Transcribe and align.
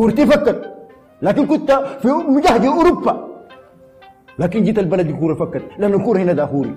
كورتي 0.00 0.26
فكت 0.26 0.74
لكن 1.22 1.46
كنت 1.46 1.72
في 2.02 2.08
مجهد 2.08 2.64
أوروبا. 2.64 3.28
لكن 4.38 4.64
جيت 4.64 4.78
البلد 4.78 5.08
الكوره 5.08 5.34
فكت 5.34 5.62
لأن 5.78 5.94
الكورة 5.94 6.18
هنا 6.18 6.32
دافوري. 6.32 6.76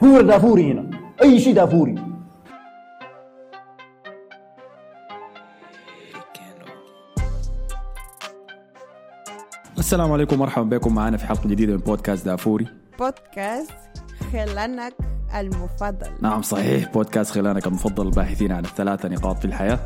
كورة 0.00 0.22
دافوري 0.22 0.72
هنا. 0.72 0.90
أي 1.22 1.40
شيء 1.40 1.54
دافوري. 1.54 1.94
السلام 9.78 10.12
عليكم. 10.12 10.38
مرحبا 10.38 10.76
بكم. 10.76 10.94
معنا 10.94 11.16
في 11.16 11.26
حلقة 11.26 11.48
جديدة 11.48 11.72
من 11.72 11.78
بودكاست 11.78 12.26
دافوري. 12.26 12.66
بودكاست 12.98 13.72
خلانك 14.32 14.94
المفضل. 15.36 16.10
نعم 16.20 16.42
صحيح. 16.42 16.92
بودكاست 16.92 17.30
خلانك 17.30 17.66
المفضل. 17.66 18.06
الباحثين 18.06 18.52
عن 18.52 18.64
الثلاثة 18.64 19.08
نقاط 19.08 19.38
في 19.38 19.44
الحياة. 19.44 19.78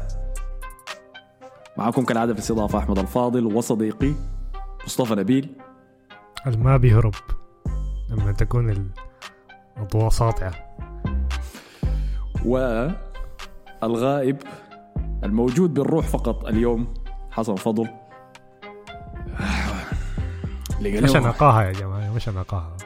معكم 1.80 2.04
كالعادة 2.04 2.32
في 2.32 2.38
الاستضافة 2.38 2.78
أحمد 2.78 2.98
الفاضل 2.98 3.46
وصديقي 3.46 4.14
مصطفى 4.84 5.14
نبيل. 5.14 5.56
الما 6.46 6.76
بيهرب 6.76 7.14
لما 8.10 8.32
تكون 8.32 8.90
الأضواء 9.76 10.08
ساطعة. 10.08 10.52
والغائب 12.44 14.36
الموجود 15.24 15.74
بالروح 15.74 16.06
فقط 16.06 16.46
اليوم 16.46 16.94
حسن 17.30 17.54
فضل. 17.54 17.88
مش 20.80 21.16
نقاها 21.16 21.62
يا 21.62 21.72
جماعة 21.72 22.14
مش 22.14 22.28
نقاها. 22.28 22.76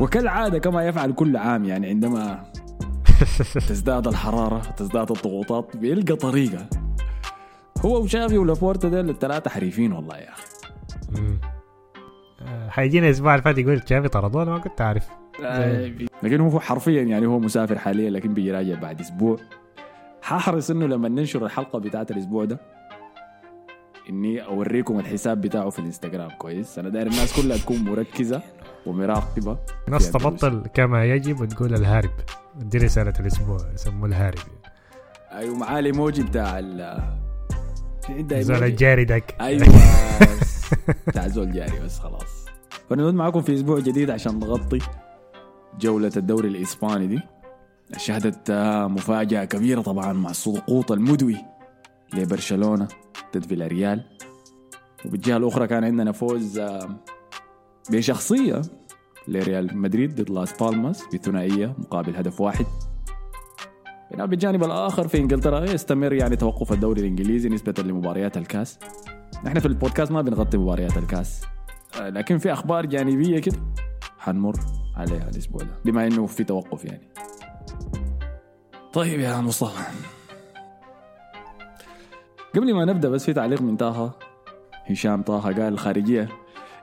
وكالعادة 0.00 0.58
كما 0.58 0.86
يفعل 0.86 1.12
كل 1.12 1.36
عام 1.36 1.64
يعني 1.64 1.88
عندما 1.88 2.44
تزداد 3.68 4.06
الحرارة 4.08 4.58
تزداد 4.58 5.10
الضغوطات 5.10 5.76
بيلقى 5.76 6.16
طريقة. 6.16 6.66
هو 7.84 8.02
وشافي 8.02 8.38
ولابورتا 8.38 8.88
ديل 8.88 9.10
الثلاثة 9.10 9.50
حريفين 9.50 9.92
والله 9.92 10.16
يا 10.16 10.32
أخي. 10.32 10.42
مم. 11.12 11.38
آه، 12.42 12.68
حيجينا 12.68 13.06
الأسبوع 13.06 13.34
اللي 13.34 13.42
فات 13.44 13.58
يقول 13.58 13.82
شافي 13.88 14.08
طردونا 14.08 14.50
ما 14.50 14.58
كنت 14.58 14.80
عارف 14.80 15.08
لكن 16.22 16.40
هو 16.40 16.60
حرفيا 16.60 17.02
يعني 17.02 17.26
هو 17.26 17.38
مسافر 17.38 17.78
حاليا 17.78 18.10
لكن 18.10 18.34
بيجي 18.34 18.52
راجع 18.52 18.74
بعد 18.80 19.00
أسبوع. 19.00 19.36
ححرص 20.22 20.70
إنه 20.70 20.86
لما 20.86 21.08
ننشر 21.08 21.44
الحلقة 21.46 21.78
بتاعت 21.78 22.10
الأسبوع 22.10 22.44
ده 22.44 22.60
إني 24.10 24.44
أوريكم 24.44 24.98
الحساب 24.98 25.40
بتاعه 25.40 25.70
في 25.70 25.78
الإنستغرام. 25.78 26.30
كويس؟ 26.30 26.78
أنا 26.78 26.88
داير 26.88 27.06
الناس 27.06 27.42
كلها 27.42 27.56
تكون 27.56 27.84
مركزة 27.84 28.42
ومراقبة. 28.86 29.58
الناس 29.88 30.06
أندلس. 30.06 30.22
تبطل 30.22 30.62
كما 30.74 31.04
يجب 31.04 31.40
وتقول 31.40 31.74
الهارب. 31.74 32.10
دي 32.56 32.78
رسالة 32.78 33.12
الأسبوع 33.20 33.58
يسموه 33.74 34.08
الهارب 34.08 34.38
أيوه 35.32 35.56
معاه 35.56 35.78
الايموجي 35.78 36.22
بتاع 36.22 36.58
ال 36.58 36.98
زول. 38.32 38.64
الجاري 38.64 39.04
داك. 39.04 39.36
أيوه 39.40 39.66
بتاع 41.08 41.28
زول 41.28 41.52
جاري 41.52 41.80
بس 41.80 41.98
خلاص. 41.98 42.46
فنعود 42.90 43.14
معكم 43.14 43.42
في 43.42 43.54
أسبوع 43.54 43.78
جديد 43.80 44.10
عشان 44.10 44.38
نغطي 44.38 44.78
جولة 45.80 46.12
الدوري 46.16 46.48
الإسباني 46.48 47.06
دي. 47.06 47.20
شهدت 47.96 48.50
مفاجأة 48.90 49.44
كبيرة 49.44 49.80
طبعا 49.80 50.12
مع 50.12 50.30
السقوط 50.30 50.92
المدوي 50.92 51.36
لبرشلونة 52.14 52.88
ضد 53.34 53.46
فيلاريال. 53.46 54.04
وبالجهة 55.04 55.36
الأخرى 55.36 55.66
كان 55.66 55.84
عندنا 55.84 56.12
فوز 56.12 56.60
بشخصية 57.90 58.62
لريال 59.28 59.78
مدريد 59.78 60.20
ضد 60.20 60.30
لاس 60.30 60.62
بالماس 60.62 61.04
بثنائية 61.14 61.74
مقابل 61.78 62.16
هدف 62.16 62.40
واحد. 62.40 62.66
بينما 64.10 64.26
بالجانب 64.26 64.64
الآخر 64.64 65.08
في 65.08 65.18
إنجلترا 65.18 65.64
يستمر 65.64 66.12
يعني 66.12 66.36
توقف 66.36 66.72
الدوري 66.72 67.00
الإنجليزي 67.00 67.48
نسبة 67.48 67.82
لمباريات 67.82 68.36
الكاس. 68.36 68.78
نحن 69.44 69.58
في 69.60 69.66
البودكاست 69.66 70.12
ما 70.12 70.22
بنغطي 70.22 70.58
مباريات 70.58 70.96
الكاس 70.96 71.42
آه، 72.00 72.08
لكن 72.08 72.38
في 72.38 72.52
أخبار 72.52 72.86
جانبية 72.86 73.38
كده 73.38 73.56
حنمر 74.18 74.56
عليها 74.96 75.28
الأسبوع 75.28 75.62
ده 75.62 75.70
بما 75.84 76.06
إنه 76.06 76.26
في 76.26 76.44
توقف 76.44 76.84
يعني. 76.84 77.08
طيب 78.92 79.20
يا 79.20 79.40
مصطفى. 79.40 79.82
قبل 82.54 82.74
ما 82.74 82.84
نبدأ 82.84 83.08
بس 83.08 83.24
في 83.24 83.32
تعليق 83.32 83.62
من 83.62 83.76
طه. 83.76 84.12
هشام 84.86 85.22
طه 85.22 85.40
قال 85.40 85.60
الخارجيه 85.60 86.28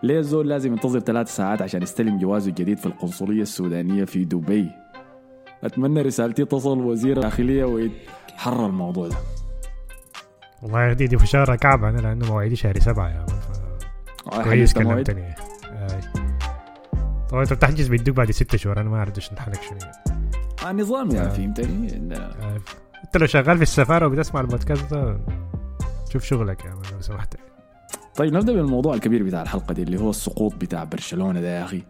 ليه 0.04 0.20
الزول 0.20 0.50
لازم 0.50 0.74
ينتظر 0.74 1.00
ثلاث 1.00 1.36
ساعات 1.36 1.62
عشان 1.62 1.84
يستلم 1.84 2.18
جوازه 2.20 2.50
الجديد 2.50 2.78
في 2.78 2.86
القنصلية 2.86 3.42
السودانية 3.42 4.06
في 4.06 4.26
دبي؟ 4.26 4.70
أتمنى 5.64 6.02
رسالتي 6.02 6.46
تصل 6.46 6.78
وزير 6.80 7.18
الداخلية 7.18 7.66
ويتحرى 7.66 8.66
الموضوع 8.66 9.08
ده. 9.08 9.16
والله 10.62 10.82
يا 10.84 10.94
دي 10.94 11.08
دي 11.08 11.18
في 11.18 11.28
شهر 11.28 11.56
كعب 11.56 11.84
أنا 11.84 11.98
لأنه 12.02 12.26
مواعيدي 12.28 12.56
شهر 12.56 12.80
سبعة 12.80 13.10
يا 13.10 13.18
مان 13.18 13.28
ف- 13.28 14.44
كويس 14.44 14.74
حددت 14.74 14.86
موعد؟ 14.88 15.04
كلمتني. 15.12 15.36
طبعا 17.30 17.44
أنت 17.44 17.54
بتحجز 17.54 17.88
بيدوك 17.88 18.16
بعد 18.16 18.32
ست 18.32 18.56
شهور 18.56 18.82
أنا 18.82 18.90
ما 18.90 18.98
أعرف 18.98 19.16
إيش 19.16 19.34
نحلك 19.34 19.60
شنو. 19.62 19.78
النظام 20.70 21.12
يعني 21.12 21.28
آه. 21.28 21.30
فهمتني؟ 21.34 22.16
آه، 22.16 22.58
أنت 23.06 23.18
لو 23.18 23.26
شغال 23.26 23.58
في 23.58 23.64
السفارة 23.64 24.08
وبتسمع 24.08 24.42
البودكاست 24.42 24.94
ده 24.94 25.20
شوف 26.10 26.24
شغلك 26.24 26.66
يا 26.66 26.70
مان 26.70 26.82
لو 26.94 27.02
سمحت. 27.02 27.36
طيب 28.16 28.34
نبدأ 28.34 28.54
بالموضوع 28.54 28.94
الكبير 28.94 29.24
بتاع 29.24 29.42
الحلقة 29.42 29.74
دي 29.74 29.84
اللي 29.84 30.00
هو 30.00 30.10
السقوط 30.10 30.56
بتاع 30.56 30.84
برشلونة 30.84 31.42
ده 31.42 31.58
يا 31.60 31.64
أخي. 31.64 31.84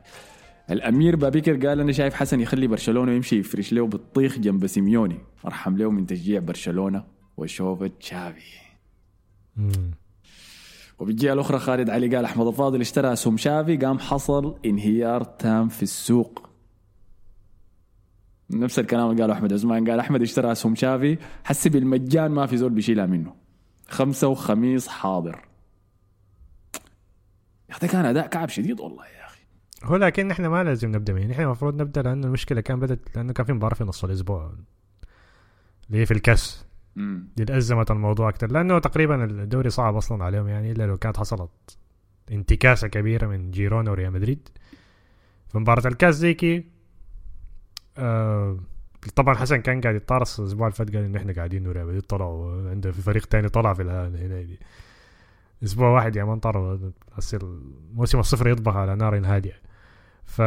الأمير 0.71 1.15
بابيكر 1.15 1.67
قال 1.67 1.79
أنا 1.79 1.91
شايف 1.91 2.13
حسن 2.13 2.39
يخلي 2.39 2.67
برشلونة 2.67 3.11
يمشي 3.11 3.39
يفرش 3.39 3.73
له 3.73 3.87
بالطيخ 3.87 4.39
جنب 4.39 4.67
سيميوني. 4.67 5.17
أرحم 5.45 5.77
له 5.77 5.91
من 5.91 6.07
تشجيع 6.07 6.39
برشلونة 6.39 7.03
وشوفة 7.37 7.91
تشافي. 7.99 8.63
وبالجهة 10.99 11.33
الأخرى 11.33 11.59
خالد 11.59 11.89
علي 11.89 12.15
قال 12.15 12.25
أحمد 12.25 12.47
الفاضل 12.47 12.81
اشترى 12.81 13.13
اسهم 13.13 13.37
شافي 13.37 13.77
قام 13.77 13.99
حصل 13.99 14.55
انهيار 14.65 15.23
تام 15.23 15.67
في 15.67 15.83
السوق. 15.83 16.49
نفس 18.49 18.79
الكلام 18.79 19.09
اللي 19.11 19.21
قاله 19.21 19.33
أحمد 19.33 19.53
عثمان 19.53 19.89
قال 19.89 19.99
أحمد 19.99 20.21
اشترى 20.21 20.51
اسهم 20.51 20.75
شافي 20.75 21.17
حسي 21.43 21.69
بالمجان 21.69 22.31
ما 22.31 22.45
في 22.45 22.57
زول 22.57 22.71
بيشيلها 22.71 23.05
منه. 23.05 23.33
خمسة 23.87 24.27
وخميس 24.27 24.87
حاضر. 24.87 25.52
يا 27.73 27.77
أخي 27.77 27.87
كان 27.87 28.05
أداء 28.05 28.27
كعب 28.27 28.49
شديد 28.49 28.79
والله 28.79 29.05
يا 29.05 29.25
أخي. 29.25 29.41
هو 29.83 29.95
لكن 29.95 30.31
إحنا 30.31 30.49
ما 30.49 30.63
لازم 30.63 30.89
نبدأ 30.95 31.13
من 31.13 31.31
إحنا 31.31 31.43
المفروض 31.43 31.81
نبدأ 31.81 32.01
لأنه 32.01 32.27
المشكلة 32.27 32.61
كان 32.61 32.79
بدت 32.79 33.15
لأنه 33.17 33.33
كان 33.33 33.45
في 33.45 33.53
مباراة 33.53 33.75
في 33.75 33.83
نص 33.83 34.03
الأسبوع. 34.03 34.53
اللي 35.87 36.01
هي 36.01 36.05
في 36.05 36.11
الكاس. 36.11 36.65
دي 37.35 37.57
أزمت 37.57 37.91
الموضوع 37.91 38.29
أكثر 38.29 38.51
لأنه 38.51 38.79
تقريبا 38.79 39.23
الدوري 39.25 39.69
صعب 39.69 39.95
أصلا 39.95 40.23
عليهم 40.23 40.47
يعني 40.47 40.71
إلا 40.71 40.87
لو 40.87 40.97
كانت 40.97 41.17
حصلت 41.17 41.77
انتكاسة 42.31 42.87
كبيرة 42.87 43.27
من 43.27 43.51
جيرونا 43.51 43.91
وريال 43.91 44.11
مدريد. 44.11 44.49
في 45.47 45.57
مباراة 45.57 45.87
الكاس 45.87 46.15
زيكي 46.15 46.65
آه 47.97 48.57
طبعا 49.15 49.35
حسن 49.35 49.57
كان 49.57 49.81
قاعد 49.81 49.95
يتطارس 49.95 50.39
الأسبوع 50.39 50.67
اللي 50.67 50.75
فات 50.75 50.95
قال 50.95 51.03
إنه 51.03 51.17
إحنا 51.19 51.33
قاعدين 51.33 51.67
وريال 51.67 51.85
مدريد 51.85 52.01
طلعوا 52.01 52.69
عنده 52.69 52.91
في 52.91 53.01
فريق 53.01 53.25
تاني 53.25 53.49
طلع 53.49 53.73
في 53.73 53.83
هنا. 53.83 54.41
دي 54.41 54.59
أسبوع 55.63 55.89
واحد 55.89 56.15
يا 56.15 56.23
man 56.23 56.39
طاروا 56.39 56.77
يصير 57.17 57.41
الموسم 57.41 58.19
الصفر 58.19 58.47
يطبخ 58.47 58.75
على 58.75 58.95
نار 58.95 59.25
هادئه 59.25 59.53
ف 60.25 60.41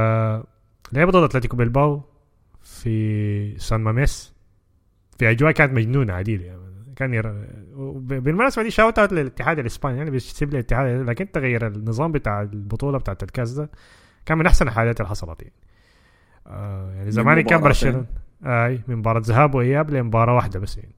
لعبوا 0.93 1.13
ضد 1.13 1.23
أتلتيكو 1.23 1.57
بلباو 1.57 2.03
في 2.63 3.59
سان 3.59 3.81
ماميس. 3.81 4.35
في 5.19 5.31
أجواء 5.31 5.53
كانت 5.53 5.73
مجنونة 5.73 6.13
عديدة. 6.13 6.45
يعني 6.45 6.61
كان 6.97 7.15
ير... 7.15 7.47
بالمناسبه 7.99 8.63
دي 8.63 8.71
shout 8.71 8.99
out 8.99 9.13
للاتحاد 9.13 9.59
الإسباني. 9.59 9.99
يعني 9.99 10.11
بيسيب 10.11 10.51
لي 10.51 10.59
الاتحاد 10.59 11.09
لكن 11.09 11.31
تغير 11.33 11.67
النظام 11.67 12.13
بتاع 12.13 12.43
البطولة 12.43 12.99
بتاعت 12.99 13.23
الكاس 13.23 13.51
ده 13.53 13.71
كان 14.27 14.39
من 14.39 14.47
أحسن 14.47 14.69
الحاجات 14.69 15.01
اللي 15.01 15.09
حصلت 15.11 15.43
يعني. 15.43 15.55
آه 16.47 16.93
يعني 16.93 17.11
زمان 17.11 17.41
كان. 17.41 17.61
برشلونه 17.61 18.07
أي 18.45 18.81
من 18.89 18.97
مباراة 18.97 19.23
ذهاب 19.25 19.55
وإياب 19.55 19.91
لمباراة 19.91 20.35
واحدة 20.35 20.61
بس 20.61 20.77
يعني. 20.77 20.96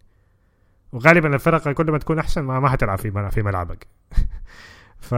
وغالبا 0.92 1.34
الفرق 1.34 1.68
كل 1.68 1.90
ما 1.90 1.98
تكون 1.98 2.18
أحسن 2.18 2.42
ما, 2.42 2.60
ما 2.60 2.68
حتلعب 2.68 2.98
في 2.98 3.30
في 3.30 3.42
ملعبك. 3.42 3.86
ف 5.08 5.14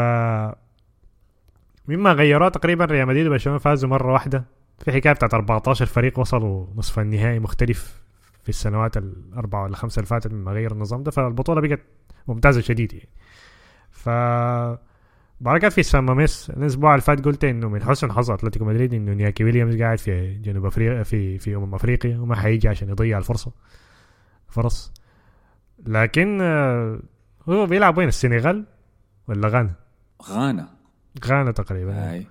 مما 1.88 2.12
غيروه 2.12 2.48
تقريبا 2.48 2.84
ريال 2.84 3.06
مدريد 3.08 3.26
وبرشلونة 3.26 3.58
فازوا 3.58 3.88
مرة 3.88 4.12
واحدة. 4.12 4.44
في 4.84 4.92
حكاية 4.92 5.12
بتاعت 5.12 5.34
14 5.34 5.86
فريق 5.86 6.18
وصلوا 6.18 6.66
نصف 6.76 6.98
النهائي 6.98 7.38
مختلف 7.38 8.02
في 8.42 8.48
السنوات 8.48 8.96
الأربعة 8.96 9.62
ولا 9.62 9.76
خمسة 9.76 10.00
اللي 10.00 10.06
فاتت 10.06 10.32
لما 10.32 10.52
غير 10.52 10.72
النظام 10.72 11.02
ده 11.02 11.10
فالبطولة 11.10 11.60
بقت 11.60 11.80
ممتازة 12.28 12.60
شديد 12.60 12.92
يعني. 12.92 13.08
ف 13.90 14.08
كده 15.58 15.68
في 15.68 15.82
سان 15.82 16.04
ماميس. 16.04 16.50
الأسبوع 16.50 16.94
اللي 16.94 17.02
فات 17.02 17.24
قلت 17.24 17.44
إنه 17.44 17.68
من 17.68 17.82
حسن 17.82 18.12
حظ 18.12 18.30
أتلتيكو 18.30 18.64
مدريد 18.64 18.94
إنه 18.94 19.12
نياكي 19.12 19.44
ويليامز 19.44 19.82
قاعد 19.82 19.98
في 19.98 20.34
جنوب 20.34 20.66
أفريقيا 20.66 21.02
في 21.02 21.38
في 21.38 21.56
أمم 21.56 21.74
أفريقيا 21.74 22.18
وما 22.18 22.36
حيجي 22.36 22.68
عشان 22.68 22.88
يضيع 22.88 23.18
الفرصة. 23.18 23.52
فرص. 24.48 24.92
لكن 25.86 26.38
آه، 26.42 27.00
هو 27.48 27.66
بيلعب 27.66 27.98
وين؟ 27.98 28.08
السنغال 28.08 28.64
ولا 29.28 29.48
غانا؟ 29.48 29.70
غانا. 30.28 30.68
غانا 31.24 31.50
تقريبا. 31.50 32.10
هاي. 32.10 32.26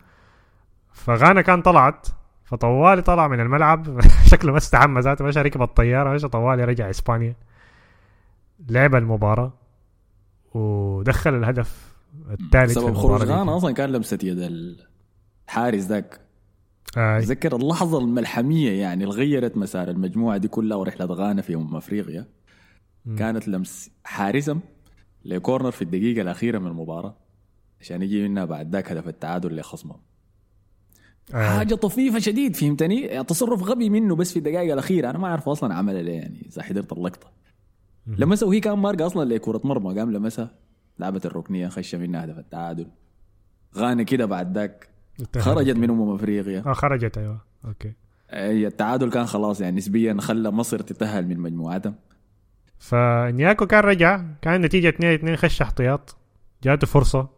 فغانا 0.93 1.41
كان 1.41 1.61
طلعت 1.61 2.07
فطوالي 2.45 3.01
طلع 3.01 3.27
من 3.27 3.39
الملعب. 3.39 4.01
شكله 4.31 4.51
ما 4.51 4.57
استحمى 4.57 5.01
ذاته 5.01 5.25
مشى 5.25 5.41
ركب 5.41 5.61
الطياره 5.61 6.13
مشى 6.13 6.27
طوالي 6.27 6.63
رجع 6.63 6.89
إسبانيا. 6.89 7.35
لعب 8.69 8.95
المباراة 8.95 9.53
ودخل 10.53 11.33
الهدف 11.35 11.93
الثالث 12.29 12.73
في 12.73 12.79
سبب 12.79 12.93
خروج 12.93 13.21
غانا. 13.21 13.57
أصلا 13.57 13.73
كان 13.73 13.89
لمسة 13.91 14.19
يد 14.23 14.37
الحارس 15.47 15.83
ذاك. 15.83 16.19
اتذكر 16.97 17.55
اللحظة 17.55 17.99
الملحمية 17.99 18.81
يعني 18.81 19.03
اللي 19.03 19.15
غيرت 19.15 19.57
مسار 19.57 19.89
المجموعة 19.89 20.37
دي 20.37 20.47
كلها 20.47 20.77
ورحلة 20.77 21.05
غانا 21.05 21.41
في 21.41 21.55
أمم 21.55 21.75
أفريقيا. 21.75 22.25
كانت 23.17 23.47
لمس 23.47 23.91
حارسهم 24.03 24.61
لكورنر 25.25 25.71
في 25.71 25.81
الدقيقة 25.81 26.21
الأخيرة 26.21 26.59
من 26.59 26.67
المباراة 26.67 27.17
عشان 27.81 28.01
يجي 28.01 28.27
منها 28.27 28.45
بعد 28.45 28.75
ذاك 28.75 28.91
هدف 28.91 29.07
التعادل 29.07 29.55
لخصمهم 29.55 29.99
آه. 31.33 31.57
حاجة 31.57 31.75
طفيفة 31.75 32.19
شديد 32.19 32.55
فهمتني؟ 32.55 33.23
تصرف 33.23 33.63
غبي 33.63 33.89
منه 33.89 34.15
بس 34.15 34.31
في 34.31 34.39
الدقائق 34.39 34.73
الأخيرة. 34.73 35.09
أنا 35.09 35.17
ما 35.17 35.27
أعرف 35.27 35.49
أصلا 35.49 35.73
عمل 35.73 36.05
ليه 36.05 36.13
يعني 36.13 36.45
إذا 36.47 36.61
حضرت 36.63 36.93
اللقطة. 36.93 37.31
لمسها 38.07 38.47
وهي 38.47 38.59
كان 38.59 38.77
مارقة 38.79 39.05
أصلا 39.05 39.33
لكره 39.33 39.61
مرمى 39.63 39.99
قام 39.99 40.11
لمسها 40.11 40.55
لعبت 40.99 41.25
الركنية 41.25 41.67
خش 41.67 41.95
منها 41.95 42.25
هدف 42.25 42.37
التعادل. 42.37 42.87
غانا 43.77 44.03
كده 44.03 44.25
بعد 44.25 44.57
ذاك 44.57 44.89
خرجت 45.37 45.75
من 45.75 45.89
أمم 45.89 46.15
أفريقيا. 46.15 46.63
آه 46.65 46.73
خرجت 46.73 47.17
أيوه. 47.17 47.41
أوكي. 47.65 47.93
أي 48.29 48.67
التعادل 48.67 49.09
كان 49.09 49.25
خلاص 49.25 49.61
يعني 49.61 49.77
نسبيا 49.77 50.17
خلى 50.19 50.51
مصر 50.51 50.79
تتأهل 50.79 51.27
من 51.27 51.39
مجموعتهم 51.39 51.95
فنياكو 52.79 53.67
كان 53.67 53.79
رجع 53.79 54.21
كان 54.41 54.55
النتيجة 54.55 54.89
2 54.89 55.13
2 55.13 55.35
خش 55.35 55.61
احتياط. 55.61 56.17
جاته 56.63 56.87
فرصة. 56.87 57.29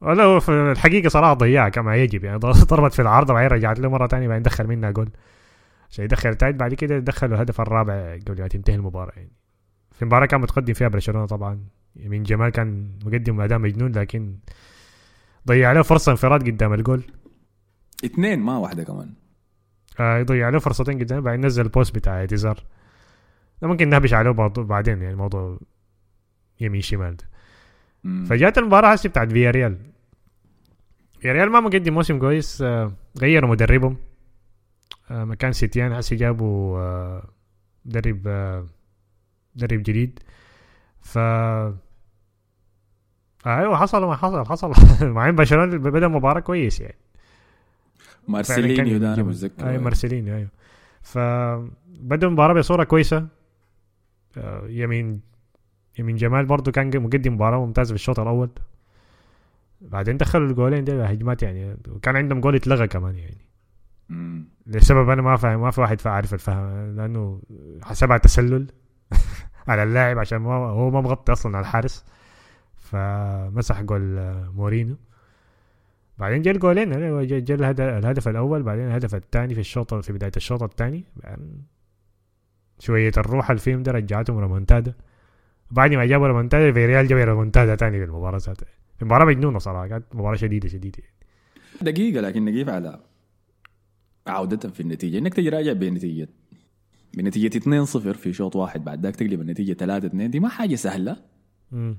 ولا 0.00 0.24
هو 0.24 0.40
في 0.40 0.48
الحقيقة 0.72 1.08
صراحة 1.08 1.34
ضيعها 1.34 1.68
كما 1.68 1.96
يجب 1.96 2.24
يعني 2.24 2.38
ضربت 2.70 2.94
في 2.94 3.02
العارضة 3.02 3.34
بعدين 3.34 3.50
رجعت 3.50 3.78
له 3.80 3.88
مرة 3.88 4.06
ثانية 4.06 4.28
بعدين 4.28 4.42
دخل 4.42 4.66
منها 4.66 4.90
جول. 4.90 5.10
عشان 5.90 6.04
يدخل 6.04 6.28
التالت 6.28 6.60
بعد 6.60 6.74
كده 6.74 6.98
دخلوا 6.98 7.34
الهدف 7.34 7.60
الرابع 7.60 8.18
قبل 8.26 8.42
ما 8.42 8.48
تنتهي 8.48 8.74
المباراة 8.74 9.12
يعني. 9.16 9.32
في 9.92 10.02
المباراة 10.02 10.26
كان 10.26 10.40
متقدم 10.40 10.74
فيها 10.74 10.88
برشلونة 10.88 11.26
طبعا. 11.26 11.60
يمين 11.96 12.22
جمال 12.22 12.50
كان 12.50 12.90
مقدم 13.06 13.40
أداء 13.40 13.58
مجنون 13.58 13.92
لكن 13.92 14.34
ضيع 15.46 15.72
له 15.72 15.82
فرصة 15.82 16.12
انفراد 16.12 16.50
قدام 16.50 16.74
الجول. 16.74 17.02
اثنين 18.04 18.40
ما 18.40 18.56
واحدة 18.56 18.84
كمان. 18.84 19.14
آه 20.00 20.18
يضيع 20.18 20.48
له 20.48 20.58
فرصتين 20.58 20.98
قدام 20.98 21.20
بعدين 21.20 21.46
نزل 21.46 21.62
البوست 21.62 21.94
بتاع 21.94 22.20
اعتذار 22.20 22.64
ممكن 23.62 23.88
نهبش 23.88 24.14
عليه 24.14 24.30
بعدين 24.30 25.02
يعني 25.02 25.14
موضوع 25.14 25.58
يمين 26.60 26.80
شمال 26.80 27.16
ده. 27.16 27.24
فجات 28.24 28.58
المباراة 28.58 28.92
هسه 28.92 29.08
بتاعت 29.08 29.32
فيا 29.32 29.50
ريال 29.50 29.76
فيا 31.20 31.32
ريال 31.32 31.50
ما 31.50 31.60
مقدم 31.60 31.94
موسم 31.94 32.18
كويس 32.18 32.62
آه، 32.62 32.92
غيروا 33.18 33.50
مدربهم. 33.50 33.96
آه، 35.10 35.24
مكان 35.24 35.52
سيتيان 35.52 35.92
هسه 35.92 36.16
جابوا 36.16 36.78
آه، 36.78 37.28
مدرب 37.84 38.28
مدرب 39.56 39.82
جديد. 39.82 40.18
ف 41.00 41.18
أيوه 43.46 43.76
حصل 43.76 44.04
ما 44.04 44.16
حصل 44.16 44.46
حصل. 44.46 44.72
مع 45.14 45.30
برشلونة 45.30 45.76
بدأ 45.78 46.08
مباراة 46.08 46.40
كويس 46.40 46.80
يعني. 46.80 46.96
مارسيلينيو 48.28 48.98
ده 48.98 49.14
أنا 49.14 49.22
متذكر 49.22 49.68
اي 49.70 49.78
مارسيلينيو 49.78 50.36
أيوه. 50.36 50.48
فبدأ 51.02 52.26
المباراة 52.26 52.54
بصورة 52.54 52.84
كويسة. 52.84 53.16
آه، 53.16 53.39
يمين 54.66 55.20
يمين 55.98 56.16
جمال 56.16 56.46
برضو 56.46 56.70
كان 56.72 57.02
مقدم 57.02 57.34
مباراة 57.34 57.66
ممتازة 57.66 57.88
في 57.88 57.94
الشوط 57.94 58.20
الأول. 58.20 58.50
بعدين 59.80 60.16
دخلوا 60.16 60.48
الجولين 60.48 60.84
دي 60.84 60.92
هجمات 60.92 61.42
يعني 61.42 61.76
وكان 61.88 62.16
عندهم 62.16 62.40
جول 62.40 62.54
اتلغى 62.54 62.88
كمان 62.88 63.16
يعني. 63.16 63.46
مم. 64.08 64.48
لسبب 64.66 65.08
أنا 65.08 65.22
ما 65.22 65.36
فاهم 65.36 65.60
ما 65.60 65.70
في 65.70 65.80
واحد 65.80 66.06
عارف 66.06 66.34
الفهم 66.34 66.96
لأنه 66.96 67.42
حسبها 67.82 68.18
تسلل 68.18 68.66
على 69.68 69.82
اللاعب 69.82 70.18
عشان 70.18 70.38
ما 70.38 70.54
هو 70.54 70.90
ما 70.90 71.00
مغطي 71.00 71.32
أصلا 71.32 71.56
على 71.56 71.64
الحارس. 71.64 72.04
فمسح 72.76 73.82
جول 73.82 74.18
آه، 74.18 74.52
مورينو 74.56 74.96
بعدين 76.18 76.42
جا 76.42 76.50
الجولين 76.50 76.90
جا 77.26 77.54
الهدف, 77.98 78.28
الأول 78.28 78.62
بعدين 78.62 78.86
الهدف 78.86 79.14
الثاني 79.14 79.54
في 79.54 79.60
الشوط 79.60 79.94
في 79.94 80.12
بداية 80.12 80.32
الشوط 80.36 80.62
الثاني. 80.62 81.04
شوية 82.80 83.12
الروح 83.16 83.50
اللي 83.50 83.60
فيهم 83.62 83.82
ده 83.82 83.92
رجعتهم 83.92 84.38
ريمونتادا 84.38 84.94
بعد 85.70 85.94
ما 85.94 86.04
جابوا 86.06 86.26
ريمونتادا 86.26 86.72
في 86.72 86.86
ريال 86.86 87.06
جابوا 87.06 87.24
ريمونتادا 87.24 87.76
ثاني 87.76 87.98
في 87.98 88.04
المباراة 88.04 88.38
ذاتها. 88.38 88.66
المباراه 89.02 89.24
مجنونة 89.24 89.58
صراحة 89.58 89.86
كانت 89.88 90.04
مباراة 90.14 90.36
شديدة 90.36 90.68
شديدة. 90.68 90.98
دقيقة 91.82 92.20
لكن 92.20 92.44
نجيب 92.44 92.70
على 92.70 93.00
عودة 94.26 94.68
في 94.70 94.80
النتيجة. 94.80 95.18
إنك 95.18 95.34
تجي 95.34 95.74
بنتيجة 95.74 96.28
بنتيجة 97.14 97.58
2-0 97.58 97.98
في 97.98 98.32
شوط 98.32 98.56
واحد 98.56 98.84
بعد 98.84 99.02
ذاك 99.02 99.16
تقلب 99.16 99.40
النتيجة 99.40 99.72
3-2 99.72 100.06
دي 100.30 100.40
ما 100.40 100.48
حاجة 100.48 100.74
سهلة. 100.74 101.16
امم 101.72 101.96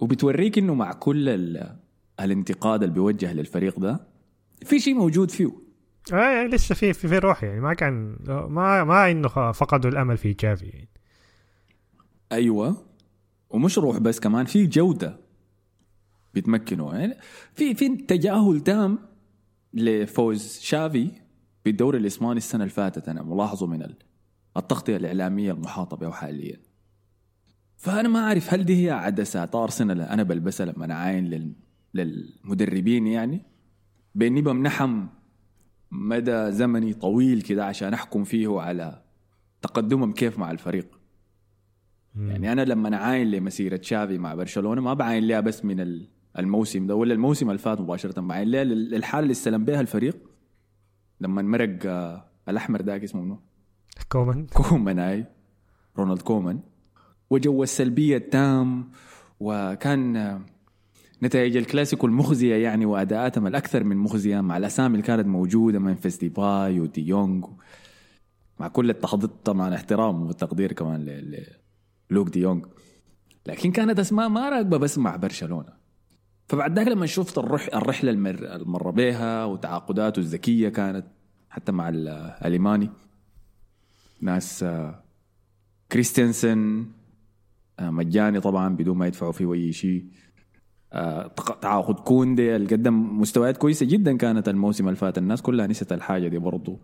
وبتوريك 0.00 0.58
إنه 0.58 0.74
مع 0.74 0.92
كل 0.92 1.28
ال- 1.28 1.76
الانتقاد 2.20 2.82
اللي 2.82 2.94
بيوجه 2.94 3.32
للفريق 3.32 3.78
ده 3.80 4.00
في 4.64 4.78
شيء 4.80 4.94
موجود 4.94 5.30
فيه. 5.30 5.65
آه 6.12 6.16
يعني 6.16 6.48
لسه 6.48 6.74
في 6.74 6.92
في, 6.92 7.08
في 7.08 7.18
روح 7.18 7.44
يعني. 7.44 7.60
ما 7.60 7.74
كان 7.74 8.16
ما 8.28 8.84
ما 8.84 9.10
إنه 9.10 9.28
فقدوا 9.52 9.90
الأمل 9.90 10.16
في 10.16 10.34
تشافي 10.34 10.66
يعني. 10.66 10.88
أيوه. 12.32 12.86
ومش 13.50 13.78
روح 13.78 13.98
بس 13.98 14.20
كمان 14.20 14.46
في 14.46 14.66
جودة 14.66 15.16
بيتمكنوا. 16.34 16.94
يعني 16.94 17.14
في 17.54 17.74
في 17.74 17.88
تجاهل 17.88 18.60
تام 18.60 18.98
لفوز 19.74 20.58
شافي 20.58 21.10
بالدوري 21.64 21.98
الإسباني 21.98 22.36
السنة 22.36 22.62
اللي 22.64 22.74
فاتت 22.74 23.08
أنا 23.08 23.22
ملاحظه 23.22 23.66
من 23.66 23.82
ال- 23.82 23.96
التغطية 24.56 24.96
الإعلامية 24.96 25.52
المحاطه 25.52 25.96
به 25.96 26.10
حاليا 26.10 26.56
فأنا 27.76 28.08
ما 28.08 28.20
أعرف 28.20 28.54
هل 28.54 28.64
دي 28.64 28.86
هي 28.86 28.90
عدسات 28.90 29.54
ارسنال 29.54 30.00
أنا 30.00 30.22
بلبسها 30.22 30.66
لما 30.66 30.92
اعاين 30.92 31.24
لل 31.24 31.52
للمدربين 31.94 33.06
يعني. 33.06 33.42
باني 34.14 34.42
بمنحهم 34.42 35.08
مدى 35.90 36.52
زمني 36.52 36.94
طويل 36.94 37.42
كده 37.42 37.64
عشان 37.64 37.94
أحكم 37.94 38.24
فيه 38.24 38.60
على 38.60 39.02
تقدمهم 39.62 40.12
كيف 40.12 40.38
مع 40.38 40.50
الفريق. 40.50 40.86
يعني 42.16 42.52
أنا 42.52 42.64
لما 42.64 42.94
اعاين 42.96 43.30
لمسيره 43.30 43.80
شافي 43.82 44.18
مع 44.18 44.34
برشلونة 44.34 44.80
ما 44.80 44.94
بعاين 44.94 45.24
لها 45.26 45.40
بس 45.40 45.64
من 45.64 45.80
ال- 45.80 46.08
الموسم 46.38 46.86
ده 46.86 46.94
ولا 46.94 47.14
الموسم 47.14 47.46
اللي 47.50 47.58
فات 47.58 47.80
مباشرة 47.80 48.20
بعاين 48.20 48.48
لها 48.48 48.64
للحالة 48.64 49.22
اللي 49.22 49.32
استلم 49.32 49.64
بها 49.64 49.80
الفريق 49.80 50.16
لما 51.20 51.42
مرق 51.42 51.78
آه، 51.86 52.24
الأحمر 52.48 52.82
ذاك 52.82 53.02
اسمه 53.04 53.22
منو؟ 53.22 53.38
كومان. 54.08 54.46
كومان 54.46 54.98
هاي 54.98 55.26
رونالد 55.98 56.22
كومان. 56.22 56.60
وجو 57.30 57.62
السلبية 57.62 58.16
التام 58.16 58.90
وكان 59.40 60.16
آه، 60.16 60.40
نتائج 61.22 61.56
الكلاسيكو 61.56 62.06
المخزية 62.06 62.54
يعني 62.54 62.86
واداءاتهم 62.86 63.46
الأكثر 63.46 63.84
من 63.84 63.96
مخزية 63.96 64.40
مع 64.40 64.56
الأسامي 64.56 64.94
اللي 64.94 65.06
كانت 65.06 65.26
موجودة 65.26 65.78
من 65.78 65.96
ديباي 66.20 66.80
ودي 66.80 67.08
يونغ 67.08 67.48
مع 68.60 68.68
كل 68.68 68.90
التحضير 68.90 69.28
طبعا 69.44 69.74
احترام 69.74 70.22
والتقدير 70.26 70.72
كمان 70.72 71.32
لوك 72.10 72.28
دي 72.28 72.40
يونغ 72.40 72.64
لكن 73.46 73.72
كانت 73.72 73.98
أسماء 73.98 74.28
ما 74.28 74.48
راكبة 74.48 74.76
بس 74.76 74.98
مع 74.98 75.16
برشلونة. 75.16 75.72
فبعد 76.48 76.78
ذاك 76.78 76.88
لما 76.88 77.06
شفت 77.06 77.38
الرح 77.38 77.68
الرحلة 77.74 78.10
المر 78.10 78.34
المر 78.56 78.90
بها 78.90 79.44
وتعاقداته 79.44 80.20
الذكية 80.20 80.68
كانت 80.68 81.06
حتى 81.50 81.72
مع 81.72 81.88
ال- 81.88 82.08
الألماني. 82.44 82.90
ناس 84.20 84.62
آه، 84.62 85.02
كريستنسن 85.92 86.86
آه، 87.78 87.90
مجاني 87.90 88.40
طبعا 88.40 88.76
بدون 88.76 88.96
ما 88.96 89.06
يدفعوا 89.06 89.32
فيه 89.32 89.52
أي 89.52 89.72
شيء. 89.72 90.04
تعاقد 91.62 91.94
كوندي 91.94 92.56
اللي 92.56 92.68
قدم 92.68 93.20
مستويات 93.20 93.56
كويسة 93.56 93.86
جدا 93.86 94.16
كانت 94.16 94.48
الموسم 94.48 94.88
اللي 94.88 94.96
فات. 94.96 95.18
الناس 95.18 95.42
كلها 95.42 95.66
نسيت 95.66 95.92
الحاجة 95.92 96.28
دي 96.28 96.38
برضو. 96.38 96.80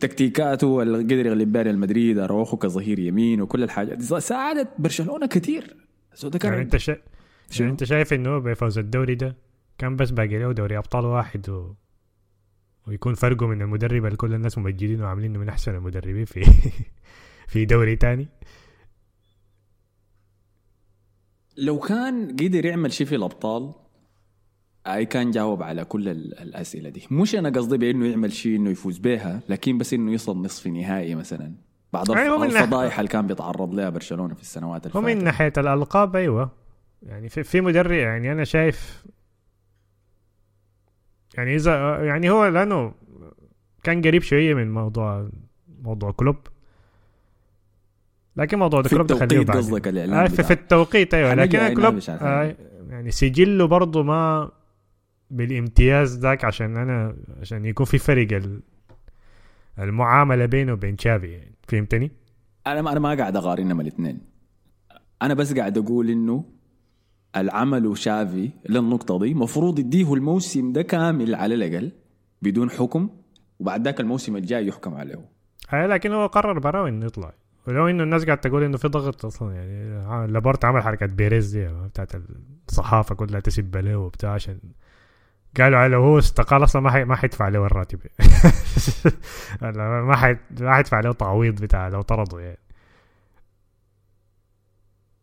تكتيكاته 0.00 0.82
اللي 0.82 0.98
قدر 0.98 1.26
يغلب 1.26 1.56
ريال 1.56 1.78
مدريد 1.78 2.18
أروخو 2.18 2.56
كظهير 2.56 2.98
يمين 2.98 3.40
وكل 3.40 3.62
الحاجات 3.62 4.02
ساعدت 4.02 4.68
برشلونة 4.78 5.26
كثير 5.26 5.76
كان 6.22 6.52
يعني 6.52 6.62
انت 6.62 6.76
شا... 6.76 6.96
يعني 7.60 7.72
انت 7.72 7.84
شايف 7.84 8.12
انه 8.12 8.38
بفوز 8.38 8.78
الدوري 8.78 9.14
ده 9.14 9.36
كان 9.78 9.96
بس 9.96 10.10
باقي 10.10 10.38
له 10.38 10.52
دوري 10.52 10.78
أبطال 10.78 11.04
واحد 11.04 11.50
و... 11.50 11.74
ويكون 12.86 13.14
فرقه 13.14 13.46
من 13.46 13.62
المدرب 13.62 14.04
اللي 14.06 14.16
كل 14.16 14.34
الناس 14.34 14.58
ممجدينه 14.58 15.04
وعاملينه 15.04 15.38
من 15.38 15.48
أحسن 15.48 15.74
المدربين 15.74 16.24
في 16.24 16.44
في 17.52 17.64
دوري 17.64 17.96
تاني. 17.96 18.28
لو 21.56 21.78
كان 21.78 22.28
قدر 22.30 22.64
يعمل 22.64 22.92
شيء 22.92 23.06
في 23.06 23.14
الأبطال 23.14 23.72
أي 24.86 25.06
كان 25.06 25.30
جاوب 25.30 25.62
على 25.62 25.84
كل 25.84 26.08
ال- 26.08 26.38
الأسئلة 26.38 26.88
دي. 26.88 27.06
مش 27.10 27.34
أنا 27.34 27.48
قصدي 27.48 27.76
بأنه 27.78 28.06
يعمل 28.06 28.32
شيء 28.32 28.56
إنه 28.56 28.70
يفوز 28.70 28.98
بها 28.98 29.40
لكن 29.48 29.78
بس 29.78 29.94
إنه 29.94 30.12
يصل 30.12 30.42
نصف 30.42 30.66
نهائي 30.66 31.14
مثلا. 31.14 31.52
الف- 31.94 32.10
أيوة، 32.10 32.44
الفضايح 32.44 32.98
اللي 32.98 33.08
كان 33.08 33.26
بيتعرض 33.26 33.74
لها 33.74 33.90
برشلونة 33.90 34.34
في 34.34 34.40
السنوات 34.42 34.86
الفاتت 34.86 35.22
ناحية 35.24 35.52
الألقاب 35.58 36.16
أيوه. 36.16 36.50
يعني 37.02 37.28
في, 37.28 37.42
في 37.42 37.60
مدرب 37.60 37.90
يعني 37.92 38.32
أنا 38.32 38.44
شايف 38.44 39.04
يعني 41.34 41.54
إذا 41.56 42.04
يعني 42.04 42.30
هو 42.30 42.46
لأنه 42.48 42.94
كان 43.82 44.02
قريب 44.02 44.22
شوية 44.22 44.54
من 44.54 44.74
موضوع 44.74 45.28
موضوع 45.82 46.10
كلوب. 46.10 46.36
لكن 48.36 48.58
موضوع 48.58 48.82
كلوب 48.82 49.06
ده 49.06 49.14
خليه 49.14 49.24
التوقيت 49.24 49.46
بعدين. 49.48 49.62
قصدك 49.62 49.88
الإعلان 49.88 50.14
آه 50.18 50.26
في, 50.26 50.42
في. 50.42 50.50
التوقيت 50.52 51.14
أيوه 51.14 51.34
لكن 51.34 51.74
كلوب 51.74 51.98
آه 52.08 52.56
يعني 52.90 53.10
سجله 53.10 53.64
برضه 53.66 54.02
ما 54.02 54.50
بالامتياز 55.30 56.18
ذاك 56.18 56.44
عشان 56.44 56.76
أنا 56.76 57.16
عشان 57.40 57.64
يكون 57.64 57.86
في 57.86 57.98
فرق 57.98 58.32
ال- 58.32 58.60
المعاملة 59.78 60.46
بينه 60.46 60.72
وبين 60.72 60.96
تشافي 60.96 61.26
يعني 61.26 61.54
فهمتني؟ 61.68 62.10
أنا 62.66 62.82
ما 62.82 62.92
أنا 62.92 63.00
ما 63.00 63.14
قاعد 63.14 63.36
اقارنهم 63.36 63.80
الاثنين 63.80 64.18
أنا 65.22 65.34
بس 65.34 65.54
قاعد 65.54 65.78
أقول 65.78 66.10
إنه 66.10 66.44
العمل 67.36 67.98
شافي 67.98 68.50
للنقطة 68.68 69.18
دي 69.18 69.34
مفروض 69.34 69.78
يديه 69.78 70.14
الموسم 70.14 70.72
ده 70.72 70.82
كامل 70.82 71.34
على 71.34 71.54
الأقل 71.54 71.92
بدون 72.42 72.70
حكم 72.70 73.10
وبعد 73.60 73.84
ذاك 73.84 74.00
الموسم 74.00 74.36
الجاي 74.36 74.66
يحكم 74.66 74.94
عليه 74.94 75.24
آه 75.72 75.86
لكن 75.86 76.12
هو 76.12 76.26
قرر 76.26 76.58
برا 76.58 76.88
إنه 76.88 77.06
يطلع 77.06 77.32
ولو 77.66 77.88
إنه 77.88 78.02
الناس 78.02 78.24
قاعد 78.24 78.38
تقول 78.38 78.62
إنه 78.62 78.76
في 78.76 78.88
ضغط 78.88 79.24
أصلا 79.24 79.54
يعني 79.54 80.32
لابورت 80.32 80.64
عمل 80.64 80.82
حركة 80.82 81.06
بيريز 81.06 81.56
دي 81.56 81.68
بتاعت 81.68 82.12
الصحافة 82.68 83.14
كلها 83.14 83.40
تسب 83.40 83.76
له 83.76 83.96
وبتاع 83.96 84.32
عشان 84.32 84.58
قالوا 85.60 85.78
على 85.78 85.92
لو 85.92 86.02
هو 86.02 86.18
استقال 86.18 86.64
أصلا 86.64 86.82
ما 86.82 86.90
حي... 86.90 87.04
ما 87.04 87.16
حيدفع 87.16 87.48
له 87.48 87.66
الراتب. 87.66 88.00
ما 90.08 90.16
حي... 90.16 90.36
ما 90.60 90.74
حيدفع 90.74 91.00
له 91.00 91.12
تعويض 91.12 91.60
بتاع 91.60 91.88
لو 91.88 92.02
طردوا 92.02 92.40
يعني. 92.40 92.58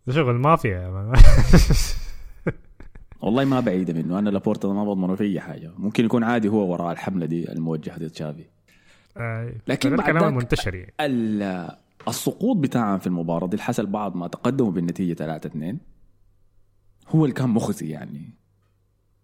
ده 0.08 0.14
شغل 0.14 0.36
مافيا. 0.36 0.88
والله 3.22 3.46
ما 3.46 3.60
بعيدة 3.60 3.94
منه. 3.94 4.20
أنا 4.20 4.30
لابورتا 4.30 4.68
ما 4.68 4.84
بضمنه 4.84 5.16
في 5.16 5.24
أي 5.24 5.40
حاجة. 5.40 5.72
ممكن 5.78 6.06
يكون 6.06 6.24
عادي 6.24 6.48
هو 6.50 6.72
وراء 6.72 6.92
الحملة 6.92 7.26
دي 7.26 7.52
الموجهة 7.52 7.98
ضد 7.98 8.10
تشافي 8.10 8.46
آه، 9.18 9.54
لكن 9.68 9.96
بعد 9.96 10.24
المنتشر 10.24 10.76
يعني. 10.76 10.94
السقوط 12.08 12.58
بتاعهم 12.58 13.00
في 13.00 13.08
المباراة 13.08 13.48
دي 13.48 13.58
حصل 13.58 13.86
بعد 13.86 14.16
ما 14.16 14.28
تقدموا 14.28 14.72
بالنتيجة 14.72 15.14
3 15.14 15.48
2 15.48 15.78
هو 17.10 17.26
اللي 17.26 17.36
كان 17.36 17.50
مخزي 17.50 17.90
يعني. 17.90 18.30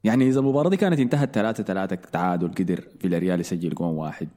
يعني 0.03 0.27
إذا 0.27 0.39
المباراة 0.39 0.69
دي 0.69 0.77
كانت 0.77 0.99
انتهت 0.99 1.33
3 1.35 1.63
3 1.63 1.95
تعادل 1.95 2.47
قدر 2.53 2.83
فيلاريال 2.99 3.39
يسجل 3.39 3.69
جون 3.75 3.95
واحد. 3.95 4.27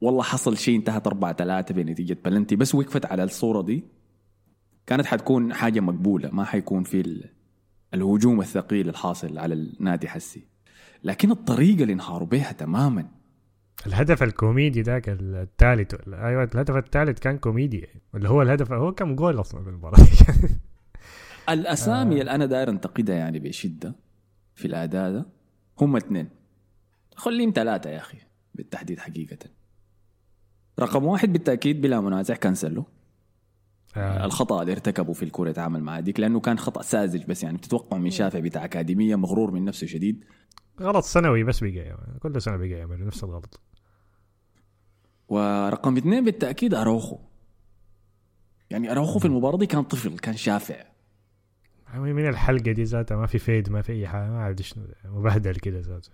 والله 0.00 0.22
حصل 0.22 0.56
شيء 0.56 0.76
انتهت 0.76 1.06
4 1.06 1.32
3 1.32 1.74
بنتيجة 1.74 2.16
بلنتي. 2.24 2.56
بس 2.56 2.74
وقفت 2.74 3.06
على 3.06 3.24
الصورة 3.24 3.62
دي 3.62 3.84
كانت 4.86 5.06
حتكون 5.06 5.54
حاجة 5.54 5.80
مقبولة 5.80 6.30
ما 6.30 6.44
حيكون 6.44 6.82
في 6.84 7.00
ال- 7.00 7.30
الهجوم 7.94 8.40
الثقيل 8.40 8.88
الحاصل 8.88 9.38
على 9.38 9.54
النادي 9.54 10.08
حسي. 10.08 10.44
لكن 11.04 11.30
الطريقة 11.30 11.82
اللي 11.82 11.92
انهاروا 11.92 12.28
بها 12.28 12.52
تماما 12.52 13.08
الهدف 13.86 14.22
الكوميدي 14.22 14.82
ذاك 14.82 15.08
الثالث 15.08 15.94
أيوه 16.08 16.44
الهدف 16.44 16.76
الثالث 16.76 17.18
كان 17.18 17.38
كوميدي 17.38 17.78
يعني. 17.78 18.02
اللي 18.14 18.28
هو 18.28 18.42
الهدف 18.42 18.72
هو 18.72 18.92
كم 18.92 19.16
جول 19.16 19.40
أصلا 19.40 19.64
في 19.64 19.70
المباراة؟ 19.70 20.06
الأسامي 21.48 22.20
اللي 22.20 22.30
أنا 22.30 22.46
داير 22.46 22.70
انتقدها 22.70 23.16
يعني 23.16 23.38
بشدة 23.38 23.94
في 24.54 24.64
الأداء 24.64 25.12
ده. 25.12 25.26
هم 25.80 25.96
اثنين. 25.96 26.28
خليهم 27.16 27.52
ثلاثة 27.54 27.90
يا 27.90 27.98
أخي 27.98 28.18
بالتحديد 28.54 28.98
حقيقة. 28.98 29.38
رقم 30.80 31.04
واحد 31.04 31.32
بالتأكيد 31.32 31.80
بلا 31.80 32.00
منازع 32.00 32.34
كانسلو 32.34 32.84
آه، 33.96 34.24
الخطأ 34.24 34.60
اللي 34.60 34.72
ارتكبه 34.72 35.12
في 35.12 35.22
الكوره 35.22 35.50
يتعامل 35.50 35.82
مع 35.82 36.00
ديك 36.00 36.20
لأنه 36.20 36.40
كان 36.40 36.58
خطأ 36.58 36.82
ساذج 36.82 37.24
بس 37.24 37.42
يعني 37.42 37.56
بتتوقع 37.56 37.98
من 37.98 38.10
شافع 38.10 38.38
بتاع 38.38 38.64
أكاديمية 38.64 39.16
مغرور 39.16 39.50
من 39.50 39.64
نفسه 39.64 39.86
شديد. 39.86 40.24
غلط 40.82 41.04
سنوي 41.04 41.44
بس 41.44 41.62
يعني. 41.62 42.18
كل 42.18 42.42
سنة 42.42 42.56
بقى 42.56 42.68
يعمل 42.68 43.06
نفس 43.06 43.24
الغلط. 43.24 43.60
ورقم 45.28 45.96
اثنين 45.96 46.24
بالتأكيد 46.24 46.74
اروخو 46.74 47.18
يعني 48.70 48.92
اروخو 48.92 49.18
في 49.18 49.24
المباراة 49.24 49.58
دي 49.58 49.66
كان 49.66 49.82
طفل 49.82 50.18
كان 50.18 50.36
شافع. 50.36 50.84
من 51.94 52.28
الحلقة 52.28 52.72
دي 52.72 52.82
ذاتها 52.82 53.16
ما 53.16 53.26
في 53.26 53.38
فيد 53.38 53.70
ما 53.70 53.82
في 53.82 53.92
أي 53.92 54.08
حاجة 54.08 54.30
ما 54.30 54.38
أعرف 54.38 54.56
شنو. 54.60 54.84
مبهدل 55.04 55.54
كده 55.54 55.80
ذاته. 55.80 56.10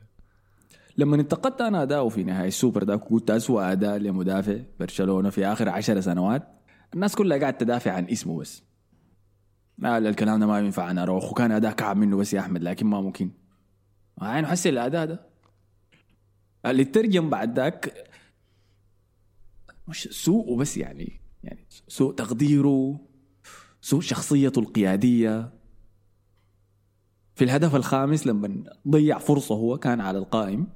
لما 0.96 1.16
انتقدت 1.16 1.60
أنا 1.60 1.82
أداؤه 1.82 2.08
في 2.08 2.24
نهايه 2.24 2.48
السوبر 2.48 2.82
ده 2.82 2.96
قلت 2.96 3.30
اسوء 3.30 3.72
أداء 3.72 3.96
لمدافع 3.96 4.58
برشلونة 4.80 5.30
في 5.30 5.46
آخر 5.46 5.68
عشر 5.68 6.00
سنوات. 6.00 6.48
الناس 6.94 7.14
كلها 7.14 7.38
قاعد 7.38 7.56
تدافع 7.56 7.92
عن 7.92 8.04
اسمه 8.08 8.38
بس. 8.38 8.62
ما 9.78 10.00
لا 10.00 10.08
الكلام 10.08 10.40
ده 10.40 10.46
ما 10.46 10.58
ينفع 10.58 10.84
عن 10.84 10.98
اروخو 10.98 11.34
كان 11.34 11.52
أداء 11.52 11.72
كعب 11.72 11.96
منه 11.96 12.16
بس 12.16 12.34
يا 12.34 12.40
أحمد 12.40 12.62
لكن 12.62 12.86
ما 12.86 13.00
ممكن. 13.00 13.30
عين 14.20 14.46
حسي 14.46 14.68
الأداء 14.68 15.06
ده. 15.06 15.20
اللي 16.66 16.84
ترجم 16.84 17.30
بعد 17.30 17.56
ذاك 17.56 18.08
مش 19.88 20.08
سوء 20.12 20.56
بس 20.56 20.76
يعني 20.76 21.20
يعني 21.44 21.66
سوء 21.88 22.14
تقديره 22.14 23.00
سوء 23.80 24.00
شخصيته 24.00 24.58
القيادية. 24.58 25.52
في 27.34 27.44
الهدف 27.44 27.74
الخامس 27.74 28.26
لما 28.26 28.64
ضيع 28.88 29.18
فرصة 29.18 29.54
هو 29.54 29.78
كان 29.78 30.00
على 30.00 30.18
القائم. 30.18 30.66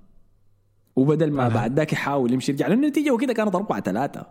وبدل 0.96 1.30
ما 1.30 1.46
آه. 1.46 1.48
بعد 1.48 1.76
ذاك 1.76 1.92
يحاول 1.92 2.32
يمشي 2.32 2.52
يرجع 2.52 2.66
لأنه 2.66 2.82
النتيجة 2.82 3.10
وكده 3.10 3.32
كانت 3.32 3.54
4 3.54 3.80
3 3.80 4.26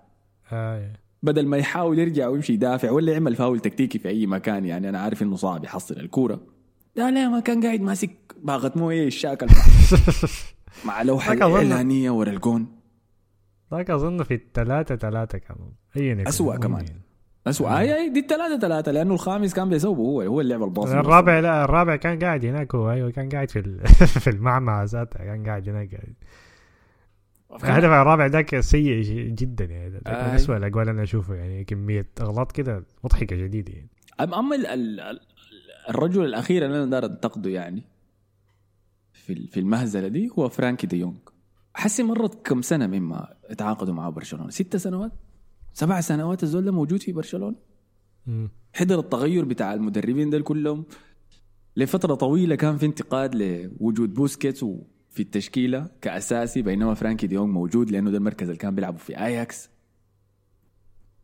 آه. 0.52 0.94
بدل 1.24 1.48
ما 1.48 1.58
يحاول 1.58 2.00
يرجع 2.00 2.28
ويمشي 2.28 2.54
يدافع 2.54 2.92
ولا 2.92 3.12
يعمل 3.14 3.36
فاول 3.36 3.60
تكتيكي 3.60 4.00
في 4.00 4.08
أي 4.10 4.28
مكان 4.28 4.66
يعني 4.66 4.90
أنا 4.90 5.00
عارف 5.00 5.22
إنه 5.24 5.36
صعب 5.36 5.64
يحصل 5.64 5.98
الكورة. 6.00 6.42
لا 6.96 7.12
لا 7.12 7.30
ما 7.30 7.40
كان 7.40 7.64
قاعد 7.64 7.82
ماسك 7.82 8.10
باغة 8.44 8.72
مويه 8.76 9.08
الشاكل 9.08 9.48
مع, 10.86 11.02
لوحة 11.02 11.38
اعلانيه 11.42 12.12
ورا 12.12 12.30
الجون. 12.32 12.68
ذاك 13.74 13.90
أظن 13.90 14.24
في 14.24 14.34
الثلاثة 14.34 14.96
ثلاثة 14.96 15.38
كانوا 15.38 15.68
أي. 15.98 16.24
أسوأ 16.28 16.56
كمان. 16.58 16.86
اسوء 17.48 17.68
أي 17.78 17.96
أي 17.96 18.10
دي 18.10 18.20
الثلاثة 18.20 18.60
ثلاثة 18.60 18.92
لأنه 18.92 19.14
الخامس 19.14 19.54
كان 19.54 19.70
بيسوبه 19.70 20.02
هو 20.02 20.22
هو 20.22 20.42
اللي 20.42 20.54
لعب 20.54 20.64
الباص 20.64 20.90
الرابع 20.90 21.40
لا 21.40 21.64
الرابع 21.64 21.96
كان 21.96 22.20
قاعد 22.20 22.46
هناك 22.46 22.76
هو 22.76 22.92
أيوه 22.92 23.12
كان 23.12 23.30
قاعد 23.30 23.50
في 23.50 23.62
في 24.22 24.30
المعمعة 24.30 24.84
ذاتها 24.84 25.20
كان 25.26 25.46
قاعد 25.46 25.70
هناك. 25.70 25.96
قاعد. 25.96 26.14
الهدف 27.64 27.86
الرابع 27.86 28.26
ذاك 28.26 28.60
سيء 28.60 29.02
جدا 29.28 29.66
يعني. 29.66 30.02
آي. 30.08 30.36
اسوء 30.36 30.58
الأجوال 30.58 30.90
أنا 30.90 31.04
اشوفه 31.04 31.34
يعني 31.36 31.64
كمية 31.64 32.08
أغلاط 32.22 32.52
كده 32.52 32.84
مضحكة 33.04 33.38
شديدة 33.38 33.74
يعني. 33.74 33.90
أما 34.20 34.56
ال- 34.56 34.68
ال- 34.68 35.00
ال- 35.00 35.20
الرجل 35.92 36.26
الأخير 36.26 36.66
اللي 36.66 36.78
أنا 36.78 36.86
دار 36.86 37.06
أنتقده 37.06 37.50
يعني 37.50 37.84
في 39.14 39.48
في 39.48 39.60
المهزلة 39.60 40.08
دي 40.08 40.30
هو 40.40 40.50
فرانكي 40.50 40.88
دي 40.88 41.00
يونغ. 41.00 41.18
حسي 41.74 42.04
مرت 42.04 42.48
كم 42.48 42.62
سنة 42.62 42.88
مما 42.88 43.34
تعاقدوا 43.58 43.94
مع 43.94 44.10
برشلونة. 44.10 44.50
ست 44.50 44.76
سنوات؟ 44.76 45.12
سبع 45.74 46.02
سنوات 46.02 46.44
الزول 46.44 46.66
ده 46.66 46.72
موجود 46.72 47.02
في 47.02 47.12
برشلونة. 47.12 47.56
حضر 48.74 49.00
التغير 49.00 49.46
بتاع 49.46 49.74
المدربين 49.74 50.30
دول 50.30 50.42
كلهم. 50.42 50.86
لفترة 51.78 52.16
طويلة 52.16 52.56
كان 52.56 52.78
في 52.78 52.86
انتقاد 52.86 53.36
لوجود 53.36 54.14
بوسكيتس 54.14 54.66
في 55.10 55.20
التشكيلة 55.20 55.88
كأساسي 56.02 56.62
بينما 56.62 56.94
فرانكي 56.94 57.28
دي 57.28 57.36
يونغ 57.36 57.52
موجود 57.54 57.92
لأنه 57.92 58.12
ده 58.12 58.18
المركز 58.18 58.48
اللي 58.48 58.58
كان 58.60 58.76
بيلعبوا 58.76 59.00
في 59.00 59.20
أياكس. 59.20 59.70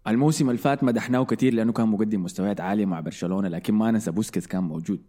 الموسم 0.07 0.49
اللي 0.49 0.57
فات 0.61 0.83
مدحناه 0.83 1.25
كثير 1.25 1.53
لأنه 1.53 1.71
كان 1.73 1.87
مقدم 1.87 2.23
مستويات 2.23 2.61
عالية 2.61 2.85
مع 2.85 2.99
برشلونة 2.99 3.47
لكن 3.47 3.73
ما 3.73 3.91
ننسى 3.91 4.11
بوسكيتس 4.11 4.47
كان 4.47 4.63
موجود. 4.63 5.01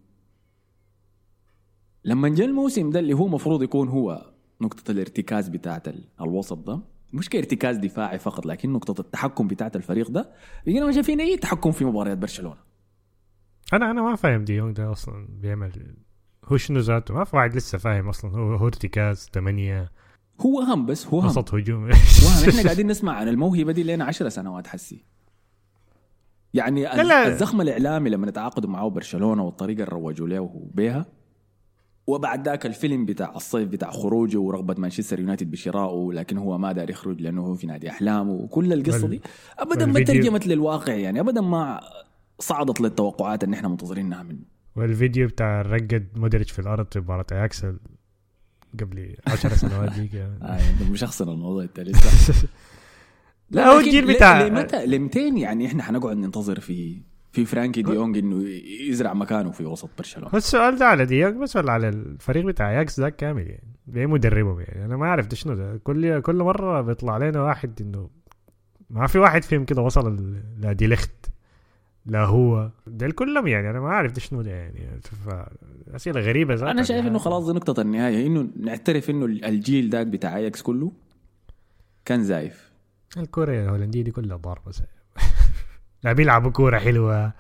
لما 2.05 2.29
جاء 2.29 2.47
الموسم 2.47 2.91
ده 2.91 2.99
اللي 3.01 3.13
هو 3.15 3.29
مفروض 3.29 3.63
يكون 3.63 3.89
هو 3.89 4.31
نقطة 4.61 4.91
الارتكاز 4.91 5.49
بتاعت 5.49 5.89
ال- 5.89 6.05
الوسط 6.21 6.59
ده 6.59 6.81
مش 7.13 7.29
كارتكاز 7.29 7.77
دفاعي 7.77 8.19
فقط 8.19 8.47
لكن 8.47 8.73
نقطة 8.73 9.01
التحكم 9.01 9.49
بتاعت 9.49 9.77
الفريق 9.77 10.11
ده 10.11 10.31
لقينا 10.67 10.87
ما 10.87 10.93
شايفين 10.93 11.21
أي 11.21 11.37
تحكم 11.37 11.73
في 11.73 11.85
مباريات 11.85 12.19
برشلونة. 12.19 12.57
أنا 13.73 13.91
أنا 13.91 14.03
ما 14.03 14.17
فاهم 14.17 14.45
دي 14.45 14.55
يونغ 14.55 14.73
ده 14.73 14.93
أصلا 14.93 15.29
بيعمل 15.31 15.95
هو 16.45 16.57
شنو 16.57 16.79
ذاته؟ 16.79 17.15
ما 17.15 17.25
في 17.25 17.37
واحد 17.37 17.57
لسه 17.57 17.79
فاهم 17.79 18.09
أصلا 18.09 18.31
هو 18.31 18.55
هو 18.57 18.67
ارتكاز 18.67 19.29
ثمانية 19.35 19.91
هو 20.41 20.61
هم 20.61 20.87
بس 20.87 21.07
هو 21.07 21.21
هم. 21.21 21.27
وسط 21.27 21.55
هجوم. 21.55 21.83
وهم. 22.25 22.49
إحنا 22.49 22.63
قاعدين 22.67 22.87
نسمع 22.87 23.13
عن 23.13 23.29
الموهبة 23.29 23.73
دي 23.73 23.83
لنا 23.83 24.05
عشر 24.05 24.29
سنوات 24.29 24.67
حسي. 24.67 25.05
يعني 26.55 26.83
لا 26.83 27.03
لا. 27.03 27.27
الزخم 27.29 27.61
الإعلامي 27.61 28.11
لما 28.11 28.27
نتعاقدوا 28.27 28.71
معه 28.71 28.89
برشلونة 28.91 29.43
والطريقة 29.45 29.79
اللي 29.85 29.93
روجوا 29.93 30.29
له 30.29 30.67
بيها 30.75 31.07
وبعد 32.07 32.49
ذاك 32.49 32.67
الفيلم 32.67 33.05
بتاع 33.07 33.33
الصيف 33.37 33.69
بتاع 33.69 33.91
خروجه 33.91 34.39
ورغبة 34.39 34.75
مانشستر 34.79 35.21
يونايتد 35.21 35.51
بشرائه 35.51 36.11
لكن 36.13 36.39
هو 36.39 36.59
ما 36.59 36.73
دار 36.73 36.91
يخرج 36.91 37.21
لأنه 37.23 37.43
هو 37.47 37.55
في 37.55 37.67
نادي 37.67 37.91
أحلامه 37.91 38.33
وكل 38.33 38.73
القصة 38.73 39.03
وال- 39.03 39.11
دي. 39.11 39.21
أبدا 39.59 39.87
ما 39.87 40.01
ترجمت 40.05 40.47
للواقع 40.47 40.93
يعني 40.95 41.21
أبدا 41.21 41.41
ما 41.41 41.81
صعدت 42.39 42.81
للتوقعات 42.81 43.45
اللي 43.45 43.57
إحنا 43.57 43.69
منتظرينها 43.69 44.23
منه 44.23 44.39
والفيديو 44.77 45.27
بتاع 45.29 45.63
رقد 45.63 46.09
مودريتش 46.17 46.51
في 46.51 46.59
الأرض 46.59 46.87
في 46.93 47.01
مباراة 47.01 47.27
اكسل 47.33 47.79
قبل 48.81 49.17
10 49.27 49.55
سنوات 49.55 49.97
يعني. 49.99 50.39
آه 50.43 50.91
مشخصن 50.91 51.29
الموضوع 51.29 51.63
انت 51.63 51.81
لسه 51.81 52.49
لا، 53.51 53.67
هو 53.67 53.79
الجيل 53.79 54.15
بتاع- 54.15 54.43
لمتى 54.47 54.87
لمتين 54.87 55.39
يعني 55.39 55.67
إحنا 55.67 55.83
حنقعد 55.83 56.17
ننتظر 56.17 56.61
في 56.61 57.03
في 57.33 57.45
فرانكي 57.45 57.83
دي 57.83 57.91
يونغ 57.93 58.19
إنه 58.19 58.49
يزرع 58.89 59.15
مكانه 59.15 59.51
في 59.51 59.65
وسط 59.65 59.91
برشلونة. 59.99 60.31
السؤال 60.35 60.79
ده 60.79 60.87
على 60.87 61.07
دي 61.07 61.17
يونغ 61.17 61.37
بس 61.37 61.57
ولا 61.57 61.73
على 61.73 61.89
الفريق 61.89 62.45
بتاع 62.45 62.71
أياكس 62.71 63.01
ذاك 63.01 63.17
كامل 63.17 63.47
يعني؟ 63.47 63.75
ليه 63.87 64.07
مدربهم 64.07 64.61
يعني؟ 64.61 64.85
أنا 64.85 64.97
ما 64.97 65.07
أعرف 65.07 65.27
شنو 65.35 65.55
ده. 65.55 65.77
كل 65.77 66.21
كل 66.21 66.37
مرة 66.37 66.81
بيطلع 66.81 67.19
لنا 67.19 67.43
واحد 67.43 67.73
انه 67.81 68.11
ما 68.91 69.07
في 69.07 69.19
واحد 69.19 69.43
فيهم 69.43 69.65
كده 69.65 69.83
وصل 69.83 70.37
لدي 70.61 70.87
ليخت 70.87 71.11
لا 72.07 72.25
هو 72.25 72.71
ديل 72.87 73.13
كلهم 73.13 73.47
يعني 73.47 73.71
أنا 73.71 73.81
ما 73.81 73.89
عارف 73.89 74.13
ده 74.13 74.21
شنو 74.21 74.43
ده 74.43 74.51
يعني. 74.51 75.01
أسئلة 75.95 76.21
غريبة 76.21 76.55
ذاتها 76.55 76.71
أنا 76.71 76.83
شايف 76.83 76.99
يعني. 76.99 77.09
إنه 77.11 77.19
خلاص 77.19 77.47
دي 77.47 77.53
نقطة 77.53 77.81
النهاية. 77.81 78.27
إنه 78.27 78.49
نعترف 78.61 79.11
إنه 79.11 79.25
الجيل 79.25 79.91
ذاك 79.91 80.07
بتاع 80.07 80.37
اياكس 80.37 80.63
كله 80.63 80.93
كان 82.05 82.25
زايف. 82.25 82.73
الكورة 83.17 83.53
الهولندية 83.53 84.03
دي 84.03 84.11
كلها 84.11 84.37
ضاربة 84.37 84.73
لا 86.05 86.13
بيلعبوا 86.13 86.51
كورة 86.51 86.79
حلوة. 86.79 87.33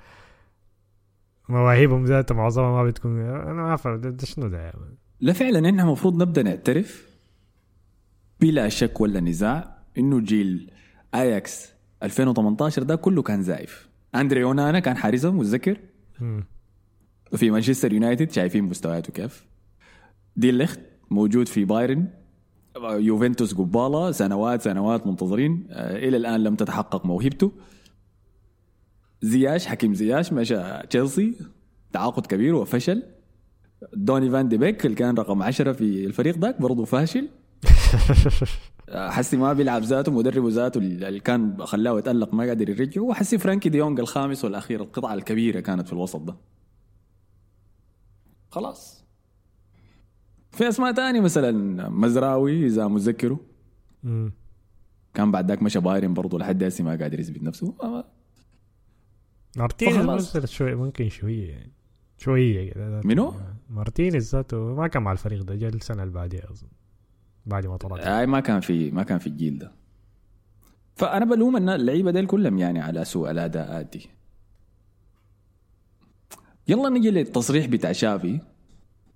مواهبهم 1.48 2.04
ذاتها 2.04 2.34
معظمها 2.34 2.70
ما 2.70 2.84
بتكون 2.84 3.20
أنا 3.20 3.52
ما 3.84 3.96
ده, 3.96 4.10
ده 4.10 4.26
شنو 4.26 4.48
ده 4.48 4.58
يعني. 4.58 4.98
لا 5.20 5.32
فعلا 5.32 5.68
إحنا 5.68 5.82
المفروض 5.82 6.22
نبدأ 6.22 6.42
نعترف 6.42 7.08
بلا 8.40 8.68
شك 8.68 9.00
ولا 9.00 9.20
نزاع 9.20 9.78
إنه 9.98 10.20
جيل 10.20 10.70
اياكس 11.14 11.72
2018 12.02 12.82
ده 12.82 12.96
كله 12.96 13.22
كان 13.22 13.42
زايف. 13.42 13.88
أندري 14.20 14.44
اونانا 14.44 14.78
كان 14.80 14.96
حارسهم 14.96 15.38
متذكر. 15.38 15.78
وفي 17.32 17.50
مانشستر 17.50 17.92
يونايتد 17.92 18.30
شايفين 18.30 18.64
مستوياته 18.64 19.12
كيف. 19.12 19.46
دي 20.36 20.50
الليخت 20.50 20.80
موجود 21.10 21.48
في 21.48 21.64
بايرن. 21.64 22.08
يوفنتوس 22.76 23.54
قبالة 23.54 24.12
سنوات 24.12 24.62
سنوات 24.62 25.06
منتظرين. 25.06 25.66
آه، 25.70 25.96
إلى 25.96 26.16
الآن 26.16 26.44
لم 26.44 26.54
تتحقق 26.54 27.06
موهبته. 27.06 27.52
زياش 29.22 29.66
حكيم 29.66 29.94
زياش 29.94 30.32
مشى 30.32 30.78
تشيلسي. 30.90 31.38
تعاقد 31.92 32.26
كبير 32.26 32.54
وفشل. 32.54 33.02
دوني 33.92 34.30
فان 34.30 34.48
دي 34.48 34.56
بيك 34.56 34.86
اللي 34.86 34.96
كان 34.96 35.14
رقم 35.14 35.42
عشرة 35.42 35.72
في 35.72 36.06
الفريق 36.06 36.38
ذاك 36.38 36.60
برضه 36.60 36.84
فاشل. 36.84 37.28
حسي 38.92 39.36
ما 39.36 39.52
بيلعب 39.52 39.82
ذاته 39.82 40.12
مدربه 40.12 40.48
ذاته 40.50 40.78
اللي 40.78 41.20
كان 41.20 41.66
خلاه 41.66 41.98
يتألق 41.98 42.34
ما 42.34 42.44
قادر 42.44 42.68
يرجعه 42.68 43.02
وحسي 43.02 43.38
فرانكي 43.38 43.68
ديونج 43.68 44.00
الخامس 44.00 44.44
والأخير 44.44 44.80
القطعة 44.80 45.14
الكبيرة 45.14 45.60
كانت 45.60 45.86
في 45.86 45.92
الوسط 45.92 46.20
ده. 46.20 46.36
خلاص. 48.50 49.04
في 50.50 50.68
أسماء 50.68 50.92
تانية 50.92 51.20
مثلا 51.20 51.88
مزراوي 51.88 52.66
إذا 52.66 52.88
متذكره. 52.88 53.40
كان 55.14 55.30
بعد 55.30 55.48
ذاك 55.48 55.62
مشى 55.62 55.80
بايرن 55.80 56.14
برضه 56.14 56.38
لحد 56.38 56.62
هسه 56.62 56.84
ما 56.84 56.90
قادر 56.90 57.20
يثبت 57.20 57.42
نفسه. 57.42 57.74
مارتينيز 59.56 60.36
شوي 60.44 60.74
ممكن 60.74 61.08
شوية 61.08 61.50
يعني 61.50 61.72
شوية. 62.18 62.72
منو؟ 63.04 63.34
مارتينيز 63.70 64.34
ذاته 64.34 64.74
ما 64.74 64.86
كان 64.86 65.02
مع 65.02 65.12
الفريق 65.12 65.42
ده 65.42 65.54
جا 65.54 65.68
السنة 65.68 66.02
اللي 66.02 66.14
بعديها 66.14 66.50
أظن. 66.50 66.68
بعد 67.48 67.66
ما 67.66 67.76
طلع 67.76 68.18
هاي 68.18 68.26
ما 68.26 68.40
كان 68.40 68.60
في 68.60 68.90
ما 68.90 69.02
كان 69.02 69.18
في 69.18 69.26
الجيل 69.26 69.58
ده. 69.58 69.72
فأنا 70.96 71.24
بلوم 71.24 71.56
إن 71.56 71.68
اللعيبة 71.68 72.10
ديل 72.10 72.26
كلهم 72.26 72.58
يعني 72.58 72.80
على 72.80 73.04
سوء 73.04 73.30
الاداءات 73.30 73.86
دي 73.92 74.10
يلا 76.68 76.88
نجي 76.88 77.10
للتصريح 77.10 77.66
بتاع 77.66 77.92
شافي 77.92 78.40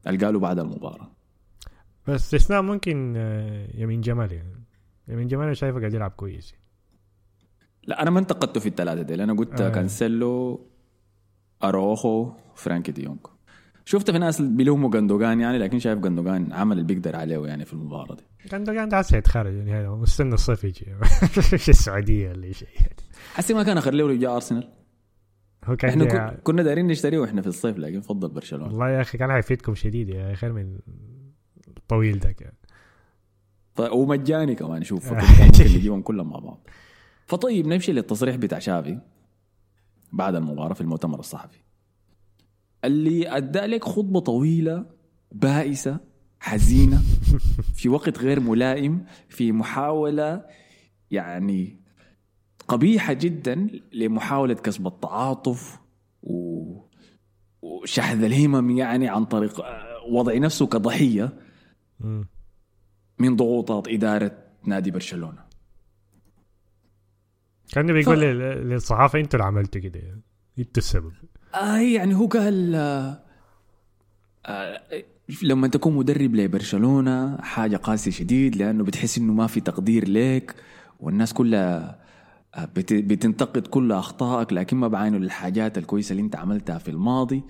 اللي 0.06 0.24
قالوا 0.26 0.40
بعد 0.40 0.58
المباراة. 0.58 1.10
بس 2.08 2.34
استثناء 2.34 2.62
ممكن 2.62 3.14
آه، 3.16 3.68
يمين 3.74 4.00
جمال 4.00 4.32
يعني. 4.32 4.64
يمين 5.08 5.28
جمال 5.28 5.44
أنا 5.44 5.54
شايفه 5.54 5.78
قاعد 5.78 5.94
يلعب 5.94 6.10
كويس. 6.10 6.54
لا 7.84 8.02
أنا 8.02 8.10
ما 8.10 8.18
انتقدته 8.18 8.60
في 8.60 8.68
الثلاثة 8.68 9.02
ديل. 9.02 9.20
أنا 9.20 9.32
قلت 9.32 9.60
آه. 9.60 9.66
آه. 9.66 9.70
كانسيلو 9.70 10.66
أروخو 11.64 12.32
فرانكي 12.54 12.92
ديونج. 12.92 13.18
شفت 13.84 14.10
في 14.10 14.18
ناس 14.18 14.40
بيلوموا 14.42 14.90
جندوجان 14.90 15.40
يعني 15.40 15.58
لكن 15.58 15.78
شايف 15.78 15.98
جندوجان 15.98 16.52
عمل 16.52 16.72
اللي 16.78 16.94
بيقدر 16.94 17.16
عليه 17.16 17.46
يعني 17.46 17.64
في 17.64 17.72
المباراة 17.72 18.14
دي. 18.14 18.48
كان 18.48 18.64
ده 18.88 18.98
هسه 18.98 19.16
يتخرج 19.16 19.54
يعني 19.54 19.72
هذا 19.72 19.88
مستنى 19.90 20.34
الصيف 20.34 20.64
يجي. 20.64 20.86
في 21.58 21.68
السعودية 21.68 22.28
ولا 22.30 22.52
شيء. 22.52 22.68
حسي 23.34 23.54
ما 23.54 23.62
كان 23.62 23.78
آخر 23.78 23.94
له 23.94 24.14
جاء 24.14 24.34
أرسنال. 24.34 24.68
هو 25.64 25.76
كان 25.76 25.90
إحنا 25.90 26.30
كن- 26.30 26.36
كنا 26.42 26.62
دايرين 26.62 26.86
نشتريه 26.86 27.18
وإحنا 27.18 27.42
في 27.42 27.46
الصيف 27.48 27.78
لكن 27.78 28.00
فضل 28.00 28.28
برشلونة. 28.28 28.64
والله 28.66 28.90
يا 28.90 29.00
أخي 29.00 29.18
كان 29.18 29.30
حيفيدكم 29.32 29.74
شديد 29.74 30.08
يا 30.08 30.34
خير 30.34 30.52
من 30.52 30.78
الطويل 31.78 32.18
ده 32.18 32.32
كان 32.32 32.52
ف- 33.74 33.92
ومجاني 33.92 34.54
كمان 34.54 34.82
شوف 34.84 35.12
ممكن 35.12 35.64
نجيبهم 35.64 36.02
كلهم 36.02 36.30
مع 36.30 36.38
بعض. 36.38 36.68
فطيب 37.26 37.66
نمشي 37.66 37.92
للتصريح 37.92 38.36
بتاع 38.36 38.58
شافي 38.58 38.98
بعد 40.12 40.34
المباراة 40.34 40.74
في 40.74 40.80
المؤتمر 40.80 41.18
الصحفي. 41.18 41.58
اللي 42.84 43.36
أدى 43.36 43.58
لك 43.58 43.84
خطبة 43.84 44.20
طويلة 44.20 44.86
بائسة 45.32 46.00
حزينة 46.40 47.02
في 47.74 47.88
وقت 47.88 48.18
غير 48.18 48.40
ملائم 48.40 49.04
في 49.28 49.52
محاولة 49.52 50.44
يعني 51.10 51.80
قبيحة 52.68 53.12
جدا 53.12 53.68
لمحاولة 53.92 54.54
كسب 54.54 54.86
التعاطف 54.86 55.78
و 56.22 56.62
وشحذ 57.62 58.22
الهمم 58.24 58.70
يعني 58.70 59.08
عن 59.08 59.24
طريق 59.24 59.60
آه، 59.60 60.06
وضع 60.10 60.34
نفسه 60.38 60.66
كضحية. 60.66 61.38
من 63.18 63.36
ضغوطات 63.36 63.88
إدارة 63.88 64.38
نادي 64.64 64.90
برشلونة 64.90 65.44
كان 67.72 67.92
بيقول 67.92 68.20
لل- 68.20 68.68
للصحافة 68.68 69.20
أنتوا 69.20 69.38
اللي 69.40 69.46
عملتوا 69.48 69.80
كده 69.80 70.00
يعني. 70.00 70.22
أنتوا 70.58 70.72
السبب 70.82 71.12
آه 71.54 71.78
يعني 71.78 72.14
هو 72.14 72.26
قال 72.26 72.74
آه 74.46 74.80
لما 75.42 75.68
تكون 75.68 75.96
مدرب 75.96 76.34
لبرشلونة 76.34 77.36
حاجة 77.36 77.76
قاسية 77.76 78.10
شديد 78.10 78.56
لأنه 78.56 78.84
بتحس 78.84 79.18
إنه 79.18 79.32
ما 79.32 79.46
في 79.46 79.60
تقدير 79.60 80.08
لك 80.08 80.54
والناس 81.00 81.32
كلها 81.32 81.98
آه، 82.54 82.64
بت- 82.64 82.92
بتنتقد 82.92 83.66
كل 83.66 83.92
أخطائك 83.92 84.52
لكن 84.52 84.76
ما 84.76 84.88
بعينوا 84.88 85.18
للحاجات 85.18 85.78
الكويسة 85.78 86.12
اللي 86.12 86.22
أنت 86.22 86.36
عملتها 86.36 86.78
في 86.78 86.90
الماضي. 86.90 87.42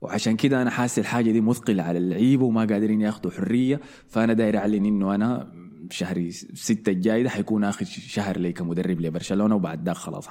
وعشان 0.00 0.36
كده 0.36 0.62
أنا 0.62 0.70
حاسس 0.70 0.98
الحاجة 0.98 1.30
دي 1.30 1.40
مثقلة 1.40 1.82
على 1.82 1.98
اللعيبة 1.98 2.44
وما 2.44 2.60
قادرين 2.60 3.00
ياخدوا 3.00 3.30
حرية. 3.30 3.80
فأنا 4.08 4.32
داير 4.32 4.56
أعلن 4.58 4.84
إنه 4.86 5.14
أنا 5.14 5.52
شهر 5.90 6.30
ستة 6.54 6.90
الجاي 6.90 7.22
ده 7.22 7.30
حيكون 7.30 7.64
آخر 7.64 7.84
شهر 7.84 8.38
لي 8.38 8.52
كمدرب 8.52 9.00
لبرشلونة 9.00 9.54
وبعد 9.54 9.86
ذاك 9.86 9.96
خلاص. 9.96 10.28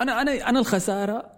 أنا 0.00 0.22
أنا 0.22 0.48
أنا 0.48 0.58
الخسارة 0.58 1.30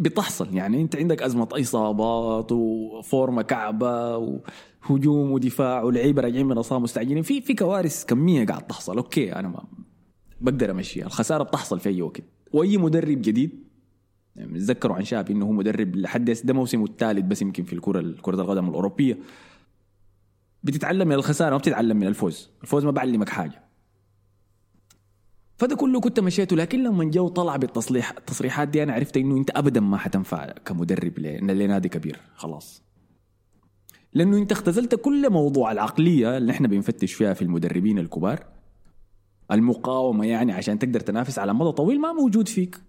بتحصل. 0.00 0.54
يعني 0.54 0.82
أنت 0.82 0.96
عندك 0.96 1.22
أزمة 1.22 1.48
إصابات 1.52 2.52
وفورمة 2.52 3.42
كعبة 3.42 4.16
وهجوم 4.16 5.32
ودفاع 5.32 5.82
ولعيبة 5.82 6.22
راجعين 6.22 6.46
من 6.46 6.58
اصابه 6.58 6.82
مستعجلين. 6.82 7.22
في 7.22 7.40
في 7.40 7.54
كوارث 7.54 8.04
كمية 8.04 8.46
قاعد 8.46 8.66
تحصل. 8.66 8.96
أوكي 8.96 9.32
أنا 9.32 9.48
ما 9.48 9.64
بقدر 10.40 10.70
أمشيها. 10.70 11.06
الخسارة 11.06 11.42
بتحصل 11.42 11.80
في 11.80 11.88
أي 11.88 12.02
وقت. 12.02 12.22
وأي 12.52 12.76
مدرب 12.76 13.22
جديد 13.22 13.68
يعني 14.36 14.58
تذكروا 14.58 14.96
عن 14.96 15.04
شاب 15.04 15.30
إنه 15.30 15.46
هو 15.46 15.52
مدرب 15.52 15.96
لحد 15.96 16.30
ده 16.44 16.54
موسمه 16.54 16.84
الثالث 16.84 17.24
بس 17.24 17.42
يمكن 17.42 17.64
في 17.64 17.72
الكره 17.72 18.14
كرة 18.22 18.42
القدم 18.42 18.68
الأوروبية. 18.68 19.18
بتتعلم 20.62 21.08
من 21.08 21.14
الخسارة 21.14 21.50
ما 21.50 21.56
بتتعلم 21.56 21.96
من 21.96 22.06
الفوز. 22.06 22.50
الفوز 22.62 22.84
ما 22.84 22.90
بعلمك 22.90 23.28
حاجة. 23.28 23.67
فده 25.58 25.76
كله 25.76 26.00
كنت 26.00 26.20
مشيته. 26.20 26.56
لكن 26.56 26.82
لما 26.82 27.04
جو 27.04 27.28
طلع 27.28 27.56
بالتصليح 27.56 28.10
التصريحات 28.10 28.68
دي 28.68 28.82
أنا 28.82 28.92
عرفت 28.92 29.16
إنه 29.16 29.36
أنت 29.36 29.50
ابدا 29.56 29.80
ما 29.80 29.96
حتنفع 29.96 30.46
كمدرب 30.46 31.18
لنادي 31.18 31.88
كبير. 31.88 32.20
خلاص. 32.34 32.82
لأنه 34.12 34.36
أنت 34.36 34.52
اختزلت 34.52 34.94
كل 34.94 35.30
موضوع 35.30 35.72
العقلية 35.72 36.36
اللي 36.36 36.52
إحنا 36.52 36.68
بنفتش 36.68 37.12
فيها 37.12 37.34
في 37.34 37.42
المدربين 37.42 37.98
الكبار. 37.98 38.46
المقاومة 39.50 40.26
يعني 40.26 40.52
عشان 40.52 40.78
تقدر 40.78 41.00
تنافس 41.00 41.38
على 41.38 41.54
مدى 41.54 41.72
طويل 41.72 42.00
ما 42.00 42.12
موجود 42.12 42.48
فيك. 42.48 42.80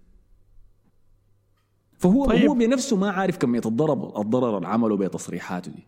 فهو 1.98 2.26
طيب. 2.26 2.48
هو 2.48 2.54
بنفسه 2.54 2.96
ما 2.96 3.10
عارف 3.10 3.36
كمية 3.36 3.62
الضرر 3.66 4.20
الضرر 4.20 4.56
اللي 4.56 4.68
عمله 4.68 4.96
بتصريحاته 4.96 5.72
دي. 5.72 5.86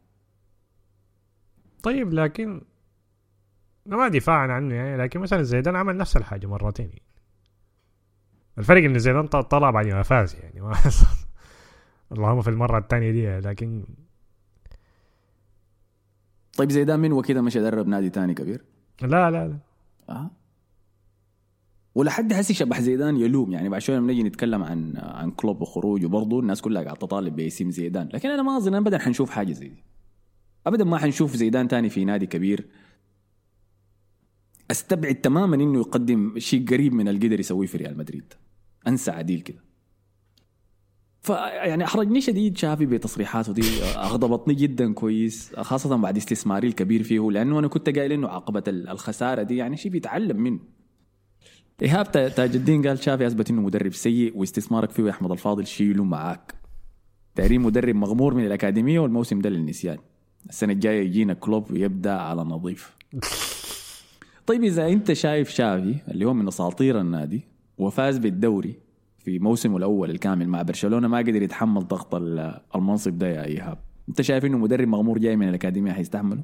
طيب 1.82 2.12
لكن 2.12 2.60
ما 3.86 4.08
دفاعا 4.08 4.52
عنه 4.52 4.74
يعني 4.74 4.96
لكن 4.96 5.20
مثلا 5.20 5.42
زيدان 5.42 5.76
عمل 5.76 5.96
نفس 5.96 6.16
الحاجة 6.16 6.46
مرتين 6.46 6.86
يعني. 6.86 7.02
الفرق 8.58 8.84
إن 8.84 8.98
زيدان 8.98 9.26
طلع 9.26 9.70
بعد 9.70 9.86
ما 9.86 10.02
فاز 10.02 10.36
يعني 10.42 10.60
ما 10.60 10.74
اللهم 12.12 12.42
في 12.42 12.50
المرة 12.50 12.78
الثانية 12.78 13.10
دي 13.10 13.40
لكن 13.40 13.84
طيب 16.56 16.70
زي 16.70 16.84
ده 16.84 16.96
من 16.96 17.12
وكده 17.12 17.42
مش 17.42 17.56
يدرب 17.56 17.88
نادي 17.88 18.10
تاني 18.10 18.34
كبير؟ 18.34 18.64
لا 19.02 19.30
لا 19.30 19.48
لا. 19.48 19.58
آه. 20.08 20.30
ولحد 21.94 22.32
هسي 22.32 22.54
شبح 22.54 22.80
زيدان 22.80 23.16
يلوم 23.16 23.52
يعني 23.52 23.68
بعد 23.68 23.80
شوية 23.80 23.96
لما 23.96 24.06
نيجي 24.06 24.22
نتكلم 24.22 24.62
عن 24.62 24.92
عن 24.96 25.30
كلوب 25.30 25.62
وخروجه 25.62 26.06
برضه 26.06 26.40
الناس 26.40 26.60
كلها 26.60 26.82
قاعدة 26.82 26.98
تطالب 26.98 27.36
باسم 27.36 27.70
زيدان. 27.70 28.08
لكن 28.14 28.30
أنا 28.30 28.42
ما 28.42 28.56
أظن 28.56 28.74
ابدا 28.74 28.98
حنشوف 28.98 29.30
حاجة 29.30 29.52
زي 29.52 29.68
دي. 29.68 29.84
ابدا 30.66 30.84
ما 30.84 30.98
حنشوف 30.98 31.36
زيدان 31.36 31.68
تاني 31.68 31.88
في 31.88 32.04
نادي 32.04 32.26
كبير. 32.26 32.68
أستبعد 34.72 35.14
تماما 35.14 35.56
إنه 35.56 35.78
يقدم 35.78 36.38
شيء 36.38 36.66
قريب 36.68 36.92
من 36.94 37.08
اللي 37.08 37.26
قدر 37.26 37.40
يسويه 37.40 37.66
في 37.66 37.76
ريال 37.78 37.98
مدريد. 37.98 38.32
أنسى 38.88 39.10
عديل 39.10 39.40
كده. 39.40 39.58
فيعني 41.20 41.84
أحرجني 41.84 42.20
شديد 42.20 42.56
شافي 42.58 42.86
بتصريحاته 42.86 43.52
دي. 43.52 43.62
اغضبتني 43.84 44.54
جدا 44.54 44.92
كويس 44.92 45.52
خاصة 45.56 45.96
بعد 45.96 46.16
استثماري 46.16 46.68
الكبير 46.68 47.02
فيه 47.02 47.30
لأنه 47.30 47.58
أنا 47.58 47.68
كنت 47.68 47.88
قايل 47.98 48.12
إنه 48.12 48.28
عقبه 48.28 48.62
الخسارة 48.68 49.42
دي 49.42 49.56
يعني 49.56 49.76
شيء 49.76 49.92
بيتعلم 49.92 50.36
منه. 50.40 50.58
إيهاب 51.82 52.12
تا- 52.12 52.28
تاج 52.28 52.56
الدين 52.56 52.86
قال 52.88 52.98
شافي 53.04 53.26
أثبت 53.26 53.50
إنه 53.50 53.62
مدرب 53.62 53.92
سيء 53.92 54.36
واستثمارك 54.38 54.90
فيه 54.90 55.02
يا 55.02 55.10
أحمد 55.10 55.30
الفاضل 55.30 55.66
شيله 55.66 56.04
معاك. 56.04 56.54
دايرين 57.36 57.60
مدرب 57.60 57.94
مغمور 57.94 58.34
من 58.34 58.46
الأكاديمية 58.46 59.00
والموسم 59.00 59.38
ده 59.40 59.50
للنسيان. 59.50 59.98
السنة 60.48 60.72
الجاية 60.72 61.06
يجينا 61.06 61.34
كلوب 61.34 61.70
ويبدأ 61.70 62.12
على 62.12 62.42
نظيف. 62.42 62.96
طيب 64.46 64.64
إذا 64.64 64.88
أنت 64.88 65.12
شايف 65.12 65.50
شافي 65.50 65.94
اللي 66.08 66.24
هو 66.24 66.34
من 66.34 66.48
أساطير 66.48 67.00
النادي 67.00 67.42
وفاز 67.78 68.18
بالدوري 68.18 68.74
في 69.18 69.38
موسمه 69.38 69.76
الأول 69.76 70.10
الكامل 70.10 70.48
مع 70.48 70.62
برشلونة 70.62 71.08
ما 71.08 71.18
قدر 71.18 71.42
يتحمل 71.42 71.88
ضغط 71.88 72.14
ال- 72.14 72.60
المنصب 72.74 73.18
ده 73.18 73.26
يا 73.28 73.44
إيهاب. 73.44 73.78
أنت 74.08 74.20
شايف 74.22 74.44
إنه 74.44 74.58
مدرب 74.58 74.88
مغمور 74.88 75.18
جاي 75.18 75.36
من 75.36 75.48
الأكاديمية 75.48 75.92
حيستحمله؟ 75.92 76.42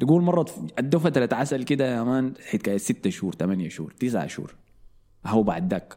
تقول 0.00 0.22
مرة 0.22 0.46
ادوا 0.78 1.00
فترة 1.00 1.28
عسل 1.32 1.62
كده 1.62 1.94
يا 1.96 2.02
مان 2.02 2.32
حكاية 2.50 2.76
ستة 2.76 3.10
شهور 3.10 3.34
ثمانية 3.34 3.68
شهور 3.68 3.90
تسعة 3.90 4.26
شهور. 4.26 4.54
هو 5.26 5.42
بعد 5.42 5.70
ذاك 5.72 5.96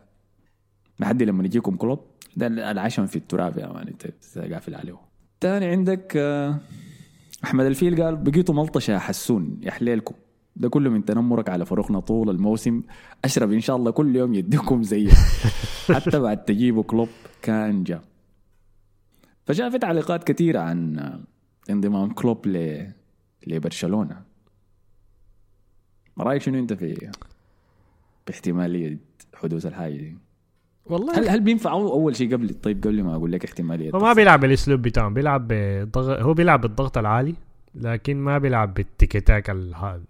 لحد 1.00 1.24
لما 1.24 1.44
يجيكم 1.46 1.76
كلوب 1.76 2.00
ده 2.38 2.48
العشم 2.72 3.06
في 3.06 3.16
التراب 3.16 3.58
يا 3.58 3.68
مان 3.68 3.88
أنت 3.88 4.08
قافل 4.54 4.76
عليه. 4.76 4.96
تاني 5.40 5.66
عندك 5.66 6.14
آه، 6.18 6.60
أحمد 7.44 7.66
الفيل 7.66 8.04
قال 8.04 8.16
بقيتوا 8.16 8.56
ملطشة 8.56 8.92
يا 8.92 9.00
حسون 9.00 9.60
يا 9.64 9.72
حليلكم. 9.72 10.16
ده 10.56 10.70
كله 10.70 10.90
من 10.90 11.06
تنمرك 11.06 11.50
على 11.50 11.66
فاروقنا 11.66 12.00
طول 12.00 12.30
الموسم. 12.30 12.82
أشرب 13.26 13.52
إن 13.52 13.60
شاء 13.60 13.76
الله 13.76 13.92
كل 13.92 14.16
يوم 14.16 14.34
يديكم 14.34 14.84
زيه 14.84 15.12
حتى 15.96 16.20
بعد 16.20 16.46
تجيبوا 16.46 16.84
كلوب 16.84 17.10
كان 17.42 17.84
جا. 17.84 18.02
فشافت 19.46 19.82
تعليقات 19.82 20.24
كثيرة 20.24 20.60
عن 20.60 21.00
انضمام 21.70 22.12
كلوب 22.14 22.48
ل 22.48 22.88
لبرشلونة. 23.48 24.22
رأيك 26.20 26.42
شنو 26.42 26.60
أنت 26.60 26.74
في 26.74 27.12
باحتماليه 28.28 28.98
حدوث 29.36 29.66
الحاجة 29.66 29.94
دي؟ 29.98 30.18
والله 30.90 31.20
هل 31.20 31.30
هل 31.30 31.42
بينفع 31.42 31.72
أول 31.72 32.16
شيء 32.16 32.34
قبل 32.34 32.50
طيب 32.54 32.84
قبل 32.84 33.04
ما 33.04 33.16
أقول 33.16 33.32
لك 33.32 33.46
احتماليه 33.46 33.92
هو 33.96 34.00
ما 34.00 34.14
بيلعب 34.14 34.40
بالاسلوب 34.40 34.82
بتاعه 34.82 35.10
بيلعب 35.10 35.48
بالضغط 35.48 36.20
هو 36.22 36.34
بيلعب 36.34 36.62
بالضغط 36.62 36.98
العالي 36.98 37.36
لكن 37.76 38.18
ما 38.18 38.38
بيلعب 38.38 38.74
بالتيكي 38.74 39.42
الها 39.52 40.02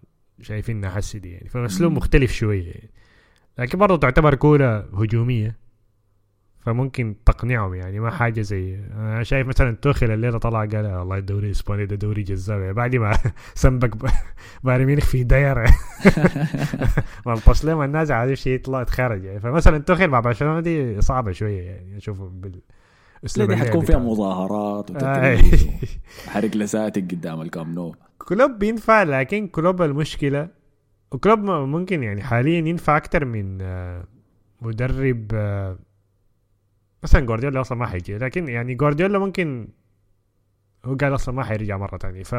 شايفين 0.42 0.90
حسي 0.90 1.20
دي 1.20 1.32
يعني 1.32 1.50
فاسلوب. 1.50 1.94
مختلف 1.94 2.32
شوية 2.32 2.66
يعني. 2.66 2.90
لكن 3.58 3.78
برضه 3.78 3.98
تعتبر 3.98 4.36
كورة 4.36 4.80
هجومية 4.80 5.56
فممكن 6.60 7.16
تقنعهم 7.26 7.74
يعني 7.74 8.00
ما 8.00 8.12
حاجة 8.12 8.42
زي 8.42 8.80
أنا 8.96 9.24
شايف 9.24 9.48
مثلا 9.48 9.76
توخيل 9.76 10.12
الليلة 10.12 10.38
طلع 10.38 10.60
قال 10.60 10.86
والله 10.86 11.18
الدوري 11.18 11.46
الاسباني 11.46 11.86
ده 11.86 11.96
دوري 11.96 12.24
جذاب 12.24 12.62
يعني 12.62 12.74
بعد 12.74 12.96
ما 12.96 13.18
سنبك 13.56 13.92
بايرن 14.64 14.86
ميونخ 14.86 15.06
في 15.06 15.24
دايرة 15.24 15.66
ما 17.26 17.34
التصليم 17.34 17.82
النازع 17.82 18.24
هذا 18.24 18.32
الشيء 18.32 18.54
يطلع 18.54 18.82
يتخرج 18.82 19.24
يعني 19.24 19.40
فمثلا 19.40 19.78
توخيل 19.78 20.10
مع 20.10 20.20
برشلونة 20.20 20.60
دي 20.60 21.02
صعبة 21.02 21.32
شوية 21.32 21.62
يعني 21.62 21.98
أشوفه 21.98 22.30
بال 22.34 22.62
دي 23.48 23.58
حتكون 23.58 23.86
فيها. 23.86 23.98
مظاهرات 23.98 24.92
آه. 24.92 24.94
وتكريس 24.94 25.68
وحرق 26.28 26.56
لساتك 26.56 27.12
قدام 27.12 27.42
الكام 27.42 27.74
نو 27.74 27.96
كلوب 28.18 28.52
بينفع 28.52 29.04
لكن 29.04 29.48
كلوب 29.48 29.82
المشكلة 29.82 30.48
وكلوب 31.12 31.40
ممكن 31.40 32.04
يعني 32.04 32.24
حاليا 32.24 32.60
ينفع 32.60 32.98
أكتر 32.98 33.26
من 33.26 33.58
آه، 33.62 34.04
مدرب 34.62 35.32
آه، 35.34 35.78
مثلا 37.04 37.26
جوارديولا 37.26 37.62
أصلا 37.62 37.78
ما 37.78 37.86
حيجي 37.88 38.18
لكن 38.18 38.48
يعني 38.48 38.76
جوارديولا 38.76 39.20
ممكن 39.20 39.68
هو 40.86 40.96
قال 40.96 41.16
أصلا 41.16 41.36
ما 41.36 41.44
حيرجع 41.44 41.78
مرة 41.78 41.98
تانية. 41.98 42.24
ف 42.24 42.36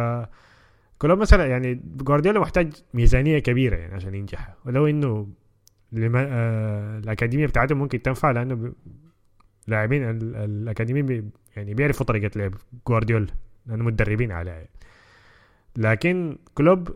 كلوب 0.99 1.19
مثلا 1.19 1.47
يعني 1.47 1.81
جوارديولا 1.97 2.41
محتاج 2.41 2.73
ميزانية 2.95 3.39
كبيرة 3.39 3.77
يعني 3.77 3.95
عشان 3.95 4.15
ينجح. 4.15 4.55
ولو 4.65 4.87
إنه 4.87 5.29
لما 5.93 6.27
آه 6.31 6.99
الأكاديمية 6.99 7.47
بتاعتهم 7.47 7.79
ممكن 7.79 8.03
تنفع 8.03 8.31
لأنه 8.31 8.55
ب- 8.55 8.73
لاعبين 9.67 10.11
ال- 10.11 11.31
يعني 11.57 11.75
بيعرفوا 11.75 12.07
طريقة 12.07 12.39
لعب 12.39 12.55
جوارديولا 12.89 13.27
لأنه 13.67 13.85
مدربين 13.85 14.33
عليها 14.33 14.67
لكن 15.77 16.39
كلوب 16.55 16.89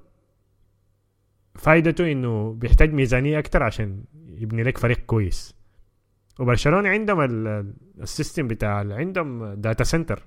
فايدته 1.55 2.12
إنه 2.12 2.53
بيحتاج 2.53 2.92
ميزانية 2.92 3.38
أكتر 3.38 3.62
عشان 3.62 4.05
يبني 4.29 4.62
لك 4.62 4.79
فريق 4.79 4.98
كويس. 5.07 5.55
وبرشلونة 6.38 6.88
عندهم 6.88 7.20
ال- 7.20 7.47
ال- 7.47 7.75
ال 8.02 8.09
system 8.09 8.48
بتاع 8.49 8.77
عندهم 8.77 9.55
data 9.54 9.85
center 9.85 10.22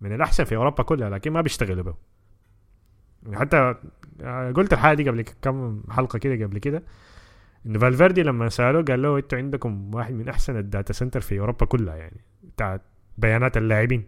من 0.00 0.12
الأحسن 0.14 0.44
في 0.44 0.56
أوروبا 0.56 0.82
كلها 0.82 1.10
لكن 1.10 1.32
ما 1.32 1.40
بيشتغلوا 1.40 1.84
به 1.84 1.94
حتى 3.32 3.74
آه، 4.22 4.52
قلت 4.52 4.72
الحاجة 4.72 4.96
دي 4.96 5.08
قبل 5.10 5.22
كم 5.42 5.82
حلقة 5.90 6.18
كده 6.18 6.46
قبل 6.46 6.58
كده 6.58 6.82
انه 7.66 7.78
فالفيردي 7.78 8.22
لما 8.22 8.48
سألوه 8.48 8.82
قال 8.82 9.02
له 9.02 9.16
أنتوا 9.18 9.38
عندكم 9.38 9.94
واحد 9.94 10.14
من 10.14 10.28
أحسن 10.28 10.56
ال 10.56 10.63
data 10.63 10.92
center 10.92 11.20
في 11.20 11.40
أوروبا 11.40 11.66
كلها 11.66 11.96
يعني 11.96 12.20
بتاع 12.42 12.80
بيانات 13.18 13.56
اللاعبين. 13.56 14.04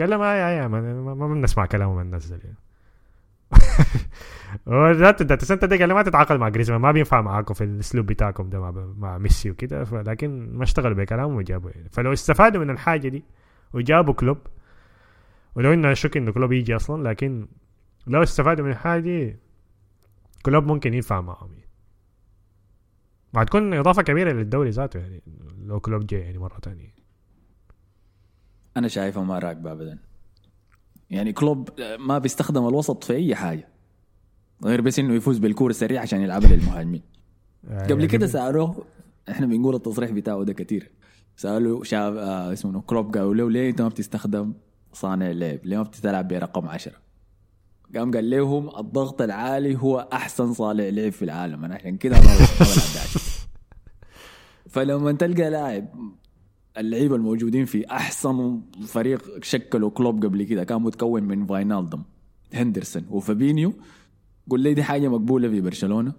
قال 0.00 0.10
له 0.10 0.16
ما 0.16 0.34
يا 0.36 0.48
يا 0.48 0.68
ما, 0.68 1.14
ما, 1.14 1.26
بنسمع 1.28 1.66
كلامه 1.66 1.94
ما 1.94 2.02
ننزل 2.02 2.40
يعني. 2.44 2.56
ده 4.66 5.76
قال 5.76 5.88
لي 5.88 5.94
ما 5.94 6.02
تتعاقد 6.02 6.36
مع 6.36 6.48
جريزمان 6.48 6.80
ما 6.80 6.92
بينفع 6.92 7.20
معاكم 7.20 7.54
في 7.54 7.64
الأسلوب 7.64 8.06
بتاعكم 8.06 8.50
ده 8.50 8.60
مع, 8.60 8.70
مع 8.98 9.18
ميسي 9.18 9.50
وكده. 9.50 9.84
لكن 9.92 10.56
ما 10.56 10.62
اشتغلوا 10.62 10.96
بكلامه 10.96 11.36
وجابوا 11.36 11.70
يعني 11.70 11.88
فلو 11.88 12.12
استفادوا 12.12 12.64
من 12.64 12.70
الحاجة 12.70 13.08
دي 13.08 13.24
وجابوا 13.72 14.14
كلوب 14.14 14.38
ولو 15.54 15.72
إنه 15.72 15.92
اشك 15.92 16.16
إنه 16.16 16.32
كلوب 16.32 16.52
يجي 16.52 16.76
أصلا 16.76 17.08
لكن 17.08 17.48
لو 18.06 18.22
استفادوا 18.22 18.64
من 18.64 18.70
الحاجة 18.70 19.00
دي 19.00 19.36
كلوب 20.42 20.66
ممكن 20.66 20.94
ينفع 20.94 21.20
معهم 21.20 21.52
يعني. 21.52 21.64
وهتكون 23.34 23.74
إضافة 23.74 24.02
كبيرة 24.02 24.32
للدوري 24.32 24.70
ذاته 24.70 25.00
يعني 25.00 25.22
لو 25.58 25.80
كلوب 25.80 26.06
جاي 26.06 26.20
يعني 26.20 26.38
مرة 26.38 26.58
تانية. 26.58 26.94
أنا 28.76 28.88
شايفها 28.88 29.24
ما 29.24 29.38
راكبه 29.38 29.72
ابدا. 29.72 29.98
يعني 31.10 31.32
كلوب 31.32 31.68
ما 31.98 32.18
بيستخدم 32.18 32.68
الوسط 32.68 33.04
في 33.04 33.12
أي 33.12 33.34
حاجة 33.34 33.68
غير 34.64 34.80
بس 34.80 34.98
إنه 34.98 35.14
يفوز 35.14 35.38
بالكوره 35.38 35.70
السريعه 35.70 36.02
عشان 36.02 36.20
يلعبها 36.20 36.56
للمهاجمين 36.56 37.02
قبل 37.90 38.06
كده 38.06 38.26
سألوه 38.26 38.84
إحنا 39.28 39.46
بنقول 39.46 39.74
التصريح 39.74 40.10
بتاعه 40.10 40.44
ده 40.44 40.52
كتير 40.52 40.90
سالوا 41.36 41.84
شاف 41.84 42.14
آه 42.14 42.52
اسمه 42.52 42.80
كلوب 42.80 43.14
قالوا 43.14 43.34
له 43.34 43.50
ليه 43.50 43.70
أنت 43.70 43.82
ما 43.82 43.88
بتستخدم 43.88 44.52
صانع 44.92 45.30
لعب؟ 45.30 45.58
ليه 45.64 45.76
ما 45.76 45.82
بتلعب 45.82 46.28
برقم 46.28 46.68
عشرة؟ 46.68 46.94
قام 47.96 48.10
قال 48.10 48.30
لهم 48.30 48.78
الضغط 48.78 49.22
العالي 49.22 49.76
هو 49.76 50.08
أحسن 50.12 50.52
صانع 50.52 50.88
لعب 50.88 51.12
في 51.12 51.24
العالم 51.24 51.64
أنا 51.64 51.74
عشان 51.74 51.96
كده 51.96 52.16
ما 52.16 52.22
بلعب. 52.22 52.68
فلما 54.70 55.12
تلقى 55.12 55.50
لاعب 55.50 55.88
اللعيبة 56.78 57.16
الموجودين 57.16 57.64
في 57.64 57.90
أحسن 57.90 58.60
فريق 58.86 59.44
شكلوا 59.44 59.90
كلوب 59.90 60.24
قبل 60.24 60.42
كده 60.42 60.64
كان 60.64 60.82
متكون 60.82 61.22
من 61.22 61.46
فاينالدوم 61.46 62.04
هندرسون 62.54 63.02
وفابينيو. 63.10 63.72
قول 64.50 64.60
لي 64.60 64.74
دي 64.74 64.82
حاجة 64.82 65.08
مقبولة 65.08 65.48
في 65.48 65.60
برشلونة؟ 65.60 66.12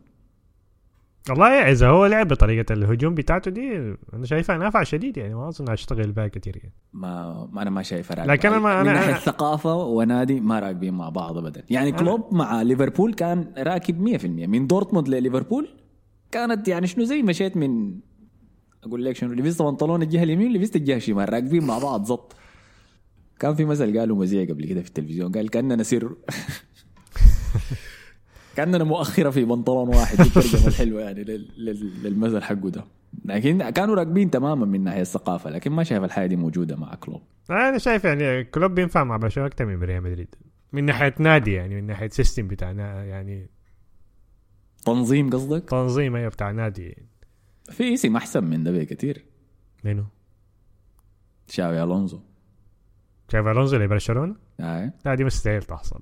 والله 1.30 1.72
إذا 1.72 1.88
هو 1.89 2.06
لعب 2.06 2.28
بطريقة 2.28 2.74
الهجوم 2.74 3.15
بتاعته 3.15 3.52
دي 3.52 3.78
أنا 4.13 4.26
شايفها 4.26 4.58
نافعه 4.58 4.84
شديد 4.84 5.18
يعني 5.18 5.36
ما 5.36 5.48
أظن 5.50 5.70
أشتغل 5.70 6.12
بها 6.12 6.28
كثير 6.28 6.58
يعني. 6.58 6.74
ما, 6.94 7.48
ما 7.52 7.62
أنا 7.62 7.70
ما 7.70 7.82
شايفها 7.82 8.15
راكبة. 8.18 8.34
لكن 8.34 8.50
ما- 8.50 8.84
من 8.84 8.94
ناحية 8.94 9.13
أنا- 9.13 9.18
ثقافة 9.18 9.76
ونادي 9.76 10.39
ما 10.39 10.60
راكبين 10.60 10.94
مع 10.94 11.10
بعض 11.10 11.38
ابدا. 11.38 11.63
يعني 11.70 11.91
كلوب 11.91 12.34
مع 12.34 12.62
ليفربول 12.62 13.13
كان 13.13 13.54
راكب 13.58 14.02
100% 14.02 14.26
من 14.48 14.68
دورتموند 14.68 15.08
لليفربول 15.10 15.68
كانت 16.32 16.68
يعني 16.68 16.88
شنو 16.88 17.04
زي 17.04 17.22
مشيت 17.22 17.58
من 17.58 18.00
أقول 18.86 19.06
لك 19.06 19.15
شنو 19.15 19.34
لبست 19.34 19.62
بنطلون 19.62 20.02
الجهة 20.02 20.24
اليمين 20.24 20.54
لبست 20.54 20.76
الجهة 20.76 20.95
الشمال 20.95 21.34
راكبين 21.34 21.63
مع 21.67 21.78
بعض 21.80 22.06
زبط. 22.06 22.36
كان 23.39 23.56
في 23.56 23.65
مثل 23.65 24.00
قالوا 24.00 24.17
مزيع 24.17 24.45
قبل 24.45 24.65
كده 24.65 24.82
في 24.82 24.88
التلفزيون 24.88 25.32
قال 25.32 25.50
كأننا 25.50 25.84
سر. 25.84 26.15
كأننا 28.58 28.84
مؤخرة 28.84 29.30
في 29.30 29.45
بنطلون 29.45 29.88
واحد 29.95 30.17
دي 30.17 30.24
الترجمه 30.24 30.67
الحلوة 30.67 31.02
يعني 31.02 31.24
لل- 31.24 31.50
لل- 31.58 32.04
للمثل 32.04 32.41
حقه 32.41 32.69
ده. 32.69 32.84
لكن 33.26 33.69
كانوا 33.69 33.95
راكبين 33.95 34.32
تماما 34.32 34.65
من 34.65 34.84
ناحية 34.84 35.02
الثقافة 35.02 35.50
لكن 35.50 35.71
ما 35.71 35.84
شايف 35.84 36.04
الحاجة 36.04 36.28
دي 36.28 36.36
موجودة 36.36 36.76
مع 36.76 36.95
كلوب. 36.95 37.21
أنا 37.50 37.78
شايف 37.78 38.04
يعني 38.04 38.43
كلوب 38.43 38.71
بينفع 38.76 39.04
مع 39.04 39.17
برشلونة 39.17 39.48
أكثر 39.48 39.65
من 39.65 39.84
ريال 39.84 40.04
مدريد. 40.04 40.36
من 40.74 40.84
ناحية 40.86 41.13
نادي 41.19 41.54
يعني 41.54 41.76
من 41.76 41.88
ناحية 41.88 42.10
system 42.10 42.48
بتاع 42.48 42.71
نا- 42.71 43.04
يعني 43.06 43.50
تنظيم 44.86 45.30
قصدك؟ 45.30 45.69
تنظيم 45.69 46.15
أيوه 46.15 46.30
بتاع 46.30 46.52
نادي. 46.52 46.98
في 47.69 47.93
اسم 47.93 48.15
أحسن 48.15 48.43
من 48.43 48.63
ده 48.63 48.71
بكثير 48.71 49.25
منو؟ 49.84 50.06
شابي 51.48 51.84
ألونزو 51.84 52.19
شايف 53.32 53.47
ألونزو 53.47 53.78
لبرشلونة؟ 53.78 54.36
آه. 54.60 54.93
لا 55.06 55.15
دي 55.15 55.23
مستحيل 55.23 55.63
تحصل 55.63 56.01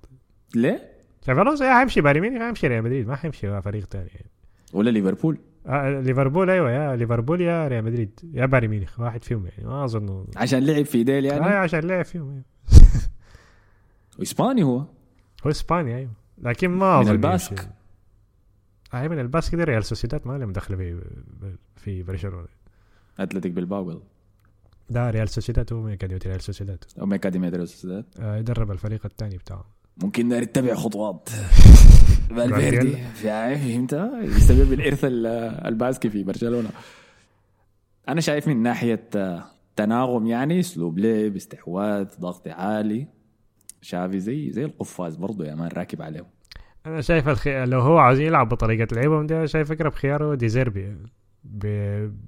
ليه؟ 0.55 0.91
شابي 1.25 1.39
ألونزو 1.39 1.65
يا 1.65 1.73
حيمشي 1.79 2.01
بايرن 2.01 2.21
ميونخ 2.21 2.41
حيمشي 2.41 2.67
ريال 2.67 2.83
مدريد 2.83 3.07
ما 3.07 3.15
حيمشي 3.15 3.61
فريق 3.61 3.85
ثاني 3.85 4.09
يعني. 4.09 4.29
ولا 4.73 4.89
ليفربول 4.89 5.37
آه 5.67 5.99
ليفربول 6.01 6.49
أيوه 6.49 6.71
يا 6.71 6.95
ليفربول 6.95 7.41
يا 7.41 7.67
ريال 7.67 7.85
مدريد 7.85 8.19
يا 8.33 8.45
بايرن 8.45 8.67
ميونخ 8.67 8.99
واحد 8.99 9.23
فيهم 9.23 9.45
يعني 9.47 9.65
ما 9.65 9.85
أظن 9.85 10.25
عشان 10.35 10.65
لعب 10.65 10.85
في 10.85 11.03
ديل 11.03 11.25
يعني 11.25 11.41
يعني 11.41 11.53
آه 11.53 11.57
عشان 11.57 11.79
لعب 11.79 12.05
فيهم 12.05 12.29
أيوة. 12.29 12.43
وإسباني 14.19 14.63
هو 14.63 14.77
هو 15.45 15.49
اسبانيا 15.49 15.97
أيوه 15.97 16.11
لكن 16.37 16.67
ما 16.69 16.95
من 16.95 17.01
أظن 17.01 17.11
الباسك. 17.11 17.69
من 18.93 19.19
الباسك 19.19 19.49
ده 19.49 19.63
ريال 19.63 19.83
سوسيداد 19.85 20.21
ما 20.27 20.37
لهم 20.37 20.51
دخل 20.51 20.77
في 20.77 21.01
في 21.75 22.03
برشلونة. 22.03 22.47
أتلتيك 23.19 23.51
بلباو 23.51 24.01
ده 24.89 25.09
ريال 25.09 25.29
سوسيداد 25.29 25.73
هو 25.73 25.81
من 25.81 25.91
اكاديميه 25.91 26.21
ريال 26.25 26.41
سوسيداد. 26.41 26.83
أو 27.01 27.05
من 27.05 27.13
اكاديميه 27.13 27.49
ريال 27.49 27.67
سوسيداد. 27.67 28.05
آه، 28.19 28.37
يدرب 28.37 28.71
الفريق 28.71 29.05
الثاني 29.05 29.37
بتاعه. 29.37 29.65
ممكن 30.03 30.31
يتبع 30.31 30.75
خطوات. 30.75 31.29
فالفيردي. 32.35 32.91
في- 32.91 33.55
فهمت؟ 33.55 33.93
يستمر 34.21 34.63
بالارث 34.63 35.05
ال- 35.05 35.25
الباسكي 35.67 36.09
في 36.09 36.23
برشلونة. 36.23 36.69
أنا 38.09 38.21
شايف 38.21 38.47
من 38.47 38.63
ناحية 38.63 39.09
آه، 39.15 39.43
تناغم 39.75 40.27
يعني 40.27 40.59
أسلوب 40.59 40.99
لعب 40.99 41.35
استحواذ 41.35 42.07
ضغط 42.19 42.47
عالي. 42.47 43.07
شافي 43.81 44.19
زي 44.19 44.51
زي 44.51 44.65
القفاز 44.65 45.15
برضه 45.15 45.45
يا 45.45 45.55
مان 45.55 45.67
راكب 45.67 46.01
عليه 46.01 46.25
أنا 46.85 47.01
شايف 47.01 47.29
الخي... 47.29 47.65
لو 47.65 47.79
هو 47.79 47.97
عاوز 47.97 48.19
يلعب 48.19 48.49
بطريقة 48.49 48.95
لعبهم 48.95 49.27
دي 49.27 49.47
شايف 49.47 49.71
اقرب 49.71 49.93
خياره 49.93 50.35
ديزيربي 50.35 50.97
ب... 51.43 51.65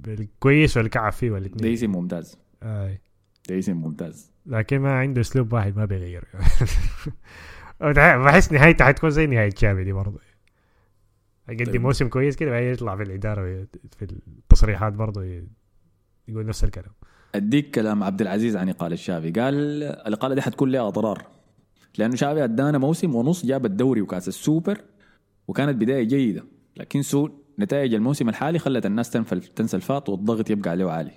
بالكويس 0.01 0.77
والكعب 0.77 1.11
فيه 1.11 1.27
ده 1.27 1.33
والاثنين 1.33 1.73
اسم 1.73 1.91
ممتاز. 1.91 2.37
ده 2.61 2.99
اسم 3.49 3.77
ممتاز. 3.77 4.31
لكن 4.45 4.79
ما 4.79 4.99
عنده 4.99 5.21
أسلوب 5.21 5.53
واحد 5.53 5.77
ما 5.77 5.85
بيغير. 5.85 6.23
بحس 8.25 8.51
نهايته 8.51 8.85
حتكون 8.85 9.09
زي 9.09 9.27
نهاية 9.27 9.55
شافي 9.55 9.83
دي 9.83 9.91
برضه. 9.93 10.19
يقدم 11.49 11.71
طيب. 11.71 11.81
موسم 11.81 12.07
كويس 12.07 12.35
كده 12.35 12.51
بعدين 12.51 12.71
يطلع 12.71 12.95
في 12.95 13.03
الإدارة 13.03 13.67
في 13.97 14.03
التصريحات 14.03 14.93
برضه 14.93 15.23
يقول 16.27 16.45
نفس 16.45 16.63
الكلام. 16.63 16.91
أديك 17.35 17.75
كلام 17.75 18.03
عبد 18.03 18.21
العزيز 18.21 18.55
عن 18.55 18.69
إقالة 18.69 18.95
شافي 18.95 19.31
قال 19.31 19.83
الإقالة 19.83 20.35
دي 20.35 20.41
حتكون 20.41 20.71
لها 20.71 20.87
أضرار. 20.87 21.34
لأنه 21.99 22.15
شافي 22.15 22.43
أدانا 22.43 22.77
موسم 22.77 23.15
ونص 23.15 23.45
جاب 23.45 23.65
الدوري 23.65 24.01
وكاس 24.01 24.27
السوبر 24.27 24.81
وكانت 25.47 25.75
بداية 25.75 26.03
جيدة. 26.03 26.43
لكن 26.77 27.01
سوء 27.01 27.31
نتائج 27.59 27.93
الموسم 27.93 28.29
الحالي 28.29 28.59
خلت 28.59 28.85
الناس 28.85 29.09
تنفل 29.09 29.41
تنسى 29.41 29.77
الفات 29.77 30.09
والضغط 30.09 30.49
يبقى 30.49 30.69
عليه 30.69 30.85
عالي. 30.85 31.11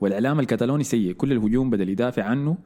والإعلام 0.00 0.40
الكتالوني 0.40 0.84
سيء. 0.84 1.12
كل 1.12 1.32
الهجوم 1.32 1.70
بدل 1.70 1.88
يدافع 1.88 2.22
عنه 2.22 2.58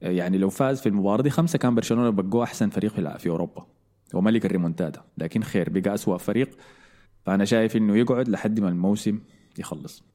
يعني 0.00 0.38
لو 0.38 0.48
فاز 0.48 0.80
في 0.80 0.88
المباراة 0.88 1.22
دي 1.22 1.30
خمسة 1.30 1.58
كان 1.58 1.74
برشلونة 1.74 2.10
بقوا 2.10 2.44
أحسن 2.44 2.70
فريق 2.70 2.94
في 2.94 3.18
في 3.18 3.28
أوروبا 3.28 3.66
وملك 4.14 4.46
الريمونتادا. 4.46 5.02
لكن 5.18 5.42
خير 5.42 5.70
بقى 5.70 5.94
أسوأ 5.94 6.16
فريق. 6.18 6.50
فأنا 7.26 7.44
شايف 7.44 7.76
إنه 7.76 7.96
يقعد 7.96 8.28
لحد 8.28 8.60
ما 8.60 8.68
الموسم 8.68 9.20
يخلص. 9.58 10.09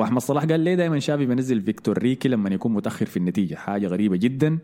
وأحمد 0.00 0.20
صلاح 0.20 0.44
قال 0.44 0.60
ليه 0.60 0.74
دائما 0.74 0.98
شافي 0.98 1.26
بنزل 1.26 1.62
فيتور 1.62 1.98
روكي 1.98 2.28
لما 2.28 2.50
يكون 2.50 2.72
متأخر 2.72 3.06
في 3.06 3.16
النتيجة؟ 3.16 3.54
حاجة 3.54 3.86
غريبة 3.86 4.16
جدا. 4.16 4.58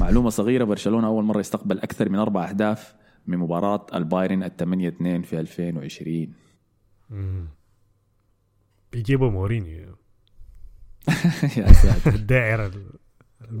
معلومة 0.00 0.30
صغيرة 0.30 0.64
برشلونة 0.64 1.06
أول 1.06 1.24
مرة 1.24 1.40
يستقبل 1.40 1.78
أكثر 1.78 2.08
من 2.08 2.18
أربع 2.18 2.48
أهداف 2.48 2.94
من 3.26 3.38
مباراة 3.38 3.86
البايرن 3.94 4.42
ال 4.42 4.56
8 4.56 4.88
2 4.88 5.22
في 5.22 5.40
2020 5.40 6.32
بيجيبوا 8.92 9.30
مورينيو. 9.30 9.96
يا 11.56 11.72
ساتر. 11.72 12.70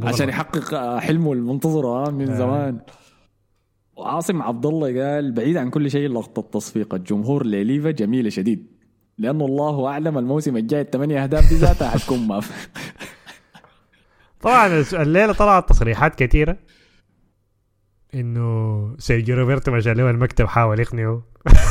عشان 0.02 0.28
يحقق 0.28 0.98
حلمه 0.98 1.32
المنتظر 1.32 1.86
آه، 1.86 2.10
من 2.10 2.30
آه. 2.30 2.34
زمان. 2.34 2.80
وعاصم 3.96 4.42
عبد 4.42 4.66
الله 4.66 5.04
قال 5.04 5.32
بعيد 5.32 5.56
عن 5.56 5.70
كل 5.70 5.90
شيء 5.90 6.08
لقطة 6.08 6.42
تصفيق 6.42 6.94
الجمهور 6.94 7.46
لليفا 7.46 7.90
جميلة 7.90 8.30
شديد. 8.30 8.71
لأنه 9.22 9.44
الله 9.44 9.86
أعلم 9.86 10.18
الموسم 10.18 10.56
الجاي 10.56 10.80
الثمانية 10.80 11.22
أهداف 11.22 11.48
دي 11.48 11.54
ذاتها 11.54 11.90
حتكون 11.90 12.26
ما 12.26 12.40
طبعا 14.40 14.84
الليلة 14.92 15.32
طلعت 15.32 15.68
تصريحات 15.68 16.14
كثيره 16.14 16.56
إنه 18.14 18.96
سيرجيو 18.98 19.36
روبرتو 19.36 19.72
مشى 19.72 19.94
له 19.94 20.10
المكتب 20.10 20.46
حاول 20.46 20.80
يقنعه. 20.80 21.22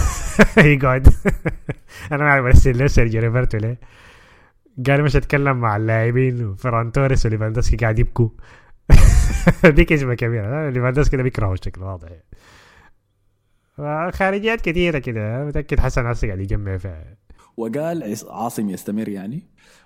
يقعد. 0.58 1.08
أنا 2.12 2.24
ما 2.24 2.30
أعرف 2.30 2.46
ارسل 2.46 2.78
له 2.78 2.88
سيرجيو 2.88 3.22
روبرتو 3.22 3.58
ليه. 3.58 3.80
قال 4.88 5.04
مش 5.04 5.16
أتكلم 5.16 5.58
مع 5.58 5.76
اللاعبين. 5.76 6.46
وفران 6.46 6.92
توريس 6.92 7.26
وليفاندوسكي 7.26 7.76
قاعد 7.78 8.00
يبكوا. 8.00 8.30
دي 9.76 9.86
كذبه 9.86 10.14
كبيره 10.14 10.70
ليفاندوسكي 10.70 11.18
ده 11.18 11.24
بيكرهه 11.24 11.52
بشكل 11.52 11.82
واضح. 11.84 12.10
خارجيات 14.14 14.62
كثيره 14.62 15.00
كده. 15.00 15.46
متأكد 15.46 15.80
حسن 15.80 16.06
حسه 16.06 16.28
قاعد 16.28 16.40
يجمع 16.40 16.78
فيها 16.78 17.18
وقال 17.58 18.16
عاصم 18.30 18.70
يستمر 18.70 19.10
يعني 19.10 19.44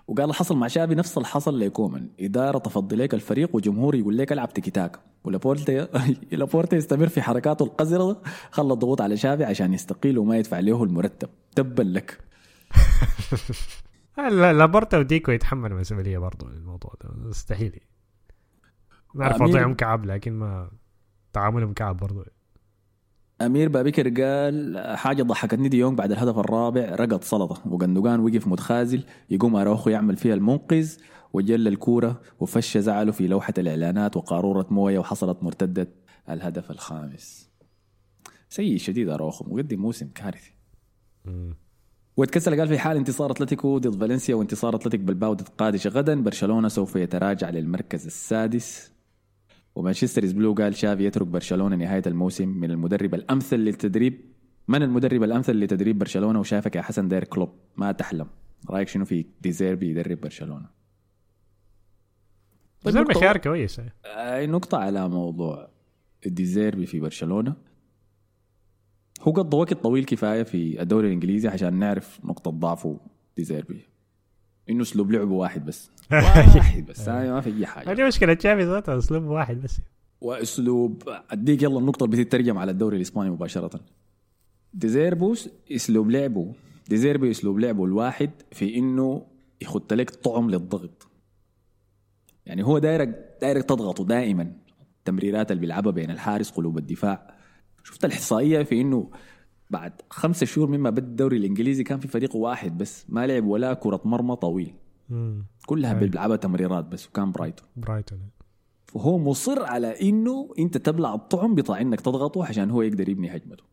وقال 0.08 0.34
حصل 0.34 0.58
مع 0.58 0.68
شافي 0.68 0.96
نفس 0.96 1.18
اللي 1.18 1.28
حصل 1.28 1.60
لكومان 1.60 2.10
إدارة 2.20 2.58
تفضي 2.58 2.96
لك 2.96 3.14
الفريق 3.14 3.56
وجمهور 3.56 3.96
يقول 3.96 4.18
لك 4.18 4.32
العب 4.32 4.54
تيكي 4.54 4.72
تاكا 4.72 5.00
ولابورتا 5.24 5.88
لابورتا 6.32 6.78
يستمر 6.78 7.08
في 7.08 7.22
حركاته 7.22 7.64
القذرة 7.64 8.22
خلى 8.52 8.74
الضغوط 8.74 9.02
على 9.02 9.18
شافي 9.18 9.44
عشان 9.44 9.74
يستقيل 9.74 10.18
وما 10.18 10.38
يدفع 10.38 10.60
له 10.60 10.84
المرتب. 10.84 11.30
تبا 11.56 11.84
لك. 11.84 12.20
لا 14.18 14.54
لابورتا 14.54 14.98
وديكو 14.98 15.32
يتحملوا 15.32 15.80
مسؤولية 15.80 16.18
برضه 16.18 16.48
الموضوع 16.48 16.94
ده. 17.04 17.10
مستحيل. 17.30 17.80
نعرف 19.16 19.38
أمير- 19.38 19.42
وضعهم 19.42 19.74
كعب 19.74 20.06
لكن 20.06 20.34
ما 20.34 20.72
تعاملهم 21.34 21.74
كعب 21.74 21.98
برضه 21.98 22.26
أمير 23.42 23.70
بابكر 23.70 24.10
قال 24.24 24.78
حاجة 24.98 25.24
ضحكتني 25.24 25.70
دي 25.70 25.78
يوم 25.78 25.96
بعد 25.96 26.12
الهدف 26.12 26.38
الرابع 26.38 26.96
رقد 26.96 27.24
سلطة. 27.24 27.68
وقندوقان 27.68 28.20
وقف 28.20 28.48
متخاذل 28.48 29.04
يقوم 29.30 29.56
أراوخو 29.56 29.90
يعمل 29.90 30.16
فيها 30.16 30.34
المنقذ 30.34 30.94
وجل 31.34 31.68
الكورة 31.68 32.22
وفش 32.40 32.78
زعله 32.78 33.12
في 33.12 33.28
لوحة 33.28 33.54
الإعلانات 33.58 34.18
وقارورة 34.18 34.68
موية 34.70 35.00
وحصلت 35.00 35.44
مرتدة. 35.44 35.88
الهدف 36.30 36.72
الخامس. 36.72 37.50
سيء 38.50 38.78
شديد 38.78 39.10
أراوخو 39.10 39.46
مقدم 39.46 39.80
موسم 39.80 40.08
كارثي. 40.16 40.54
واتكسل 42.18 42.60
قال 42.60 42.68
في 42.68 42.80
حال 42.80 42.98
انتصار 42.98 43.32
أتلتيكو 43.32 43.78
ضد 43.78 44.00
فالنسيا 44.00 44.36
وانتصار 44.36 44.76
أتلتيك 44.76 45.00
بلباو 45.00 45.34
ضد 45.34 45.48
قادش 45.58 45.88
غدا 45.88 46.22
برشلونة 46.22 46.68
سوف 46.68 46.96
يتراجع 46.96 47.50
للمركز 47.50 48.06
السادس. 48.06 48.95
ومانشستر 49.76 50.34
بلو 50.34 50.54
قال 50.54 50.76
شافي 50.76 51.06
يترك 51.06 51.28
برشلونة 51.28 51.76
نهاية 51.76 52.04
الموسم 52.08 52.50
من 52.50 52.72
المدرب 52.72 53.14
الأمثل 53.16 53.56
للتدريب. 53.58 54.22
من 54.68 54.84
المدرب 54.84 55.24
الأمثل 55.24 55.60
لتدريب 55.60 56.00
برشلونة 56.00 56.40
وشافك 56.40 56.76
يا 56.76 56.82
حسن 56.82 57.08
داير 57.08 57.24
كلوب؟ 57.24 57.50
ما 57.78 57.92
تحلم 57.92 58.28
رأيك 58.70 58.88
شنو 58.88 59.06
في 59.06 59.26
ديزيربي 59.42 59.90
يدرب 59.90 60.22
برشلونة؟ 60.22 60.70
طيب 62.82 62.96
نقطة- 62.96 63.20
خيار 63.20 63.38
كويس. 63.38 63.82
آه، 64.06 64.46
نقطة 64.46 64.78
على 64.78 65.10
موضوع 65.10 65.70
ديزيربي 66.26 66.86
في 66.86 67.00
برشلونة. 67.00 67.56
هو 69.22 69.32
قضى 69.32 69.58
وقت 69.58 69.74
طويل 69.74 70.06
كفاية 70.06 70.44
في 70.44 70.82
الدوري 70.82 71.08
الإنجليزي 71.08 71.48
عشان 71.48 71.74
نعرف 71.74 72.20
نقطة 72.26 72.52
ضعفه 72.52 73.00
ديزيربي. 73.38 73.86
إنه 74.70 74.82
أسلوب 74.82 75.12
لعبه 75.12 75.34
واحد 75.34 75.66
بس. 75.66 75.90
واحد. 76.12 76.86
بس. 76.86 77.10
هاي 77.10 77.32
ما 77.32 77.42
في 77.42 77.58
أي 77.58 77.66
حاجة. 77.66 77.92
هذه 77.92 78.08
مشكلة. 78.08 78.34
تشافي 78.34 78.84
أسلوب 78.88 79.24
واحد 79.24 79.62
بس. 79.62 79.80
وأسلوب 80.22 81.04
أديك 81.32 81.64
يلا 81.64 81.80
النقطة 81.80 82.04
اللي 82.06 82.24
بتترجم 82.24 82.58
على 82.58 82.72
الدوري 82.72 82.98
الإسباني 82.98 83.30
مباشرة. 83.30 83.80
ديزيربي 84.74 85.50
أسلوب 85.72 86.12
لعبه. 86.12 86.54
ديزيربي 86.90 87.32
أسلوب 87.32 87.60
لعبه 87.60 87.86
الواحد 87.86 88.32
في 88.52 88.76
إنه 88.78 89.26
يخط 89.62 89.94
لك 89.94 90.10
طعم 90.10 90.50
للضغط. 90.50 91.08
يعني 92.46 92.64
هو 92.64 92.78
دايرك 92.78 93.38
دايرك 93.42 93.64
تضغطه 93.64 94.06
دائما. 94.06 94.52
التمريرات 95.00 95.52
اللي 95.52 95.62
بيلعبها 95.62 95.92
بين 95.92 96.12
الحارس 96.12 96.52
قلوب 96.52 96.78
الدفاع. 96.78 97.36
شفت 97.84 98.06
الإحصائية 98.06 98.64
في 98.64 98.82
إنه 98.82 99.10
بعد 99.76 99.94
خمسة 100.10 100.46
شهور 100.46 100.68
مما 100.68 100.90
بدأ 100.90 101.08
الدوري 101.08 101.38
الإنجليزي 101.38 101.84
كان 101.84 102.00
في 102.00 102.08
فريق 102.08 102.36
واحد 102.36 102.78
بس 102.78 103.06
ما 103.10 103.28
لعب 103.28 103.46
ولا 103.46 103.74
كرة 103.74 104.02
مرمى 104.06 104.36
طويل. 104.36 104.74
مم. 105.10 105.46
كلها 105.66 105.94
أي. 105.94 106.00
بيلعبها 106.00 106.36
تمريرات 106.36 106.86
بس 106.86 107.08
وكان 107.08 107.32
برايتون. 107.32 107.68
برايتون. 107.78 108.20
فهو 108.86 109.18
مصر 109.18 109.64
على 109.64 110.10
إنه 110.10 110.54
أنت 110.60 110.78
تبلع 110.78 111.14
الطعم 111.14 111.56
بطاع 111.56 111.82
إنك 111.82 112.02
تضغطه 112.02 112.46
عشان 112.46 112.72
هو 112.72 112.82
يقدر 112.82 113.10
يبني 113.10 113.36
هجمته. 113.36 113.64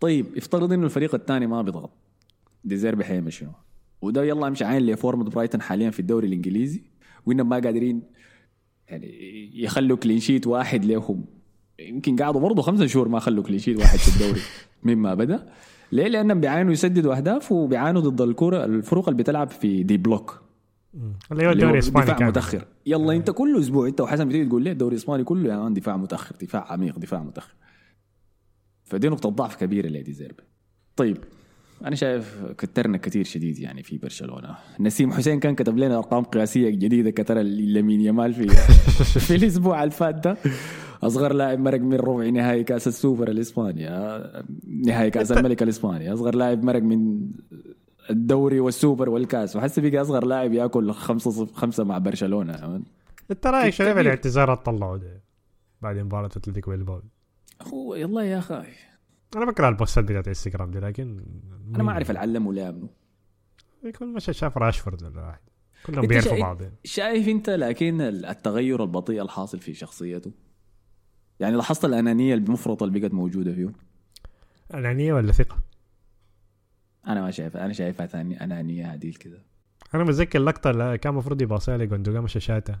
طيب 0.00 0.36
افترض 0.36 0.72
إنه 0.72 0.84
الفريق 0.84 1.14
الثاني 1.14 1.46
ما 1.46 1.62
بيضغط. 1.62 1.90
ديزيربي 2.64 3.04
حيعمل 3.04 3.32
شنو؟ 3.32 3.52
وده 4.02 4.24
يلا 4.24 4.48
امشي 4.48 4.64
عين 4.64 4.86
لفورمة 4.86 5.24
برايتون 5.24 5.62
حاليا 5.62 5.90
في 5.90 6.00
الدوري 6.00 6.26
الإنجليزي 6.26 6.82
وإنهم 7.26 7.48
ما 7.48 7.56
قادرين 7.56 8.02
يعني 8.88 9.08
يخلوا 9.62 9.96
clean 9.96 10.20
sheet 10.20 10.46
واحد 10.46 10.84
لهم 10.84 11.24
يمكن 11.88 12.16
قعدوا 12.16 12.40
برضه 12.40 12.62
خمسة 12.62 12.86
شهور 12.86 13.08
ما 13.08 13.18
خلوا 13.18 13.44
clean 13.44 13.58
sheet 13.58 13.78
واحد 13.78 13.98
في 13.98 14.16
الدوري. 14.16 14.40
مما 14.82 15.14
بدأ. 15.14 15.48
ليه؟ 15.92 16.08
لأنهم 16.08 16.40
بيعانوا 16.40 16.72
يسددوا 16.72 17.16
أهداف 17.16 17.52
وبيعانوا 17.52 18.00
ضد 18.00 18.20
الكرة 18.20 18.64
الفرق 18.64 19.08
اللي 19.08 19.22
بتلعب 19.22 19.48
في 19.48 19.82
deep 19.82 19.96
block. 19.96 20.42
اللي 21.32 21.46
هو 21.46 21.50
الدوري 21.50 21.72
الإسباني 21.72 22.04
دفاع 22.04 22.16
كامل 22.16 22.30
متأخر. 22.30 22.64
يلا 22.86 23.12
أنت 23.12 23.30
كل 23.30 23.60
أسبوع 23.60 23.88
أنت 23.88 24.00
وحسن 24.00 24.28
بتيجي 24.28 24.46
تقول 24.46 24.62
لي 24.62 24.70
الدوري 24.70 24.94
الإسباني 24.94 25.24
كله 25.24 25.52
يا 25.52 25.58
man 25.58 25.74
دفاع 25.74 25.96
متأخر 25.96 26.36
دفاع 26.40 26.72
عميق 26.72 26.98
دفاع 26.98 27.22
متأخر. 27.22 27.54
فدي 28.84 29.08
نقطة 29.08 29.28
ضعف 29.28 29.56
كبيرة 29.56 29.88
لديزيربي. 29.88 30.42
طيب. 30.96 31.18
أنا 31.84 31.96
شايف 31.96 32.44
كترنا 32.58 32.96
كثير 32.98 33.24
شديد 33.24 33.58
يعني 33.58 33.82
في 33.82 33.98
برشلونة. 33.98 34.56
نسيم 34.80 35.12
حسين 35.12 35.40
كان 35.40 35.54
كتب 35.54 35.78
لنا 35.78 35.96
أرقام 35.98 36.24
قياسية 36.24 36.70
جديدة 36.70 37.10
كتر 37.10 37.34
لامين 37.42 38.00
يامال 38.00 38.34
في 38.34 38.48
في 39.26 39.34
الأسبوع 39.36 39.84
الفات 39.84 40.14
ده. 40.14 40.36
أصغر 41.02 41.32
لاعب 41.32 41.58
مرق 41.58 41.80
من 41.80 41.94
ربع 41.94 42.28
نهائي 42.28 42.64
كأس 42.64 42.88
السوبر 42.88 43.28
الإسباني 43.28 43.88
آه، 43.88 44.44
نهائي 44.86 45.10
كأس 45.10 45.32
الملك 45.32 45.62
الإسباني. 45.62 46.12
أصغر 46.12 46.34
لاعب 46.34 46.64
مرق 46.64 46.82
من 46.82 47.20
الدوري 48.10 48.60
والسوبر 48.60 49.08
والكأس. 49.10 49.56
وحسه 49.56 49.82
بقى 49.90 50.00
أصغر 50.02 50.24
لاعب 50.26 50.52
يأكل 50.52 50.92
خمسة 50.92 51.30
صف 51.30 51.52
خمسة 51.52 51.84
مع 51.84 51.98
برشلونة 51.98 52.82
انت 53.30 53.46
رايك 53.46 53.74
شنو 53.74 53.94
في 53.94 54.00
الاعتذار 54.00 54.54
طلعوا 54.54 54.96
ده 54.96 55.22
بعد 55.82 55.98
مباراة 55.98 56.26
أتلتيكو 56.26 56.70
بالباو 56.70 57.02
هو 57.62 57.94
يلا 57.94 58.22
يا 58.22 58.38
أخي. 58.38 58.62
أنا 59.36 59.44
بكره 59.44 59.68
البوستات 59.68 60.04
بتاعت 60.04 60.28
انستغرام 60.28 60.70
دي 60.70 60.78
لكن 60.78 61.24
أنا 61.74 61.82
ما 61.82 61.92
أعرف 61.92 62.10
العلم 62.10 62.46
ولا 62.46 62.70
منه 62.70 62.88
يكون 63.84 64.12
مش 64.12 64.24
شاف 64.24 64.58
راشفورد 64.58 65.02
ولا 65.02 65.26
واحد 65.26 65.40
كلهم 65.86 66.06
بيعرفوا 66.06 66.40
بعض. 66.40 66.62
يعني. 66.62 66.74
شايف 66.84 67.28
أنت 67.28 67.50
لكن 67.50 68.00
التغير 68.00 68.82
البطيء 68.82 69.22
الحاصل 69.22 69.58
في 69.58 69.74
شخصيته؟ 69.74 70.32
يعني 71.40 71.56
لاحظت 71.56 71.84
الأنانية 71.84 72.34
المفرطه 72.34 72.84
اللي 72.84 73.00
بقت 73.00 73.14
موجودة 73.14 73.54
فيه 73.54 73.72
أنانية 74.74 75.12
ولا 75.12 75.32
ثقة؟ 75.32 75.58
أنا 77.06 77.22
ما 77.22 77.30
شايف 77.30 77.56
أنا 77.56 77.72
شايفها 77.72 78.06
ثاني 78.06 78.44
أنانية 78.44 78.86
عديل 78.86 79.14
كده. 79.14 79.42
أنا 79.94 80.04
متذكر 80.04 80.38
اللقطة 80.38 80.70
اللي 80.70 80.98
كان 80.98 81.12
المفروض 81.12 81.42
يباصيها 81.42 81.78
لجوندوجان 81.78 82.22
مش 82.22 82.32
شاتا 82.32 82.78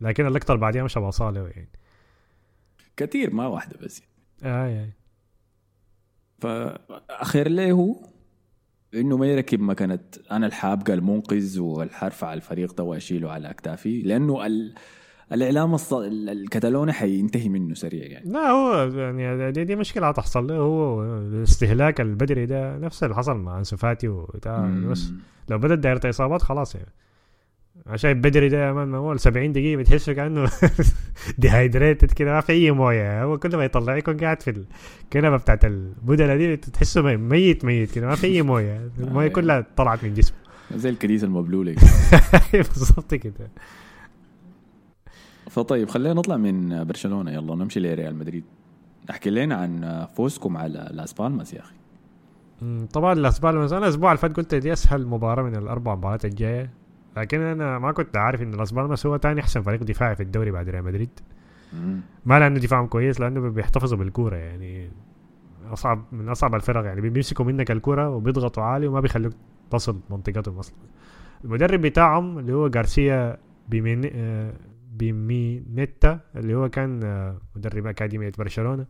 لكن 0.00 0.26
اللقطة 0.26 0.52
اللي 0.52 0.60
بعديها 0.60 0.84
مش 0.84 0.98
باصاها 0.98 1.32
له 1.32 1.48
يعني. 1.48 1.68
كثير 2.96 3.34
ما 3.34 3.46
واحدة 3.46 3.78
بس. 3.82 4.02
آه 4.42 4.66
آه. 4.66 4.88
فاخير 6.42 7.48
له 7.48 7.72
هو؟ 7.72 7.96
إنه 8.94 9.16
ما 9.16 9.26
يركب 9.26 9.60
مكانه 9.60 9.98
أنا 10.30 10.46
الحابقه 10.46 10.94
المنقذ 10.94 11.60
والحرفع 11.60 12.34
الفريق 12.34 12.74
ده 12.74 12.84
وأشيله 12.84 13.30
على 13.30 13.50
أكتافي 13.50 14.02
لأنه 14.02 14.46
ال... 14.46 14.74
الإعلام 15.32 15.74
الص... 15.74 15.92
ال- 15.92 16.28
الكتالوني 16.28 16.92
حينتهي 16.92 17.48
منه 17.48 17.74
سريع 17.74 18.06
يعني. 18.06 18.30
لا 18.32 18.50
هو 18.50 18.90
يعني 18.98 19.52
دي, 19.52 19.64
دي 19.64 19.76
مشكلة 19.76 20.08
هتحصل. 20.08 20.46
له 20.46 20.56
هو 20.56 21.02
الاستهلاك 21.18 22.00
البدري 22.00 22.46
ده 22.46 22.78
نفس 22.78 23.04
اللي 23.04 23.14
حصل 23.14 23.36
مع 23.36 23.58
أنسو 23.58 23.76
فاتي. 23.76 24.08
بس 24.88 25.12
لو 25.50 25.58
بدأت 25.58 25.78
دايرة 25.78 26.00
إصابات 26.08 26.42
خلاص 26.42 26.74
يعني. 26.74 26.92
شايف 27.94 28.18
بيدري 28.18 28.48
ده 28.48 28.66
يا 28.66 28.72
man 28.72 28.94
اول 28.94 29.20
70 29.20 29.52
دقيقة 29.52 29.78
بتحسه 29.78 30.12
كأنه 30.12 30.50
dehydrated 31.38 32.10
كده 32.12 32.32
ما 32.32 32.40
في 32.40 32.52
أي 32.52 32.70
موية. 32.70 33.24
هو 33.24 33.38
كل 33.38 33.56
ما 33.56 33.64
يطلع 33.64 33.96
يكون 33.96 34.16
قاعد 34.16 34.42
في 34.42 34.64
الكنبة 35.04 35.36
بتاعت 35.36 35.64
البدلة 35.64 36.36
دي 36.36 36.56
تحسه 36.56 37.02
ميت 37.02 37.64
ميت 37.64 37.90
كده 37.90 38.06
ما 38.06 38.14
في 38.14 38.26
أي 38.26 38.42
موية. 38.42 38.90
الموية 38.98 39.24
أيوة. 39.24 39.34
كلها 39.34 39.66
طلعت 39.76 40.04
من 40.04 40.14
جسمه. 40.14 40.36
زي 40.74 40.90
الكديسة 40.90 41.26
المبلولة 41.26 41.74
بالظبط 42.52 43.14
كده. 43.14 43.50
فطيب 45.50 45.88
خلينا 45.90 46.14
نطلع 46.14 46.36
من 46.36 46.84
برشلونة. 46.84 47.30
يلا 47.30 47.54
نمشي 47.54 47.80
لريال 47.80 48.16
مدريد. 48.16 48.44
احكي 49.10 49.30
لنا 49.30 49.54
عن 49.54 50.06
فوزكم 50.16 50.56
على 50.56 50.88
لاس 50.92 51.12
بالماس 51.12 51.54
يا 51.54 51.60
أخي. 51.60 51.74
طبعا 52.92 53.12
الأسبوع 53.12 53.50
أنا 53.50 53.64
الأسبوع 53.78 54.10
اللي 54.10 54.18
فات 54.18 54.36
قلت 54.36 54.54
دي 54.54 54.72
أسهل 54.72 55.06
مباراة 55.06 55.42
من 55.42 55.56
الأربع 55.56 55.94
مباريات 55.94 56.24
الجاية. 56.24 56.70
لكن 57.16 57.40
أنا 57.40 57.78
ما 57.78 57.92
كنت 57.92 58.16
عارف 58.16 58.42
إن 58.42 58.50
لاس 58.50 58.72
بالماس 58.72 59.06
هو 59.06 59.16
تاني 59.16 59.40
أحسن 59.40 59.62
فريق 59.62 59.82
دفاعي 59.82 60.16
في 60.16 60.22
الدوري 60.22 60.50
بعد 60.50 60.68
ريال 60.68 60.84
مدريد. 60.84 61.20
ما 62.26 62.38
لأنه 62.38 62.58
دفاعهم 62.58 62.86
كويس 62.86 63.20
لأنه 63.20 63.40
بيحتفظوا 63.48 63.98
بالكورة 63.98 64.36
يعني 64.36 64.90
اصعب 65.72 66.04
من 66.12 66.28
أصعب 66.28 66.54
الفرق 66.54 66.84
يعني 66.84 67.00
بيمسكوا 67.00 67.44
منك 67.44 67.70
الكورة 67.70 68.08
وبيضغطوا 68.08 68.62
عالي 68.62 68.86
وما 68.86 69.00
بيخلوك 69.00 69.32
تصل 69.70 70.00
منطقتهم 70.10 70.58
أصلا. 70.58 70.76
المدرب 71.44 71.80
بتاعهم 71.80 72.38
اللي 72.38 72.52
هو 72.52 72.70
غارسيا 72.76 73.38
بيمين 73.68 74.10
آه، 74.14 74.52
بيمينيتا 74.92 76.20
اللي 76.36 76.54
هو 76.54 76.68
كان 76.68 77.00
آه، 77.04 77.38
مدرب 77.56 77.86
أكاديمية 77.86 78.32
برشلونة. 78.38 78.86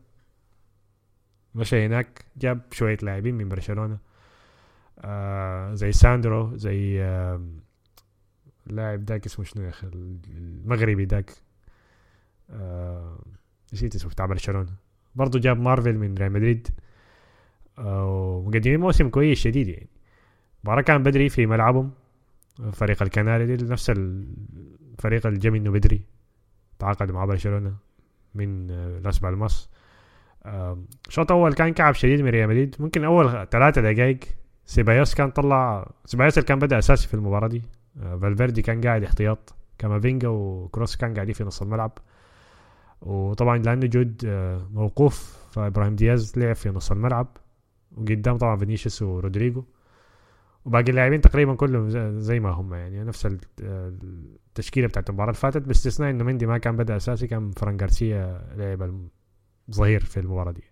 مشى 1.55 1.87
هناك 1.87 2.25
جاب 2.37 2.61
شوية 2.71 2.99
لاعبين 3.03 3.35
من 3.35 3.49
برشلونة. 3.49 3.99
آه 4.99 5.75
زي 5.75 5.93
ساندرو 5.93 6.57
زي 6.57 7.03
اللاعب 8.67 9.05
داك 9.05 9.27
اسمه 9.27 9.45
شنو 9.45 9.65
يا 9.65 9.69
أخي؟ 9.69 9.87
المغربي 9.87 11.05
داك. 11.05 11.31
آه 12.51 13.19
نسيت 13.73 13.95
اسمه 13.95 14.11
بتاع 14.11 14.27
برشلونة. 14.27 14.73
برضه 15.15 15.39
جاب 15.39 15.61
مارفل 15.61 15.99
من 15.99 16.15
ريال 16.15 16.33
مدريد. 16.33 16.69
آه 17.79 18.07
ومقدمين 18.07 18.81
موسم 18.81 19.09
كويس 19.09 19.39
شديد 19.39 19.69
يعني. 19.69 19.89
مباراة 20.65 20.83
كان 20.83 21.03
بدري 21.03 21.29
في 21.29 21.47
ملعبهم. 21.47 21.91
فريق 22.73 23.03
الكناري 23.03 23.57
دي 23.57 23.65
نفس 23.65 23.91
الفريق 23.91 25.27
اللي 25.27 25.39
جا 25.39 25.51
منه 25.51 25.71
بدري. 25.71 26.03
تعاقد 26.79 27.11
مع 27.11 27.25
برشلونة 27.25 27.77
من 28.35 28.71
آه، 28.71 28.99
لاس 28.99 29.19
بالماس. 29.19 29.69
الشوط 31.09 31.33
الأول 31.33 31.53
كان 31.55 31.73
كعب 31.73 31.95
شديد 31.95 32.21
من 32.21 32.29
ريال 32.29 32.49
مدريد. 32.49 32.77
ممكن 32.79 33.05
أول 33.05 33.49
ثلاثة 33.51 33.81
دقائق 33.81 34.19
سيبايوس 34.67 35.15
كان 35.15 35.31
طلع 35.31 35.93
سيبايوس 36.05 36.39
اللي 36.39 36.47
كان 36.49 36.59
بدأ 36.59 36.79
أساسي 36.79 37.09
في 37.09 37.15
المباراة 37.15 37.49
دي. 37.49 37.63
فالفيردي 38.01 38.63
كان 38.63 38.81
قاعد 38.81 39.03
احتياط. 39.05 39.55
كامافينجا 39.79 40.29
وكروس 40.29 40.97
كان 40.97 41.15
قاعدين 41.15 41.35
في 41.35 41.45
نص 41.45 41.63
الملعب. 41.63 41.99
وطبعا 43.03 43.59
لأنه 43.59 43.87
جود 43.87 44.23
آه، 44.27 44.67
موقوف 44.73 45.37
فإبراهيم 45.51 45.97
دياز 45.97 46.39
لعب 46.39 46.55
في 46.55 46.71
نص 46.71 46.91
الملعب. 46.91 47.37
وقدام 47.97 48.37
طبعا 48.37 48.57
فينيسيوس 48.57 49.03
ورودريجو. 49.03 49.65
وباقي 50.65 50.91
اللاعبين 50.91 51.21
تقريبا 51.21 51.55
كلهم 51.55 51.89
زي- 52.21 52.41
ما 52.41 52.51
هم 52.51 52.75
يعني. 52.75 53.05
نفس 53.05 53.27
ال- 53.27 53.39
التشكيلة 54.49 54.87
بتاعت 54.87 55.09
المباراة 55.09 55.31
اللي 55.31 55.41
فاتت. 55.41 55.63
باستثناء 55.63 56.11
انه 56.11 56.25
مندي 56.25 56.47
ما 56.47 56.59
كان 56.59 56.77
بدأ 56.77 56.97
أساسي 56.97 57.27
كان 57.27 57.51
فران 57.51 57.77
جارسيا 57.77 58.47
لعب 58.57 59.09
الظهير 59.69 60.01
في 60.05 60.21
المباراة 60.21 60.53
دي. 60.53 60.63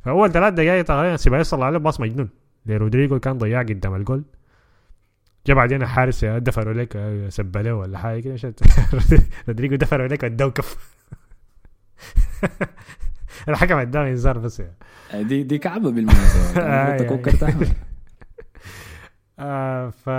فأول 0.00 0.32
ثلاث 0.32 0.54
دقائق 0.54 0.84
تقريبا 0.84 1.16
سيبايوس 1.16 1.50
طلع 1.50 1.68
له 1.68 1.78
باص 1.78 2.00
مجنون. 2.00 2.28
لرودريجو 2.66 3.18
كان 3.20 3.38
ضياع 3.38 3.60
قدام 3.62 3.94
الجول. 3.94 4.24
جا 5.46 5.54
بعدين 5.54 5.82
الحارس 5.82 6.24
دفروا 6.24 6.74
لك 6.74 7.24
سبله 7.28 7.74
ولا 7.74 7.98
حاجة 7.98 8.20
كده 8.20 8.54
رودريجو 9.48 9.76
دفروا 9.76 10.06
لك 10.08 10.24
اداه 10.24 10.48
كف 10.48 10.96
الحكم 13.48 13.76
اداه 13.76 14.02
انذار 14.08 14.38
بس 14.38 14.60
يعني. 14.60 15.24
دي 15.24 15.42
دي 15.42 15.58
كعبة 15.58 15.90
بالمناسبة 15.90 16.60
آه، 16.62 16.96
تكون 16.96 17.18
يعني. 17.18 17.22
كرت. 17.22 17.76
آه 19.38 19.90
ف 19.90 20.10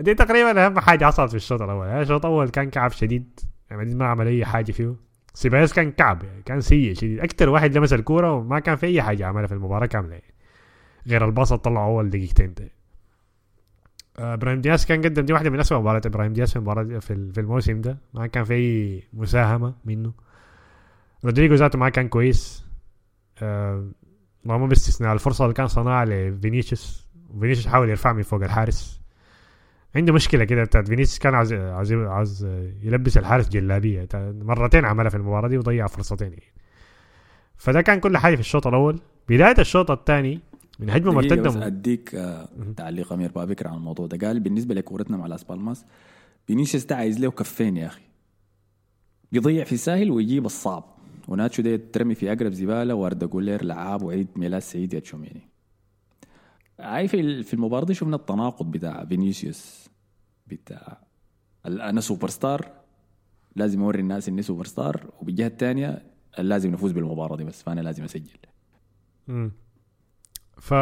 دي 0.00 0.14
تقريبا 0.14 0.66
أهم 0.66 0.80
حاجة 0.80 1.04
حصلت 1.04 1.30
في 1.30 1.36
الشوط 1.36 1.62
الأول 1.62 1.86
يعني 1.86 2.02
الشوط 2.02 2.26
الأول 2.26 2.48
كان 2.48 2.70
كعب 2.70 2.90
شديد 2.90 3.40
يعني 3.70 3.94
ما 3.94 4.06
عمل 4.06 4.26
أي 4.26 4.44
حاجة 4.44 4.72
فيه 4.72 4.94
سيبايوس 5.34 5.72
كان 5.72 5.92
كعب 5.92 6.24
يعني 6.24 6.42
كان 6.42 6.60
سيء 6.60 6.94
شديد 6.94 7.20
أكثر 7.20 7.48
واحد 7.48 7.76
لمس 7.76 7.92
الكورة 7.92 8.32
وما 8.32 8.58
كان 8.58 8.76
في 8.76 8.86
أي 8.86 9.02
حاجة 9.02 9.26
عملها 9.26 9.46
في 9.46 9.54
المباراة 9.54 9.86
كاملة 9.86 10.12
يعني. 10.12 10.34
غير 11.06 11.24
الباص 11.24 11.52
طلعه 11.52 11.86
أول 11.86 12.10
دقيقتين 12.10 12.54
ده 12.54 12.64
آه، 12.64 12.75
إبراهيم 14.18 14.60
دياز 14.60 14.86
كان 14.86 15.02
قدم 15.02 15.24
دي 15.24 15.32
واحدة 15.32 15.50
من 15.50 15.60
اسوء 15.60 15.78
مباريات 15.78 16.06
إبراهيم 16.06 16.32
دياز 16.32 16.50
في 16.50 16.56
المباراه 16.56 16.98
في 16.98 17.12
ال- 17.12 17.32
في 17.32 17.40
الموسم 17.40 17.80
ده. 17.80 17.98
ما 18.14 18.26
كان 18.26 18.44
في 18.44 18.54
اي 18.54 19.02
مساهمة 19.12 19.74
منه. 19.84 20.12
رودريجو 21.24 21.54
ذاته 21.54 21.78
ما 21.78 21.88
كان 21.88 22.08
كويس. 22.08 22.66
آه 23.42 23.88
ما 24.44 24.66
باستثناء. 24.66 25.12
الفرصة 25.12 25.44
اللي 25.44 25.54
كان 25.54 25.66
صنعها 25.66 26.04
لفينيسيوس. 26.04 27.08
وفينيسيوس 27.30 27.66
حاول 27.66 27.90
يرفع 27.90 28.12
من 28.12 28.22
فوق 28.22 28.42
الحارس. 28.42 29.00
عنده 29.96 30.12
مشكلة 30.12 30.44
كده 30.44 30.64
بتاعت 30.64 30.88
فينيسيوس. 30.88 31.18
كان 31.18 31.34
عايز 31.34 31.52
عايز 31.52 31.92
عايز 31.92 32.44
يلبس 32.82 33.18
الحارس 33.18 33.48
جلابية. 33.48 34.08
مرتين 34.14 34.84
عملها 34.84 35.10
في 35.10 35.16
المباراة 35.16 35.48
دي 35.48 35.58
وضيع 35.58 35.86
فرصتين 35.86 36.28
يعني. 36.32 36.52
فده 37.56 37.82
كان 37.82 38.00
كل 38.00 38.18
حاجة 38.18 38.34
في 38.34 38.40
الشوط 38.40 38.66
الأول. 38.66 39.00
بداية 39.28 39.54
الشوط 39.58 39.90
الثاني 39.90 40.40
من 40.78 40.90
هجمه 40.90 41.12
مرتده 41.12 41.66
أديك 41.66 42.14
آه،. 42.14 42.48
تعليق 42.76 43.12
أمير 43.12 43.32
بابكر 43.32 43.68
عن 43.68 43.76
الموضوع 43.76 44.06
ده. 44.06 44.26
قال 44.28 44.40
بالنسبة 44.40 44.74
لكورتنا 44.74 45.16
مع 45.16 45.26
لاس 45.26 45.44
بالماس 45.44 45.84
فينيسيوس 46.46 46.84
ده 46.84 46.96
عايز 46.96 47.20
له 47.20 47.30
كفين 47.30 47.76
يا 47.76 47.86
أخي. 47.86 48.02
بيضيع 49.32 49.64
في 49.64 49.72
السهل 49.72 50.10
ويجيب 50.10 50.46
الصعب. 50.46 50.84
وناتشو 51.28 51.62
ده 51.62 51.76
ترمي 51.92 52.14
في 52.14 52.32
أقرب 52.32 52.52
زبالة 52.52 52.94
وأردا 52.94 53.26
جولير 53.26 53.64
لعاب 53.64 54.02
وعيد 54.02 54.26
ميلاد 54.36 54.62
سعيد 54.62 54.94
يا 54.94 55.00
تشوميني. 55.00 55.48
هاي 56.80 57.08
في 57.08 57.20
ال- 57.20 57.44
في 57.44 57.54
المباراة 57.54 57.84
دي 57.84 57.94
شفنا 57.94 58.16
التناقض 58.16 58.70
بتاع 58.70 59.04
فينيسيوس 59.04 59.88
بتاع 60.46 60.98
أنا 61.66 62.00
super 62.00 62.28
star 62.28 62.70
لازم 63.56 63.82
أوري 63.82 64.00
الناس 64.00 64.28
إني 64.28 64.42
super 64.42 64.64
star 64.64 65.10
وبالجهة 65.20 65.46
الثانية 65.46 66.02
لازم 66.38 66.70
نفوز 66.70 66.92
بالمباراة 66.92 67.36
دي 67.36 67.44
بس 67.44 67.62
فأنا 67.62 67.80
لازم 67.80 68.04
أسجل. 68.04 68.38
ف 70.56 70.74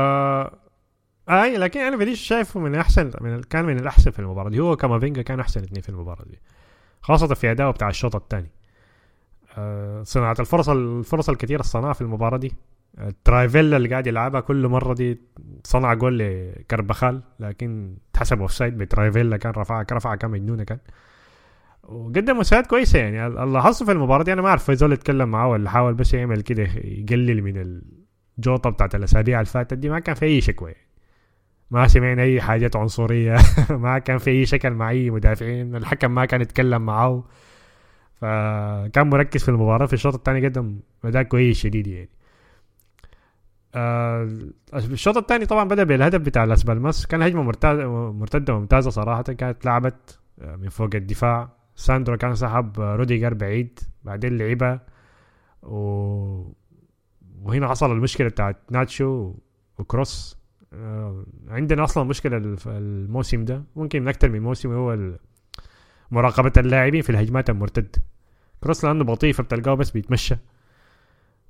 اي 1.30 1.56
لكن 1.56 1.80
أنا 1.80 1.96
فينيسيوس 1.96 2.18
شايفه 2.28 2.60
من 2.60 2.74
أحسن 2.74 3.10
من 3.20 3.34
ال- 3.34 3.48
كان 3.48 3.64
من 3.64 3.78
الأحسن 3.78 4.10
في 4.10 4.18
المباراة 4.18 4.50
دي. 4.50 4.60
هو 4.60 4.76
كامافينجا 4.76 5.22
كان 5.22 5.40
أحسن 5.40 5.60
اثنين 5.62 5.82
في 5.82 5.88
المباراة 5.88 6.24
دي. 6.24 6.38
خاصة 7.00 7.34
في 7.34 7.50
اداؤه 7.50 7.70
بتاع 7.70 7.88
الشوط 7.88 8.16
الثاني. 8.16 8.50
آه 9.58 10.02
صناعة 10.02 10.36
الفرص 10.40 10.68
الفرص 10.68 11.28
الكثيرة 11.28 11.60
اللي 11.60 11.68
صنعها 11.70 11.92
في 11.92 12.00
المباراة 12.00 12.36
دي. 12.38 12.52
ال 12.98 13.08
trivela 13.08 13.76
اللي 13.76 13.88
قاعد 13.88 14.06
يلعبها 14.06 14.40
كل 14.40 14.68
مرة 14.68 14.94
دي 14.94 15.20
صنع 15.64 15.94
جول 15.94 16.18
لكربخال 16.18 17.22
لكن 17.40 17.96
اتحسب 18.10 18.40
offside 18.40 18.52
ب 18.52 18.78
trivela 18.78 19.36
كان 19.36 19.52
رفعها 19.52 19.86
رفعها 19.92 20.16
كان 20.16 20.30
مجنونة 20.30 20.64
كان. 20.64 20.78
وقدم 21.82 22.38
مساعدات 22.38 22.70
كويسة 22.70 22.98
يعني. 22.98 23.26
اللي 23.26 23.62
حصل 23.62 23.86
في 23.86 23.92
المباراة 23.92 24.22
دي 24.24 24.32
أنا 24.32 24.42
ما 24.42 24.48
أعرف 24.48 24.64
في 24.64 24.75
زول 24.75 24.92
يتكلم 24.92 25.28
معاه 25.28 25.48
ولا 25.48 25.70
حاول 25.70 25.94
بس 25.94 26.14
يعمل 26.14 26.40
كده 26.40 26.62
يقلل 26.84 27.42
من 27.42 27.80
الجوطة 28.38 28.70
بتاعت 28.70 28.94
الأسابيع 28.94 29.40
اللي 29.40 29.50
فاتت 29.50 29.74
دي 29.74 29.88
ما 29.88 29.98
كان 29.98 30.14
في 30.14 30.26
أي 30.26 30.40
شكوى. 30.40 30.74
ما 31.70 31.88
سمعنا 31.88 32.22
أي 32.22 32.40
حاجات 32.40 32.76
عنصرية. 32.76 33.36
ما 33.70 33.98
كان 33.98 34.18
في 34.18 34.30
أي 34.30 34.46
شكل 34.46 34.70
مع 34.70 34.90
اي 34.90 35.10
مدافعين. 35.10 35.76
الحكم 35.76 36.14
ما 36.14 36.24
كان 36.24 36.40
يتكلم 36.40 36.82
معاه 36.86 37.24
فكان 38.14 39.10
مركز 39.10 39.42
في 39.42 39.48
المباراة. 39.48 39.86
في 39.86 39.92
الشوط 39.92 40.14
الثاني 40.14 40.46
قدم 40.46 40.80
أداء 41.04 41.22
كويس 41.22 41.58
شديد 41.58 41.86
يعني. 41.86 42.08
آه 43.74 44.28
الشوط 44.74 45.16
الثاني 45.16 45.46
طبعا 45.46 45.68
بدأ 45.68 45.84
بالهدف 45.84 46.20
بتاع 46.20 46.44
لاس 46.44 46.65
بالماس 46.65 47.06
كان 47.06 47.22
هجمة 47.22 47.42
مرتده 47.42 48.12
مرتدة 48.12 48.58
ممتازه 48.58 48.90
صراحة. 48.90 49.22
كانت 49.22 49.64
لعبت 49.64 50.18
آه، 50.42 50.56
من 50.56 50.68
فوق 50.68 50.90
الدفاع. 50.94 51.48
ساندرو 51.76 52.16
كان 52.16 52.34
سحب 52.34 52.80
روديجر 52.80 53.34
بعيد. 53.34 53.78
بعدين 54.04 54.38
لعبها. 54.38 54.80
و... 55.62 56.52
وهنا 57.44 57.68
حصل 57.68 57.92
المشكلة 57.92 58.28
بتاعت 58.28 58.56
ناتشو 58.70 59.34
وكروس. 59.78 60.38
آه، 60.72 61.24
عندنا 61.48 61.84
أصلا 61.84 62.04
مشكلة 62.04 62.56
الموسم 62.66 63.44
ده. 63.44 63.64
ممكن 63.76 64.02
من 64.02 64.08
أكثر 64.08 64.28
من 64.28 64.40
موسم 64.40 64.72
هو 64.72 64.98
مراقبة 66.10 66.52
اللاعبين 66.56 67.02
في 67.02 67.10
الهجمات 67.10 67.50
المرتده 67.50 68.02
كروس 68.62 68.84
لأنه 68.84 69.04
بطيء 69.04 69.32
فبتلقاه 69.32 69.74
بس 69.74 69.90
بيتمشى 69.90 70.36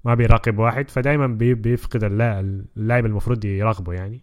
ما 0.04 0.14
بيراقب 0.14 0.58
واحد 0.58 0.90
فدائما 0.90 1.26
بيفقد 1.36 2.04
اللاعب 2.04 3.06
المفروض 3.06 3.44
يراقبه 3.44 3.92
يعني. 3.92 4.20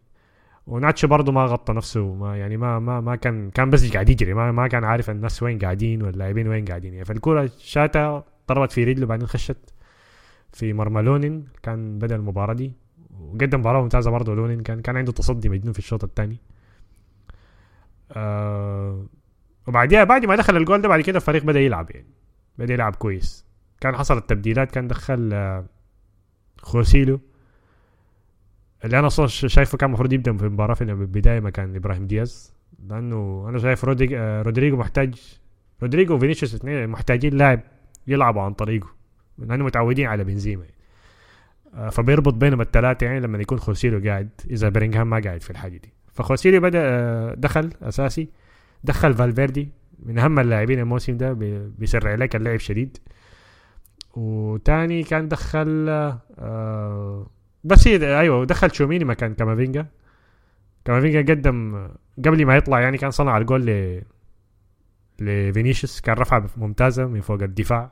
وناتشو 0.68 1.08
برضه 1.08 1.32
ما 1.32 1.46
غطى 1.46 1.74
نفسه 1.74 2.14
ما 2.14 2.38
يعني 2.38 2.58
ما 2.58 2.80
ما 2.80 3.02
ما 3.02 3.16
كان 3.16 3.50
كان 3.50 3.70
بس 3.70 3.94
قاعد 3.94 4.10
يجري 4.10 4.34
ما, 4.34 4.52
ما 4.52 4.68
كان 4.68 4.84
عارف 4.84 5.10
الناس 5.10 5.44
وين 5.44 5.60
قاعدين 5.60 6.04
واللاعبين 6.04 6.48
وين 6.48 6.66
قاعدين 6.66 6.94
يعني. 6.94 7.06
فالكوره 7.06 7.50
شاتا 7.60 8.24
ضربت 8.50 8.72
في 8.72 8.84
رجله 8.84 9.06
بعدين 9.06 9.28
خشت. 9.28 9.74
في 10.54 10.74
مرمى 10.74 11.02
لونين 11.02 11.46
كان 11.64 12.00
بدأ 12.00 12.16
المباراة 12.16 12.54
دي. 12.54 12.74
وقدم 13.20 13.60
مباراة 13.60 13.82
ممتازة 13.82 14.12
برضه. 14.12 14.36
لونين 14.36 14.64
كان 14.64 14.82
كان 14.82 14.98
عنده 14.98 15.12
تصدي 15.12 15.50
مجنون 15.50 15.74
في 15.74 15.80
الشوط 15.80 16.04
الثاني 16.04 16.38
آه 18.12 19.06
وبعديها 19.68 20.04
بعد 20.04 20.26
ما 20.26 20.36
دخل 20.36 20.58
الجول 20.58 20.82
ده 20.82 20.88
بعد 20.88 21.02
كده 21.02 21.18
الفريق 21.18 21.44
بدأ 21.44 21.60
يلعب 21.60 21.92
يعني. 21.92 22.08
بدأ 22.58 22.74
يلعب 22.74 22.96
كويس. 22.96 23.46
كان 23.82 23.96
حصل 23.96 24.18
التبديلات 24.18 24.72
كان 24.72 24.88
دخل 24.88 25.30
آه 25.34 25.66
خوسيلو. 26.62 27.20
اللي 28.86 29.00
أنا 29.00 29.08
أصلا 29.08 29.28
شايفه 29.28 29.78
كان 29.78 29.90
المفروض 29.90 30.14
يبدأ 30.14 30.38
في 30.38 30.46
المباراة 30.46 30.74
في 30.74 30.84
البدايه 30.84 31.40
مكان 31.40 31.76
إبراهيم 31.76 32.08
دياز. 32.08 32.54
لأنه 32.90 33.46
أنا 33.50 33.60
شايف 33.60 33.86
آه 33.86 34.42
رودريجو 34.42 34.78
محتاج 34.78 35.40
رودريجو 35.82 36.16
وفينيسيوس 36.16 36.56
اثنين 36.56 36.88
محتاجين 36.90 37.34
لاعب 37.34 37.60
يلعبوا 38.08 38.42
عن 38.42 38.54
طريقه. 38.54 39.01
لأنه 39.38 39.66
متعودين 39.66 40.08
على 40.08 40.24
بنزيما. 40.24 40.66
آه 41.74 41.90
فبيربط 41.90 42.34
بينهم 42.34 42.62
الثلاثه 42.62 43.06
يعني 43.06 43.20
لما 43.20 43.38
يكون 43.38 43.60
خوسيلو 43.60 44.10
قاعد 44.10 44.30
إذا 44.50 44.70
بيلينغهام 44.70 45.10
ما 45.10 45.20
قاعد 45.20 45.42
في 45.42 45.50
الحاجة 45.50 45.78
دي. 45.78 45.94
فخوسيلو 46.14 46.60
بدأ 46.60 46.80
آه 46.82 47.34
دخل 47.38 47.70
أساسي 47.82 48.30
دخل 48.84 49.14
فالفيردي 49.14 49.70
من 50.00 50.20
أهم 50.20 50.40
اللاعبين 50.40 50.80
الموسم 50.80 51.18
ده 51.18 51.34
بيسرع 51.78 52.16
لك 52.16 52.36
اللعب 52.36 52.60
شديد. 52.60 52.98
وتاني 54.16 55.04
كان 55.04 55.28
دخل 55.28 55.86
آه 55.90 57.28
بس 57.64 57.88
أيوه 57.88 58.46
دخل 58.46 58.72
تشوميني 58.72 59.06
مكان 59.06 59.34
كامافينجا. 59.34 59.88
كامافينجا 60.86 61.34
قدم 61.34 61.88
قبل 62.26 62.46
ما 62.46 62.56
يطلع 62.56 62.80
يعني 62.80 62.98
كان 62.98 63.12
صنع 63.12 63.38
الجول 63.38 63.66
ل 63.66 64.02
لفينيسيوس 65.20 66.02
كان 66.02 66.16
رفعه 66.16 66.50
ممتازة 66.58 67.06
من 67.06 67.22
فوق 67.22 67.44
الدفاع. 67.44 67.92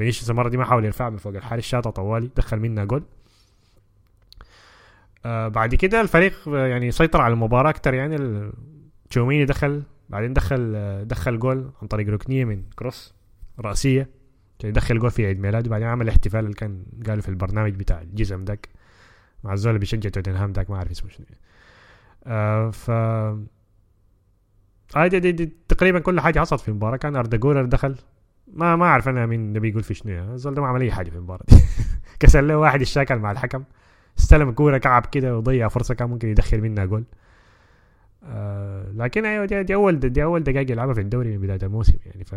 فينيسيوس 0.00 0.30
المرة 0.30 0.48
دي 0.48 0.56
ما 0.56 0.64
حاول 0.64 0.84
يرفعها 0.84 1.10
من 1.10 1.16
فوق. 1.16 1.34
الحارس 1.34 1.64
شاطه 1.64 1.90
طوالي 1.90 2.30
دخل 2.36 2.58
منها 2.60 2.84
جول. 2.84 3.02
آه 5.26 5.48
بعد 5.48 5.74
كده 5.74 6.00
الفريق 6.00 6.48
يعني 6.48 6.90
سيطر 6.90 7.20
على 7.20 7.34
المباراة 7.34 7.70
أكثر 7.70 7.94
يعني 7.94 8.50
تشوميني 9.10 9.44
دخل 9.44 9.82
بعدين 10.08 10.32
دخل 10.32 10.74
دخل 11.06 11.38
جول 11.38 11.70
عن 11.82 11.88
طريق 11.88 12.08
ركنية 12.08 12.44
من 12.44 12.62
كروس 12.76 13.14
رأسية. 13.60 14.08
كان 14.58 14.68
يدخل 14.68 14.98
جول 14.98 15.10
في 15.10 15.26
عيد 15.26 15.40
ميلاده 15.40 15.70
بعدين 15.70 15.88
عمل 15.88 16.08
احتفال 16.08 16.44
اللي 16.44 16.54
كان 16.54 16.84
قالوا 17.06 17.22
في 17.22 17.28
البرنامج 17.28 17.74
بتاع 17.74 18.00
الجزم 18.00 18.44
داك. 18.44 18.68
مع 19.44 19.52
الزول 19.52 19.70
اللي 19.70 19.80
بيشجع 19.80 20.10
توتنهام 20.10 20.52
داك 20.52 20.70
ما 20.70 20.76
أعرف 20.76 20.90
اسمه 20.90 21.10
شنو. 21.10 21.26
آه 22.26 22.70
ف 22.70 22.90
هاي 24.96 25.08
دي, 25.08 25.20
دي, 25.20 25.32
دي 25.32 25.52
تقريبا 25.68 25.98
كل 25.98 26.20
حاجة 26.20 26.40
حصلت 26.40 26.60
في 26.60 26.68
المباراة. 26.68 26.96
كان 26.96 27.16
اردا 27.16 27.36
جولر 27.36 27.64
دخل. 27.64 27.96
ما 28.52 28.76
ما 28.76 28.84
أعرف 28.86 29.08
أنا 29.08 29.26
مين 29.26 29.52
نبي 29.52 29.68
يقول 29.68 29.82
في 29.82 29.94
شنو. 29.94 30.32
الزول 30.34 30.54
ده 30.54 30.62
ما 30.62 30.68
عمل 30.68 30.80
أي 30.80 30.92
حاجة 30.92 31.10
في 31.10 31.16
المباراة. 31.16 31.44
دي 31.48 31.56
كسر 32.20 32.40
له 32.40 32.58
واحد 32.58 32.80
اتشاكل 32.80 33.16
مع 33.18 33.30
الحكم 33.32 33.64
استلم 34.18 34.50
كورة 34.52 34.78
كعب 34.78 35.06
كده 35.06 35.36
وضيع 35.38 35.68
فرصة 35.68 35.94
كان 35.94 36.08
ممكن 36.10 36.28
يدخل 36.28 36.60
منها 36.60 36.84
جول. 36.84 37.04
آه 38.24 38.92
لكن 38.94 39.24
أيوه 39.24 39.44
دي, 39.44 39.62
دي 39.62 39.74
أول 39.74 40.00
دي 40.00 40.22
أول 40.24 40.42
دقائق 40.42 40.70
يلعبها 40.70 40.94
في 40.94 41.00
الدوري 41.00 41.36
من 41.36 41.42
بداية 41.42 41.58
الموسم 41.62 41.94
يعني. 42.06 42.24
ف 42.24 42.34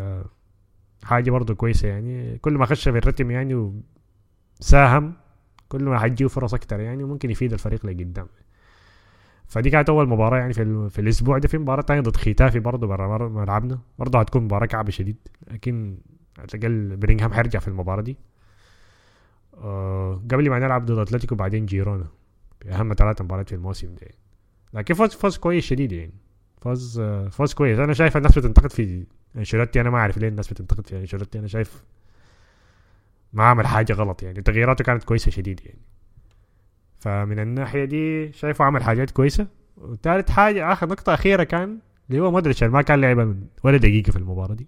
حاجة 1.05 1.31
برضه 1.31 1.55
كويسة 1.55 1.87
يعني. 1.87 2.37
كل 2.37 2.53
ما 2.53 2.65
خش 2.65 2.89
في 2.89 2.97
الرتم 2.97 3.31
يعني 3.31 3.73
وساهم 4.61 5.13
كل 5.69 5.83
ما 5.83 5.99
حتجيه 5.99 6.27
فرص 6.27 6.53
أكثر 6.53 6.79
يعني 6.79 7.03
وممكن 7.03 7.29
يفيد 7.29 7.53
الفريق 7.53 7.85
لقدام. 7.85 8.27
فدي 9.53 9.69
كانت 9.69 9.89
أول 9.89 10.09
مباراة 10.09 10.37
يعني 10.37 10.53
في, 10.53 10.89
في 10.89 11.01
الأسبوع 11.01 11.37
ده. 11.37 11.47
في 11.47 11.57
مباراة 11.57 11.81
ثانية 11.81 12.01
ضد 12.01 12.15
ختافي 12.17 12.59
برضه 12.59 12.87
برا 12.87 13.29
ملعبنا. 13.29 13.79
برضه 13.99 14.19
هتكون 14.19 14.43
مباراة 14.43 14.65
كعبه 14.65 14.91
شديد. 14.91 15.17
لكن 15.51 15.97
على 16.37 16.47
الاقل 16.53 16.97
برينغهام 16.97 17.33
حيرجع 17.33 17.59
في 17.59 17.67
المباراة 17.67 18.01
دي. 18.01 18.17
أه 19.53 20.21
قبل 20.31 20.49
ما 20.49 20.59
نلعب 20.59 20.85
ضد 20.85 20.97
أتلتيكو 20.97 21.35
بعدين 21.35 21.65
جيرونا. 21.65 22.07
أهم 22.65 22.93
ثلاث 22.93 23.21
مباريات 23.21 23.49
في 23.49 23.55
الموسم 23.55 23.95
ده. 23.95 24.07
لكن 24.73 24.93
فوز 24.93 25.15
فوز 25.15 25.37
كويس 25.37 25.63
شديد 25.63 25.91
يعني. 25.91 26.13
فوز 26.61 27.01
فوز 27.31 27.53
كويس. 27.53 27.79
أنا 27.79 27.93
شايف 27.93 28.17
الناس 28.17 28.39
بتنتقد 28.39 28.71
في 28.71 29.05
أنشيلوتي. 29.35 29.81
أنا 29.81 29.89
ما 29.89 29.97
أعرف 29.97 30.17
ليه 30.17 30.27
الناس 30.27 30.53
بتنتقد 30.53 30.87
في 30.87 30.97
أنشيلوتي. 30.97 31.39
أنا 31.39 31.47
شايف 31.47 31.83
ما 33.33 33.43
عمل 33.43 33.67
حاجة 33.67 33.93
غلط 33.93 34.23
يعني. 34.23 34.41
تغييراته 34.41 34.83
كانت 34.83 35.03
كويسة 35.03 35.31
شديد 35.31 35.61
يعني. 35.65 35.79
فمن 37.03 37.39
الناحية 37.39 37.85
دي 37.85 38.31
شايفه 38.31 38.65
عمل 38.65 38.83
حاجات 38.83 39.11
كويسة. 39.11 39.47
وثالث 39.77 40.29
حاجة 40.29 40.73
آخر 40.73 40.87
نقطة 40.89 41.13
أخيرة 41.13 41.43
كان 41.43 41.79
اللي 42.09 42.21
هو 42.21 42.31
مودريتش 42.31 42.63
ما 42.63 42.81
كان 42.81 43.01
لعب 43.01 43.35
ولا 43.63 43.77
دقيقة 43.77 44.11
في 44.11 44.17
المباراة 44.17 44.53
دي. 44.53 44.67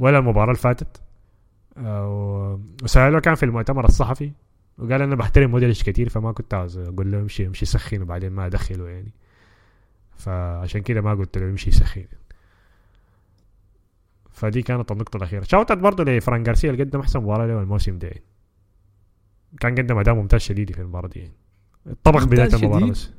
ولا 0.00 0.18
المباراة 0.18 0.44
اللي 0.46 0.56
فاتت. 0.58 1.00
آه، 1.78 2.60
وسألوه 2.82 3.20
كان 3.20 3.34
في 3.34 3.42
المؤتمر 3.42 3.84
الصحفي 3.84 4.32
وقال 4.78 5.02
أنا 5.02 5.14
بحترم 5.16 5.50
مودريتش 5.50 5.82
كثير 5.82 6.08
فما 6.08 6.32
كنت 6.32 6.54
عاوز 6.54 6.78
أقول 6.78 7.12
له 7.12 7.18
امشي 7.18 7.46
امشي 7.46 7.66
سخن 7.66 8.02
وبعدين 8.02 8.32
ما 8.32 8.46
ادخله 8.46 8.88
يعني. 8.88 9.12
فعشان 10.18 10.82
كده 10.82 11.00
ما 11.00 11.14
قلت 11.14 11.38
له 11.38 11.46
يمشي 11.46 11.70
يسخن 11.70 12.04
فدي 14.32 14.62
كانت 14.62 14.92
النقطة 14.92 15.16
الأخيرة. 15.16 15.44
شوتت 15.44 15.78
برضه 15.78 16.04
لفران 16.04 16.42
جارسيا 16.42 16.70
اللي 16.70 16.84
قدم 16.84 17.00
أحسن 17.00 17.20
مباراة 17.20 17.46
له 17.46 17.62
الموسم 17.62 17.98
ده 17.98 18.08
يعني. 18.08 18.22
كان 19.60 19.74
قدم 19.74 19.98
أداء 19.98 20.14
ممتاز 20.14 20.40
شديد 20.40 20.72
في 20.72 20.80
المباراة 20.80 21.08
دي 21.08 21.18
يعني. 21.20 21.34
طبخ 22.04 22.24
بداية 22.24 22.54
المباراة 22.54 22.90
بس. 22.90 23.10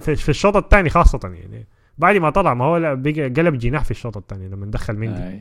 في, 0.00 0.16
في 0.16 0.28
الشوط 0.28 0.56
الثاني 0.56 0.90
خاصة 0.90 1.20
يعني. 1.24 1.66
بعد 1.98 2.16
ما 2.16 2.30
طلع 2.30 2.54
ما 2.54 2.64
هو 2.64 2.74
قلب 3.36 3.58
جناح 3.58 3.84
في 3.84 3.90
الشوط 3.90 4.16
الثاني 4.16 4.48
لما 4.48 4.66
دخل 4.66 4.96
مندي. 4.96 5.20
آه. 5.20 5.40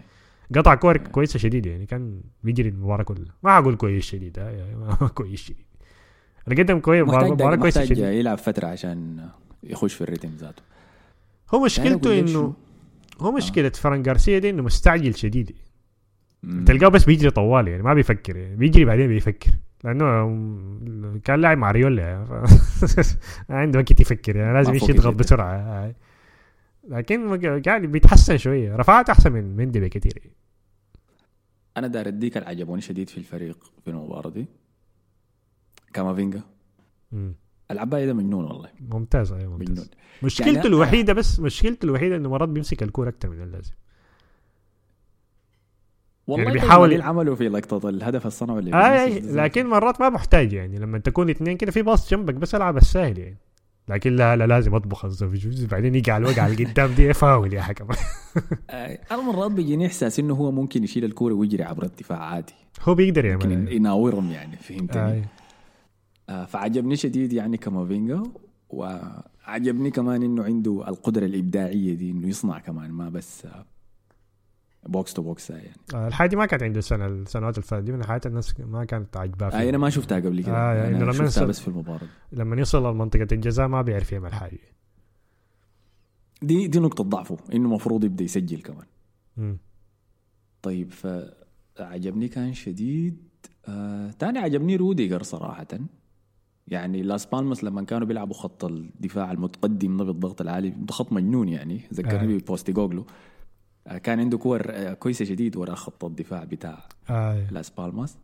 قطع 0.55 0.75
كور 0.75 0.97
كويسة 0.97 1.39
شديده 1.39 1.71
يعني 1.71 1.85
كان 1.85 2.21
بيجري 2.43 2.69
المباراة 2.69 3.03
كلها. 3.03 3.35
ما 3.43 3.57
أقول 3.57 3.75
كويس 3.75 4.03
شديد 4.03 4.39
ما 4.39 5.07
كويس 5.07 5.41
شديد. 5.41 5.65
أنا 6.47 6.55
قدم 6.55 6.79
كويس 6.79 7.03
مباراة 7.03 7.55
كويسة 7.55 7.85
شديد. 7.85 7.97
يلعب 7.97 8.37
فترة 8.37 8.67
عشان 8.67 9.29
يخش 9.63 9.93
في 9.93 10.01
الريتم 10.01 10.29
ذاته. 10.29 10.63
هو 11.53 11.65
مشكلته 11.65 12.19
انه 12.19 12.53
هو 13.21 13.29
آه. 13.29 13.31
مشكلة 13.31 13.67
آه. 13.67 13.79
فران 13.79 14.03
جارسيا 14.03 14.39
دي 14.39 14.49
إنه 14.49 14.63
مستعجل 14.63 15.15
شديد. 15.15 15.55
تلقاه 16.65 16.89
بس 16.89 17.05
بيجري 17.05 17.31
طوال 17.31 17.67
يعني 17.67 17.83
ما 17.83 17.93
بيفكر 17.93 18.37
يعني. 18.37 18.55
بيجري 18.55 18.85
بعدين 18.85 19.07
بيفكر. 19.07 19.51
لأنه 19.83 21.19
كان 21.23 21.41
لاعب 21.41 21.57
مع 21.57 21.71
ريولا. 21.71 22.01
يعني 22.03 22.27
عنده 23.61 23.79
وقت 23.79 23.99
يفكر 23.99 24.35
يعني 24.35 24.53
لازم 24.53 24.73
يمشي 24.73 24.91
يضغط 24.91 25.13
بسرعة. 25.13 25.93
لكن 26.87 27.61
قاعد 27.61 27.81
بيتحسن 27.81 28.37
شوية. 28.37 28.75
رفعات 28.75 29.09
أحسن 29.09 29.31
من 29.31 29.55
مندي 29.55 29.79
بكثير 29.79 30.31
أنا 31.77 31.87
داير 31.87 32.07
أديك 32.07 32.37
اللي 32.37 32.49
عجبوني 32.49 32.81
شديد 32.81 33.09
في 33.09 33.17
الفريق 33.17 33.71
في 33.83 33.89
المباراة 33.91 34.29
دي. 34.29 34.45
كامافينجا. 35.93 36.41
العباية 37.71 38.05
ده 38.05 38.13
مجنون 38.13 38.45
والله. 38.45 38.69
ممتاز 38.79 39.31
أيوه 39.31 39.51
ممتاز. 39.51 39.69
مجنون. 39.71 39.87
مشكلته 40.23 40.51
يعني 40.55 40.67
الوحيدة 40.67 41.13
بس 41.13 41.39
مشكلته 41.39 41.85
الوحيدة 41.85 42.15
إنه 42.15 42.29
مرات 42.29 42.49
بيمسك 42.49 42.83
الكورة 42.83 43.09
أكثر 43.09 43.29
من 43.29 43.41
اللازم. 43.41 43.73
والله 46.27 46.43
يعني 46.43 46.55
يعني 46.57 46.65
بيحاول- 46.67 46.89
بيحاول 46.89 47.09
عملوا 47.17 47.35
في 47.35 47.49
لقطة 47.49 47.89
الهدف 47.89 48.25
الصنع 48.27 48.57
اللي 48.59 48.73
آه 48.73 49.03
أي 49.03 49.19
لكن 49.19 49.67
مرات 49.67 50.01
ما 50.01 50.09
بحتاج 50.09 50.53
يعني. 50.53 50.79
لما 50.79 50.97
تكون 50.97 51.29
اثنين 51.29 51.57
كده 51.57 51.71
في 51.71 51.81
pass 51.81 52.11
جنبك 52.11 52.33
بس 52.33 52.55
العب 52.55 52.77
السهل 52.77 53.17
يعني. 53.19 53.37
لكن 53.89 54.15
لا 54.15 54.35
لا 54.35 54.47
لازم 54.47 54.75
اطبخ 54.75 55.05
الزول. 55.05 55.65
بعدين 55.65 55.95
يجي 55.95 56.11
على 56.11 56.25
الوقعه 56.25 56.47
اللي 56.47 56.65
قدام 56.65 56.91
دي 56.93 57.13
فاول 57.21 57.53
يا 57.53 57.61
حكم. 57.61 57.87
آه، 58.69 58.99
أنا 59.11 59.21
مرات 59.21 59.51
بيجيني 59.51 59.85
إحساس 59.87 60.19
إنه 60.19 60.33
هو 60.33 60.51
ممكن 60.51 60.83
يشيل 60.83 61.05
الكورة 61.05 61.33
ويجري 61.33 61.63
عبر 61.63 61.83
الدفاع 61.83 62.19
عادي. 62.23 62.53
هو 62.81 62.95
بيقدر 62.95 63.33
ممكن 63.33 63.51
يعمل 63.51 63.73
يناورهم 63.73 64.31
يعني 64.31 64.57
فهمتني؟ 64.57 65.01
آه. 65.01 65.23
آه، 66.29 66.45
فعجبني 66.45 66.95
شديد 66.95 67.33
يعني 67.33 67.57
كامافينجا 67.57 68.23
وعجبني 68.69 69.91
كمان 69.91 70.23
إنه 70.23 70.43
عنده 70.43 70.83
القدرة 70.87 71.25
الإبداعية 71.25 71.93
دي 71.93 72.11
إنه 72.11 72.27
يصنع 72.27 72.59
كمان 72.59 72.91
ما 72.91 73.09
بس 73.09 73.45
آه، 73.45 73.65
box 74.85 75.13
to 75.13 75.21
box 75.21 75.49
يعني. 75.49 75.71
آه 75.93 76.07
الحاجة 76.07 76.29
دي 76.29 76.35
ما 76.35 76.45
كانت 76.45 76.63
عنده 76.63 76.79
السنة 76.79 77.07
السنوات 77.07 77.57
اللي 77.57 77.67
فاتت 77.67 77.83
دي 77.83 77.91
من 77.91 78.03
حياة 78.03 78.21
الناس 78.25 78.59
ما 78.59 78.85
كانت 78.85 79.17
عاجباه 79.17 79.47
آه. 79.47 79.69
أنا 79.69 79.77
ما 79.77 79.89
شفتها 79.89 80.19
قبل 80.19 80.43
كده. 80.43 80.57
آه، 80.57 80.73
يعني 80.73 80.97
أنا 80.97 81.03
لما 81.03 81.13
شفتها 81.13 81.45
بس 81.45 81.59
في 81.59 81.67
المباراة. 81.67 82.07
لما 82.31 82.55
يوصل 82.55 82.93
لمنطقة 82.93 83.27
الجزاء 83.31 83.67
ما 83.67 83.81
بيعرف 83.81 84.11
يعمل 84.11 84.33
حاجة. 84.33 84.59
دي 86.41 86.67
دي 86.67 86.79
نقطة 86.79 87.03
ضعفه 87.03 87.37
إنه 87.53 87.65
المفروض 87.65 88.03
يبدأ 88.03 88.23
يسجل 88.23 88.61
كمان. 88.61 88.85
مم. 89.37 89.57
طيب 90.61 90.91
فعجبني 90.91 92.27
كان 92.27 92.53
شديد. 92.53 93.17
آه 93.67 94.11
تاني 94.11 94.39
عجبني 94.39 94.75
روديجر 94.75 95.23
صراحة. 95.23 95.67
يعني 96.67 97.01
لاس 97.01 97.25
بالماس 97.25 97.63
لما 97.63 97.83
كانوا 97.83 98.07
بيلعبوا 98.07 98.33
خط 98.33 98.65
الدفاع 98.65 99.31
المتقدم 99.31 99.97
ده 99.97 100.03
بالضغط 100.03 100.41
العالي 100.41 100.69
ده 100.69 100.93
خط 100.93 101.13
مجنون 101.13 101.49
يعني 101.49 101.81
ذكرني 101.93 102.35
آه. 102.35 102.37
ببوستيغوغلو 102.37 103.01
آه 103.01 103.05
كان 103.97 104.19
عنده 104.19 104.37
كور 104.37 104.61
آه 104.69 104.93
كويسة 104.93 105.25
شديد 105.25 105.57
وراء 105.57 105.75
خط 105.75 106.05
الدفاع 106.05 106.43
بتاع 106.43 106.77
آه. 107.09 107.51
لاس 107.51 107.69
بالماس. 107.69 108.17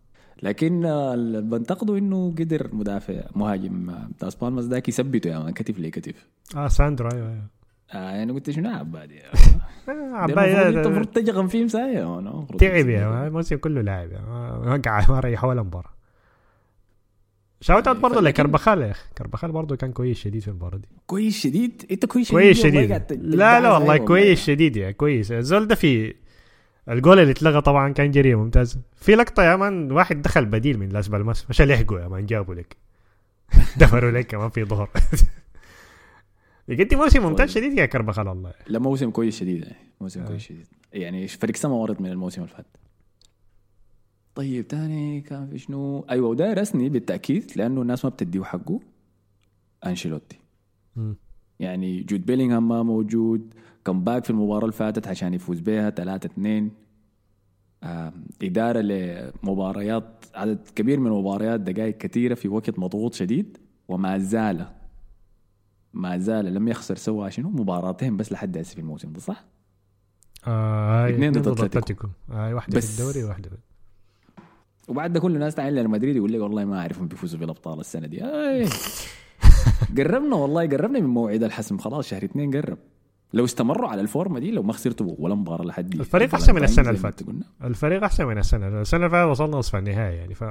لكن 0.43 0.85
آه، 0.85 1.15
بنتقده 1.41 1.97
إنه 1.97 2.31
قدر 2.39 2.69
مدافع 2.73 3.21
مهاجم 3.35 3.89
آه، 3.89 4.09
لاس 4.21 4.35
بالماس. 4.35 4.65
ذاك 4.65 4.89
يثبته 4.89 5.27
يا 5.29 5.39
مان 5.39 5.53
كتف 5.53 5.79
لكتف 5.79 6.27
آه 6.55 6.67
ساندرو 6.67 7.09
أيوه 7.09 7.29
أيوه. 7.29 7.43
آه 7.93 8.11
يعني 8.11 8.31
قلت 8.31 8.49
شنو 8.49 8.69
عبادي 8.69 9.19
آه، 9.89 9.91
عباية 10.13 10.67
أنت 10.67 10.77
المفروض 10.77 11.07
تجغم 11.07 11.47
فيهم 11.47 11.67
سايا 11.67 12.03
أنا 12.19 12.29
المفروض 12.29 12.59
تعب. 12.59 12.89
يا 12.89 13.27
الموسم 13.27 13.55
كله 13.55 13.81
لاعب 13.81 14.09
وقع 14.67 15.05
ما 15.09 15.19
ريح 15.19 15.43
ولا 15.43 15.63
مباراة. 15.63 15.96
شاوت 17.61 17.87
اوت 17.87 17.97
برضه 17.97 18.21
لكربخال 18.21 18.81
يا 18.81 18.91
أخي 18.91 19.03
كربخال 19.17 19.51
برضه 19.51 19.75
كان 19.75 19.91
كويس 19.91 20.17
شديد 20.17 20.41
في 20.41 20.47
المباراه 20.47 20.77
دي 20.77 20.87
كويس 21.05 21.39
شديد؟ 21.39 21.85
إنت 21.91 22.05
كويس 22.05 22.27
شديد 22.27 22.39
كويس 22.39 22.59
شديد. 22.59 22.91
لا 23.11 23.59
لا 23.59 23.73
والله 23.73 23.97
كويس 23.97 24.45
شديد 24.45 24.77
يا 24.77 24.91
كويس. 24.91 25.31
الزول 25.31 25.67
ده 25.67 25.75
في 25.75 26.13
الجول 26.89 27.19
اللي 27.19 27.31
اتلغى 27.31 27.61
طبعا 27.61 27.93
كان 27.93 28.11
جريمه 28.11 28.43
ممتاز. 28.43 28.79
في 28.95 29.15
لقطة 29.15 29.43
يا 29.43 29.55
مان 29.55 29.91
واحد 29.91 30.21
دخل 30.21 30.45
بديل 30.45 30.79
من 30.79 30.89
لاس 30.89 31.07
بالماس 31.07 31.49
مش 31.49 31.61
لحقه 31.61 31.99
يا 32.01 32.07
مان 32.07 32.25
جابوا 32.25 32.55
لك. 32.55 32.77
دفروا 33.79 34.11
لك 34.11 34.27
كمان 34.27 34.49
في 34.49 34.63
ظهر. 34.63 34.89
يقدم 36.67 36.97
موسم 36.97 37.23
ممتاز. 37.23 37.49
شديد 37.49 37.77
يا 37.77 37.85
كربخال 37.85 38.27
والله. 38.27 38.53
لا 38.67 38.79
موسم 38.79 39.09
كويس 39.11 39.39
شديد 39.39 39.63
يعني. 39.63 39.75
موسم 40.01 40.21
آه. 40.21 40.27
كويس 40.27 40.41
شديد. 40.41 40.67
يعني 40.93 41.27
فريق 41.27 41.55
سما 41.55 41.73
ورد 41.73 42.01
من 42.01 42.09
الموسم 42.09 42.41
اللي 42.41 42.53
فات. 42.53 42.65
طيب 44.37 44.67
تاني 44.67 45.21
كان 45.21 45.47
في 45.47 45.57
شنو؟ 45.57 46.05
أيوه 46.09 46.29
وده 46.29 46.53
رسني 46.53 46.89
بالتأكيد 46.89 47.51
لأنه 47.55 47.81
الناس 47.81 48.05
ما 48.05 48.11
بتديه 48.11 48.43
حقه. 48.43 48.79
أنشيلوتي. 49.85 50.39
يعني 51.59 52.03
جود 52.03 52.25
بيلينغهام 52.25 52.67
ما 52.67 52.83
موجود. 52.83 53.53
comeback 53.85 54.23
في 54.23 54.29
المباراة 54.29 54.61
اللي 54.61 54.71
فاتت 54.71 55.07
عشان 55.07 55.33
يفوز 55.33 55.59
بها 55.59 55.89
3 55.89 56.25
2 56.27 56.71
إدارة 58.43 58.79
لمباريات 58.79 60.25
عدد 60.35 60.59
كبير 60.75 60.99
من 60.99 61.07
المباريات 61.07 61.59
دقائق 61.59 61.97
كثيرة 61.97 62.33
في 62.35 62.47
وقت 62.47 62.79
مضغوط 62.79 63.13
شديد 63.13 63.57
وما 63.87 64.17
زال 64.17 64.65
ما 65.93 66.17
زال 66.17 66.53
لم 66.53 66.67
يخسر 66.67 66.95
سوى 66.95 67.31
شنو؟ 67.31 67.49
مباراتين 67.49 68.17
بس 68.17 68.31
لحد 68.31 68.57
هسه 68.57 68.73
في 68.75 68.81
الموسم 68.81 69.13
ده 69.13 69.19
صح؟ 69.19 69.45
آه 70.47 71.05
هاي 71.05 71.13
اتنين 71.13 71.31
ضد. 71.31 71.61
أتلتيكو. 71.61 72.07
هاي 72.29 72.53
واحدة 72.53 72.77
بس- 72.77 72.95
في 72.95 73.01
الدوري 73.01 73.23
وواحدة 73.23 73.49
وبعد 74.87 75.13
ده 75.13 75.19
كل 75.19 75.35
الناس 75.35 75.55
تعين 75.55 75.73
ريال 75.73 75.89
مدريد 75.89 76.15
يقول 76.15 76.33
لك 76.33 76.41
والله 76.41 76.65
ما 76.65 76.79
أعرفهم 76.79 77.07
بيفوزوا 77.07 77.39
بالأبطال 77.39 77.79
السنة 77.79 78.07
دي. 78.07 78.21
قربنا 79.97 80.35
والله 80.35 80.67
قربنا 80.67 80.99
من 80.99 81.05
موعد 81.05 81.43
الحسم. 81.43 81.77
خلاص 81.77 82.07
شهر 82.07 82.23
اثنين 82.23 82.51
قرب. 82.55 82.77
لو 83.33 83.45
استمروا 83.45 83.89
على 83.89 84.01
الفورمة 84.01 84.39
دي 84.39 84.51
لو 84.51 84.63
ما 84.63 84.73
خسرتوا 84.73 85.15
ولا 85.19 85.35
مباراة 85.35 85.65
لحد 85.65 85.93
الفريق 85.95 86.35
أحسن 86.35 86.55
من 86.55 86.63
السنة 86.63 86.83
زي 86.83 86.89
اللي 86.89 87.01
ما 87.01 87.11
فاتت. 87.11 87.25
الفريق 87.63 88.03
أحسن 88.03 88.25
من 88.25 88.37
السنة. 88.37 88.81
السنة 88.81 88.99
اللي 89.05 89.09
فاتت 89.09 89.29
وصلنا 89.29 89.57
نصف 89.57 89.75
النهائي 89.75 90.15
يعني 90.15 90.33
ف 90.33 90.43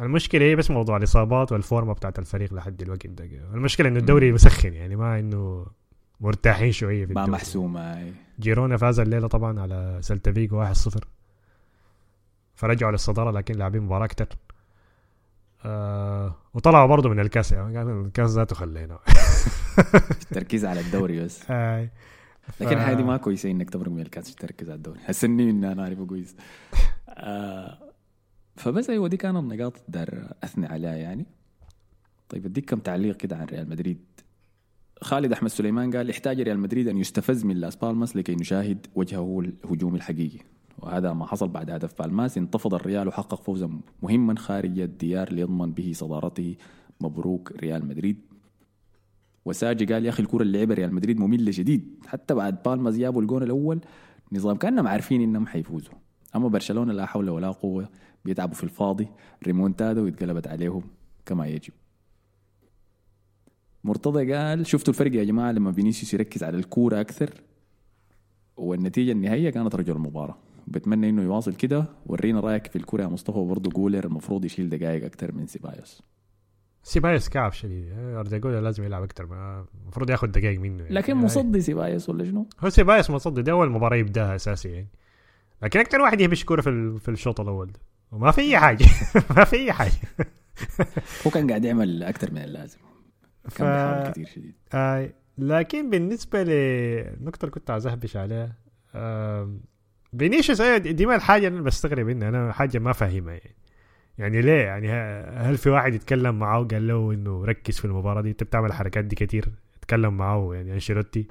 المشكلة 0.00 0.44
هي 0.44 0.56
بس 0.56 0.70
موضوع 0.70 0.96
الإصابات 0.96 1.52
والفورمة 1.52 1.92
بتاعت 1.92 2.18
الفريق 2.18 2.54
لحد 2.54 2.82
الوقت 2.82 3.06
ده. 3.06 3.24
المشكلة 3.54 3.88
إنه 3.88 3.98
الدوري 3.98 4.32
مسخن 4.32 4.72
يعني 4.72 4.96
ما 4.96 5.18
إنه 5.18 5.66
مرتاحين 6.20 6.72
شوية 6.72 7.06
في 7.06 7.12
ما 7.14 7.20
الدوري. 7.20 7.30
محسومة. 7.38 7.98
أي. 7.98 8.12
جيرونا 8.40 8.76
فاز 8.76 9.00
الليلة 9.00 9.28
طبعا 9.28 9.60
على 9.60 9.98
سلتا 10.02 10.32
فيجو 10.32 10.64
1-0 10.64 10.98
فرجعوا 12.60 12.92
للصدارة 12.92 13.30
لكن 13.30 13.54
لاعبين 13.54 13.82
مباراة 13.82 14.04
أكثر 14.04 14.26
آه 15.64 16.34
وطلعوا 16.54 16.86
برضه 16.86 17.08
من 17.08 17.20
الكاس 17.20 17.52
يعني. 17.52 17.82
الكاس 17.82 18.30
ذاته 18.30 18.56
خلينا. 18.56 18.98
التركيز 20.22 20.64
على 20.64 20.80
الدوري 20.80 21.24
بس. 21.24 21.40
آه 21.50 21.88
لكن 22.60 22.76
ف- 22.76 22.78
هذه 22.80 23.02
ما 23.02 23.16
كويسه 23.16 23.50
إنك 23.50 23.70
تبرق 23.70 23.88
من 23.90 24.00
الكاس 24.00 24.34
تركز 24.34 24.68
على 24.70 24.76
الدوري. 24.76 24.98
حسني 25.00 25.50
ان 25.50 25.64
أنا 25.64 25.82
أعرفه 25.82 26.06
كويس. 26.06 26.36
آه 27.08 27.78
فبس 28.56 28.90
أيوه 28.90 29.08
دي 29.08 29.16
كانت 29.16 29.36
النقاط 29.36 29.72
دار 29.88 30.34
اثني 30.44 30.66
عليها 30.66 30.96
يعني. 30.96 31.26
طيب 32.28 32.46
أديك 32.46 32.70
كم 32.70 32.78
تعليق 32.78 33.16
كده 33.16 33.36
عن 33.36 33.44
ريال 33.46 33.68
مدريد. 33.68 34.04
خالد 35.02 35.32
أحمد 35.32 35.50
سليمان 35.50 35.96
قال 35.96 36.10
احتاج 36.10 36.40
ريال 36.40 36.58
مدريد 36.58 36.88
أن 36.88 36.98
يستفز 36.98 37.44
من 37.44 37.56
لاس 37.56 37.76
بالماس 37.76 38.16
لكي 38.16 38.34
نشاهد 38.34 38.86
وجهه 38.94 39.40
الهجومي 39.40 39.96
الحقيقي. 39.96 40.38
وهذا 40.82 41.12
ما 41.12 41.26
حصل 41.26 41.48
بعد 41.48 41.70
هدف 41.70 42.02
بالماس. 42.02 42.38
انتفض 42.38 42.74
الريال 42.74 43.08
وحقق 43.08 43.42
فوزا 43.42 43.80
مهما 44.02 44.38
خارج 44.38 44.78
الديار 44.80 45.32
ليضمن 45.32 45.72
به 45.72 45.92
صدارته. 45.94 46.56
مبروك 47.00 47.52
ريال 47.52 47.86
مدريد. 47.86 48.20
وساجي 49.44 49.84
قال 49.84 50.04
يا 50.04 50.10
أخي 50.10 50.22
الكرة 50.22 50.42
اللي 50.42 50.58
لعبها 50.58 50.76
ريال 50.76 50.94
مدريد 50.94 51.18
مملة 51.18 51.50
شديد. 51.50 52.04
حتى 52.06 52.34
بعد 52.34 52.62
بالماس 52.62 52.96
جابوا 52.96 53.22
الجون 53.22 53.42
الأول. 53.42 53.80
نظام 54.32 54.56
كأنهم 54.56 54.86
عارفين 54.86 55.20
إنهم 55.20 55.46
حيفوزوا. 55.46 55.94
أما 56.36 56.48
برشلونة 56.48 56.92
لا 56.92 57.06
حول 57.06 57.30
ولا 57.30 57.50
قوة 57.50 57.88
بيتعبوا 58.24 58.54
في 58.54 58.64
الفاضي. 58.64 59.08
ريمونتادا 59.46 60.00
واتقلبت 60.00 60.46
عليهم 60.46 60.82
كما 61.26 61.46
يجب. 61.46 61.72
مرتضى 63.84 64.32
قال 64.32 64.66
شفتوا 64.66 64.92
الفرق 64.92 65.14
يا 65.14 65.24
جماعة 65.24 65.52
لما 65.52 65.72
فينيسيوس 65.72 66.14
يركز 66.14 66.42
على 66.44 66.56
الكورة 66.56 67.00
أكثر؟ 67.00 67.30
والنتيجة 68.56 69.12
النهائية 69.12 69.50
كانت 69.50 69.74
رجل 69.74 69.96
المباراة. 69.96 70.36
بتمنى 70.70 71.08
إنه 71.08 71.22
يواصل 71.22 71.54
كده. 71.54 71.84
ورينا 72.06 72.40
رأيك 72.40 72.66
في 72.66 72.76
الكورة 72.76 73.02
يا 73.02 73.08
مصطفى. 73.08 73.38
وبرضه 73.38 73.70
جولر 73.70 74.04
المفروض 74.04 74.44
يشيل 74.44 74.68
دقائق 74.68 75.04
أكثر 75.04 75.32
من 75.32 75.46
سيبايوس. 75.46 76.02
سيبايوس 76.82 77.28
كعب 77.28 77.52
شديد. 77.52 77.92
أردا 77.98 78.25
جولر 78.25 78.60
لازم 78.60 78.84
يلعب 78.84 79.02
أكثر 79.02 79.24
المفروض 79.84 80.10
ياخذ 80.10 80.26
دقائق 80.26 80.60
منه 80.60 80.82
يعني. 80.82 80.94
لكن 80.94 81.12
يعني 81.12 81.24
مصدي 81.24 81.60
سيبايوس 81.60 82.08
ولا 82.08 82.24
شنو؟ 82.24 82.46
هو 82.60 82.68
سيبايوس 82.68 83.10
مصدي. 83.10 83.42
دي 83.42 83.50
أول 83.50 83.70
مباراة 83.70 83.96
يبدأها 83.96 84.34
أساسي 84.36 84.68
يعني. 84.68 84.88
لكن 85.62 85.80
أكثر 85.80 86.00
واحد 86.00 86.20
يهبش 86.20 86.44
كورة 86.44 86.60
في 86.60 86.70
ال- 86.70 87.00
في 87.00 87.08
الشوط 87.10 87.40
الأول 87.40 87.66
ده. 87.72 87.80
وما 88.12 88.30
في 88.30 88.40
أي 88.40 88.58
حاجة. 88.58 88.84
ما 89.36 89.44
في 89.44 89.56
أي 89.56 89.72
حاجة. 89.72 89.92
هو 91.26 91.30
كان 91.30 91.48
قاعد 91.48 91.64
يعمل 91.64 92.02
أكثر 92.02 92.32
من 92.32 92.38
اللازم. 92.38 92.78
ف... 93.48 93.58
كان 93.62 93.66
بيحاول 93.72 94.12
كثير 94.12 94.26
شديد. 94.26 94.54
آه 94.74 95.10
لكن 95.38 95.90
بالنسبة 95.90 96.42
للنقطه 96.42 97.44
اللي 97.44 97.50
كنت 97.54 97.70
عايز 97.70 97.86
أهبش 97.86 98.16
عليها 98.16 98.52
آه 98.94 99.56
فينيسيوس 100.18 100.60
أيوة 100.60 100.78
دي 100.78 101.06
ما 101.06 101.14
الحاجة 101.16 101.46
اللي 101.48 101.58
أنا 101.58 101.66
بستغرب 101.66 102.06
منها 102.06 102.28
أنا 102.28 102.52
حاجة 102.52 102.78
ما 102.78 102.92
فاهمها 102.92 103.32
يعني. 103.34 103.54
يعني 104.18 104.42
ليه؟ 104.42 104.60
يعني 104.62 104.92
هل 105.36 105.58
في 105.58 105.70
واحد 105.70 105.94
يتكلم 105.94 106.38
معاه 106.38 106.60
وقال 106.60 106.88
له 106.88 107.12
إنه 107.12 107.44
ركز 107.44 107.78
في 107.78 107.84
المباراة 107.84 108.20
دي؟ 108.20 108.30
أنت 108.30 108.42
بتعمل 108.44 108.68
الحركات 108.68 109.04
دي 109.04 109.16
كتير 109.16 109.48
اتكلم 109.78 110.16
معاه 110.16 110.54
يعني 110.54 110.72
أنشيلوتي. 110.74 111.26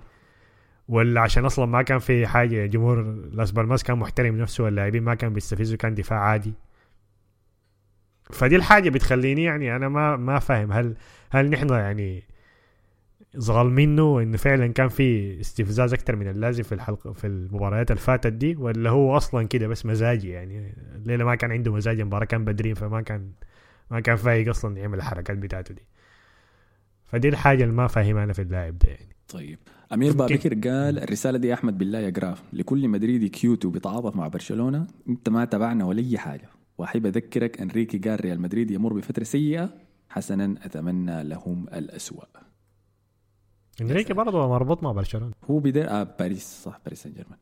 ولا 0.88 1.22
عشان 1.22 1.46
أصلا 1.46 1.66
ما 1.66 1.82
كان 1.82 2.00
في 2.00 2.28
حاجة 2.28 2.66
جمهور 2.66 3.02
لاس 3.34 3.52
بالماس 3.52 3.84
كان 3.84 3.98
محترم 3.98 4.38
نفسه 4.38 4.64
واللاعبين 4.64 5.04
ما 5.04 5.16
كان 5.16 5.34
بيستفزوا 5.34 5.78
كان 5.78 5.96
دفاع 5.96 6.20
عادي. 6.20 6.54
فدي 8.32 8.56
الحاجة 8.56 8.90
بتخليني 8.90 9.44
يعني 9.44 9.76
أنا 9.76 9.90
ما 9.90 10.16
ما 10.16 10.40
فاهم 10.40 10.72
هل 10.72 10.96
هل 11.30 11.50
نحن 11.50 11.70
يعني 11.70 12.24
ظالمينه 13.38 14.22
انه 14.22 14.38
فعلا 14.38 14.68
كان 14.68 14.88
في 14.88 15.40
استفزاز 15.40 15.94
أكثر 15.94 16.16
من 16.16 16.28
اللازم 16.28 16.64
في 16.64 16.72
الحلقة 16.72 17.14
في 17.14 17.28
المباريات 17.28 17.92
اللي 17.92 18.02
فاتت 18.02 18.34
دي 18.34 18.56
ولا 18.56 18.90
هو 18.90 19.18
أصلا 19.18 19.48
كده 19.48 19.68
بس 19.68 19.86
مزاجي 19.86 20.30
يعني. 20.30 20.74
الليلة 20.96 21.26
ما 21.26 21.36
كان 21.36 21.52
عنده 21.52 21.74
مزاج 21.74 22.00
المباراه 22.00 22.26
كان 22.26 22.46
بدرين 22.46 22.74
فما 22.74 23.02
كان 23.02 23.32
ما 23.92 24.00
كان 24.00 24.16
فايق 24.16 24.50
أصلا 24.50 24.78
يعمل 24.78 24.98
الحركات 24.98 25.38
بتاعته 25.38 25.74
دي. 25.74 25.82
فدي 27.06 27.30
الحاجة 27.30 27.64
اللي 27.64 27.76
ما 27.76 27.88
فاهمها 27.88 28.24
أنا 28.24 28.34
في 28.34 28.42
اللاعب 28.42 28.78
ده 28.78 28.90
يعني. 28.90 29.16
طيب. 29.28 29.60
أمير. 29.94 30.14
بابكر 30.14 30.54
قال 30.54 31.00
الرسالة 31.00 31.38
دي 31.38 31.48
يا 31.48 31.54
أحمد 31.54 31.78
بالله 31.78 32.00
يقراها 32.00 32.38
لكل 32.54 32.88
مدريدي 32.88 33.30
cute 33.30 33.70
بيتعاطف 33.70 34.16
مع 34.16 34.28
برشلونة 34.28 34.88
أنت 35.10 35.30
ما 35.30 35.46
تابعنا 35.46 35.86
ولا 35.86 36.00
أي 36.00 36.18
حاجة. 36.18 36.50
وأحب 36.78 37.06
أذكرك 37.06 37.62
أنريكي 37.62 37.98
قال 37.98 38.22
ريال 38.26 38.42
مدريد 38.42 38.72
يمر 38.72 38.94
بفترة 38.94 39.24
سيئة 39.24 39.70
حسنا 40.10 40.56
أتمنى 40.66 41.24
لهم 41.24 41.68
الأسوأ. 41.74 42.49
إنريكي 43.82 44.14
برضه 44.14 44.48
مربوط 44.50 44.84
مع 44.84 44.92
برشلونة. 44.92 45.32
هو 45.50 45.60
بدا 45.60 45.92
آه 45.92 46.04
باريس 46.20 46.62
صح 46.64 46.80
باريس 46.86 47.04
سان 47.04 47.14
جيرمان 47.14 47.38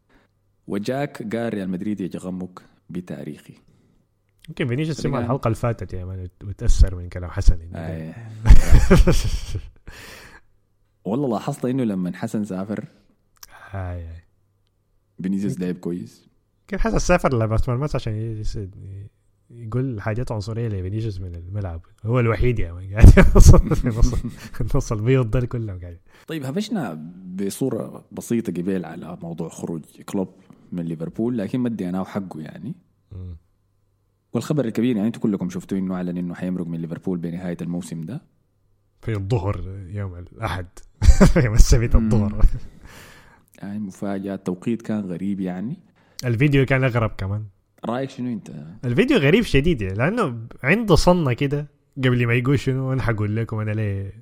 وجاك 0.68 1.36
قال 1.36 1.54
ريال 1.54 1.70
مدريد 1.70 2.02
يجغمك 2.02 2.62
بتاريخي. 2.90 3.54
يمكن 4.50 4.68
فينيسيوس 4.68 5.02
سمع 5.02 5.20
الحلقة 5.20 5.48
اللي 5.48 5.56
فاتت 5.56 5.94
يا 5.94 6.06
man 6.06 6.28
وتاثر 6.44 6.96
من 6.96 7.10
كلام 7.10 7.30
حسن 7.32 7.60
آه. 7.76 8.14
والله 11.06 11.30
لاحظت 11.30 11.66
إنه 11.66 11.84
لما 11.84 12.16
حسن 12.16 12.46
سافر 12.46 12.86
هاي 13.72 14.02
هاي 14.02 14.24
بنيزيوس 15.20 15.60
لعب 15.60 15.76
كويس. 15.76 16.28
كيف 16.68 16.82
حسن 16.82 17.00
سافر 17.00 17.38
لبس 17.38 17.70
مرمس 17.70 17.96
عشان 17.96 18.44
يقول 19.50 20.02
حاجات 20.02 20.32
عنصرية 20.32 20.68
لفينيسيوس 20.68 21.22
من 21.22 21.36
الملعب. 21.36 21.82
هو 22.06 22.20
الوحيد 22.20 22.62
مان 22.62 22.90
قاعد 22.94 23.14
يوصل 23.36 23.62
نص 24.76 24.92
البيض 24.92 25.32
ده 25.32 25.46
كلهم 25.46 25.80
قاعد. 25.80 26.00
طيب 26.28 26.46
هبشنا 26.46 27.12
بصورة 27.26 28.06
بسيطة 28.12 28.62
قبل 28.62 28.86
على 28.86 29.18
موضوع 29.22 29.50
خروج 29.50 29.82
كلوب 30.06 30.36
من 30.72 30.86
ليفربول 30.86 31.38
لكن 31.38 31.60
ما 31.60 31.68
اديناه 31.68 32.04
حقه 32.04 32.40
يعني. 32.42 32.76
والخبر 34.34 34.66
الكبير 34.66 34.96
يعني 34.96 35.08
أنتم 35.08 35.20
كلكم 35.20 35.50
شفتوا 35.50 35.78
إنه 35.78 35.96
أعلن 35.96 36.18
إنه 36.18 36.34
حيمرق 36.34 36.68
من 36.68 36.82
ليفربول 36.82 37.18
بنهاية 37.18 37.58
الموسم 37.62 38.02
ده. 38.02 38.22
في 39.02 39.14
الظهر 39.14 39.86
يوم 39.90 40.16
الأحد. 40.16 40.68
يوم 41.46 41.54
السبت 41.54 41.96
الظهر. 41.96 42.46
يعني 43.62 43.80
مفاجأة 43.80 44.36
التوقيت 44.36 44.82
كان 44.82 45.00
غريب 45.00 45.40
يعني. 45.40 45.78
الفيديو 46.26 46.66
كان 46.66 46.84
أغرب 46.84 47.10
كمان. 47.10 47.46
رأيك 47.86 48.10
شنو 48.10 48.34
أنت؟ 48.34 48.50
الفيديو 48.86 49.18
غريب 49.18 49.44
شديد 49.44 49.82
يعني 49.82 49.98
لأنه 49.98 50.38
عنده 50.64 50.96
صنة 50.96 51.34
كده 51.34 51.68
قبل 51.98 52.28
ما 52.28 52.34
يقول 52.34 52.60
شنو 52.60 52.94
أنا 52.94 53.02
حقول 53.02 53.36
لكم 53.36 53.60
أنا 53.60 53.72
ليه 53.72 54.14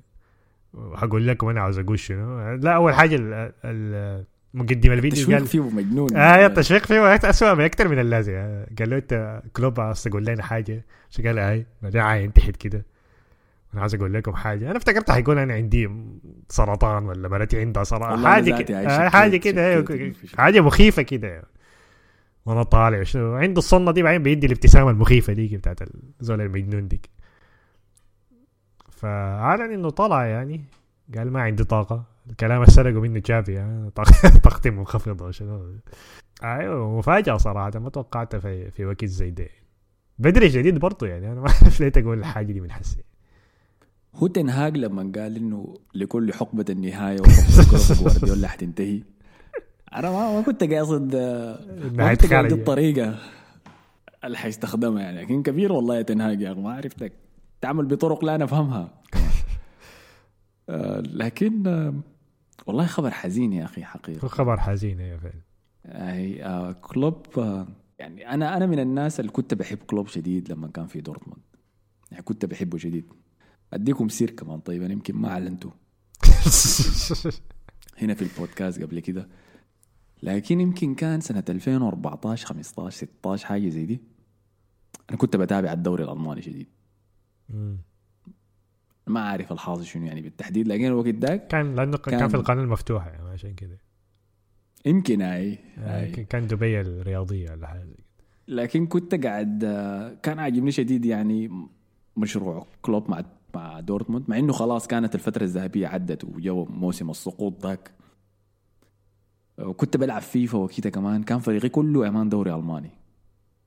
حقول 0.94 1.26
لكم 1.26 1.48
أنا 1.48 1.60
عاوز 1.60 1.78
أقول 1.78 1.98
شنو. 1.98 2.54
لا 2.54 2.70
أول 2.72 2.94
حاجة 2.94 3.16
ال- 3.16 3.52
ال- 3.64 4.24
مقدم 4.54 4.92
الفيديو 4.92 5.22
تشويق 5.22 5.38
قال 5.38 5.46
فيه 5.46 5.60
مجنون. 5.60 6.16
آه 6.16 6.46
التشويق 6.46 6.86
فيه 6.86 7.14
اسوء 7.14 7.54
باكثر 7.54 7.88
من 7.88 7.98
اللازم 7.98 8.32
آه، 8.34 8.66
قال 8.78 8.90
له 8.90 8.96
أنت 8.96 9.42
كلوب 9.52 9.80
عاوز 9.80 10.02
تقول 10.02 10.24
لنا 10.26 10.42
حاجة؟ 10.42 10.84
شو 11.10 11.22
قال 11.22 11.38
هاي 11.38 11.66
بعدين 11.82 12.00
عاين 12.00 12.32
تحت 12.32 12.56
كده. 12.56 12.84
أنا 13.72 13.80
عاوز 13.80 13.94
أقول 13.94 14.14
لكم 14.14 14.32
حاجة. 14.34 14.70
أنا 14.70 14.76
افتكرت 14.76 15.10
حيقول 15.10 15.38
أنا 15.38 15.54
عندي 15.54 15.90
سرطان 16.48 17.04
ولا 17.06 17.28
مرتي 17.28 17.60
عندها 17.60 17.84
سرطان. 17.84 18.26
حاجة 18.26 18.62
كده 18.62 18.78
آه، 18.80 19.08
حاجة 19.08 19.36
كده 19.36 19.78
إنه 19.78 19.84
أيوة، 19.90 20.12
شيء. 20.12 20.36
حاجة 20.38 20.60
مخيفة 20.60 21.02
كده 21.02 21.42
وأنا 22.46 22.62
طالع. 22.62 23.02
شنو؟ 23.02 23.34
عنده 23.34 23.58
الصنة 23.58 23.90
دي 23.90 24.02
بعدين 24.02 24.22
بيدي 24.22 24.46
الابتسامة 24.46 24.90
المخيفة 24.90 25.32
ديك 25.32 25.54
بتاعت 25.54 25.78
الزول 26.20 26.40
المجنون 26.40 26.88
ديك. 26.88 27.10
فاعلن 28.90 29.72
إنه 29.72 29.90
طلع 29.90 30.26
يعني. 30.26 30.64
قال 31.16 31.30
ما 31.30 31.40
عندي 31.42 31.64
طاقة. 31.64 32.04
الكلام 32.30 32.60
اللي 32.62 32.72
سرقوا 32.72 33.00
منه 33.00 33.22
آه، 33.30 33.88
طاق- 33.94 34.38
طاقتي 34.44 34.70
منخفضة 34.70 35.30
شنو 35.30 35.74
أيوه 36.44 36.98
مفاجأة 36.98 37.36
صراحة. 37.36 37.78
ما 37.78 37.90
توقعتها 37.90 38.40
في 38.40 38.70
في 38.70 38.84
وقت 38.86 39.04
زي 39.04 39.30
ده. 39.30 39.48
بدري 40.18 40.50
شديد 40.50 40.78
برضه 40.78 41.06
يعني. 41.06 41.32
أنا 41.32 41.40
ما 41.40 41.48
أعرف 41.62 41.80
ليه 41.80 41.88
تقول 41.88 42.18
الحاجة 42.18 42.52
دي 42.52 42.60
من 42.60 42.72
حسي. 42.72 43.04
هو 44.14 44.26
تنهاج 44.26 44.76
لما 44.76 45.12
قال 45.16 45.36
إنه 45.36 45.74
لكل 45.94 46.32
حقبة 46.32 46.64
النهاية 46.70 47.20
وحقبة 47.20 47.94
جوارديولا 48.00 48.48
حتنتهي 48.48 49.02
أنا 49.94 50.10
ما, 50.10 50.32
ما 50.34 50.42
كنت 50.42 50.64
قاصد 50.64 51.14
آه، 51.14 51.58
ما 51.92 52.14
كنت 52.14 52.32
قاصد. 52.32 52.52
الطريقة 52.52 53.18
اللي 54.24 54.38
حيستخدمها 54.38 55.02
يعني. 55.02 55.20
لكن 55.22 55.42
كبير 55.42 55.72
والله 55.72 56.02
تنهاج 56.02 56.40
يا 56.40 56.52
أخي، 56.52 56.60
ما 56.60 56.72
عرفتك 56.72 57.12
تعمل 57.60 57.86
بطرق 57.86 58.24
لا 58.24 58.36
نفهمها. 58.36 58.90
آه، 60.68 61.00
لكن 61.00 61.66
آه، 61.66 61.94
والله 62.66 62.86
خبر 62.86 63.10
حزين 63.10 63.52
يا 63.52 63.64
أخي 63.64 63.84
حقيقة. 63.84 64.24
هو 64.24 64.28
خبر 64.28 64.60
حزين 64.60 65.00
يا 65.00 65.16
فعلا 65.16 65.42
أي 65.86 66.74
كلوب 66.74 67.26
يعني 67.98 68.30
أنا 68.34 68.56
أنا 68.56 68.66
من 68.66 68.78
الناس 68.78 69.20
اللي 69.20 69.30
كنت 69.30 69.54
بحب 69.54 69.78
كلوب 69.78 70.08
شديد 70.08 70.52
لما 70.52 70.68
كان 70.68 70.86
في 70.86 71.00
دورتموند. 71.00 71.42
يعني 72.10 72.22
كنت 72.22 72.44
بحبه 72.44 72.78
شديد. 72.78 73.04
أديكم 73.72 74.08
سر 74.08 74.30
كمان 74.30 74.60
طيب 74.60 74.82
أنا 74.82 74.92
يمكن 74.92 75.16
ما 75.16 75.28
اعلنته 75.28 75.72
هنا 78.02 78.14
في 78.14 78.22
البودكاست 78.22 78.82
قبل 78.82 79.00
كده. 79.00 79.28
لكن 80.26 80.60
يمكن 80.60 80.94
كان 80.94 81.20
سنة 81.20 81.44
2014 81.48 82.46
15 82.46 82.96
16 82.96 83.46
حاجة 83.46 83.68
زي 83.68 83.86
دي 83.86 84.00
أنا 85.10 85.18
كنت 85.18 85.36
بتابع 85.36 85.72
الدوري 85.72 86.04
الألماني 86.04 86.42
شديد 86.42 86.66
مم. 87.48 87.78
ما 89.06 89.20
عارف 89.20 89.52
الحاصل 89.52 89.84
شنو 89.84 90.06
يعني 90.06 90.20
بالتحديد 90.22 90.68
لكن 90.68 90.84
الوقت 90.86 91.14
ذاك 91.14 91.46
كان 91.46 91.74
لأنه 91.74 91.96
كان, 91.96 92.18
كان- 92.18 92.28
في 92.28 92.34
القناه 92.36 92.62
المفتوحه 92.62 93.10
يعني 93.10 93.28
عشان 93.28 93.54
كده 93.54 93.78
يمكن 94.86 95.22
هاي 95.22 95.58
آه، 95.78 96.00
هاي. 96.00 96.10
كان 96.10 96.46
دبي 96.46 96.80
الرياضية 96.80 97.50
ولا 97.50 97.66
كده. 97.72 97.96
لكن 98.48 98.86
كنت 98.86 99.26
قاعد 99.26 99.64
آه، 99.64 100.14
كان 100.22 100.38
عاجبني 100.38 100.70
شديد 100.72 101.04
يعني 101.04 101.66
مشروع 102.16 102.66
كلوب 102.82 103.10
مع 103.10 103.24
مع 103.54 103.80
دورتموند 103.80 104.24
مع 104.30 104.38
إنه 104.38 104.52
خلاص 104.52 104.86
كانت 104.86 105.14
الفترة 105.14 105.44
الذهبية 105.44 105.86
عدت 105.86 106.24
وجو 106.24 106.64
موسم 106.64 107.10
السقوط 107.10 107.66
ذاك 107.66 107.90
وكنت 109.58 109.96
بلعب 109.96 110.22
فيفا 110.22 110.58
وكده 110.58 110.90
كمان. 110.90 111.22
كان 111.22 111.38
فريقي 111.38 111.68
كله 111.68 112.08
يا 112.08 112.13
man 112.13 112.28
دوري 112.28 112.54
ألماني. 112.54 112.90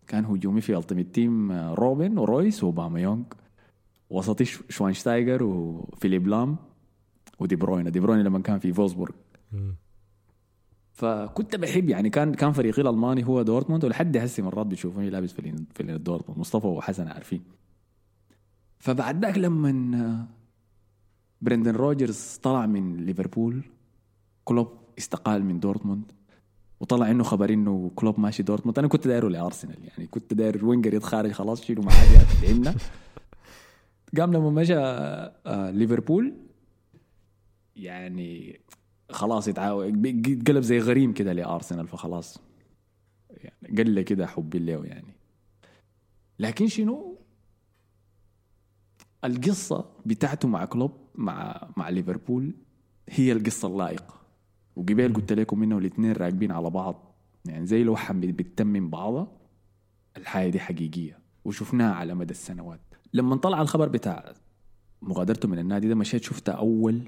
كان 0.08 0.26
هجومي 0.26 0.62
في 0.62 0.78
ultimate 0.78 1.16
team 1.16 1.52
آه، 1.52 1.74
روبن 1.74 2.18
ورويس 2.18 2.64
وأوباميانغ 2.64 3.24
وسطي 4.10 4.46
ش- 4.46 4.60
شوانشتايجر 4.70 5.44
وفيليب 5.44 6.28
لام 6.28 6.56
ودي 7.40 7.56
بروين 7.56 7.92
دي 7.92 8.00
بروين 8.00 8.20
لما 8.22 8.40
كان 8.40 8.60
في 8.60 8.74
فولسبورغ. 8.74 9.14
فكنت 10.92 11.56
بحب 11.56 11.90
يعني 11.90 12.10
كان 12.10 12.34
كان 12.34 12.52
فريقي 12.52 12.82
الألماني 12.82 13.28
هو 13.28 13.42
دورتموند 13.42 13.86
ولحد 13.86 14.18
هسه 14.18 14.44
مرات 14.44 14.66
بتشوفوني 14.68 15.10
لابس 15.10 15.32
في 15.34 15.66
في 15.76 15.84
دورتموند. 15.98 16.40
مصطفى 16.40 16.68
وحسن 16.68 17.08
عارفين. 17.08 17.42
فبعد 18.80 19.26
ذاك 19.26 19.38
لما 19.38 19.98
آه، 19.98 20.26
برندن 21.42 21.76
روجرز 21.76 22.40
طلع 22.44 22.66
من 22.66 22.98
ليفربول. 22.98 23.62
كلوب 24.44 24.79
استقال 25.00 25.46
من 25.46 25.60
دورتموند 25.60 26.12
وطلع 26.80 27.12
إنه 27.12 27.24
خبر 27.24 27.54
إنه 27.54 27.92
كلوب 27.96 28.20
ماشي 28.20 28.44
دورتموند. 28.44 28.80
أنا 28.80 28.88
كنت 28.88 29.08
دايره 29.08 29.28
لأرسنال 29.28 29.78
يعني 29.88 30.08
كنت 30.08 30.34
داير 30.34 30.66
فينجر 30.66 30.94
يتخارج 30.94 31.32
خلاص 31.32 31.64
شيلوا 31.64 31.84
معاه 31.84 32.26
لعبنا. 32.44 32.76
قام 34.18 34.34
لما 34.34 34.50
مشى 34.50 34.76
آه، 34.78 35.72
ليفربول 35.72 36.34
يعني 37.76 38.60
خلاص 39.12 39.48
يتعاون 39.48 40.02
قلب 40.48 40.62
زي 40.62 40.80
غريم 40.80 41.14
كده 41.14 41.34
لأرسنال 41.34 41.88
فخلاص 41.88 42.38
يعني 43.30 43.84
قل 43.84 44.02
كده 44.02 44.28
حبي 44.28 44.60
له 44.60 44.86
يعني. 44.86 45.14
لكن 46.40 46.68
شنو؟ 46.68 47.18
القصة 49.24 49.92
بتاعته 50.06 50.48
مع 50.48 50.66
كلوب 50.66 50.92
مع 51.16 51.70
مع 51.78 51.90
ليفربول 51.90 52.56
هي 53.10 53.32
القصة 53.32 53.68
اللائقة. 53.68 54.19
وقبل 54.80 55.14
قلت 55.14 55.34
لكم 55.34 55.64
إنه 55.64 55.78
الاثنين 55.78 56.12
راكبين 56.12 56.52
على 56.52 56.70
بعض. 56.70 57.16
يعني 57.46 57.66
زي 57.66 57.84
لوحة 57.84 58.14
بتتمم 58.14 58.90
بعضها 58.90 59.28
الحاجة 60.18 60.50
دي 60.50 60.60
حقيقية 60.60 61.20
وشفناها 61.46 61.94
على 61.96 62.14
مدى 62.14 62.32
السنوات. 62.32 62.80
لما 63.14 63.36
طلع 63.36 63.62
الخبر 63.62 63.88
بتاع 63.88 64.34
مغادرته 65.02 65.48
من 65.48 65.60
النادي 65.60 65.88
ده 65.88 65.96
مشيت 65.96 66.24
شفته 66.24 66.52
أول 66.54 67.02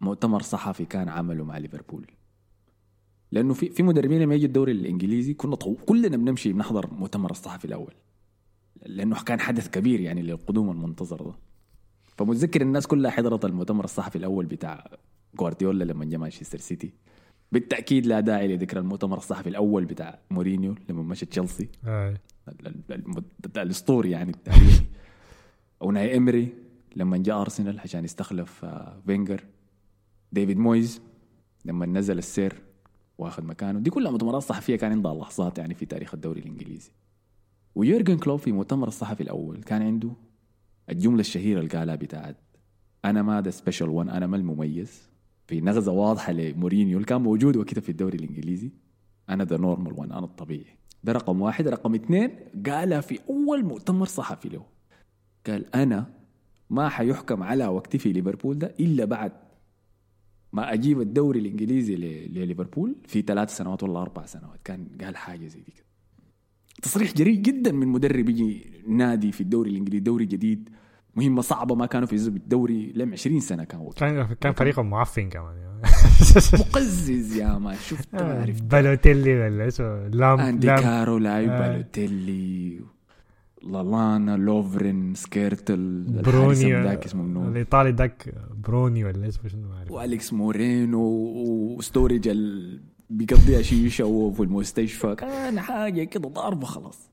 مؤتمر 0.00 0.42
صحفي 0.42 0.84
كان 0.84 1.08
عمله 1.08 1.44
مع 1.44 1.58
ليفربول. 1.58 2.06
لأنه 3.32 3.54
في 3.54 3.70
في 3.70 3.82
مدربين 3.82 4.22
لما 4.22 4.34
يجي 4.34 4.46
الدوري 4.46 4.72
الإنجليزي 4.72 5.34
كنا 5.34 5.56
طو... 5.56 5.74
كلنا 5.74 6.16
بنمشي 6.16 6.52
بنحضر 6.52 6.94
مؤتمر 6.94 7.30
الصحفي 7.30 7.64
الأول. 7.64 7.94
لأنه 8.86 9.22
كان 9.22 9.40
حدث 9.40 9.68
كبير 9.68 10.00
يعني 10.00 10.22
للقدوم 10.22 10.70
المنتظر 10.70 11.22
ده. 11.22 11.34
فمتذكر 12.16 12.62
الناس 12.62 12.86
كلها 12.86 13.10
حضرت 13.10 13.44
المؤتمر 13.44 13.84
الصحفي 13.84 14.16
الأول 14.16 14.46
بتاع 14.46 14.98
جوارديولا 15.38 15.84
لما 15.84 16.04
جاء 16.04 16.20
مانشستر 16.20 16.58
سيتي. 16.58 16.92
بالتأكيد 17.52 18.06
لا 18.06 18.20
داعي 18.20 18.48
لذكر 18.48 18.78
المؤتمر 18.78 19.16
الصحفي 19.18 19.48
الأول 19.48 19.84
بتاع 19.84 20.18
مورينيو 20.30 20.74
لما 20.88 21.02
مشى 21.02 21.26
تشيلسي. 21.26 21.68
الأسطوري 23.56 24.10
يعني 24.10 24.30
التاريخي 24.30 24.84
وأوناي 25.80 26.16
إيمري 26.16 26.48
لما 26.96 27.16
جاء 27.16 27.40
أرسنال 27.40 27.80
عشان 27.80 28.04
يستخلف 28.04 28.64
آه، 28.64 29.02
فينجر. 29.06 29.44
ديفيد 30.32 30.58
مويز 30.58 31.00
لما 31.64 31.86
نزل 31.86 32.18
السير 32.18 32.62
واخذ 33.18 33.44
مكانه. 33.44 33.78
دي 33.78 33.90
كلها 33.90 34.10
مؤتمرات 34.10 34.42
صحفية 34.42 34.76
كان 34.76 34.92
عندها 34.92 35.14
لحظات 35.14 35.58
يعني 35.58 35.74
في 35.74 35.86
تاريخ 35.86 36.14
الدوري 36.14 36.40
الإنجليزي. 36.40 36.90
ويورجن 37.74 38.18
كلوب 38.18 38.38
في 38.38 38.52
مؤتمر 38.52 38.88
الصحفي 38.88 39.22
الأول 39.22 39.62
كان 39.62 39.82
عنده 39.82 40.10
الجملة 40.90 41.20
الشهيرة 41.20 41.58
اللي 41.60 41.70
قالها 41.70 41.94
بتاعت 41.94 42.36
أنا 43.04 43.22
ما 43.22 43.40
the 43.40 43.50
special 43.50 43.88
one 43.88 44.08
أنا 44.08 44.26
ما 44.26 44.36
المميز. 44.36 45.07
في 45.48 45.60
نغزة 45.60 45.92
واضحة 45.92 46.32
لمورينيو 46.32 46.96
اللي 46.96 47.06
كان 47.06 47.20
موجود 47.20 47.56
وكده 47.56 47.80
في 47.80 47.88
الدوري 47.88 48.18
الإنجليزي. 48.18 48.70
أنا 49.30 49.44
the 49.44 49.56
normal 49.56 49.92
one 49.92 50.12
أنا 50.12 50.24
الطبيعي. 50.24 50.76
ده 51.04 51.12
رقم 51.12 51.40
واحد. 51.42 51.68
رقم 51.68 51.94
اثنين 51.94 52.30
قالها 52.66 53.00
في 53.00 53.18
أول 53.30 53.64
مؤتمر 53.64 54.06
صحفي 54.06 54.48
له. 54.48 54.64
قال 55.46 55.74
أنا 55.74 56.10
ما 56.70 56.88
حيحكم 56.88 57.42
على 57.42 57.66
وقتي 57.66 57.98
في 57.98 58.12
ليفربول 58.12 58.58
ده 58.58 58.74
إلا 58.80 59.04
بعد 59.04 59.32
ما 60.52 60.72
أجيب 60.72 61.00
الدوري 61.00 61.40
الإنجليزي 61.40 61.96
لليفربول 61.96 62.96
في 63.06 63.22
ثلاث 63.22 63.56
سنوات 63.56 63.82
ولا 63.82 64.02
أربع 64.02 64.26
سنوات. 64.26 64.60
كان 64.64 64.86
قال 65.00 65.16
حاجة 65.16 65.46
زي 65.46 65.60
دي 65.60 65.72
كده. 65.72 65.84
تصريح 66.82 67.12
جريء 67.14 67.38
جدا 67.40 67.72
من 67.72 67.88
مدرب 67.88 68.28
يجي 68.28 68.66
نادي 68.86 69.32
في 69.32 69.40
الدوري 69.40 69.70
الإنجليزي 69.70 70.00
دوري 70.00 70.26
جديد. 70.26 70.70
مهمة 71.18 71.42
صعبة 71.42 71.74
ما 71.74 71.86
كانوا 71.86 72.06
فيزوا 72.06 72.32
بالدوري 72.32 72.92
لم 72.96 73.12
20 73.12 73.40
سنة 73.40 73.64
كان 73.64 73.80
وقت 73.80 73.98
كان 73.98 74.26
كان 74.40 74.52
فريقهم 74.52 74.90
معفن 74.90 75.28
كمان. 75.28 75.54
مقزز 76.60 77.36
يا 77.36 77.58
ما 77.58 77.74
شفت 77.74 78.14
ما 78.14 78.40
عرفت. 78.40 78.62
بالوتيلي 78.62 79.40
ولا 79.40 79.68
اسمه؟ 79.68 80.08
لام 80.08 80.40
أندي 80.40 80.66
لام 80.66 80.80
كارو 80.80 81.18
لاعب 81.18 81.48
آه. 81.48 81.68
بالوتيلي 81.72 82.80
لالانا 83.62 84.36
لوفرين 84.36 85.14
سكيرتل 85.14 86.04
بروني 86.24 86.82
ذاك 86.82 87.04
اسمه 87.04 87.22
منو؟ 87.22 87.48
الإيطالي 87.48 87.90
ذاك 87.90 88.34
بروني 88.66 89.04
ولا 89.04 89.28
اسمه 89.28 89.48
شنو 89.48 89.68
ما 89.68 89.76
أعرف. 89.78 89.90
والكس 89.90 90.32
مورينو 90.32 91.00
وستوريج 91.78 92.28
ال... 92.28 92.80
بيقضيها 93.10 93.62
شيشة 93.62 94.04
وهو 94.04 94.32
في 94.32 94.42
المستشفى. 94.42 95.14
كان 95.14 95.60
حاجة 95.60 96.04
كده 96.04 96.28
ضاربة 96.28 96.66
خلاص. 96.66 97.10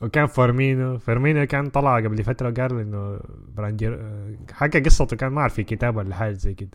وكان 0.00 0.26
فيرمينو 0.26 0.98
فيرمينو 0.98 1.46
كان 1.46 1.70
طلع 1.70 1.96
قبل 1.96 2.24
فترة 2.24 2.50
قال 2.50 2.80
إنه 2.80 3.20
براندير 3.56 4.12
حكى 4.52 4.80
قصته 4.80 5.16
كان 5.16 5.32
ما 5.32 5.40
أعرف 5.40 5.54
في 5.54 5.62
كتاب 5.64 5.96
ولا 5.96 6.14
حاجة 6.14 6.32
زي 6.32 6.54
كده. 6.54 6.70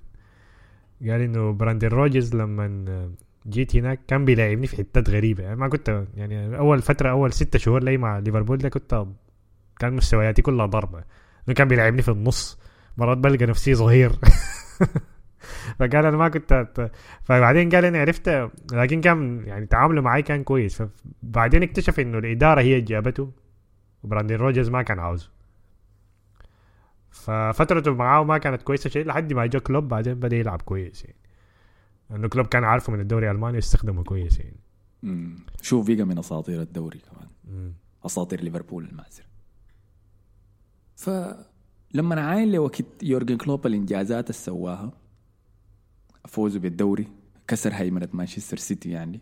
قال 1.01 1.21
إنه 1.21 1.51
براندن 1.53 1.87
روجرز 1.87 2.35
لما 2.35 3.11
جيت 3.47 3.75
هناك 3.75 3.99
كان 4.07 4.25
بيلاعبني 4.25 4.67
في 4.67 4.77
حتات 4.77 5.09
غريبة. 5.09 5.43
يعني 5.43 5.55
ما 5.55 5.67
كنت 5.67 6.03
يعني 6.15 6.57
أول 6.57 6.81
فترة 6.81 7.09
أول 7.09 7.33
ستة 7.33 7.59
شهور 7.59 7.83
لي 7.83 7.97
مع 7.97 8.19
ليفربول 8.19 8.57
ده 8.57 8.69
كنت 8.69 9.05
كان 9.79 9.93
مستوياتي 9.93 10.41
كلها 10.41 10.65
ضربة. 10.65 11.03
إنه 11.47 11.55
كان 11.55 11.67
بيلاعبني 11.67 12.01
في 12.01 12.11
النص 12.11 12.59
مرات 12.97 13.17
بلقى 13.17 13.45
نفسي 13.45 13.75
صغير. 13.75 14.11
فقال 15.79 15.95
أنا 16.05 16.17
ما 16.17 16.29
كنت. 16.29 16.91
فبعدين 17.23 17.69
قال 17.69 17.85
أنا 17.85 17.99
عرفت 17.99 18.49
لكن 18.73 19.01
كان 19.01 19.43
يعني 19.47 19.65
تعامله 19.65 20.01
معي 20.01 20.21
كان 20.21 20.43
كويس 20.43 20.81
فبعدين 20.81 21.63
اكتشف 21.63 21.99
إنه 21.99 22.17
الإدارة 22.17 22.61
هي 22.61 22.81
جابته 22.81 23.31
وبراندن 24.03 24.35
روجرز 24.35 24.69
ما 24.69 24.81
كان 24.81 24.99
عاوزه 24.99 25.29
ففترته 27.11 27.93
معاه 27.93 28.23
ما 28.23 28.37
كانت 28.37 28.61
كويسة 28.61 28.89
شيء 28.89 29.05
لحد 29.05 29.33
ما 29.33 29.45
جا 29.45 29.59
كلوب 29.59 29.87
بعدين 29.87 30.13
بدأ 30.13 30.35
يلعب 30.35 30.61
كويس 30.61 31.05
يعني 31.05 31.17
لأنه 32.09 32.27
كلوب 32.27 32.47
كان 32.47 32.63
عارفه 32.63 32.93
من 32.93 32.99
الدوري 32.99 33.31
الألماني 33.31 33.55
ويستخدمه 33.55 34.03
كويس 34.03 34.39
يعني 34.39 34.59
مم. 35.03 35.35
شوف 35.61 35.87
بقى 35.87 36.03
من 36.03 36.17
أساطير 36.17 36.61
الدوري 36.61 36.99
كمان 36.99 37.27
مم. 37.47 37.73
أساطير 38.05 38.41
ليفربول 38.43 38.85
المعزر 38.85 39.23
فلما 40.95 42.15
نعاين 42.15 42.51
لوقت 42.51 43.03
يورجن 43.03 43.37
كلوب 43.37 43.67
الإنجازات 43.67 44.23
اللي 44.29 44.33
سواها 44.33 44.91
فوزه 46.27 46.59
بالدوري 46.59 47.07
كسر 47.47 47.73
هيمنة 47.73 48.09
مانشستر 48.13 48.57
سيتي 48.57 48.89
يعني. 48.89 49.19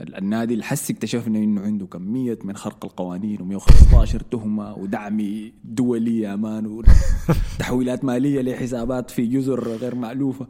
النادي 0.00 0.52
اللي 0.54 0.64
حس 0.64 0.90
اكتشفنا 0.90 1.38
إنه 1.38 1.60
عنده 1.60 1.86
كمية 1.86 2.38
من 2.44 2.56
خرق 2.56 2.84
القوانين 2.84 3.58
و115 3.60 4.16
تهمة 4.30 4.74
ودعم 4.74 5.50
دولي 5.64 6.20
يا 6.20 6.36
man 6.36 6.66
وتحويلات 6.66 8.04
مالية 8.10 8.40
لحسابات 8.42 9.10
في 9.10 9.26
جزر 9.26 9.68
غير 9.68 9.94
مألوفة. 9.94 10.46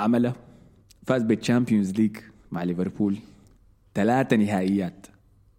عمله 0.00 0.32
فاز 1.06 1.22
بال 1.22 1.35
Champions 1.35 1.92
League 1.92 2.16
مع 2.50 2.62
ليفربول. 2.62 3.16
ثلاثة 3.94 4.36
نهائيات 4.36 5.06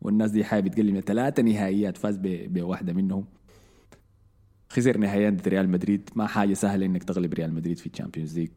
والناس 0.02 0.32
دي 0.32 0.44
حاجة 0.44 0.62
بتقلل 0.62 1.04
ثلاثة 1.04 1.44
نهائيات 1.44 1.98
فاز 1.98 2.18
ب- 2.18 2.54
بواحدة 2.54 2.94
منهم. 2.94 3.26
خسر 4.72 4.98
نهائيات 4.98 5.34
ضد 5.34 5.48
ريال 5.48 5.70
مدريد. 5.70 6.10
ما 6.16 6.28
حاجة 6.28 6.54
سهلة 6.54 6.86
إنك 6.86 7.04
تغلب 7.04 7.34
ريال 7.34 7.54
مدريد 7.54 7.78
في 7.78 7.86
ال 7.88 7.93
Champions 7.93 8.40
League 8.40 8.50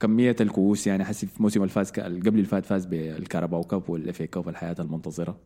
كمية 0.00 0.36
الكؤوس 0.40 0.86
يعني 0.86 1.04
حسي 1.04 1.26
في 1.26 1.42
موسم 1.42 1.62
الفاز 1.62 1.90
قبل 1.90 2.38
الفات 2.38 2.66
فاز 2.66 2.86
بال 2.86 3.03
Carabao 3.03 3.62
Cup 3.64 3.90
وال 3.90 4.06
FA 4.06 4.22
Cup 4.22 4.48
الحياة 4.48 4.76
المنتظرة. 4.78 5.38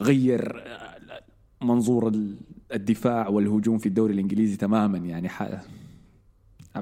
غير 0.00 0.64
منظور 1.62 2.08
ال- 2.08 2.36
الدفاع 2.74 3.28
والهجوم 3.28 3.78
في 3.78 3.86
الدوري 3.86 4.14
الإنجليزي 4.14 4.56
تماما 4.56 4.98
يعني 4.98 5.28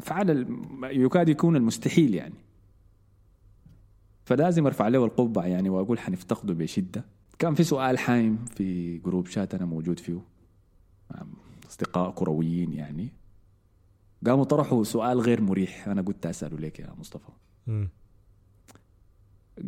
فعل 0.00 0.46
يكاد 0.82 1.28
يكون 1.28 1.57
المستحيل 1.57 2.14
يعني. 2.14 2.34
فلازم 4.24 4.66
أرفع 4.66 4.88
له 4.88 5.05
القبعة 5.05 5.44
يعني 5.46 5.68
وأقول 5.68 5.98
حنفتقده 5.98 6.55
بشدة. 6.55 7.05
كان 7.38 7.55
في 7.55 7.62
سؤال 7.64 7.98
حايم 7.98 8.44
في 8.44 8.98
group 8.98 9.26
chat 9.26 9.54
أنا 9.55 9.64
موجود 9.64 9.98
فيه. 9.98 10.31
أصدقاء 11.70 12.10
كرويين 12.10 12.72
يعني. 12.72 13.12
قاموا 14.26 14.44
طرحوا 14.44 14.84
سؤال 14.84 15.20
غير 15.20 15.40
مريح 15.40 15.88
أنا 15.88 16.02
قلت 16.02 16.26
أسأله 16.26 16.58
لك 16.58 16.80
يا 16.80 16.94
مصطفى. 16.98 17.32
مم. 17.66 17.88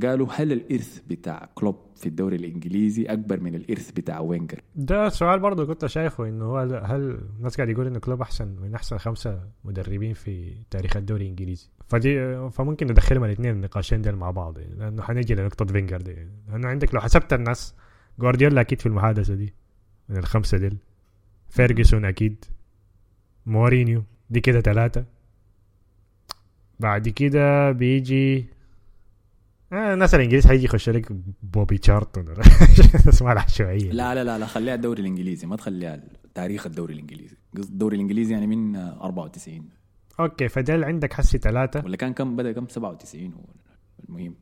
قالوا 0.03 0.26
هل 0.30 0.53
الإرث 0.53 1.01
بتاع 1.09 1.49
كلوب 1.55 1.76
في 1.97 2.07
الدوري 2.09 2.36
الإنجليزي 2.36 3.05
أكبر 3.05 3.40
من 3.40 3.55
الإرث 3.55 3.90
بتاع 3.90 4.20
وينجر؟ 4.20 4.61
ده 4.74 5.09
سؤال 5.09 5.40
برضه 5.40 5.66
كنت 5.66 5.86
شايفه 5.86 6.28
إنه 6.28 6.45
هو 6.45 6.59
هل 6.59 7.20
الناس 7.38 7.57
قاعد 7.57 7.68
يقول 7.68 7.86
انه 7.86 7.99
كلوب 7.99 8.20
أحسن 8.20 8.49
من 8.49 8.74
أحسن 8.74 8.99
خمسة 8.99 9.40
مدربين 9.64 10.14
في 10.14 10.55
تاريخ 10.70 10.97
الدوري 10.97 11.24
الإنجليزي؟ 11.24 11.68
فدي 11.88 12.36
فممكن 12.51 12.86
ندخلهم 12.86 13.24
الاثنين 13.24 13.51
النقاشين 13.51 14.03
دول 14.03 14.16
مع 14.16 14.30
بعض 14.30 14.59
يعني 14.59 14.74
لأنه 14.74 15.03
حنجي 15.03 15.34
لنقطة 15.34 15.64
فينجر 15.64 16.01
دي. 16.01 16.16
لأنه 16.49 16.68
عندك 16.68 16.95
لو 16.95 17.01
حسبت 17.01 17.32
الناس 17.32 17.74
جوارديولا 18.18 18.61
أكيد 18.61 18.80
في 18.80 18.86
المحادثة 18.86 19.34
دي 19.34 19.55
من 20.09 20.16
الخمسة 20.16 20.59
دول 20.59 20.76
فيرجسون 21.55 22.05
أكيد. 22.05 22.44
مورينيو. 23.46 24.02
دي 24.30 24.40
كده 24.40 24.61
ثلاثة 24.61 25.05
بعد 26.80 27.09
كده 27.09 27.72
بيجي 27.72 28.46
آه 29.72 29.94
الناس 29.94 30.14
الإنجليز 30.14 30.46
حيجي 30.46 30.64
يخش 30.64 30.90
لك 30.90 31.12
بوبي 31.42 31.78
تشارتون 31.78 32.24
اسمها 33.09 33.32
العشوائيه 33.32 33.92
لا 33.92 34.14
لا 34.14 34.24
لا 34.24 34.38
لا 34.38 34.46
خليها 34.46 34.74
الدوري 34.74 35.00
الإنجليزي 35.00 35.46
ما 35.46 35.57
تخليها 35.57 36.00
تاريخ 36.34 36.66
الدوري 36.66 36.94
الإنجليزي. 36.94 37.36
قصد 37.57 37.70
الدوري 37.70 37.96
الإنجليزي 37.96 38.32
يعني 38.34 38.46
من 38.46 38.76
94 38.76 39.68
okay 40.20 40.49
فدل 40.48 40.84
عندك 40.84 41.12
حسي 41.12 41.38
ثلاثة 41.38 41.84
ولا 41.84 41.96
كان 41.96 42.12
كم؟ 42.12 42.36
بدأ 42.36 42.52
كم؟ 42.52 42.68
97 42.68 43.32
هو 43.32 43.44
المهم. 44.09 44.34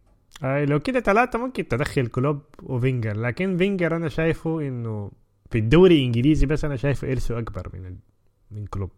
آه 0.42 0.64
لو 0.64 0.80
كده 0.80 1.00
ثلاثة 1.00 1.38
ممكن 1.38 1.68
تدخل 1.68 2.06
كلوب 2.06 2.42
وفينجر 2.62 3.16
لكن 3.16 3.56
فينجر 3.56 3.96
أنا 3.96 4.08
شايفه 4.08 4.60
إنه 4.60 5.10
في 5.52 5.58
الدوري 5.58 5.98
الإنجليزي 5.98 6.46
بس 6.46 6.64
أنا 6.64 6.76
شايفه 6.76 7.12
ارثه 7.12 7.38
أكبر 7.38 7.70
من 7.74 7.86
ال... 7.86 7.96
من 8.50 8.66
كلوب. 8.66 8.90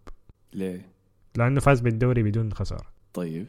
ليه؟ 0.52 0.88
لأنه 1.36 1.60
فاز 1.60 1.80
بالدوري 1.80 2.22
بدون 2.22 2.52
خسارة. 2.52 2.86
طيب. 3.14 3.46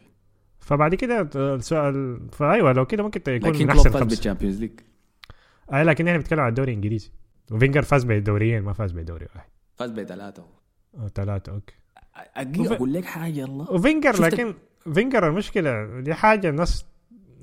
فبعد 0.59 0.95
كده 0.95 1.29
السؤال 1.35 2.19
فأيوة 2.31 2.71
لو 2.73 2.85
كده 2.85 3.03
ممكن 3.03 3.21
يكون 3.33 3.49
لكن 3.51 3.59
من 3.59 3.65
كلوب 3.65 3.69
أحسن 3.69 3.89
فاز 3.89 4.01
خمسة. 4.01 4.15
بال 4.15 4.23
Champions 4.23 4.59
League 4.59 4.71
آه 5.71 5.83
لكن 5.83 6.07
إحنا 6.07 6.17
بنتكلم 6.17 6.39
على 6.39 6.49
الدوري 6.49 6.71
الإنجليزي. 6.71 7.11
وفينجر 7.51 7.81
فاز 7.81 8.03
بالدوريين 8.03 8.61
ما 8.63 8.73
فاز 8.73 8.91
بدوري 8.91 9.25
واحد. 9.35 9.49
فاز 9.75 9.91
بثلاثة. 9.91 10.45
أو 10.99 11.07
ثلاثة 11.07 11.51
okay. 11.51 11.75
أجي 12.35 12.59
وف- 12.61 12.71
أقول 12.71 12.93
لك 12.93 13.05
حاجة 13.05 13.33
يلا. 13.39 13.71
وفينجر 13.71 14.21
لكن 14.21 14.53
فينجر 14.93 15.27
المشكلة 15.27 15.99
دي 15.99 16.13
حاجة 16.13 16.49
الناس 16.49 16.85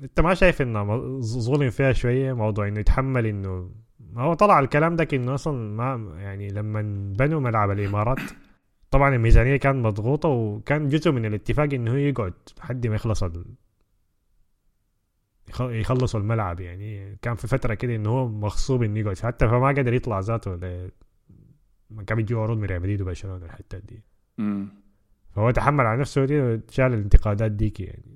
أنت 0.03 0.19
ما 0.19 0.33
شايف 0.33 0.61
انه 0.61 1.19
ظلم 1.21 1.69
فيها 1.69 1.93
شوية 1.93 2.33
موضوع 2.33 2.67
إنه 2.67 2.79
يتحمل 2.79 3.25
إنه 3.25 3.69
هو 4.17 4.33
طلع 4.33 4.59
الكلام 4.59 4.95
ده 4.95 5.07
انه 5.13 5.33
أصلا 5.33 5.53
ما 5.75 6.19
يعني 6.21 6.49
لما 6.49 6.81
بنوا 7.17 7.39
ملعب 7.39 7.71
الإمارات 7.71 8.19
طبعا 8.91 9.15
الميزانية 9.15 9.55
كانت 9.57 9.85
مضغوطة 9.85 10.29
وكان 10.29 10.87
جزء 10.87 11.11
من 11.11 11.25
الاتفاق 11.25 11.73
إنه 11.73 11.91
هو 11.91 11.95
يقعد 11.95 12.33
لحد 12.59 12.87
ما 12.87 12.95
يخلص 12.95 13.23
ال... 13.23 13.45
يخ- 15.49 15.61
يخلصوا 15.61 16.19
الملعب 16.19 16.59
يعني. 16.59 17.17
كان 17.21 17.35
في 17.35 17.47
فترة 17.47 17.73
كده 17.73 17.95
إنه 17.95 18.09
هو 18.09 18.27
مغصوب 18.27 18.83
إنه 18.83 18.99
يقعد 18.99 19.17
حتى 19.19 19.47
فما 19.47 19.67
قدر 19.67 19.93
يطلع 19.93 20.19
ذاته 20.19 20.55
ل... 20.55 20.91
ما 21.89 22.03
كان 22.03 22.17
بيجوا 22.17 22.41
عروض 22.41 22.57
من 22.57 22.63
ريال 22.65 22.79
مدريد 22.79 23.01
وبرشلونة 23.01 23.45
الحتات 23.45 23.83
دي. 23.83 24.03
فهو 25.31 25.51
تحمل 25.51 25.85
على 25.85 25.99
نفسه 26.01 26.25
دي 26.25 26.41
وشال 26.41 26.85
الانتقادات 26.93 27.51
ديك 27.51 27.79
يعني. 27.79 28.12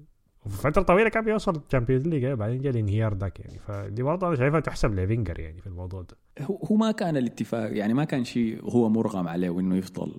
وفي 0.48 0.62
فترة 0.62 0.82
طويلة 0.82 1.10
كان 1.10 1.24
بيوصل 1.24 1.62
ال 1.66 1.70
Champions 1.70 2.08
League 2.08 2.26
بعدين 2.26 2.62
جاء 2.62 2.72
الانهيار 2.72 3.14
ذاك 3.14 3.40
يعني. 3.40 3.60
فدي 3.60 4.04
برضه 4.04 4.28
أنا 4.28 4.36
شايفها 4.36 4.60
تحسب 4.60 4.94
لفينجر 4.94 5.40
يعني 5.40 5.62
في 5.62 5.68
الموضوع 5.68 6.02
ده. 6.02 6.18
هو 6.42 6.76
ما 6.76 6.92
كان 6.92 7.18
الاتفاق 7.18 7.78
يعني 7.78 7.94
ما 7.94 8.04
كان 8.04 8.24
شيء 8.24 8.70
هو 8.70 8.90
مرغم 8.90 9.28
عليه 9.28 9.50
وإنه 9.50 9.76
يفضل 9.76 10.14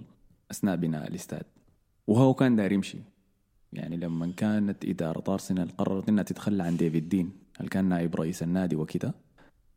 أثناء 0.50 0.76
بناء 0.76 1.08
الاستاد. 1.08 1.44
وهو 2.06 2.34
كان 2.34 2.56
داير 2.56 2.72
يمشي. 2.72 2.98
يعني 3.72 3.96
لما 3.96 4.32
كانت 4.36 4.84
إدارة 4.84 5.32
أرسنال 5.32 5.76
قررت 5.76 6.08
إنها 6.08 6.24
تتخلى 6.24 6.62
عن 6.62 6.76
ديفيد 6.76 7.08
دين 7.08 7.32
اللي 7.58 7.68
كان 7.68 7.84
نائب 7.84 8.16
رئيس 8.16 8.42
النادي 8.42 8.76
وكده 8.76 9.14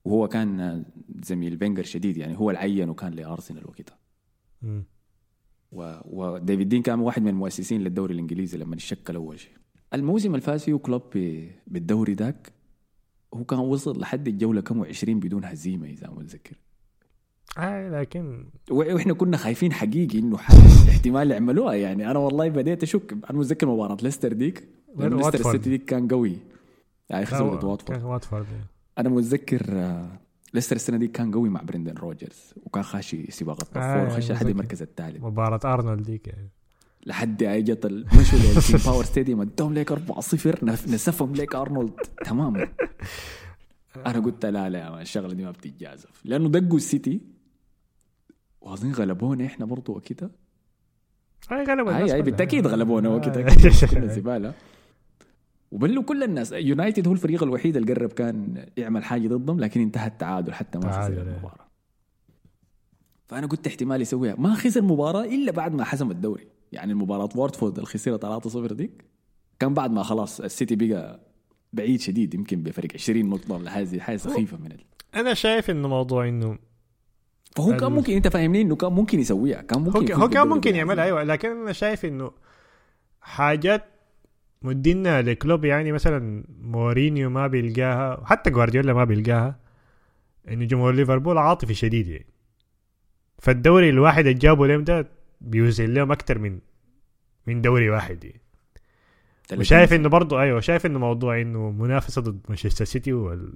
وهو 0.06 0.28
كان 0.28 0.84
زميل 1.24 1.58
فينجر 1.58 1.84
شديد 1.84 2.18
يعني 2.18 2.38
هو 2.38 2.52
العينو 2.52 2.89
كان 2.89 3.14
لأرسنال 3.14 3.68
وكده. 3.68 3.93
و... 5.72 5.95
وديفيد 6.06 6.70
دين 6.70 6.82
كان 6.82 6.99
واحد 6.99 7.22
من 7.22 7.28
المؤسسين 7.28 7.82
للدوري 7.82 8.14
الإنجليزي 8.14 8.58
لما 8.58 8.76
اتشكل 8.76 9.16
أول 9.16 9.39
شيء. 9.39 9.61
الموسم 9.94 10.30
اللي 10.30 10.42
فاز 10.42 10.64
فيه 10.64 10.76
كلوب. 10.76 11.02
بالدوري 11.68 12.14
ذاك 12.14 12.52
هو 13.34 13.44
كان 13.44 13.60
وصل 13.60 14.00
لحد 14.00 14.28
الجولة 14.28 14.62
كم 14.62 14.84
20 14.84 15.20
بدون 15.20 15.46
هزيمة 15.46 15.88
إذا 15.88 16.08
ما 16.08 16.14
متذكر 16.14 16.56
آه 17.58 17.89
لكن 18.02 18.46
وإحنا 18.72 19.14
كنا 19.14 19.38
خايفين 19.38 19.74
حقيقي 19.74 20.20
إنه 20.20 20.36
احتمال 20.89 21.32
يعملوها 21.32 21.74
يعني 21.74 22.12
أنا 22.12 22.20
والله 22.20 22.50
بديت 22.50 22.84
أشك 22.84 23.12
أنا 23.30 23.39
متذكر 23.39 23.68
مباراة 23.68 23.98
ليستر 24.04 24.34
ديك 24.34 24.68
ليستر. 24.98 25.39
السيتي 25.39 25.70
ديك 25.70 25.86
كان 25.86 26.08
قوي 26.08 26.38
يعني 27.10 27.26
خسرت 27.26 27.60
كان 27.62 27.68
واتفورد 27.68 28.04
واتفورد 28.04 28.46
أنا 28.98 29.10
متذكر 29.10 29.66
آه، 29.70 30.20
ليستر 30.54 30.76
السنة 30.76 30.98
دي 30.98 31.08
كان 31.08 31.32
قوي 31.32 31.50
مع 31.50 31.62
برندن 31.62 31.94
روجرز 31.94 32.54
وكان 32.64 32.84
خاشي 32.84 33.32
سباق 33.32 33.58
الطفور 33.62 33.84
آه، 33.84 34.08
وخش 34.08 34.32
لحد. 34.32 34.48
المركز 34.48 34.82
الثالث 34.82 35.24
مباراة 35.24 35.74
أرنولد 35.74 36.04
ديك 36.04 36.28
يعني. 36.28 36.50
لحد 37.06 37.43
أي 37.43 37.62
جت 37.62 37.86
ال- 37.86 38.06
مشوا 38.18 38.80
باور 38.91 39.04
ستاديوم 39.04 39.41
ادوهم 39.41 39.74
ليك 39.74 39.91
4-0 39.91 39.95
نف- 40.64 40.89
نسفهم 40.89 41.34
ليك 41.34 41.56
أرنولد. 41.56 41.93
تماما 42.26 42.68
أنا 44.06 44.20
قلت 44.20 44.45
لا 44.45 44.70
لا 44.70 45.02
الشغلة 45.02 45.34
دي 45.34 45.43
ما 45.43 45.52
بتتجازف. 45.52 46.22
لأنه 46.26 46.49
دقوا 46.49 46.78
السيتي 46.78 47.22
واظن 48.62 48.91
غلبونا 48.91 49.45
إحنا 49.45 49.66
برضو 49.66 49.99
كده 49.99 50.32
اي 51.52 51.64
غلبوا 51.64 51.91
الناس 51.91 52.02
اي 52.02 52.04
اي 52.04 52.08
كلها. 52.10 52.22
بالتأكيد 52.22 52.68
غلبونا 52.68 53.10
وقت. 53.10 53.30
كنا 53.91 54.08
زبالة. 54.16 54.54
وبلوا 55.72 56.04
كل 56.04 56.24
الناس. 56.24 56.52
يونايتد 56.52 57.08
هو 57.08 57.14
الفريق 57.14 57.43
الوحيد 57.43 57.78
اللي 57.78 57.93
قرب 57.93 58.12
كان 58.14 58.66
يعمل 58.78 59.04
حاجة 59.04 59.28
ضدهم 59.28 59.60
لكن 59.60 59.82
انتهى 59.82 60.08
التعادل 60.08 60.54
حتى 60.54 60.78
ما 60.80 60.91
خسر 60.91 61.14
إيه. 61.14 61.22
المباراة. 61.22 61.68
فأنا 63.28 63.47
قلت 63.47 63.68
احتمال 63.68 64.02
يسويها. 64.02 64.36
ما 64.38 64.54
خسر 64.56 64.82
مباراة 64.82 65.26
إلا 65.26 65.52
بعد 65.52 65.74
ما 65.74 65.84
حسم 65.84 66.12
الدوري. 66.12 66.47
يعني 66.72 66.91
المباراة 66.91 67.30
وورتفورد 67.36 67.74
اللي 67.74 67.86
خسرها 67.86 68.39
3-0 68.39 68.74
ديك 68.74 69.05
كان 69.59 69.74
بعد 69.74 69.91
ما 69.91 70.03
خلاص 70.03 70.41
السيتي 70.41 70.76
بقى 70.76 71.19
بعيد 71.74 71.99
شديد 71.99 72.34
يمكن 72.34 72.63
بفرق 72.63 72.88
20 72.95 73.30
نقطه 73.30 73.53
ولا 73.53 73.69
حاجة 73.72 73.99
حاجة 73.99 74.17
سخيفة 74.17 74.57
من 74.57 74.72
ال... 74.72 74.80
أنا 75.15 75.34
شايف 75.34 75.69
إنه 75.69 75.88
موضوع 75.88 76.28
إنه 76.28 76.57
فهو 77.55 77.78
كان 77.78 77.91
ممكن 77.91 78.13
أنت 78.13 78.28
فاهمني 78.28 78.61
إنه 78.61 78.76
كان 78.76 78.93
ممكن 78.93 79.19
يسويها 79.19 79.61
كان 79.61 79.82
ممكن 79.82 80.13
هو, 80.13 80.30
كان 80.30 80.47
ممكن. 80.47 80.76
يعملها 80.76 81.03
أيوه 81.03 81.24
لكن 81.24 81.49
أنا 81.49 81.72
شايف 81.72 82.05
إنه 82.05 82.32
حاجات 83.22 83.86
مدينا 84.61 85.22
لكلوب 85.22 85.65
يعني 85.65 85.91
مثلا 85.91 86.43
مورينيو 86.61 87.30
ما 87.30 87.47
بيلقاها 87.47 88.26
حتى 88.26 88.49
جوارديولا 88.49 88.93
ما 88.93 89.03
بيلقاها 89.03 89.59
إنه 90.47 90.65
جمهور 90.65 90.93
ليفربول 90.93 91.38
عاطفي 91.38 91.74
شديد 91.74 92.07
يعني 92.07 92.26
فالدوري 93.39 93.89
الواحد 93.89 94.26
اللي 94.26 94.39
جابه 94.39 94.67
لهم 94.67 94.84
ده 94.84 95.07
بيوزن 95.42 95.94
لهم 95.94 96.12
أكثر 96.12 96.39
من 96.39 96.60
من 97.48 97.62
دوري 97.62 97.89
واحد 97.89 98.24
يعني. 98.24 98.42
وشايف 99.58 99.94
إنه 99.94 100.10
برضه 100.10 100.42
أيوه 100.42 100.60
شايف 100.60 100.86
إنه 100.86 101.00
موضوع 101.00 101.42
إنه 101.42 101.72
منافسة 101.72 102.22
ضد 102.22 102.39
مانشستر 102.50 102.86
سيتي 102.86 103.14
وال 103.14 103.54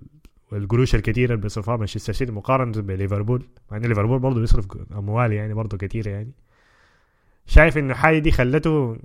والقروش 0.51 0.95
الكثيرة 0.95 1.31
اللي 1.31 1.41
بيصرفها 1.41 1.77
مانشستر 1.77 2.13
سيتي 2.13 2.31
مقارنة 2.31 2.81
بليفربول 2.81 3.43
مع 3.71 3.77
ان 3.77 3.85
ليفربول 3.85 4.19
برضه 4.19 4.39
بيصرف 4.39 4.65
أموال 4.91 5.31
يعني 5.31 5.53
برضه 5.53 5.77
كثيرة 5.77 6.09
يعني 6.09 6.31
شايف 7.45 7.77
إنه 7.77 7.91
الحاجة 7.93 8.19
دي 8.19 8.31
خلته 8.31 8.97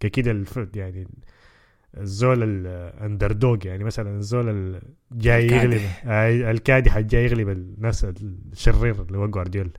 ككده 0.00 0.30
الف... 0.30 0.60
يعني 0.74 1.08
الزول 1.96 2.42
الاندردوج 2.42 3.64
يعني 3.64 3.84
مثلا 3.84 4.16
الزول 4.16 4.48
اللي 4.48 4.80
جاي 5.12 5.44
الكادح. 5.44 5.62
يغلب 5.62 5.80
آه، 6.04 6.50
الكادح 6.50 6.96
اللي 6.96 7.08
جاي 7.08 7.24
يغلب 7.24 7.48
الناس 7.48 8.04
الشرير 8.52 9.02
اللي 9.02 9.18
هو 9.18 9.26
جوارديولا 9.28 9.70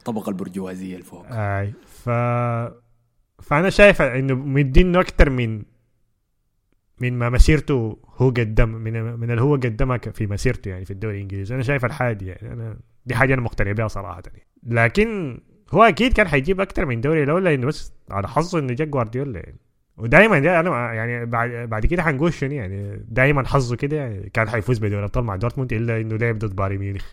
الطبقة 0.00 0.30
البرجوازية 0.30 0.92
اللي 0.92 1.04
فوق. 1.04 1.26
أي 1.28 1.72
ف 1.86 2.10
فأنا 3.42 3.70
شايف 3.70 4.02
إنه 4.02 4.34
مدينه 4.34 5.00
أكثر 5.00 5.30
من 5.30 5.62
من 7.00 7.18
ما 7.18 7.30
مسيرته 7.30 7.98
هو 8.16 8.28
قدم 8.28 8.68
من 8.68 9.02
من 9.02 9.30
اللي 9.30 9.42
هو 9.42 9.54
قدمها 9.54 9.98
في 9.98 10.26
مسيرته 10.26 10.68
يعني 10.68 10.84
في 10.84 10.90
الدوري 10.90 11.16
الإنجليزي. 11.16 11.54
أنا 11.54 11.62
شايف 11.62 11.84
الحاجة 11.84 12.12
دي 12.12 12.26
يعني 12.26 12.52
أنا 12.52 12.76
دي 13.06 13.14
حاجة 13.14 13.34
أنا 13.34 13.42
مقتنع 13.42 13.72
بها 13.72 13.88
صراحة 13.88 14.22
يعني. 14.26 14.46
لكن 14.62 15.40
هو 15.70 15.82
أكيد 15.82 16.12
كان 16.12 16.28
حيجيب 16.28 16.60
أكثر 16.60 16.86
من 16.86 17.00
دوري 17.00 17.24
لولا 17.24 17.54
إنه 17.54 17.66
بس 17.66 17.92
على 18.10 18.28
حظه 18.28 18.58
إنه 18.58 18.72
جا 18.72 18.84
جوارديولا 18.84 19.40
يعني. 19.40 19.58
ودائما 19.96 20.38
ده 20.38 20.60
أنا 20.60 20.92
يعني 20.92 21.26
بعد 21.26 21.50
بعد 21.50 21.86
كده 21.86 22.02
حنقول 22.02 22.32
شنو 22.32 22.52
يعني. 22.52 23.04
دائما 23.08 23.46
حظه 23.46 23.76
كده 23.76 23.96
يعني 23.96 24.30
كان 24.30 24.48
حيفوز 24.48 24.78
بدوري 24.78 24.98
الابطال 24.98 25.24
مع 25.24 25.36
دورتموند 25.36 25.72
إلا 25.72 26.00
إنه 26.00 26.16
لعب 26.16 26.38
ضد 26.38 26.56
بايرن 26.56 26.78
ميونخ. 26.78 27.04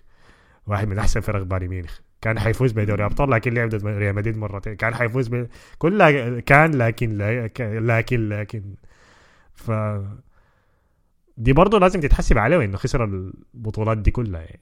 واحد 0.68 0.88
من 0.88 1.00
أحسن 1.00 1.20
فرق 1.20 1.44
بايرن 1.44 1.68
ميونخ. 1.68 2.00
كان 2.22 2.40
حيفوز 2.40 2.72
بدوري 2.72 3.06
ابطال 3.06 3.32
لكن 3.32 3.54
لعب 3.54 3.70
ضد 3.70 3.86
ريال 3.86 4.16
مدريد 4.16 4.38
مرتين. 4.38 4.74
كان 4.74 4.96
حيفوز 4.96 5.28
ب... 5.28 5.48
كلها 5.78 6.40
كان 6.40 6.76
لكن 6.76 7.18
لكن 7.60 8.30
لكن. 8.30 8.76
ف 9.54 9.72
دي 11.38 11.54
برضه 11.54 11.80
لازم 11.80 12.00
تتحسب 12.00 12.38
عليه 12.38 12.66
إنه 12.66 12.78
خسر 12.78 13.04
البطولات 13.04 13.98
دي 13.98 14.12
كلها 14.12 14.42
يعني. 14.42 14.62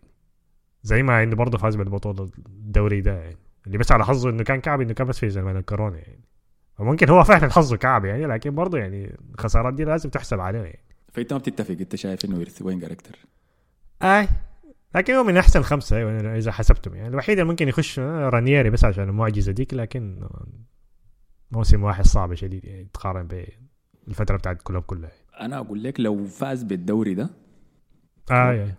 زي 0.84 1.04
ما 1.04 1.24
إنه 1.24 1.36
برضه 1.36 1.58
فاز 1.58 1.76
بالبطولة 1.76 2.30
الدوري 2.48 3.02
ده 3.02 3.14
يعني. 3.14 3.38
اللي 3.68 3.78
بس 3.78 3.92
على 3.92 4.06
حظه 4.06 4.30
إنه 4.30 4.44
كان 4.44 4.62
كعب 4.62 4.82
إنه 4.82 4.94
كان 4.94 5.08
بس 5.08 5.20
في 5.20 5.30
زمان 5.30 5.58
الكورونا 5.58 5.98
يعني. 5.98 6.20
وممكن 6.80 7.10
هو 7.10 7.24
فعلا 7.24 7.52
حظه 7.52 7.78
كعب 7.78 8.06
يعني 8.06 8.26
لكن 8.26 8.56
برضه 8.56 8.78
يعني 8.78 9.18
الخسارات 9.34 9.74
دي 9.74 9.84
لازم 9.84 10.10
تحسب 10.10 10.40
عليه 10.40 10.60
يعني. 10.60 10.86
فانت 11.14 11.34
ما 11.34 11.40
بتتفق 11.40 11.76
أنت 11.80 11.96
شايف 11.96 12.26
إنه 12.26 12.40
يرث 12.40 12.62
وينجر 12.62 12.92
أكثر 12.92 13.16
اي 14.04 14.28
لكن 14.96 15.14
هو 15.14 15.24
من 15.24 15.38
أحسن 15.38 15.62
خمسة 15.62 15.98
أيوة 15.98 16.38
إذا 16.38 16.52
حسبتم 16.52 16.96
يعني 16.96 17.08
الوحيد 17.08 17.40
اللي 17.40 17.52
ممكن 17.52 17.68
يخش 17.68 18.00
آه، 18.00 18.30
رانييري 18.30 18.70
بس 18.70 18.84
عشان 18.84 19.10
المعجزة 19.10 19.52
ديك 19.52 19.74
لكن 19.74 20.24
آه، 20.24 20.48
موسم 21.52 21.84
واحد 21.84 22.06
صعب 22.06 22.34
شديد 22.34 22.66
يعني 22.66 22.88
تقارن 22.94 23.28
بالفترة 24.08 24.38
بتاعت 24.38 24.62
كلوب 24.62 24.84
كلها. 24.84 25.12
أنا 25.42 25.58
أقول 25.58 25.84
لك 25.84 26.00
لو 26.00 26.26
فاز 26.26 26.64
بالدوري 26.64 27.14
ده 27.14 27.30
اي 28.32 28.74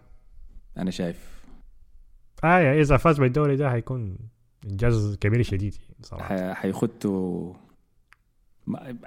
أنا 0.78 0.90
شايف. 0.90 1.36
اي 2.44 2.80
إذا 2.80 2.96
فاز 2.96 3.18
بالدوري 3.20 3.56
ده 3.56 3.68
هيكون 3.72 4.18
إنجاز 4.70 5.16
كبير 5.16 5.42
شديد 5.42 5.74
صراحة. 6.02 6.52
حيخطوا 6.54 7.54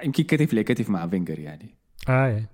يمكن 0.03 0.23
كتف 0.23 0.53
لكتف 0.53 0.89
مع 0.89 1.07
فينجر 1.07 1.39
يعني. 1.39 1.75
اي 2.09 2.45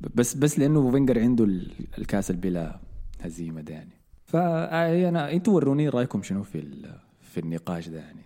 بس 0.00 0.34
بس 0.34 0.58
لأنه 0.58 0.90
فينجر 0.90 1.20
عنده 1.20 1.44
ال- 1.44 1.72
الكاس 1.98 2.30
اللي 2.30 2.40
بلا 2.42 2.80
هزيمه 3.22 3.60
ده 3.60 3.74
يعني 3.74 4.00
فانا 4.24 5.32
أنتوا 5.32 5.54
وروني 5.54 5.88
رأيكم 5.88 6.22
شنو 6.22 6.42
في 6.42 6.58
ال- 6.58 7.00
في 7.20 7.40
النقاش 7.40 7.88
ده 7.88 7.98
يعني؟ 7.98 8.22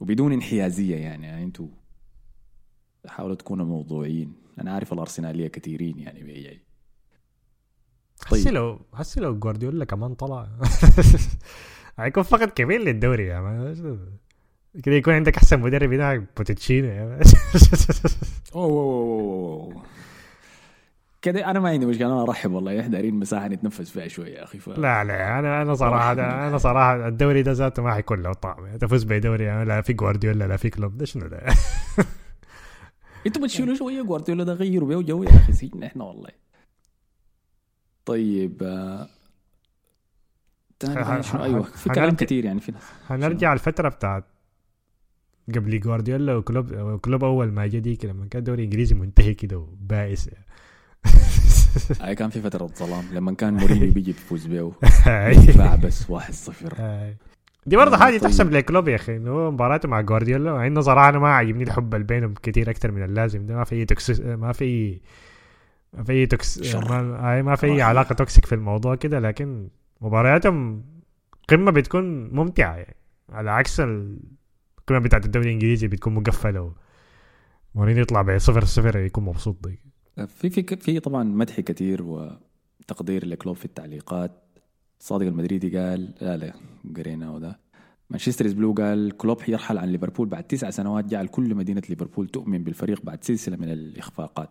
وبدون 0.00 0.32
انحيازية 0.32 0.96
يعني, 0.96 1.26
يعني 1.26 1.44
أنتوا 1.44 1.68
حاولوا 3.06 3.34
تكونوا 3.36 3.66
موضوعيين. 3.66 4.32
أنا 4.60 4.72
عارف 4.72 4.92
الأرسنالية 4.92 5.48
كثيرين 5.48 5.98
يعني 5.98 6.22
بيجي 6.22 6.60
طيب. 8.30 8.40
هسي 8.40 8.50
لو 8.50 8.80
هسي 8.94 9.20
لو 9.20 9.38
جوارديولا 9.38 9.84
كمان 9.84 10.14
طلع. 10.14 10.48
هيكون 11.98 12.22
فقد 12.22 12.48
كبير 12.50 12.80
للدوري 12.80 13.26
يا 13.26 13.40
man 13.40 13.98
كده 14.82 14.94
يكون 14.94 15.14
عندك 15.14 15.36
أحسن 15.36 15.60
مدرب 15.60 15.92
هناك 15.92 16.28
بوتشيتينو 16.36 16.88
يا 16.88 17.04
man 17.04 17.20
أوه 18.54 18.64
أوه، 18.64 18.72
أوه، 18.72 19.74
أوه. 19.74 19.82
كده 21.22 21.50
أنا 21.50 21.60
ما 21.60 21.68
عندي 21.68 21.86
مشكلة 21.86 22.06
أنا 22.06 22.22
أرحب 22.22 22.50
والله 22.52 22.80
إحنا 22.80 22.92
دارين 22.92 23.14
مساحة 23.14 23.48
نتنفس 23.48 23.90
فيها 23.90 24.08
شوية 24.08 24.34
يا 24.34 24.44
أخي 24.44 24.58
ف... 24.58 24.68
لا 24.68 25.04
لا 25.04 25.38
أنا 25.38 25.62
أنا 25.62 25.74
صراحة 25.74 26.12
أنا 26.12 26.58
صراحة 26.58 27.08
الدوري 27.08 27.42
ده 27.42 27.52
ذاته 27.52 27.82
ما 27.82 27.94
حيكون 27.94 28.22
له 28.22 28.32
طعم. 28.32 28.76
تفوز 28.76 29.04
بدوري 29.04 29.44
يعني 29.44 29.64
لا 29.64 29.80
في 29.80 29.92
جوارديولا 29.92 30.44
لا 30.44 30.56
في 30.56 30.70
كلوب 30.70 30.96
ده 30.98 31.04
شنو 31.04 31.26
ده؟ 31.26 31.40
أنتوا 33.26 33.42
بتشيلوا 33.42 33.74
شوية 33.80 34.02
جوارديولا 34.02 34.44
ده 34.44 34.52
غيروا 34.52 34.88
بيه 34.88 35.06
جو 35.06 35.22
يا 35.22 35.30
أخي 35.30 35.52
سجن 35.52 35.82
إحنا 35.82 36.04
والله. 36.04 36.30
طيب 38.06 38.62
آه، 38.62 39.08
تاني 40.78 41.22
شنو 41.22 41.44
أيوه 41.44 41.62
في 41.62 41.90
كلام 41.90 42.14
كتير 42.16 42.44
يعني 42.44 42.60
في 42.60 42.72
ناس. 42.72 42.82
هنرجع 43.06 43.52
الفترة 43.52 43.88
بتاعت 43.88 44.24
قبل 45.54 45.80
جوارديولا 45.80 46.34
وكلوب 46.36 46.72
وكلوب 46.72 47.24
أول 47.24 47.52
ما 47.52 47.66
جا 47.66 47.78
ديك 47.78 48.04
لما 48.04 48.26
كان 48.26 48.44
دوري 48.44 48.64
إنجليزي 48.64 48.94
منتهي 48.94 49.34
كده 49.34 49.58
وبائس. 49.58 50.30
هاي 52.00 52.14
كان 52.14 52.30
في 52.30 52.40
فترة 52.40 52.66
ظلام 52.66 53.04
لما 53.12 53.34
كان 53.34 53.54
مورينيو 53.54 53.92
بيجي 53.94 54.12
بيفوز 54.12 54.46
بيه. 54.46 54.72
دفاع 55.32 55.76
بس 55.76 56.02
1-0 56.12 56.80
هاي. 56.80 57.16
دي 57.66 57.76
برضه 57.76 57.96
حاجة 57.96 58.12
طيب. 58.18 58.20
تحسب 58.22 58.50
لكلوب 58.52 58.88
يا 58.88 58.94
أخي 58.96 59.16
إنه 59.16 59.50
مباراته 59.50 59.88
مع 59.88 60.00
جوارديولا 60.00 60.52
مع 60.52 60.66
إنه 60.66 60.80
صراحة 60.80 61.08
أنا 61.08 61.18
ما 61.18 61.28
عاجبني 61.28 61.62
الحب 61.64 61.94
اللي 61.94 62.06
بينهم 62.06 62.34
كثير 62.42 62.70
أكثر 62.70 62.90
من 62.90 63.02
اللازم 63.04 63.46
ده 63.46 63.54
ما 63.56 63.64
في 63.64 63.74
أي 63.74 63.84
توكس 63.84 64.20
ما 64.20 64.52
في 64.52 65.00
ما 65.92 66.04
في 66.04 66.12
أي 66.12 66.26
توكس. 66.26 66.74
ما, 66.74 67.42
ما 67.42 67.56
في 67.56 67.66
أي. 67.66 67.82
علاقة 67.82 68.12
toxic 68.14 68.46
في 68.46 68.54
الموضوع 68.54 68.94
كده 68.94 69.18
لكن 69.18 69.68
مبارياتهم 70.00 70.84
قمة 71.48 71.70
بتكون 71.70 72.30
ممتعة 72.34 72.76
يعني 72.76 72.96
على 73.32 73.50
عكس 73.50 73.80
القمة 73.80 74.98
بتاعت 74.98 75.24
الدوري 75.26 75.46
الإنجليزي 75.48 75.88
بتكون 75.88 76.14
مقفلة 76.14 76.72
مورينيو 77.74 78.02
يطلع 78.02 78.22
بصفر 78.22 78.64
صفر 78.64 78.98
يكون 78.98 79.24
مبسوط 79.24 79.66
دي. 79.68 79.89
في 80.26 80.50
في 80.50 80.76
في 80.76 81.00
طبعا 81.00 81.24
مدح 81.24 81.60
كتير 81.60 82.02
وتقدير 82.02 83.26
لكلوب 83.26 83.56
في 83.56 83.64
التعليقات. 83.64 84.42
صادق 84.98 85.26
المدريدي 85.26 85.78
قال 85.78 86.14
لا 86.20 86.36
لا 86.36 86.52
قرينا 86.96 87.30
وده 87.30 87.58
مانشستر 88.10 88.52
بلو 88.52 88.72
قال 88.72 89.16
كلوب 89.16 89.38
يرحل 89.48 89.78
عن 89.78 89.88
ليفربول 89.88 90.28
بعد 90.28 90.44
تسع 90.44 90.70
سنوات 90.70 91.04
جعل 91.04 91.26
كل 91.26 91.54
مدينة 91.54 91.82
ليفربول 91.88 92.28
تؤمن 92.28 92.64
بالفريق 92.64 93.02
بعد 93.04 93.24
سلسلة 93.24 93.56
من 93.56 93.68
الإخفاقات. 93.72 94.50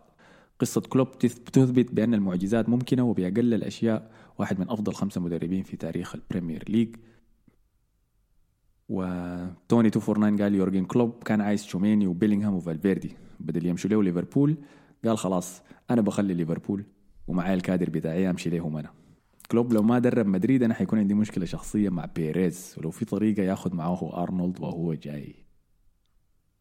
قصة 0.58 0.80
كلوب 0.80 1.08
تث- 1.12 1.50
تثبت 1.52 1.92
بأن 1.94 2.14
المعجزات 2.14 2.68
ممكنة 2.68 3.02
وبأقل 3.02 3.54
الأشياء 3.54 4.10
واحد 4.38 4.60
من 4.60 4.70
أفضل 4.70 4.94
خمسة 4.94 5.20
مدربين 5.20 5.62
في 5.62 5.76
تاريخ 5.76 6.14
ال 6.14 6.20
Premier 6.20 6.64
League. 6.68 6.96
وتوني 8.88 9.88
249 9.88 10.42
قال 10.42 10.54
يورجن 10.54 10.84
كلوب 10.84 11.22
كان 11.24 11.40
عايز 11.40 11.62
تشوميني 11.62 12.06
وبيلينغهام 12.06 12.54
وفالفيردي. 12.54 13.12
بدل 13.40 13.66
يمشوا 13.66 13.90
له 13.90 14.02
ليفربول 14.02 14.56
قال 15.04 15.18
خلاص 15.18 15.62
أنا 15.90 16.00
بخلي 16.02 16.34
ليفربول 16.34 16.84
ومعايا 17.28 17.54
الكادر 17.54 17.90
بتاعي 17.90 18.30
أمشي 18.30 18.50
ليهم 18.50 18.76
أنا. 18.76 18.90
كلوب 19.50 19.72
لو 19.72 19.82
ما 19.82 19.98
درب 19.98 20.26
مدريد 20.26 20.62
أنا 20.62 20.74
حيكون 20.74 20.98
عندي 20.98 21.14
مشكلة 21.14 21.44
شخصية 21.44 21.88
مع 21.88 22.04
بيريز. 22.16 22.74
ولو 22.78 22.90
في 22.90 23.04
طريقة 23.04 23.42
ياخذ 23.42 23.74
معاه 23.74 24.22
أرنولد 24.22 24.60
وهو 24.60 24.94
جاي. 24.94 25.34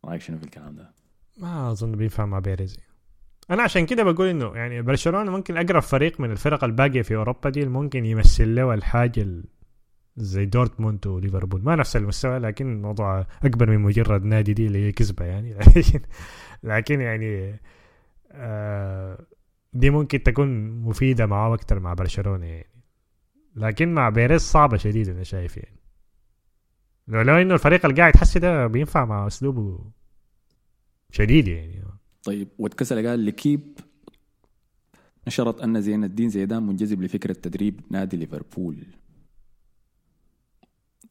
رأيك 0.06 0.22
شنو 0.22 0.38
في 0.38 0.44
الكلام 0.44 0.76
ده؟ 0.76 0.92
ما 1.38 1.72
أظن 1.72 1.92
بينفع 1.92 2.26
مع 2.26 2.40
بيريز. 2.40 2.78
أنا 3.52 3.64
عشان 3.64 3.86
كده 3.86 4.04
بقول 4.04 4.28
إنه 4.28 4.56
يعني 4.56 4.82
برشلونة 4.82 5.32
ممكن 5.32 5.58
أقرب 5.58 5.82
فريق 5.82 6.20
من 6.20 6.32
الفرق 6.32 6.64
الباقية 6.64 7.02
في 7.02 7.16
أوروبا 7.16 7.50
دي 7.50 7.66
ممكن 7.66 8.06
يمثل 8.06 8.56
له 8.56 8.74
الحاجة 8.74 9.22
ال- 9.22 9.44
زي 10.18 10.46
دورتموند 10.46 11.08
وليفربول. 11.08 11.62
ما 11.64 11.76
نفس 11.76 11.96
المستوى 11.96 12.38
لكن 12.40 12.72
الموضوع 12.74 13.28
أكبر 13.44 13.70
من 13.70 13.80
مجرد 13.80 14.24
نادي 14.26 14.54
دي 14.54 14.68
اللي 14.68 14.88
هي 14.88 14.92
كذبة 14.92 15.26
يعني. 15.26 15.56
لكن 16.64 17.02
يعني 17.02 17.60
دي 19.74 19.90
ممكن 19.90 20.24
تكون 20.24 20.72
مفيدة 20.72 21.26
معاه 21.26 21.54
أكتر 21.54 21.80
مع 21.80 21.94
برشلونة 21.94 22.46
يعني. 22.46 22.70
لكن 23.56 23.94
مع 23.94 24.10
بيريز 24.10 24.42
صعبة 24.42 24.78
شديد 24.78 25.10
أنا 25.10 25.24
شايف 25.24 25.58
يعني. 25.58 25.80
لو 27.08 27.22
لو 27.22 27.36
إنه 27.36 27.54
الفريق 27.54 27.86
اللي 27.86 27.98
قاعد 28.02 28.16
يحسي 28.16 28.40
ده 28.40 28.68
بينفع 28.68 29.06
مع 29.06 29.28
أسلوبه 29.28 29.92
شديد 31.12 31.48
يعني. 31.48 31.84
طيب 32.24 32.48
واتكسل 32.58 33.08
قال 33.08 33.26
لكيب 33.26 33.80
نشرت 35.28 35.62
أن 35.62 35.82
زين 35.82 36.04
الدين 36.04 36.30
زيدان 36.30 36.64
منجذب 36.64 37.02
لفكرة 37.02 37.34
تدريب 37.34 37.82
نادي 37.92 38.18
ليفربول. 38.18 38.86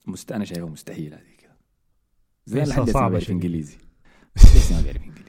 مست... 0.07 0.33
أنا 0.33 0.45
شايفها 0.45 0.69
مستحيل 0.69 1.15
هذه 1.15 1.37
كده. 1.39 1.57
زي 2.47 2.61
لسه 2.61 2.71
لحد 2.71 2.87
ما 2.87 2.93
صعبة 2.93 3.09
بيعرف 3.09 3.25
شديد. 3.25 3.35
إنجليزي. 3.35 3.77
لسه 4.37 4.77
ما 4.77 4.83
بيعرف 4.83 5.03
إنجليزي؟ 5.03 5.28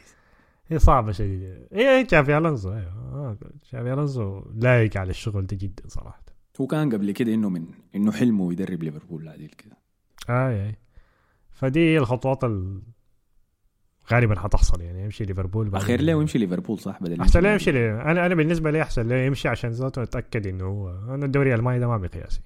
هي 0.69 0.79
صعبة 0.79 1.11
شديدة. 1.11 1.67
هي 1.73 2.03
تشافي 2.03 2.37
الونزو 2.37 2.73
أيوه 2.73 2.93
آه، 3.13 3.37
تشافي 3.61 3.93
الونزو 3.93 4.43
لايق 4.55 4.97
على 4.97 5.09
الشغل 5.09 5.45
ده 5.45 5.57
جدا 5.57 5.83
صراحة. 5.87 6.23
هو 6.61 6.67
كان 6.67 6.93
قبل 6.93 7.11
كده 7.11 7.33
إنه 7.33 7.49
من 7.49 7.65
إنه 7.95 8.11
حلمه 8.11 8.51
يدرب 8.51 8.83
ليفربول 8.83 9.27
عادل 9.27 9.47
كده. 9.47 9.77
اي 10.29 10.67
اي 10.67 10.75
فدي 11.51 11.79
هي 11.79 11.97
الخطوات 11.97 12.43
ال... 12.43 12.81
غالبا 14.11 14.39
حتحصل 14.39 14.81
يعني 14.81 15.03
يمشي 15.03 15.25
ليفربول 15.25 15.75
أخير 15.75 16.01
له 16.01 16.11
يمشي 16.11 16.37
ليفربول 16.37 16.79
صح؟ 16.79 17.03
بدل 17.03 17.21
أحسن 17.21 17.41
نادي. 17.41 17.53
يمشي 17.53 17.71
لي. 17.71 18.01
أنا 18.01 18.25
أنا 18.25 18.35
بالنسبة 18.35 18.71
لي 18.71 18.81
أحسن 18.81 19.07
له 19.07 19.15
يمشي 19.15 19.47
عشان 19.47 19.69
ذاته 19.69 20.03
أتأكد 20.03 20.47
إنه 20.47 20.65
هو 20.65 20.89
أنا 20.89 21.25
الدوري 21.25 21.53
الألماني 21.53 21.79
ده 21.79 21.87
ما 21.87 21.97
بقياسي. 21.97 22.41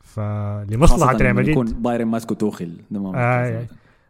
فلمصلحة 0.00 1.16
ريال 1.16 1.34
مدريد. 1.34 1.48
يكون 1.48 1.66
بايرن 1.66 2.06
ماسكو 2.06 2.34
توخل 2.34 2.76
ده 2.90 3.00
ما 3.00 3.18
آه، 3.18 3.60
آه. 3.60 3.66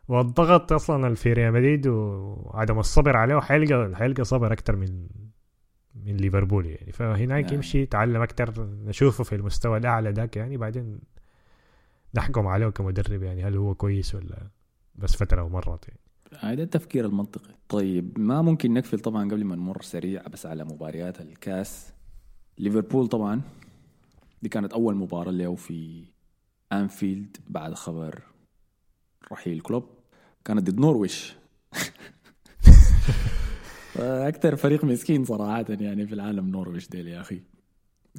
والضغط 0.08 0.72
أصلا 0.72 1.14
في 1.14 1.32
ريال 1.32 1.52
مدريد 1.52 1.86
وعدم 1.86 2.78
الصبر 2.78 3.16
عليه 3.16 3.40
حيلقى 3.40 3.96
حيلقى 3.96 4.24
صبر 4.24 4.52
أكتر 4.52 4.76
من 4.76 5.06
من 5.94 6.16
ليفربول 6.16 6.66
يعني. 6.66 6.92
فهناك 6.92 7.44
نعم. 7.44 7.54
يمشي 7.54 7.78
يتعلم 7.78 8.22
أكتر 8.22 8.66
نشوفه 8.66 9.24
في 9.24 9.34
المستوى 9.34 9.78
الأعلى 9.78 10.10
ذاك 10.10 10.36
يعني 10.36 10.56
بعدين 10.56 11.00
نحكم 12.14 12.46
عليه 12.46 12.68
كمدرب 12.68 13.22
يعني 13.22 13.44
هل 13.44 13.56
هو 13.56 13.74
كويس 13.74 14.14
ولا 14.14 14.48
بس 14.94 15.16
فترة 15.16 15.42
ومرت 15.42 15.88
يعني. 15.88 16.00
هذا 16.38 16.62
التفكير 16.62 17.04
المنطقي. 17.04 17.54
طيب 17.68 18.18
ما 18.18 18.42
ممكن 18.42 18.74
نقفل 18.74 19.00
طبعا 19.00 19.24
قبل 19.30 19.44
ما 19.44 19.56
نمر 19.56 19.82
سريع 19.82 20.22
بس 20.26 20.46
على 20.46 20.64
مباريات 20.64 21.20
الكاس. 21.20 21.92
ليفربول 22.58 23.08
طبعا 23.08 23.40
دي 24.42 24.48
كانت 24.48 24.72
أول 24.72 24.96
مباراة 24.96 25.30
له 25.30 25.54
في 25.54 26.04
أنفيلد 26.72 27.36
بعد 27.48 27.74
خبر 27.74 28.22
رحيل 29.32 29.60
كلوب. 29.60 29.84
كانت 30.44 30.70
ضد 30.70 30.80
نورويش. 30.80 31.34
أكثر 33.96 34.56
فريق 34.56 34.84
مسكين 34.84 35.24
صراحة 35.24 35.64
يعني 35.68 36.06
في 36.06 36.14
العالم 36.14 36.48
نورويش 36.48 36.88
ديل 36.88 37.08
يا 37.08 37.20
أخي. 37.20 37.40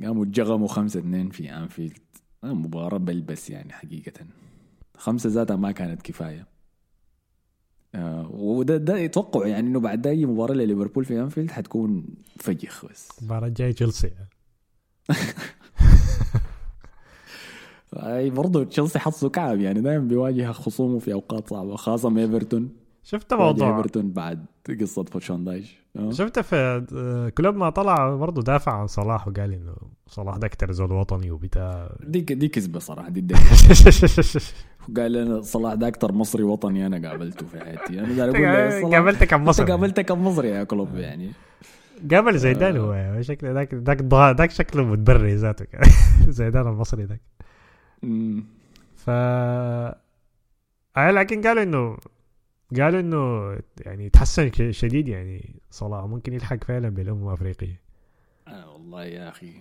قاموا 0.04 0.24
اتجغموا 0.26 0.68
خمسة 0.68 1.00
اتنين 1.00 1.30
في 1.30 1.52
أنفيلد. 1.52 1.98
مباراة 2.44 2.98
بلبس 2.98 3.50
يعني 3.50 3.74
حقيقة. 3.74 4.26
خمسة 4.98 5.30
ذاتها 5.30 5.56
ما 5.56 5.72
كانت 5.72 6.02
كفاية. 6.02 6.48
آه 7.96 8.28
وده 8.32 8.78
ده 8.78 8.98
يتوقع 8.98 9.48
يعني 9.48 9.68
إنه 9.68 9.80
بعد 9.80 10.08
أي 10.08 10.26
مباراة 10.26 10.54
لليفربول 10.56 11.06
في 11.06 11.20
أنفيلد 11.22 11.52
حتكون 11.52 12.06
فجخ 12.40 12.86
بس. 12.86 13.10
المباراة 13.20 13.48
الجاية 13.48 13.72
تشيلسي. 13.72 14.12
برضه 18.30 18.64
تشيلسي 18.64 19.00
حظه 19.00 19.30
كعب 19.30 19.60
يعني 19.60 19.82
دائما 19.82 20.04
بيواجه 20.08 20.52
خصومه 20.52 21.00
في 21.00 21.14
أوقات 21.14 21.50
صعبة 21.50 21.76
خاصة 21.76 22.18
إيفرتون. 22.18 22.70
شفت 23.04 23.34
موضوع 23.34 23.78
إيفرتون 23.78 24.12
بعد 24.12 24.46
قصة 24.82 25.04
فوتشاندايش 25.04 25.84
آه. 25.96 26.12
شفت 26.12 26.40
في 26.40 26.86
آه، 26.96 27.30
كلوب 27.30 27.56
ما 27.56 27.70
طلع 27.70 28.16
برضه 28.16 28.42
دافع 28.42 28.72
عن 28.72 28.88
صلاح 28.88 29.28
وقال 29.28 29.54
إنه 29.54 29.76
صلاح 30.08 30.38
ده 30.38 30.48
أكتر 30.48 30.72
زول 30.72 30.92
وطني 30.92 31.32
وبتاع. 31.32 31.90
دي 32.04 32.22
دي 32.22 32.48
كذبة 32.48 32.80
صراحة 32.80 33.10
دي 33.10 33.20
الدنيا. 33.20 33.42
قال 34.98 35.18
أنا 35.18 35.42
صلاح 35.42 35.74
ده 35.74 35.88
أكثر 35.88 36.12
مصري 36.12 36.44
وطني 36.44 36.86
أنا 36.86 37.10
قابلته 37.10 37.46
في 37.46 37.60
حياتي. 37.60 38.00
أنا 38.00 38.18
قاعد 38.18 38.36
أقول 38.36 38.44
له 38.44 38.82
صلاح، 38.82 38.94
قابلت 38.94 39.24
كم 39.24 39.46
مصري 39.46 39.72
قابلت 39.72 40.00
كم 40.00 40.28
مصري 40.28 40.50
يا 40.50 40.64
كلوب 40.64 40.96
يعني. 40.96 41.32
قابل 42.12 42.38
زيدان 42.38 42.78
هو 42.78 43.22
شكله 43.22 43.52
ذاك 43.52 43.74
ذاك 43.74 44.02
ذاك 44.38 44.52
شكله 44.52 44.84
متبري 44.84 45.36
ذاته 45.36 45.66
زيدان 46.30 46.68
المصري 46.68 47.04
ذاك. 47.04 47.22
ف 48.96 49.10
آه، 49.10 49.96
لكن 51.12 51.42
قالوا 51.42 51.64
انه 51.64 51.98
قالوا 52.80 53.00
إنه 53.00 53.58
يعني 53.86 54.10
تحسن 54.10 54.52
شديد 54.72 55.08
يعني 55.08 55.56
صلاح 55.70 56.06
ممكن 56.06 56.34
يلحق 56.34 56.64
فعلا 56.64 56.90
بالأمم 56.90 57.28
الأفريقية. 57.28 57.82
آه 58.48 58.72
والله 58.74 59.06
يا 59.06 59.30
أخي. 59.30 59.54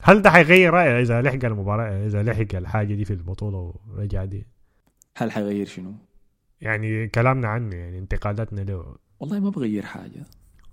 هل 0.00 0.22
ده 0.22 0.30
حيغير 0.30 0.74
رأيه 0.74 1.00
إذا 1.00 1.22
لحق 1.22 1.44
المباراة؟ 1.44 2.06
إذا 2.06 2.22
لحق 2.22 2.54
الحاجة 2.54 2.94
دي 2.94 3.04
في 3.04 3.12
البطولة 3.12 3.74
ورجع 3.90 4.24
دي؟ 4.24 4.46
هل 5.16 5.32
حيغير 5.32 5.66
شنو؟ 5.66 5.92
يعني 6.60 7.08
كلامنا 7.08 7.48
عنه 7.48 7.76
يعني 7.76 7.98
انتقاداتنا 7.98 8.60
له. 8.60 8.96
والله 9.20 9.40
ما 9.40 9.50
بغير 9.50 9.86
حاجة. 9.86 10.26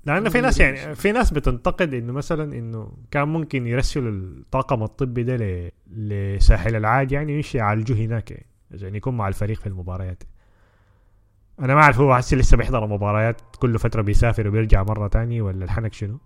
لأنه 0.05 0.29
في 0.29 0.41
ناس 0.41 0.59
يعني 0.59 0.95
في 0.95 1.11
ناس 1.11 1.31
بتنتقد 1.31 1.93
إنه 1.93 2.13
مثلا 2.13 2.57
إنه 2.57 2.91
كان 3.11 3.27
ممكن 3.27 3.67
يرسلوا 3.67 4.11
الطاقم 4.11 4.83
الطبي 4.83 5.23
ده 5.23 5.35
ل- 5.35 5.71
لساحل 5.87 6.75
العاج 6.75 7.11
يعني 7.11 7.33
يمشي 7.35 7.57
يعالجوه 7.57 7.97
هناك 7.97 8.31
يعني 8.31 8.45
عشان 8.73 8.95
يكون 8.95 9.17
مع 9.17 9.27
الفريق 9.27 9.59
في 9.59 9.67
المباريات. 9.67 10.23
أنا 11.59 11.75
ما 11.75 11.81
أعرف 11.81 11.99
هو 11.99 12.13
هسه 12.13 12.37
لسه 12.37 12.57
بيحضر 12.57 12.85
المباريات 12.85 13.41
كل 13.59 13.79
فترة 13.79 14.01
بيسافر 14.01 14.47
وبيرجع 14.47 14.83
مرة 14.83 15.07
تاني 15.07 15.41
ولا 15.41 15.65
الحنك 15.65 15.93
شنو. 15.93 16.17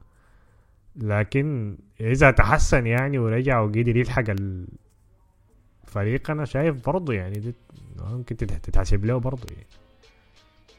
لكن 0.95 1.77
إذا 2.01 2.31
تحسن 2.31 2.87
يعني 2.87 3.17
ورجع 3.19 3.59
وقدر 3.59 3.97
يلحق 3.97 4.23
الفريق 5.83 6.31
أنا 6.31 6.45
شايف 6.45 6.85
برضه 6.85 7.13
يعني 7.13 7.53
ممكن 7.99 8.37
تت- 8.37 8.51
تتحسب 8.65 9.05
له 9.05 9.17
برضه 9.17 9.43
يعني. 9.51 9.65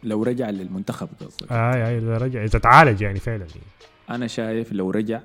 لو 0.02 0.22
رجع 0.22 0.50
للمنتخب 0.50 1.08
قصدك. 1.20 1.52
آه 1.52 1.54
آه 1.54 1.98
إذا 1.98 2.16
رجع 2.18 2.44
إذا 2.44 2.58
تعالج 2.58 3.00
يعني 3.00 3.18
فعلا. 3.20 3.46
أنا 4.10 4.26
شايف 4.26 4.72
لو 4.72 4.90
رجع 4.90 5.20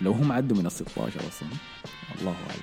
لو 0.00 0.12
هم 0.12 0.32
عدوا 0.32 0.56
من 0.56 0.66
ال 0.66 0.72
16 0.72 1.20
أصلا 1.28 1.48
الله 2.20 2.30
أعلم. 2.50 2.62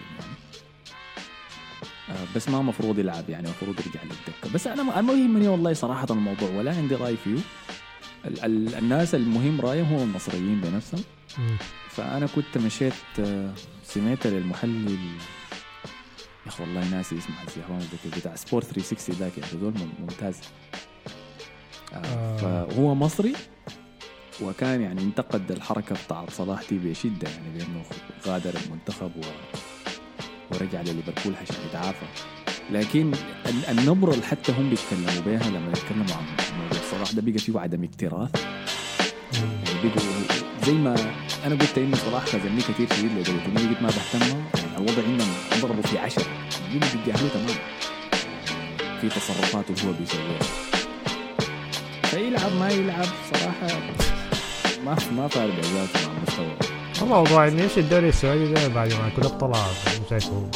يعني 2.09 2.27
بس 2.35 2.49
ما 2.49 2.61
مفروض 2.61 2.99
يلعب 2.99 3.29
يعني 3.29 3.49
مفروض 3.49 3.75
يرجع 3.79 3.99
للدكة. 4.03 4.53
بس 4.53 4.67
أنا 4.67 5.01
ما 5.01 5.13
يهمني 5.13 5.47
والله 5.47 5.73
صراحة 5.73 6.07
الموضوع 6.09 6.49
ولا 6.49 6.75
عندي 6.77 6.95
رأي 6.95 7.17
فيه. 7.17 7.37
ال- 8.25 8.45
ال- 8.45 8.75
الناس 8.75 9.15
المهم 9.15 9.61
رأيهم 9.61 9.93
هم 9.93 10.01
المصريين 10.09 10.61
بنفسهم. 10.61 11.03
فأنا 11.89 12.27
كنت 12.35 12.57
مشيت 12.57 12.93
آه، 13.19 13.53
سمعت 13.83 14.27
للمحلل 14.27 14.97
يا 16.45 16.47
أخي 16.51 16.63
والله 16.63 16.89
ناسي 16.89 17.17
اسمه 17.17 17.35
الزهران 17.47 17.77
الذكي 17.77 18.19
بتاع 18.19 18.35
سبورت 18.35 18.65
360 18.65 19.15
ذاك 19.15 19.37
يا 19.37 19.43
أخي 19.43 19.57
زول 19.57 19.73
ممتاز. 19.99 20.35
آه 21.93 21.97
آه. 21.97 22.37
فهو 22.67 22.95
مصري 22.95 23.33
وكان 24.41 24.81
يعني 24.81 25.01
انتقد 25.01 25.51
الحركة 25.51 25.95
بتاعت 26.05 26.29
صلاح 26.29 26.61
دي 26.69 26.77
بشده 26.77 27.29
يعني 27.29 27.49
بأنه 27.57 27.83
غادر 28.27 28.53
المنتخب 28.65 29.11
و... 29.17 29.21
ورجع 30.51 30.81
لليفربول 30.81 31.33
عشان 31.41 31.55
يتعافى. 31.69 32.05
لكن 32.71 33.11
ال- 33.45 33.65
النبرة 33.79 34.11
اللي 34.13 34.25
حتى 34.25 34.51
هم 34.51 34.69
بيتكلموا 34.69 35.21
بيها 35.25 35.49
لما 35.49 35.69
يتكلموا 35.71 36.15
عن 36.15 36.23
موضوع 36.61 36.79
صلاح 36.91 37.11
ده 37.11 37.21
بقى 37.21 37.37
فيه 37.39 37.59
عدم 37.59 37.83
اكتراث. 37.83 38.29
يعني 39.33 39.89
بقوا 39.89 40.11
زي 40.65 40.73
ما 40.73 40.95
أنا 41.45 41.55
قلت 41.55 41.77
إنه 41.77 41.97
صلاح 41.97 42.25
خذلني 42.25 42.61
كثير 42.61 42.87
شديد 42.93 43.11
لدرجه 43.11 43.45
اني 43.45 43.67
قلت 43.69 43.81
ما 43.81 43.87
بهتم 43.87 44.19
يعني 44.55 44.77
الوضع 44.77 45.03
عندهم 45.07 45.33
اضربوا 45.51 45.83
في 45.83 45.97
عشرة. 45.99 46.25
يجيبوا 46.69 46.87
بيتجاهلوه 46.93 47.29
تمام. 47.29 47.57
في 49.01 49.09
تصرفاته 49.09 49.87
هو 49.87 49.91
بيسويها. 49.99 50.39
فيلعب 52.03 52.51
ما 52.59 52.69
يلعب 52.69 53.05
صراحة 53.33 53.79
ما 54.85 54.95
ما 55.11 55.27
فارق 55.27 55.53
ذاته 55.55 56.07
مع 56.07 56.17
المستوى 56.17 56.57
الموضوع 57.01 57.47
إنه 57.47 57.63
إيش 57.63 57.77
الدوري 57.77 58.09
السعودي 58.09 58.53
ده 58.53 58.67
بعد 58.67 58.93
ما 58.93 59.09
كلوب 59.15 59.31
طلع 59.31 59.65
مش 59.87 60.09
شايفه 60.09 60.51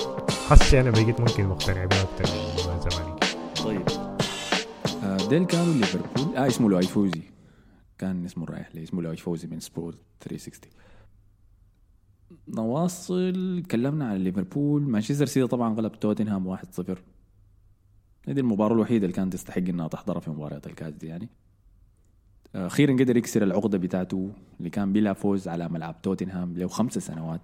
حسي 0.49 0.79
أنا 0.79 0.91
بقيت 0.91 1.19
ممكن 1.19 1.45
مقتنع 1.45 1.85
به 1.85 2.01
أكثر 2.01 2.35
من 2.71 2.79
زمان. 2.89 3.15
طيب. 3.63 3.81
آه، 5.03 5.17
ديل 5.29 5.45
كانوا 5.45 5.73
ليفربول. 5.73 6.35
آه 6.37 6.47
اسمه 6.47 6.69
لؤي 6.69 6.87
فوزي. 6.87 7.21
كان 7.97 8.25
اسمه 8.25 8.45
رايح 8.45 8.75
لي 8.75 8.83
اسمه 8.83 9.01
لؤي 9.01 9.17
فوزي 9.17 9.47
من 9.47 9.59
سبورت 9.59 9.97
360 10.21 10.71
نواصل 12.47 13.63
تكلمنا 13.67 14.07
عن 14.07 14.17
ليفربول. 14.17 14.81
مانشستر 14.81 15.25
سيتي 15.25 15.47
طبعا 15.47 15.73
غلب 15.73 15.99
توتنهام 15.99 16.57
1-0 16.57 16.59
هذه 18.27 18.39
المباراة 18.39 18.73
الوحيدة 18.73 19.05
اللي 19.05 19.15
كانت 19.15 19.33
تستحق 19.33 19.57
إنها 19.57 19.87
تحضرها 19.87 20.19
في 20.19 20.29
مباريات 20.29 20.67
الكاس 20.67 20.93
دي 20.93 21.07
يعني. 21.07 21.29
أخيرا 22.55 22.93
قدر 22.93 23.17
يكسر 23.17 23.43
العقدة 23.43 23.77
بتاعته 23.77 24.31
اللي 24.59 24.69
كان 24.69 24.93
بلا 24.93 25.13
فوز 25.13 25.47
على 25.47 25.69
ملعب 25.69 26.01
توتنهام 26.01 26.53
له 26.57 26.67
خمسة 26.67 27.01
سنوات. 27.01 27.41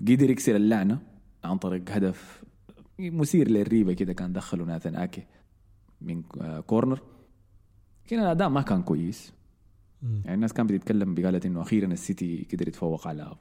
قدر 0.00 0.30
يكسر 0.30 0.56
اللعنة 0.56 0.98
عن 1.44 1.58
طريق 1.58 1.90
هدف 1.90 2.44
مثير 2.98 3.48
للريبة 3.48 3.92
كده 3.92 4.12
كان 4.12 4.32
دخله 4.32 4.64
ناثن 4.64 4.96
آكي 4.96 5.26
من 6.00 6.22
آه، 6.40 6.60
كورنر. 6.60 7.00
لكن 8.06 8.18
الأداء 8.18 8.48
ما 8.48 8.62
كان 8.62 8.82
كويس. 8.82 9.32
يعني 10.02 10.34
الناس 10.34 10.52
كانت 10.52 10.72
بتتكلم 10.72 11.14
بقالت 11.14 11.46
إنه 11.46 11.62
أخيرا 11.62 11.86
السيتي 11.86 12.46
قدر 12.52 12.68
يتفوق 12.68 13.08
على 13.08 13.32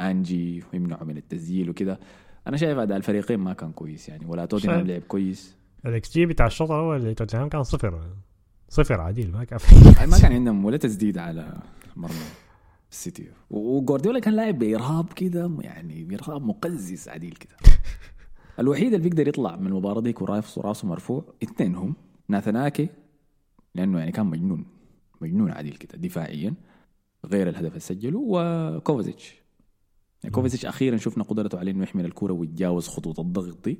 أنجي 0.00 0.62
ويمنعه 0.72 1.04
من 1.04 1.16
التسجيل 1.16 1.70
وكده. 1.70 2.00
أنا 2.46 2.56
شايف 2.56 2.78
أداء 2.78 2.96
الفريقين 2.96 3.38
ما 3.38 3.52
كان 3.52 3.72
كويس 3.72 4.08
يعني 4.08 4.26
ولا 4.26 4.46
توتنهام. 4.46 4.86
لعب 4.86 5.02
كويس. 5.02 5.56
الإكس 5.86 6.12
جي 6.12 6.26
بتاع 6.26 6.46
الشوط 6.46 6.70
الأول 6.70 6.96
اللي 6.96 7.14
توتنهام 7.14 7.48
كان 7.48 7.62
صفر. 7.62 8.00
صفر 8.68 9.00
عديل 9.00 9.32
ما 9.32 9.44
كان 9.44 9.58
يعني 9.96 10.10
ما 10.10 10.18
كان 10.18 10.32
عندهم 10.32 10.64
ولا 10.64 10.76
تسديد 10.76 11.18
على 11.18 11.58
مرمى 11.96 12.14
السيتي. 12.90 13.28
وجوارديولا 13.50 14.18
كان 14.18 14.34
لاعب 14.34 14.58
بإرهاب 14.58 15.12
كده 15.12 15.50
يعني 15.60 16.04
بإرهاب 16.04 16.42
مقزز 16.42 17.08
عديل 17.08 17.32
كده. 17.32 17.56
الوحيد 18.60 18.94
اللي 18.94 19.08
بيقدر 19.08 19.28
يطلع 19.28 19.56
من 19.56 19.66
المباراة 19.66 20.00
دي 20.00 20.14
وراسه 20.20 20.62
راسه 20.62 20.88
مرفوع 20.88 21.24
اثنين 21.42 21.74
هم 21.74 21.94
ناثان 22.28 22.62
أكي 22.62 22.88
لأنه 23.74 23.98
يعني 23.98 24.12
كان 24.12 24.26
مجنون. 24.26 24.73
مجنون 25.24 25.50
عديل 25.50 25.76
كده 25.76 25.98
دفاعيا 25.98 26.54
غير 27.24 27.48
الهدف 27.48 27.68
اللي 27.68 27.80
سجله 27.80 28.18
وكوفاسيتش. 28.26 29.34
يعني 30.22 30.34
كوفازيتش 30.34 30.66
أخيرا 30.66 30.96
شفنا 30.96 31.24
قدرته 31.24 31.58
على 31.58 31.70
إنه 31.70 31.82
يحمل 31.82 32.04
الكرة 32.04 32.32
ويتجاوز 32.32 32.88
خطوط 32.88 33.20
الضغط. 33.20 33.64
دي 33.64 33.78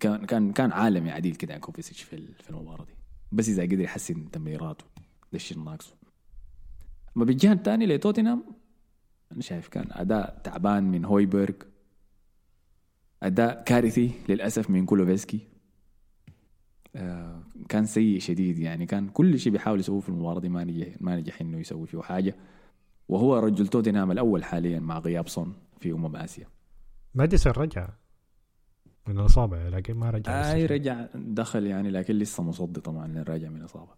كان 0.00 0.24
كان 0.24 0.52
كان 0.52 0.72
عالمي 0.72 1.10
عديل 1.10 1.34
كده 1.34 1.54
عن 1.54 1.60
كوفازيتش 1.60 2.02
في 2.02 2.26
في 2.42 2.50
المباراة 2.50 2.84
دي. 2.84 2.94
بس 3.32 3.48
إذا 3.48 3.62
قدر 3.62 3.80
يحسن 3.80 4.30
تمريراته 4.30 4.84
ده 5.32 5.36
الشيء 5.36 5.58
الناقصه 5.58 5.94
أما 7.16 7.24
بالجهة 7.24 7.52
الثانية 7.52 7.86
لتوتنهام 7.86 8.44
أنا 9.32 9.42
شايف 9.42 9.68
كان 9.68 9.86
أداء 9.90 10.40
تعبان 10.44 10.84
من 10.84 11.04
هويبرغ. 11.04 11.54
أداء 13.22 13.64
كارثي 13.64 14.10
للأسف 14.28 14.70
من 14.70 14.86
كولوفسكي. 14.86 15.36
آه 15.36 15.55
كان 17.68 17.84
سيء 17.86 18.18
شديد 18.18 18.58
يعني. 18.58 18.86
كان 18.86 19.08
كل 19.08 19.38
شيء 19.38 19.52
بيحاول 19.52 19.80
يسويه 19.80 20.00
في 20.00 20.08
المباراة 20.08 20.40
دي 20.40 20.48
ما 20.48 20.64
نجح 20.64 20.88
ما 21.00 21.16
نجح 21.16 21.40
إنه 21.40 21.58
يسوي 21.58 21.86
فيه 21.86 22.00
حاجة. 22.00 22.36
وهو 23.08 23.38
رجل 23.38 23.66
توتنهام 23.66 24.10
الأول 24.10 24.44
حاليا 24.44 24.80
مع 24.80 24.98
غياب 24.98 25.28
صن 25.28 25.52
في 25.80 25.92
أمم 25.92 26.16
آسيا. 26.16 26.46
ماديسون 27.14 27.52
رجع 27.52 27.88
من 29.08 29.18
الإصابة 29.20 29.68
لكن 29.68 29.94
ما 29.94 30.10
رجع 30.10 30.52
أي 30.52 30.64
لسه. 30.64 30.74
رجع 30.74 31.06
دخل 31.14 31.66
يعني 31.66 31.90
لكن 31.90 32.14
لسه 32.14 32.42
مصدي 32.42 32.80
طبعا 32.80 33.24
راجع 33.28 33.48
من 33.48 33.62
اصابه 33.62 33.92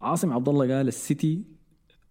عاصم 0.00 0.32
عبد 0.32 0.48
الله 0.48 0.76
قال 0.76 0.88
السيتي 0.88 1.44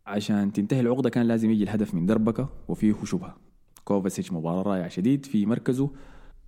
عشان 0.05 0.53
تنتهي 0.53 0.79
العقدة 0.79 1.09
كان 1.09 1.25
لازم 1.25 1.51
يجي 1.51 1.63
الهدف 1.63 1.93
من 1.93 2.05
دربكة 2.05 2.49
وفيه 2.67 2.95
شبهه 3.03 3.37
كوفاسيتش 3.83 4.31
مباراة 4.31 4.61
رائعة 4.61 4.87
شديد 4.87 5.25
في 5.25 5.45
مركزه 5.45 5.91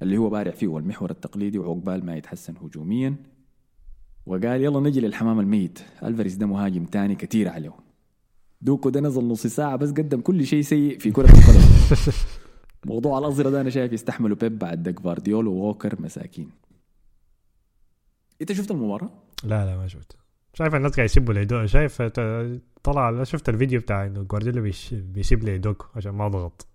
اللي 0.02 0.18
هو 0.18 0.30
بارع 0.30 0.52
فيه 0.52 0.68
والمحور 0.68 1.12
التقليدي 1.12 1.60
وعقبال 1.60 2.06
ما 2.06 2.16
يتحسن 2.16 2.58
هجوميا. 2.58 3.16
وقال 4.26 4.62
يلا 4.64 4.80
نجي 4.80 5.00
للحمام 5.02 5.40
الميت. 5.40 5.80
الفاريز 6.04 6.36
ده 6.36 6.46
مهاجم 6.46 6.86
تاني 6.86 7.16
كتير 7.16 7.50
عليه 7.50 7.74
دوكو 8.62 8.90
ده 8.90 9.00
نزل 9.00 9.24
نص 9.28 9.48
ساعة 9.48 9.76
بس 9.76 9.90
قدم 9.90 10.22
كل 10.22 10.46
شيء 10.46 10.62
سيء 10.62 11.00
في 11.00 11.12
كرة 11.12 11.26
القدم. 11.26 11.62
موضوع 12.86 13.18
الأزرق 13.20 13.50
ده 13.50 13.62
أنا 13.62 13.70
شايف 13.70 13.94
يستحملوا 13.94 14.38
بيب 14.38 14.60
بعد 14.60 14.84
دك 14.84 15.00
فارديول 15.00 15.48
ووكر 15.48 16.02
مساكين. 16.02 16.50
أنت 18.42 18.52
شفت 18.52 18.72
المباراة؟ 18.72 19.10
لا 19.44 19.66
لا 19.66 19.78
ما 19.78 19.88
شفت 19.88 20.18
شايف 20.54 20.76
الناس 20.76 20.92
قاعد 20.96 21.06
يسبوا 21.10 21.34
لي 21.34 21.45
دوكو 21.45 21.66
شايف 21.66 22.02
طلع 22.84 23.24
شفت 23.24 23.50
الفيديو 23.50 23.80
بتاع 23.80 24.06
إنه 24.06 24.22
جوارديولا 24.24 24.62
بيش- 24.62 24.94
بيسب 24.94 25.44
لي 25.44 25.59
دوكو 25.59 25.90
عشان 25.96 26.12
ما 26.12 26.28
ضغط. 26.28 26.68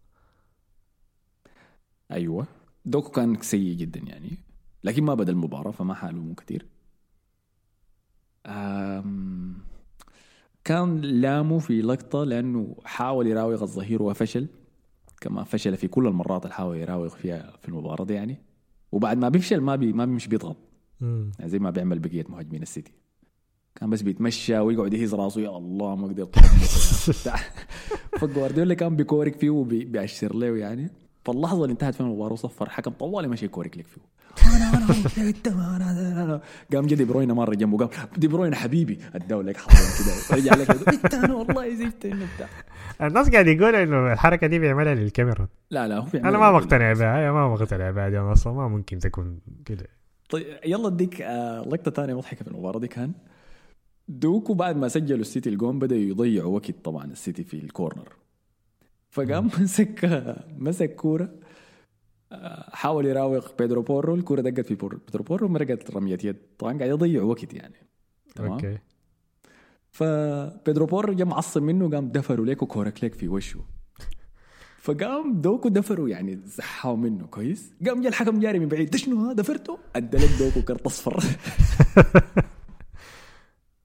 أيوة. 2.12 2.46
دوكو 2.84 3.10
كان 3.10 3.40
سيء 3.40 3.76
جدا 3.76 4.00
يعني. 4.00 4.38
لكن 4.84 5.04
ما 5.04 5.14
بدأ 5.14 5.32
المباراة 5.32 5.70
فما 5.70 5.94
حألومه 5.94 6.34
كثير 6.34 6.66
كان 10.66 11.00
لامه 11.00 11.58
في 11.58 11.82
لقطة 11.82 12.24
لأنه 12.24 12.76
حاول 12.84 13.26
يراوغ 13.26 13.62
الظهير 13.62 14.02
وفشل 14.02 14.46
كما 15.20 15.44
فشل 15.44 15.76
في 15.76 15.88
كل 15.88 16.06
المرات 16.06 16.42
اللي 16.42 16.54
حاول 16.54 16.76
يراوغ 16.76 17.08
فيها 17.08 17.52
في 17.62 17.68
المباراة 17.68 18.04
دي 18.04 18.14
يعني. 18.14 18.38
وبعد 18.92 19.18
ما 19.18 19.28
بيفشل 19.28 19.60
ما 19.60 19.76
بي 19.76 19.92
ما 19.92 20.04
بيمشي 20.04 20.28
بيضغط. 20.28 20.56
يعني 21.38 21.50
زي 21.50 21.58
ما 21.58 21.70
بيعمل 21.70 21.98
بقية 21.98 22.24
مهاجمين 22.28 22.62
السيتي. 22.62 22.92
كان 23.74 23.90
بس 23.90 24.02
بيتمشى 24.02 24.58
ويقعد 24.58 24.94
يهز 24.94 25.14
راسه 25.14 25.40
يا 25.40 25.56
الله 25.56 25.96
ما 25.96 26.06
قدرت 26.06 26.38
فجوارديولا 28.20 28.74
كان 28.74 28.96
بيكورك 28.96 29.38
فيه 29.38 29.50
وبيأشر 29.50 30.36
له 30.36 30.56
يعني. 30.56 30.90
فاللحظه 31.26 31.62
اللي 31.62 31.72
انتهت 31.72 31.94
فيها 31.94 32.06
المباراة 32.06 32.32
وصفر 32.32 32.70
حكم 32.70 32.90
طوالي 32.90 33.28
ماشي 33.28 33.44
يكورك 33.44 33.78
لك 33.78 33.86
فيه. 33.86 34.00
أنا 34.56 34.76
أنا 36.22 36.40
قام 36.72 36.86
جا 36.86 36.96
دي 36.96 37.04
بروين 37.04 37.32
مرة 37.32 37.54
جنبه 37.54 37.86
قام 37.86 38.08
دي 38.16 38.28
بروين 38.28 38.54
حبيبي 38.54 38.98
أداه 39.14 39.42
لك 39.42 39.56
حضن 39.56 39.74
كده 39.74 40.36
رجع 40.36 40.54
لك. 40.54 40.70
انت 41.04 41.14
أنا 41.14 41.34
والله 41.34 41.74
شفت 41.74 42.06
الناس 43.00 43.30
قاعد 43.30 43.46
يقولوا 43.46 43.82
إنه 43.82 44.12
الحركة 44.12 44.46
دي 44.46 44.58
بيعملها 44.58 44.94
للكاميرا. 44.94 45.48
لا 45.70 45.88
لا 45.88 45.98
هو 45.98 46.06
أنا 46.14 46.38
ما 46.38 46.52
مقتنع 46.52 46.92
بها 46.92 47.32
ما 47.32 47.48
مقتنع 47.48 47.90
بها 47.90 48.08
دي 48.08 48.18
أصلا 48.18 48.52
ما 48.52 48.68
ممكن 48.68 48.98
تكون 48.98 49.38
كده. 49.64 49.86
طيب 50.30 50.46
يلا 50.64 50.88
اديك 50.88 51.22
آه، 51.22 51.60
لقطة 51.60 51.90
ثانية 51.90 52.14
مضحكة 52.14 52.44
في 52.44 52.50
المباراة 52.50 52.78
دي 52.78 52.88
كان. 52.88 53.12
دوكو 54.08 54.54
بعد 54.54 54.76
ما 54.76 54.88
سجلوا 54.88 55.20
السيتي 55.20 55.48
الجون 55.48 55.78
بدأ 55.78 55.96
يضيعوا 55.96 56.54
وقت 56.54 56.84
طبعا 56.84 57.04
السيتي 57.04 57.44
في 57.44 57.54
ال 57.54 57.61
corner. 57.61 58.08
فقام 59.16 59.50
مسك 59.60 60.24
مسك 60.58 60.94
كورة 60.94 61.28
آه، 62.32 62.70
حاول 62.72 63.06
يراوغ 63.06 63.48
بيدرو 63.58 63.82
بورو 63.82 64.14
الكورة 64.14 64.40
دقت 64.40 64.66
في 64.66 64.74
بيدرو 64.74 65.24
بورو 65.24 65.48
مرقت 65.48 65.90
رمية 65.90 66.18
يد. 66.24 66.36
طبعا 66.58 66.78
قاعد 66.78 66.90
يضيع 66.90 67.22
وقت 67.22 67.54
يعني. 67.54 67.74
تمام؟ 68.34 68.52
أوكي. 68.52 68.78
فبيدرو 69.90 70.86
بورو 70.86 71.12
جا 71.12 71.24
معصب 71.24 71.62
منه 71.62 71.90
قام 71.90 72.08
دفروا 72.08 72.46
ليك 72.46 72.62
وكورك 72.62 73.04
ليك 73.04 73.14
في 73.14 73.28
وشه. 73.28 73.60
فقام 74.78 75.40
دوكو 75.40 75.68
دفروا 75.68 76.08
يعني 76.08 76.40
زحوا 76.44 76.96
منه. 76.96 77.26
كويس؟ 77.26 77.72
قام 77.86 78.00
جا 78.00 78.08
الحكم 78.08 78.40
جاري 78.40 78.58
من 78.58 78.68
بعيد. 78.68 78.96
شنو 78.96 79.24
هذا 79.24 79.32
دفرته 79.32 79.78
أدى 79.96 80.16
لك 80.16 80.30
دوكو 80.38 80.62
كرت 80.62 80.86
أصفر. 80.86 81.24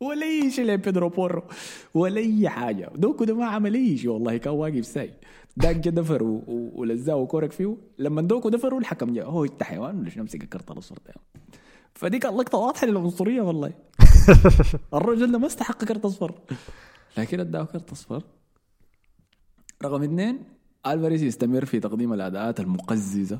ولا 0.01 0.25
اي 0.25 0.51
شيء 0.51 0.65
لبيدرو 0.65 1.09
بورو 1.09 1.43
ولا 1.93 2.17
اي 2.17 2.49
حاجة. 2.49 2.91
دوكو 2.95 3.23
ده 3.23 3.35
ما 3.35 3.45
عمل 3.45 3.73
اي 3.73 3.97
شيء 3.97 4.09
والله 4.09 4.37
كان 4.37 4.53
واقف 4.53 4.85
ساي. 4.85 5.13
داك 5.57 5.75
جا 5.75 5.91
دفر 5.91 6.23
ولزاه 6.47 7.25
كورك 7.25 7.51
فيه. 7.51 7.77
لما 7.99 8.21
دوكو 8.21 8.49
دفروا 8.49 8.79
الحكم 8.79 9.13
جا 9.13 9.23
هو 9.23 9.45
أنت 9.45 9.63
حيوان 9.63 9.99
ولا 9.99 10.09
شنو؟ 10.09 10.23
امسك 10.23 10.43
الكرت 10.43 10.71
الاصفر 10.71 10.97
ده 11.05 11.13
فدي 11.93 12.19
كانت 12.19 12.35
لقطه 12.35 12.57
واضحة 12.57 12.87
للعنصرية 12.87 13.41
والله. 13.41 13.73
الرجل 14.93 15.31
ده 15.31 15.37
ما 15.37 15.47
استحق 15.47 15.85
كرت 15.85 16.05
أصفر. 16.05 16.33
لكن 17.17 17.39
أداه 17.39 17.63
كرت 17.63 17.91
أصفر. 17.91 18.23
رقم 19.83 20.03
اثنين 20.03 20.43
ألفاريز 20.87 21.23
يستمر 21.23 21.65
في 21.65 21.79
تقديم 21.79 22.13
الأداءات 22.13 22.59
المقززة. 22.59 23.39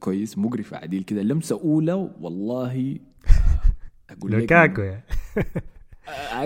كويس 0.00 0.38
مقرفه 0.38 0.76
عديل 0.76 1.02
كده. 1.02 1.22
لمسة 1.22 1.60
أولى 1.60 2.10
والله. 2.20 2.98
أقول 4.10 4.32
لك 4.32 4.40
لوكاكو 4.40 4.80
يعني. 4.82 5.02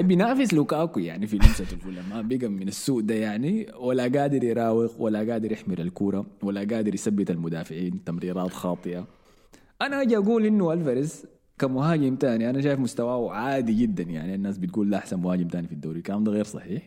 بينافس 0.08 0.54
لوكاكو 0.54 1.00
يعني 1.00 1.26
في 1.26 1.36
لمسة 1.36 1.66
الفولة 1.72 2.02
ما 2.10 2.22
بقى 2.22 2.48
من 2.48 2.68
السوء 2.68 3.00
ده 3.02 3.14
يعني. 3.14 3.66
ولا 3.78 4.02
قادر 4.02 4.44
يراوغ 4.44 5.02
ولا 5.02 5.18
قادر 5.32 5.52
يحمل 5.52 5.80
الكورة 5.80 6.26
ولا 6.42 6.60
قادر 6.60 6.94
يثبت 6.94 7.30
المدافعين 7.30 8.04
تمريرات 8.04 8.50
خاطئة. 8.50 9.06
أنا 9.82 10.02
أجي 10.02 10.16
أقول 10.16 10.46
إنه 10.46 10.72
ألفاريز 10.72 11.26
كمهاجم 11.58 12.16
تاني 12.16 12.50
أنا 12.50 12.60
شايف 12.60 12.80
مستواه 12.80 13.32
عادي 13.32 13.72
جدا 13.72 14.02
يعني. 14.02 14.34
الناس 14.34 14.58
بتقول 14.58 14.90
لا 14.90 14.98
أحسن 14.98 15.20
مهاجم 15.20 15.48
تاني 15.48 15.66
في 15.66 15.72
الدوري. 15.72 15.98
الكلام 15.98 16.24
ده 16.24 16.32
غير 16.32 16.44
صحيح. 16.44 16.82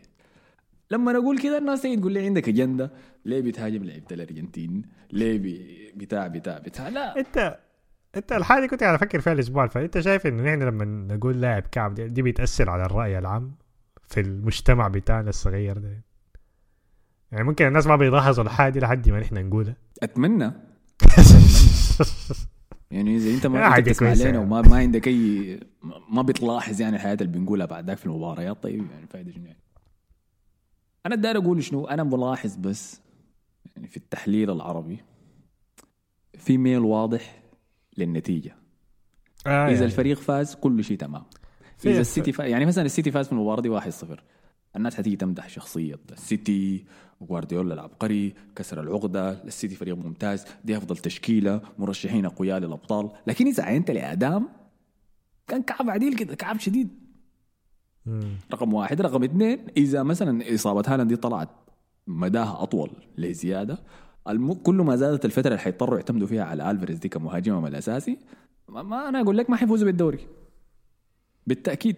لما 0.92 1.18
أقول 1.18 1.38
كده 1.40 1.58
الناس 1.58 1.82
تيجي 1.82 2.02
تقول 2.02 2.14
لي 2.14 2.26
عندك 2.26 2.50
أجندة. 2.50 2.92
ليه 3.26 3.42
بتهاجم 3.42 3.84
لعيبه 3.84 4.06
الارجنتين 4.12 4.82
ليه 5.12 5.38
بتاع 5.96 6.28
بتاع 6.28 6.58
بتاع؟ 6.58 6.90
لا. 6.90 7.20
أنت 7.20 7.58
انت 8.16 8.32
الحاجة 8.32 8.62
دي 8.62 8.68
كنت 8.68 8.84
قاعد 8.84 8.96
أفكر 8.96 9.20
فيها 9.22 9.34
الأسبوع 9.34 9.64
اللي 9.64 9.74
فات 9.74 9.84
انت 9.84 10.00
شايف 10.00 10.28
انه 10.28 10.44
نحن 10.44 10.64
لما 10.64 10.86
نقول 11.16 11.42
لاعب 11.42 11.64
كعب 11.72 11.94
دي, 11.94 12.08
دي 12.08 12.22
بيتأثر 12.22 12.70
على 12.70 12.86
الرأي 12.86 13.20
العام 13.20 13.56
في 14.08 14.20
المجتمع 14.20 14.88
بتاعنا 14.88 15.30
الصغير 15.30 15.78
ده؟ 15.78 16.04
يعني 17.32 17.44
ممكن 17.44 17.68
الناس 17.68 17.88
ما 17.88 17.96
بيلاحظوا 17.96 18.44
الحاجة 18.44 18.74
دي 18.74 18.80
لحد 18.80 19.10
ما 19.10 19.20
نحن 19.20 19.48
نقولها. 19.48 19.76
أتمنى. 20.04 20.52
يعني 22.92 23.16
إذا 23.16 23.36
أنت 23.36 23.48
ما 23.48 23.80
تسمع 23.80 24.14
لنا 24.14 24.26
يعني. 24.26 24.38
وما 24.38 24.62
ما 24.62 24.78
عندك 24.78 25.08
اي 25.08 25.60
ما 26.10 26.22
بتلاحظ 26.22 26.82
يعني 26.82 26.96
الحياة 26.96 27.14
اللي 27.14 27.40
بنقولها 27.40 27.66
بعد 27.66 27.88
ذاك 27.88 27.98
في 27.98 28.06
المباريات 28.06 28.64
طيب 28.64 28.92
يعني 28.92 29.08
فايدة 29.08 29.32
شنو 29.32 29.46
يعني؟ 29.46 29.60
أنا 31.06 31.16
داير 31.16 31.38
أقول 31.38 31.64
شنو؟ 31.64 31.88
أنا 31.88 32.04
ملاحظ 32.04 32.56
بس 32.56 33.02
يعني 33.76 33.88
في 33.88 33.98
التحليل 33.98 34.52
العربي 34.52 35.00
في 36.38 36.58
ميل 36.58 36.80
واضح 36.80 37.43
للنتيجة. 37.98 38.56
آه 39.48 39.50
إذا 39.50 39.74
يعني. 39.74 39.86
الفريق 39.86 40.20
فاز 40.20 40.56
كل 40.56 40.84
شيء 40.84 40.98
تمام. 40.98 41.24
إذا 41.86 42.02
السيتي 42.02 42.32
فاز 42.32 42.50
يعني 42.50 42.66
مثلا 42.66 42.86
السيتي 42.86 43.12
فاز 43.12 43.26
في 43.26 43.32
المباراة 43.32 43.62
دي 43.62 43.70
1-0 43.70 44.20
الناس 44.76 44.96
حتيجي 44.96 45.16
تمدح 45.16 45.50
شخصية. 45.50 46.00
السيتي 46.12 46.86
وغوارديولا 47.22 47.74
العبقري 47.74 48.34
كسر 48.56 48.82
العقدة. 48.82 49.44
السيتي 49.44 49.76
فريق 49.76 49.96
ممتاز 49.96 50.46
دي 50.66 50.78
أفضل 50.78 50.98
تشكيلة 50.98 51.62
مرشحين 51.80 52.26
أقوياء 52.26 52.60
للأبطال. 52.60 53.12
لكن 53.28 53.48
إذا 53.48 53.64
عاينت 53.64 53.92
للأداء 53.92 54.50
كان 55.48 55.64
كعب 55.64 55.90
عديل 55.90 56.16
كده 56.16 56.36
كعب 56.36 56.60
شديد. 56.60 56.90
مم. 58.06 58.38
رقم 58.54 58.74
واحد. 58.74 59.02
رقم 59.02 59.24
اثنين 59.24 59.68
إذا 59.78 60.04
مثلا 60.04 60.54
إصابة 60.56 60.84
هالاند 60.88 61.10
دي 61.10 61.16
طلعت 61.16 61.50
مداها 62.08 62.64
أطول 62.64 62.92
لزيادة 63.18 63.84
الم... 64.30 64.54
كل 64.54 64.76
ما 64.76 64.96
زادت 64.96 65.26
الفترة 65.26 65.48
اللي 65.48 65.60
حيضطروا 65.60 65.98
يعتمدوا 65.98 66.28
فيها 66.28 66.44
على 66.44 66.72
ألفريز 66.72 66.98
دي 66.98 67.10
كمهاجمهم 67.10 67.66
الأساسي 67.66 68.18
ما, 68.70 68.84
ما 68.84 69.10
أنا 69.10 69.22
أقول 69.22 69.38
لك 69.38 69.50
ما 69.50 69.56
حيفوزوا 69.56 69.86
بالدوري. 69.86 70.20
بالتأكيد. 71.48 71.96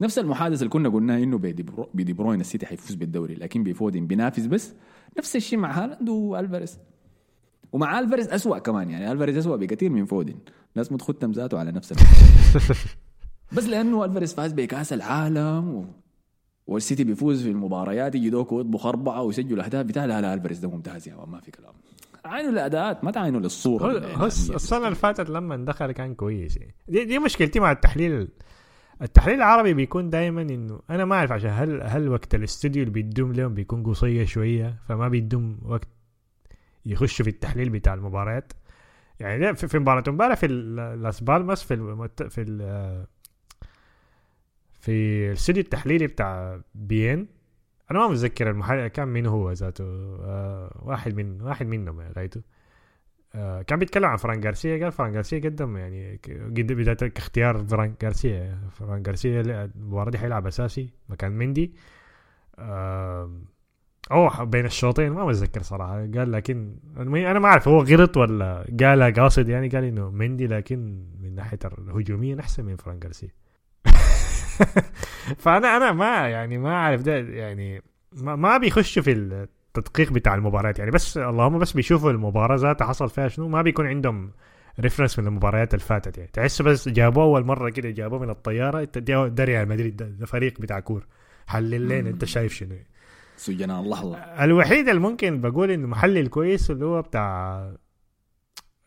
نفس 0.00 0.18
المحادثة 0.18 0.60
اللي 0.60 0.70
كنا 0.70 0.88
قلناها 0.88 1.22
إنه 1.22 1.38
بدي 1.38 1.62
برو... 1.62 1.88
بدي 1.94 2.12
بروين 2.12 2.40
السيتي 2.40 2.66
حيفوز 2.66 2.94
بالدوري 2.94 3.34
لكن 3.34 3.64
بفودن 3.64 4.06
بينافس 4.06 4.46
بس 4.46 4.74
نفس 5.18 5.36
الشيء 5.36 5.58
مع 5.58 5.84
هالاند 5.84 6.08
والفاريز 6.08 6.78
ومع 7.72 7.98
الفاريز 7.98 8.28
اسوء 8.28 8.58
كمان 8.58 8.90
يعني 8.90 9.12
الفاريز 9.12 9.36
اسوء 9.36 9.56
بكثير 9.56 9.90
من 9.90 10.04
فودن 10.04 10.34
ناس 10.74 10.92
متختم 10.92 11.32
ذاته 11.32 11.58
على 11.58 11.72
نفس. 11.72 11.92
بس 13.56 13.64
لأنه 13.64 14.04
الفاريز 14.04 14.34
فاز 14.34 14.52
بكأس 14.52 14.92
العالم 14.92 15.74
و... 15.74 15.84
والسيتي 16.66 17.04
بيفوز 17.04 17.42
في 17.42 17.48
المباريات 17.50 18.14
يجي 18.14 18.30
دوكو 18.30 18.60
يطبخ 18.60 18.86
أربعة 18.86 19.22
ويسجل 19.22 19.60
أهداف 19.60 19.86
بتاع 19.86 20.04
لا 20.04 20.20
لا 20.20 20.34
الفاريز 20.34 20.58
ده 20.58 20.70
ممتاز 20.70 21.08
يا 21.08 21.14
ما 21.14 21.40
في 21.40 21.50
كلام 21.50 21.72
عينوا 22.24 22.50
الأداءات 22.50 23.04
ما 23.04 23.10
تعينوا 23.10 23.40
للصورة 23.40 24.14
هو. 24.16 24.26
السنة 24.26 24.84
اللي 24.84 24.94
فاتت 24.94 25.30
لما 25.30 25.56
دخل 25.56 25.92
كان 25.92 26.14
كويس 26.14 26.56
يعني 26.56 26.74
دي, 26.88 27.04
دي 27.04 27.18
مشكلتي 27.18 27.60
مع 27.60 27.72
التحليل 27.72 28.28
التحليل 29.02 29.36
العربي 29.36 29.74
بيكون 29.74 30.10
دائما 30.10 30.42
إنه 30.42 30.80
أنا 30.90 31.04
ما 31.04 31.16
أعرف 31.16 31.32
عشان 31.32 31.50
هل 31.50 31.82
هل 31.82 32.08
وقت 32.08 32.34
الاستوديو 32.34 32.82
اللي 32.82 32.92
بيدوم 32.94 33.32
لهم 33.32 33.54
بيكون 33.54 33.82
قصير 33.82 34.26
شوية 34.26 34.78
فما 34.88 35.08
بيدوم 35.08 35.58
وقت 35.64 35.88
يخشوا 36.86 37.24
في 37.24 37.30
التحليل 37.30 37.70
بتاع 37.70 37.94
المباريات 37.94 38.52
يعني 39.20 39.54
في 39.54 39.78
مباراة 39.78 40.04
امبارح 40.08 40.36
في 40.36 40.46
لاس 40.98 41.20
بالماس 41.20 41.62
في. 41.62 42.08
في. 42.30 43.06
في 44.82 45.26
الاستوديو 45.28 45.62
التحليلي 45.62 46.06
بتاع 46.06 46.60
بيين 46.74 47.26
أنا 47.90 47.98
ما 47.98 48.08
متذكر 48.08 48.50
المحلل 48.50 48.88
كان 48.88 49.08
مين 49.08 49.26
هو 49.26 49.52
ذاته. 49.52 49.84
آه 49.84 50.80
واحد 50.82 51.14
من 51.14 51.42
واحد 51.42 51.66
منهم 51.66 52.00
يعني 52.00 52.12
رأيته. 52.16 52.42
آه 53.34 53.62
كان 53.62 53.78
بيتكلم 53.78 54.04
عن 54.04 54.16
فران 54.16 54.40
جارسيا 54.40 54.82
قال 54.82 54.92
فران 54.92 55.12
جارسيا 55.12 55.38
قدم 55.38 55.76
يعني 55.76 56.20
بداية 56.48 57.12
اختيار 57.16 57.64
فران 57.64 57.94
جارسيا 58.02 58.58
فران 58.70 59.02
جارسيا 59.02 59.42
ل- 59.42 59.50
المباراة 59.50 60.10
دي 60.10 60.18
حيلعب 60.18 60.46
أساسي 60.46 60.90
مكان 61.08 61.32
مندي. 61.32 61.74
آه 62.58 63.40
أو 64.12 64.46
بين 64.46 64.64
الشوطين. 64.64 65.12
ما 65.12 65.24
متذكر 65.24 65.62
صراحة. 65.62 65.94
قال 65.94 66.32
لكن 66.32 66.76
أنا 66.96 67.38
ما 67.38 67.48
أعرف 67.48 67.68
هو 67.68 67.82
غلط 67.82 68.16
ولا 68.16 68.66
قالها 68.80 69.10
قاصد 69.10 69.48
يعني. 69.48 69.68
قال 69.68 69.84
إنه 69.84 70.10
مندي 70.10 70.46
لكن 70.46 71.04
من 71.20 71.34
ناحية 71.34 71.58
الهجومية 71.78 72.40
أحسن 72.40 72.64
من 72.64 72.76
فران 72.76 72.98
جارسيا 72.98 73.28
فانا 75.42 75.76
أنا 75.76 75.92
ما 75.92 76.28
يعني 76.28 76.58
ما 76.58 76.70
أعرف 76.74 77.02
ده 77.02 77.16
يعني 77.16 77.82
ما, 78.12 78.36
ما 78.36 78.58
بيخشوا 78.58 79.02
في 79.02 79.12
التدقيق 79.12 80.12
بتاع 80.12 80.34
المباريات 80.34 80.78
يعني. 80.78 80.90
بس 80.90 81.16
اللهم 81.16 81.58
بس 81.58 81.72
بيشوفوا 81.72 82.10
المباراة 82.10 82.56
ذاتها 82.56 82.86
حصل 82.86 83.10
فيها 83.10 83.28
شنو 83.28 83.48
ما 83.48 83.62
بيكون 83.62 83.86
عندهم 83.86 84.30
reference 84.80 85.18
من 85.18 85.26
المباريات 85.26 85.74
اللي 85.74 85.84
فاتت 85.84 86.18
يعني. 86.18 86.30
تحس 86.32 86.62
بس 86.62 86.88
جابوه 86.88 87.24
أول 87.24 87.44
مرة 87.44 87.70
كده 87.70 87.90
جابوه 87.90 88.18
من 88.18 88.30
الطيارة 88.30 88.80
انت 88.80 88.98
ده 88.98 89.44
ريال 89.44 89.68
مدريد 89.68 89.96
ده, 89.96 90.26
فريق 90.26 90.60
بتاع 90.60 90.80
كورة. 90.80 91.06
حلل 91.46 91.80
لين 91.80 92.06
انت 92.06 92.24
شايف 92.24 92.54
شنو 92.54 92.76
سجناء 93.36 93.80
اللحظه 93.80 94.16
الوحيد 94.16 94.88
اللي 94.88 95.00
ممكن 95.00 95.40
بقول 95.40 95.70
إنه 95.70 95.86
محلل 95.86 96.26
كويس 96.28 96.70
اللي 96.70 96.84
هو 96.84 97.02
بتاع 97.02 97.58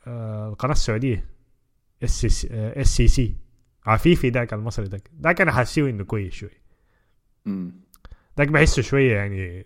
آه، 0.07 0.49
القناة 0.49 0.73
السعودية 0.73 1.25
SSC 2.03 3.35
عفيفي 3.85 4.29
ذاك 4.29 4.53
المصري 4.53 4.85
ذاك 4.85 5.09
ذاك 5.21 5.41
أنا 5.41 5.51
حاسيه 5.51 5.89
إنه 5.89 6.03
كويس 6.03 6.33
شوي. 6.33 6.49
ذاك 8.37 8.47
بحسه 8.47 8.81
شوية 8.81 9.15
يعني 9.15 9.65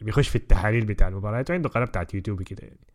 بيخش 0.00 0.28
في 0.28 0.36
التحاليل 0.36 0.84
بتاع 0.86 1.08
المباريات 1.08 1.50
وعنده 1.50 1.68
قناة 1.68 1.84
بتاعت 1.84 2.14
يوتيوب 2.14 2.42
كده 2.42 2.62
يعني. 2.62 2.86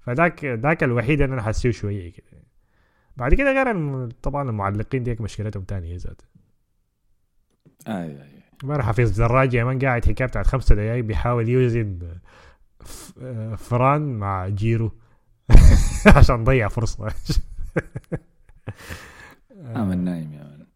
فذاك 0.00 0.44
ذاك 0.44 0.84
الوحيد 0.84 1.20
اللي 1.20 1.34
أنا 1.34 1.42
حاسيه 1.42 1.70
شوية 1.70 2.12
كده. 2.12 2.42
بعد 3.16 3.34
كده 3.34 3.52
غير 3.52 4.10
طبعا 4.10 4.50
المعلقين 4.50 5.02
ديك 5.02 5.20
مشكلتهم 5.20 5.62
تانية 5.62 5.96
ذات 5.96 6.22
اي 7.88 8.22
اي 8.22 8.42
امبارح 8.64 8.86
حفيظ 8.86 9.20
دراجي 9.20 9.54
يا 9.54 9.64
man 9.64 9.78
قاعد 9.78 10.04
حكاية 10.04 10.28
بتاعت 10.28 10.46
خمسة 10.46 10.74
دقايق 10.74 11.04
بيحاول 11.04 11.48
يوزن 11.48 11.98
آه، 13.22 13.54
فران 13.54 14.18
مع 14.18 14.48
جيرو. 14.48 14.92
عشان 16.16 16.44
ضيع 16.44 16.68
فرصة. 16.68 17.08
آمن 19.64 19.98
نايم 20.04 20.32
يا 20.32 20.42
man 20.44 20.66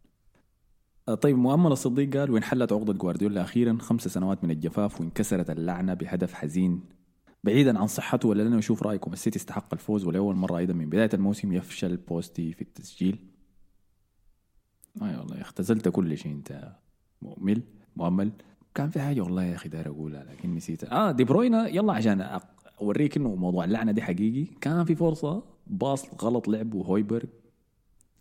آه، 1.09 1.15
طيب 1.15 1.36
مؤمل 1.39 1.73
الصديق 1.73 2.16
قال 2.16 2.31
وانحلت 2.31 2.73
عقدة 2.73 2.93
جوارديولا 2.93 3.43
أخيرا 3.43 3.78
خمس 3.81 4.09
سنوات 4.09 4.44
من 4.44 4.51
الجفاف 4.51 5.01
وانكسرت 5.01 5.51
اللعنة 5.51 5.94
بهدف 5.94 6.35
حزين. 6.35 6.81
بعيدا 7.44 7.78
عن 7.78 7.86
صحته 7.86 8.28
ولا 8.28 8.43
لنا 8.43 8.56
نشوف 8.56 8.82
رأيكم 8.82 9.12
السيتي 9.12 9.39
استحق 9.39 9.74
الفوز 9.74 10.05
ولأول 10.05 10.35
مرة 10.36 10.59
أيضا 10.59 10.74
من 10.74 10.89
بداية 10.89 11.10
الموسم 11.15 11.52
يفشل 11.52 11.97
بوستي 11.97 12.52
في 12.52 12.62
التسجيل. 12.62 13.19
اي 15.02 15.16
والله 15.16 15.40
اختزلت 15.40 15.89
كل 15.89 16.19
شيء 16.19 16.32
أنت 16.32 16.73
مؤمل 17.23 17.62
مؤمل. 17.97 18.32
كان 18.74 18.90
في 18.90 19.01
حاجة 19.01 19.20
والله 19.20 19.44
يا 19.44 19.55
أخي 19.55 19.69
داير 19.69 19.89
أقولها 19.89 20.24
لكن 20.24 20.55
نسيتها 20.55 20.93
آه 20.93 21.12
دي 21.12 21.24
بروينا 21.24 21.69
يلا 21.69 21.93
عشان 21.93 22.40
أوريك 22.81 23.16
إنه 23.16 23.35
موضوع 23.35 23.65
اللعنة 23.65 23.93
دي 23.93 24.02
حقيقي. 24.02 24.44
كان 24.60 24.85
في 24.85 24.94
فرصة 24.94 25.43
pass 25.66 26.07
غلط 26.23 26.48
لعبه 26.48 26.78
هويبرغ 26.82 27.28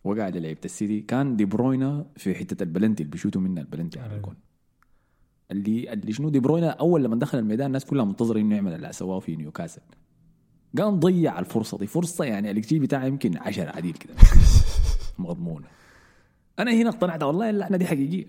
وقع 0.07 0.23
على 0.23 0.39
لعيبه 0.39 0.61
السيتي 0.65 1.01
كان 1.01 1.35
دي 1.35 1.45
بروينا 1.45 2.05
في 2.17 2.35
حتة 2.35 2.63
البلنتي 2.63 3.03
اللي 3.03 3.11
بيشوتوا 3.11 3.41
منها 3.41 3.63
البلنتي 3.63 3.99
على 3.99 4.15
الجون 4.15 4.35
اللي 5.51 5.93
اللي 5.93 6.13
شنو؟ 6.13 6.29
دي 6.29 6.39
بروينا 6.39 6.69
أول 6.69 7.03
لما 7.03 7.15
دخل 7.15 7.37
الميدان 7.37 7.67
الناس 7.67 7.85
كلها 7.85 8.05
منتظرة 8.05 8.39
إنه 8.39 8.55
يعمل 8.55 8.73
اللي 8.73 8.93
سواه 8.93 9.19
في 9.19 9.35
نيوكاسل. 9.35 9.81
قام 10.77 10.99
ضيع 10.99 11.39
الفرصة 11.39 11.77
دي. 11.77 11.87
فرصة 11.87 12.25
يعني 12.25 12.51
الاكس 12.51 12.73
بتاعها 12.73 13.05
يمكن 13.05 13.37
10 13.37 13.69
عديل 13.75 13.93
كده. 13.93 14.13
مضمونة. 15.19 15.67
أنا 16.59 16.71
هنا 16.71 16.89
اقتنعت. 16.89 17.23
والله 17.23 17.49
اللعنه 17.49 17.77
دي 17.77 17.85
حقيقية. 17.85 18.25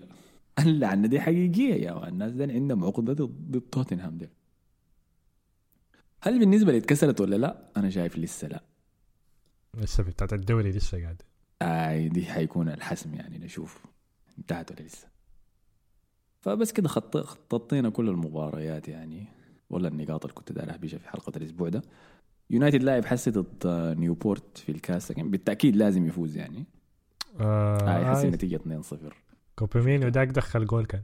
اللعنه 0.59 1.07
دي 1.07 1.21
حقيقية 1.21 1.73
يا. 1.75 2.07
الناس 2.07 2.33
دي. 2.33 2.43
عندهم 2.43 2.83
عقدة 2.83 3.13
ضد 3.13 3.61
توتنهام 3.71 4.17
دي. 4.17 4.29
هل 6.21 6.39
بالنسبة 6.39 6.71
لي 6.71 6.77
اتكسرت 6.77 7.21
ولا 7.21 7.35
لا؟ 7.35 7.71
أنا 7.77 7.89
شايف 7.89 8.17
لسه 8.17 8.47
لا. 8.47 8.63
لسه 9.77 10.03
بتاعت 10.03 10.33
الدوري 10.33 10.71
لسه 10.71 11.01
قاعد 11.01 11.21
آي 11.61 12.09
دي 12.09 12.25
حيكون 12.25 12.69
الحسم 12.69 13.13
يعني 13.13 13.37
نشوف 13.37 13.85
انتهت 14.37 14.71
ولا 14.71 14.87
لسه. 14.87 15.07
فبس 16.41 16.71
كده 16.71 16.87
خط... 16.87 17.17
خططينا 17.17 17.89
كل 17.89 18.09
المباريات 18.09 18.87
يعني 18.87 19.27
ولا 19.69 19.87
النقاط 19.87 20.23
اللي 20.25 20.33
كنت 20.35 20.51
داير 20.51 20.73
اهبشها 20.73 20.97
في 20.97 21.09
حلقة 21.09 21.31
الأسبوع 21.37 21.69
ده. 21.69 21.81
يونايتد 22.49 22.83
لاعب 22.83 23.05
حسي 23.05 23.31
ضد 23.31 23.65
آه، 23.65 23.93
نيوبورت 23.93 24.57
في 24.57 24.71
الكاس 24.71 25.11
لكن 25.11 25.31
بالتأكيد 25.31 25.75
لازم 25.75 26.05
يفوز 26.07 26.37
يعني. 26.37 26.65
آه 27.39 27.77
هاي 27.97 28.05
حسي 28.05 28.21
آه 28.25 28.29
النتيجه 28.29 28.57
2-0 28.81 28.95
كوبي 29.55 29.82
ماينو 29.82 30.09
داك 30.09 30.27
دخل 30.27 30.65
جول 30.65 30.85
كان. 30.85 31.03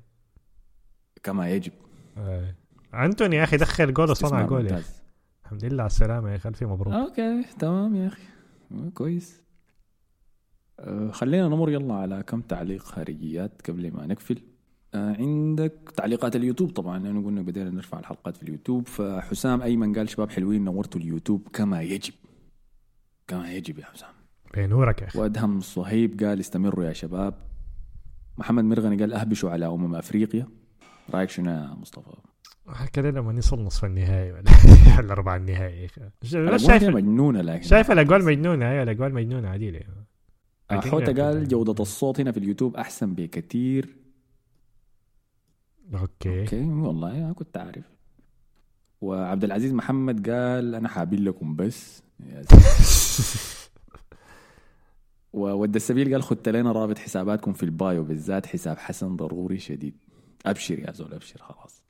كما 1.24 1.50
يجب. 1.50 1.72
آه. 2.18 2.56
أنتوني 2.94 3.36
يا 3.36 3.44
أخي 3.44 3.58
دخل 3.58 3.94
جول 3.94 4.10
وصنع 4.12 4.42
جول 4.46 4.66
يا 4.66 4.66
أخي. 4.66 4.76
ممتاز. 4.76 5.02
الحمد 5.46 5.66
لله 5.66 5.84
على 5.84 5.90
السلامة 5.90 6.32
يا 6.32 6.36
أخي 6.36 6.50
ألف 6.50 6.64
مبروك. 6.64 6.94
okay 6.94 7.44
تمام 7.60 7.96
يا 7.96 8.08
أخي. 8.08 8.24
آه، 8.72 8.90
كويس. 8.94 9.40
آه، 9.40 9.45
خلينا 11.12 11.48
نمر 11.48 11.70
يلا 11.70 11.94
على 11.94 12.24
كم 12.24 12.42
تعليق 12.42 12.82
خارجيات 12.82 13.52
قبل 13.70 13.92
ما 13.94 14.08
نقفل. 14.08 14.42
آه، 14.94 15.16
عندك 15.20 15.74
تعليقات 15.98 16.36
اليوتيوب 16.36 16.70
طبعا 16.72 17.00
لأنه 17.00 17.26
قلنا 17.26 17.42
بدينا 17.42 17.70
نرفع 17.70 18.00
الحلقات 18.00 18.38
في 18.38 18.44
اليوتيوب. 18.44 18.88
فحسام 18.88 19.62
ايمن 19.62 19.96
قال 19.96 20.10
شباب 20.10 20.30
حلوين 20.30 20.64
نورتوا 20.64 21.02
اليوتيوب 21.02 21.48
كما 21.54 21.82
يجب. 21.82 22.14
كما 23.28 23.54
يجب 23.54 23.80
يا 23.80 23.86
حسام. 23.86 24.10
بنورك 24.56 25.02
يا 25.02 25.08
أخي. 25.08 25.20
وادهم 25.20 25.60
صهيب 25.60 26.24
قال 26.24 26.40
استمروا 26.40 26.86
يا 26.86 26.94
شباب. 26.94 27.34
محمد 28.38 28.64
مرغني 28.64 28.96
قال 28.98 29.14
اهبشوا 29.14 29.50
على 29.50 29.66
أمم 29.68 29.96
أفريقيا. 29.96 30.48
رأيك 31.14 31.30
شنو 31.30 31.52
يا 31.52 31.76
مصطفى؟ 31.82 32.12
كده 32.94 33.12
لما 33.12 33.32
نصل 33.32 33.60
نصف 33.60 33.86
النهائي 33.86 34.32
ولا 34.32 34.44
ربع 35.14 35.36
النهائي 35.36 35.88
شايف 36.58 36.84
مجنونة 36.84 37.42
لكن. 37.42 37.62
شايف 37.62 37.92
الأجوال 37.92 38.24
مجنونة؟ 38.24 38.70
أيوه 38.72 38.84
الأجوال 38.84 39.14
مجنونة 39.14 39.50
عديلة. 39.50 39.80
حوته 40.72 41.24
قال 41.24 41.48
جودة 41.48 41.84
الصوت 41.84 42.20
هنا 42.20 42.32
في 42.32 42.38
اليوتيوب 42.38 42.76
أحسن 42.76 43.14
بكثير 43.14 43.96
okay. 45.94 46.42
okay 46.42 46.64
والله 46.64 47.18
أنا 47.18 47.34
كنت 47.34 47.58
عارف. 47.58 47.86
وعبد 49.02 49.44
العزيز 49.44 49.74
محمد 49.74 50.30
قال 50.30 50.76
أنا 50.76 50.90
حابين 50.90 51.24
لكم 51.24 51.56
بس. 51.56 52.04
وود 55.34 55.76
السبيل 55.76 56.14
قال 56.14 56.24
خدت 56.24 56.50
لنا 56.50 56.72
رابط 56.72 56.98
حساباتكم 56.98 57.54
في 57.54 57.64
البايو 57.64 58.04
بالذات 58.04 58.46
حساب 58.46 58.78
حسن 58.78 59.16
ضروري 59.16 59.60
شديد. 59.60 59.98
أبشر 60.46 60.80
يا 60.80 60.92
زول 60.92 61.14
أبشر 61.14 61.40
خلاص. 61.42 61.84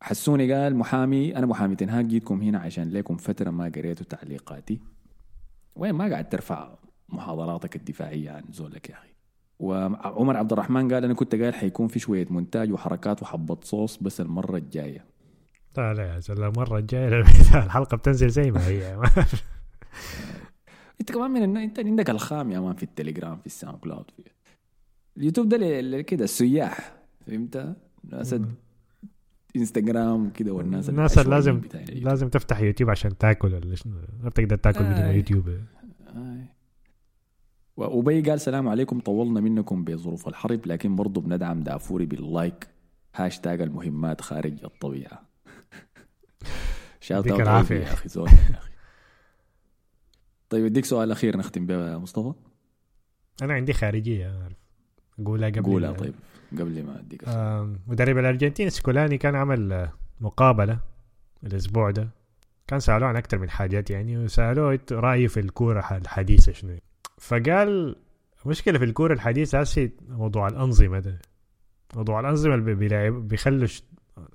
حسوني 0.00 0.52
قال 0.52 0.76
محامي 0.76 1.36
أنا 1.36 1.46
محامي 1.46 1.76
تنهاك 1.76 2.04
جيتكم 2.04 2.42
هنا 2.42 2.58
عشان 2.58 2.90
لكم 2.90 3.16
فترة 3.16 3.50
ما 3.50 3.64
قريتوا 3.64 4.06
تعليقاتي. 4.06 4.80
وين 5.76 5.92
ما 5.92 6.08
قاعد 6.10 6.28
ترفع؟ 6.28 6.76
محاضراتك 7.14 7.76
الدفاعية 7.76 8.30
عن 8.30 8.44
زولك 8.52 8.90
يا 8.90 8.94
أخي 8.94 9.08
وعمر 9.58 10.36
عبد 10.36 10.52
الرحمن 10.52 10.92
قال 10.92 11.04
أنا 11.04 11.14
كنت 11.14 11.34
قايل 11.34 11.54
حيكون 11.54 11.88
في 11.88 11.98
شوية 11.98 12.26
مونتاج 12.30 12.72
وحركات 12.72 13.22
وحبه 13.22 13.58
صوص 13.62 13.96
بس 13.96 14.20
المرة 14.20 14.56
الجاية 14.56 15.04
لا 15.76 15.94
لا 15.94 16.02
يا 16.02 16.20
المرة 16.30 16.78
الجاية 16.78 17.08
الحلقة 17.64 17.96
بتنزل 17.96 18.28
زي 18.28 18.50
ما 18.50 18.66
هي 18.66 18.96
انت 21.00 21.12
كمان 21.12 21.30
من 21.30 21.42
النا... 21.42 21.64
انت 21.64 21.78
عندك 21.78 22.10
الخام 22.10 22.52
يا 22.52 22.60
man 22.60 22.74
في 22.74 22.82
التليجرام 22.82 23.38
في 23.38 23.46
الساوند 23.46 23.78
كلاود 23.78 24.10
في 24.10 24.22
اليوتيوب 25.16 25.48
ده 25.48 25.56
ل- 25.56 26.00
كده 26.00 26.24
السياح 26.24 26.92
فهمت؟ 27.26 27.76
ناس 28.12 28.34
انستغرام 29.56 30.30
كده 30.30 30.52
والناس 30.52 30.88
الناس 30.88 31.18
لازم 31.18 31.56
اليوتيوب. 31.56 32.04
لازم 32.04 32.28
تفتح 32.28 32.60
يوتيوب 32.60 32.90
عشان 32.90 33.18
تاكل 33.18 33.54
ولا 33.54 33.74
شنو 33.74 33.94
ما 34.22 34.28
بتقدر 34.28 34.56
تاكل 34.56 34.78
بدون 34.84 34.92
آي. 34.94 35.16
يوتيوب 35.16 35.48
آي. 35.48 35.60
وأبي 37.76 38.20
قال 38.20 38.40
سلام 38.40 38.68
عليكم 38.68 39.00
طولنا 39.00 39.40
منكم 39.40 39.84
بظروف 39.84 40.28
الحرب 40.28 40.66
لكن 40.66 40.96
برضو 40.96 41.20
بندعم 41.20 41.60
دافوري 41.60 42.06
بال 42.06 42.27
like 42.27 42.68
هاشتاج 43.14 43.60
المهمات 43.60 44.20
خارج 44.20 44.64
الطبيعة. 44.64 45.22
shout 47.00 47.28
out. 47.28 47.70
يا 47.70 47.92
أخي 47.92 48.08
زول 48.08 48.28
يا 48.28 48.58
أخي 48.58 48.72
طيب 50.50 50.64
أديك 50.64 50.84
سؤال 50.84 51.10
أخير 51.10 51.36
نختم 51.36 51.66
به 51.66 51.90
يا 51.92 51.96
مصطفى. 51.96 52.32
أنا 53.42 53.54
عندي 53.54 53.72
خارجية. 53.72 54.48
قولها 55.24 55.48
قبل 55.48 55.62
قولها 55.62 55.92
طيب. 55.92 56.14
قبل 56.52 56.84
ما 56.84 57.00
أديك 57.00 57.28
مدرب 57.86 58.18
الأرجنتين 58.18 58.70
سكولاني 58.70 59.18
كان 59.18 59.34
عمل 59.34 59.72
آه، 59.72 59.92
مقابلة 60.20 60.78
الأسبوع 61.44 61.90
ده. 61.90 62.08
كان 62.66 62.80
سألوه 62.80 63.08
عن 63.08 63.16
أكثر 63.16 63.38
من 63.38 63.50
حاجات 63.50 63.90
يعني 63.90 64.18
وسألوه 64.18 64.80
رأيه 64.92 65.26
في 65.26 65.40
الكورة 65.40 65.96
الحديثة 65.96 66.52
شنو. 66.52 66.76
فقال 67.28 67.96
مشكلة 68.46 68.78
في 68.78 68.84
الكورة 68.84 69.12
الحديثة 69.14 69.60
هسه 69.60 69.90
موضوع 70.08 70.48
الأنظمة 70.48 70.98
ده. 70.98 71.18
موضوع 71.96 72.20
الأنظمة 72.20 72.54
اللي 72.54 72.74
بيلعب 72.74 73.12
بيخلوا 73.28 73.66
ش- 73.66 73.82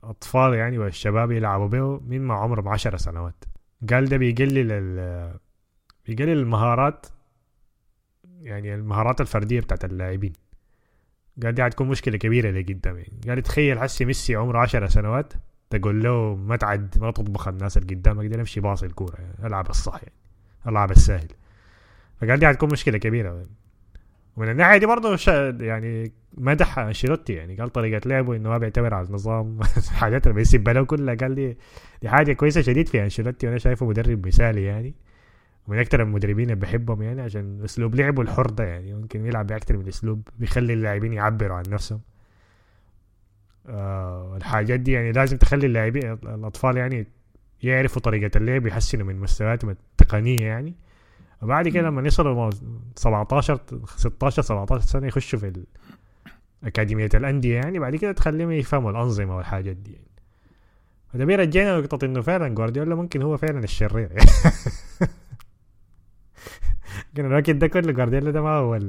اطفال 0.04 0.54
يعني 0.54 0.78
والشباب 0.78 1.32
يلعبوا 1.32 1.68
به 1.68 2.00
من 2.00 2.22
ما 2.22 2.34
عمرهم 2.34 2.68
عشر 2.68 2.98
سنوات. 2.98 3.46
قال 3.90 4.06
ده 4.06 4.18
بيقلل 4.18 4.72
ال 4.72 5.34
بيقلل 6.08 6.30
المهارات 6.38 7.06
يعني 8.42 8.76
المهارات 8.76 9.22
الفردية 9.22 9.60
بتاعت 9.60 9.86
اللاعبين. 9.86 10.34
قال 11.44 11.52
دي 11.56 11.64
حتكون 11.64 11.88
مشكلة 11.88 12.18
كبيرة 12.18 12.52
لقدام 12.52 12.98
يعني 12.98 13.20
قال 13.28 13.42
تخيل 13.44 13.80
حسي 13.80 14.06
ميسي 14.06 14.36
عمره 14.36 14.60
10 14.60 14.88
سنوات 14.88 15.34
تقول 15.70 16.04
له 16.04 16.36
ما 16.36 16.56
تعد 16.56 16.98
ما 17.00 17.12
تطبخ 17.12 17.48
الناس 17.48 17.78
اللي 17.78 17.96
قدامك 17.96 18.26
دي 18.26 18.36
امشي 18.40 18.60
باصي 18.60 18.86
الكورة 18.86 19.16
يعني 19.16 19.48
العب 19.48 19.70
الصح 19.70 19.94
يعني 20.04 20.14
العب 20.68 20.92
السهل. 20.92 21.28
فقال 22.22 22.40
دي 22.40 22.48
حتكون 22.48 22.72
مشكلة 22.72 22.98
كبيرة. 22.98 23.46
ومن 24.38 24.50
الناحية 24.50 24.78
دي 24.78 24.86
برضه 24.86 25.18
يعني 25.66 26.12
مدح 26.38 26.80
أنشيلوتي 26.80 27.34
يعني 27.34 27.56
قال 27.56 27.70
طريقة 27.70 28.08
لعبه 28.10 28.36
إنه 28.36 28.50
ما 28.50 28.58
بيعتبر 28.58 28.94
على 28.94 29.08
النظام. 29.08 29.60
الحاجات 29.78 30.28
اللي 30.28 30.36
بيسيبها 30.36 30.74
له 30.74 30.86
كلها 30.86 31.16
قال 31.16 31.36
دي 31.36 31.58
دي 32.02 32.10
حاجة 32.10 32.34
كويسة 32.34 32.62
شديد 32.62 32.88
في 32.88 33.04
أنشيلوتي 33.04 33.48
وأنا 33.48 33.58
شايفه 33.58 33.86
مدرب 33.86 34.28
مثالي 34.28 34.64
يعني 34.64 34.96
من 35.68 35.80
أكثر 35.80 36.02
المدربين 36.02 36.44
اللي 36.44 36.56
بحبهم 36.56 37.02
يعني 37.02 37.22
عشان 37.22 37.64
أسلوب 37.64 37.96
لعبه 37.96 38.22
الحر 38.22 38.50
ده 38.50 38.64
يعني 38.64 38.94
ممكن 38.94 39.26
يلعب 39.26 39.48
باكثر 39.48 39.78
من 39.78 39.88
أسلوب 39.88 40.28
بيخلي 40.40 40.74
اللاعبين 40.74 41.14
يعبروا 41.14 41.58
عن 41.58 41.64
نفسهم. 41.70 42.02
آه 43.68 44.38
الحاجات 44.38 44.80
دي 44.80 44.92
يعني 44.92 45.12
لازم 45.12 45.38
تخلي 45.38 45.66
اللاعبين 45.68 46.12
الأطفال 46.12 46.78
يعني 46.78 47.08
يعرفوا 47.64 48.02
طريقة 48.02 48.38
اللعب 48.38 48.68
يحسنوا 48.68 49.06
من 49.06 49.16
مستوياتهم 49.20 49.70
التقنية 49.70 50.46
يعني. 50.46 50.76
وبعد 51.42 51.68
كده 51.68 51.88
لما 51.88 52.02
يوصلوا 52.02 52.34
مو- 52.36 52.50
17 52.96 53.60
16 53.98 54.42
17 54.42 54.86
سنة 54.86 55.08
يخشوا 55.08 55.40
في 55.40 55.64
أكاديمية 56.64 57.10
الأندية 57.14 57.56
يعني 57.56 57.80
بعد 57.80 57.96
كده 57.96 58.12
تخليهم 58.12 58.52
يفهموا 58.52 58.92
الأنظمة 58.92 59.38
والحاجات 59.38 59.76
دي 59.76 59.92
يعني. 59.94 60.06
وده 61.14 61.26
بيرجعنا 61.26 61.80
نقطة 61.80 62.06
إنه 62.06 62.22
فعلا 62.22 62.48
جوارديولا 62.48 62.96
ممكن 62.96 63.22
هو 63.22 63.38
فعلا 63.38 63.60
الشرير. 63.64 64.10
لكن 67.14 67.26
الوقت 67.26 67.50
ده 67.50 67.68
كله 67.68 67.92
جوارديولا 67.92 68.32
ده 68.32 68.42
ما 68.42 68.50
هو 68.50 68.80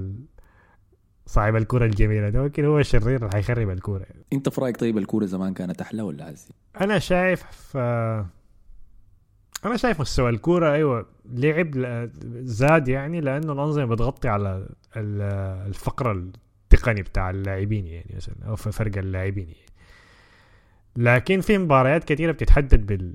صاحب 1.26 1.56
الكرة 1.56 1.84
الجميلة 1.84 2.28
ده 2.28 2.42
ممكن 2.42 2.64
هو 2.64 2.78
الشرير 2.78 3.16
اللي 3.16 3.30
حيخرب 3.30 3.70
الكرة 3.70 4.06
أنت 4.32 4.48
في 4.48 4.60
رأيك 4.60 4.76
طيب 4.76 4.98
الكورة 4.98 5.26
زمان 5.26 5.54
كانت 5.54 5.80
أحلى 5.80 6.02
ولا 6.02 6.32
هسه؟ 6.32 6.54
أنا 6.80 6.98
شايف 6.98 7.42
ف... 7.42 7.76
أنا 9.64 9.76
شايف 9.76 10.00
مستوى 10.00 10.30
الكورة 10.30 10.72
أيوه 10.72 11.06
لعب 11.24 11.70
زاد 12.42 12.88
يعني 12.88 13.20
لأنه 13.20 13.52
الأنظمة 13.52 13.84
بتغطي 13.84 14.28
على 14.28 14.66
ال- 14.96 15.22
الفقر 15.68 16.12
التقني 16.12 17.02
بتاع 17.02 17.30
اللاعبين 17.30 17.86
يعني 17.86 18.14
مثلا 18.16 18.34
أو 18.46 18.56
في 18.56 18.72
فرق 18.72 18.98
اللاعبين 18.98 19.46
يعني. 19.48 19.70
لكن 20.96 21.40
في 21.40 21.58
مباريات 21.58 22.04
كثيره 22.04 22.32
بتتحدد 22.32 22.86
بال 22.86 23.14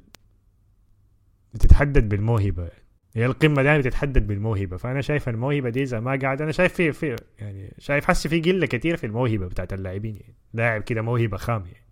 بتتحدد 1.54 2.10
بالموهبة 2.10 2.64
يعني. 2.64 2.86
هي 3.16 3.26
القمة 3.26 3.64
دائما 3.64 3.78
بتتحدد 3.78 4.28
بالموهبة 4.28 4.78
فأنا 4.78 5.02
شايف 5.02 5.30
الموهبة 5.30 5.70
دي 5.70 5.84
إذا 5.84 6.00
ما 6.00 6.20
قاعد 6.22 6.42
أنا 6.42 6.52
شايف 6.52 6.74
في 6.74 6.92
في 6.92 7.16
يعني 7.40 7.74
شايف 7.80 8.06
حسي 8.06 8.30
في 8.30 8.42
قلة 8.42 8.66
كثير 8.66 8.98
في 8.98 9.06
الموهبة 9.06 9.48
بتاعت 9.48 9.74
اللاعبين 9.74 10.16
يعني 10.16 10.36
لاعب 10.54 10.82
كده 10.82 11.02
موهبة 11.02 11.38
خام 11.38 11.66
يعني 11.66 11.85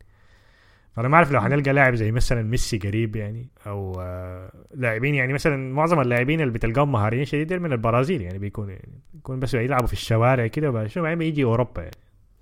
فانا 0.95 1.07
ما 1.07 1.15
أعرف 1.15 1.31
لو 1.31 1.41
حنلقى 1.41 1.73
لاعب 1.73 1.95
زي 1.95 2.11
مثلا 2.11 2.41
ميسي 2.41 2.77
قريب 2.77 3.15
يعني 3.15 3.49
أو 3.67 4.01
آه 4.01 4.51
لاعبين 4.75 5.15
يعني 5.15 5.33
مثلا 5.33 5.73
معظم 5.73 6.01
اللاعبين 6.01 6.41
اللي 6.41 6.53
بتلقاهم 6.53 6.91
مهاريين 6.91 7.25
شديد 7.25 7.53
من 7.53 7.71
البرازيل 7.71 8.21
يعني 8.21 8.39
بيكون 8.39 8.69
يعني 8.69 9.01
بيكون 9.13 9.39
بس 9.39 9.53
يلعبوا 9.53 9.87
في 9.87 9.93
الشوارع 9.93 10.47
كده 10.47 10.69
وبعد 10.69 10.87
شو 10.87 11.01
بعدين 11.01 11.21
يجي 11.27 11.43
أوروبا 11.43 11.81
يعني. 11.81 11.95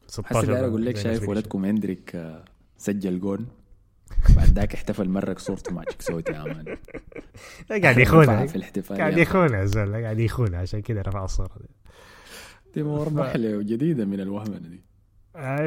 هسه 0.08 0.24
16 0.24 0.46
داير 0.54 0.68
أقول 0.68 0.86
لك 0.86 0.98
شايف 0.98 1.30
ولدكم 1.30 1.66
هندريك 1.66 2.16
آه، 2.16 2.44
سجل 2.78 3.20
جول 3.20 3.46
بعد 4.36 4.48
ذاك 4.48 4.74
احتفل 4.74 5.10
مرق 5.10 5.40
صورته 5.40 5.74
مع 5.74 5.84
تشيكسوتي 5.84 6.32
يا 6.32 6.44
مان. 6.44 6.78
قاعد 7.84 7.98
يخونها 7.98 8.46
في 8.46 8.56
الاحتفال 8.56 8.98
قاعد 8.98 9.14
يا 9.18 9.22
يخونها 9.22 9.60
يا 9.60 9.66
زول 9.66 9.96
قاعد 10.04 10.20
يخونها 10.20 10.60
عشان 10.60 10.82
كده 10.82 11.02
رفع 11.02 11.24
الصورة 11.26 11.52
دي. 11.60 11.70
تيمور 12.74 13.14
محلة 13.14 13.62
جديدة 13.62 14.06
من 14.06 14.20
الوهمنة 14.20 14.58
دي. 14.58 14.82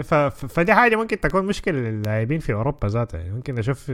ف... 0.02 0.14
ف- 0.14 0.46
فدي 0.46 0.74
حاجة 0.74 0.96
ممكن 0.96 1.20
تكون 1.20 1.46
مشكلة 1.46 1.78
للاعبين 1.78 2.40
في 2.40 2.52
أوروبا 2.52 2.88
ذاتها. 2.88 3.20
يعني 3.20 3.32
ممكن 3.32 3.58
أشوف 3.58 3.92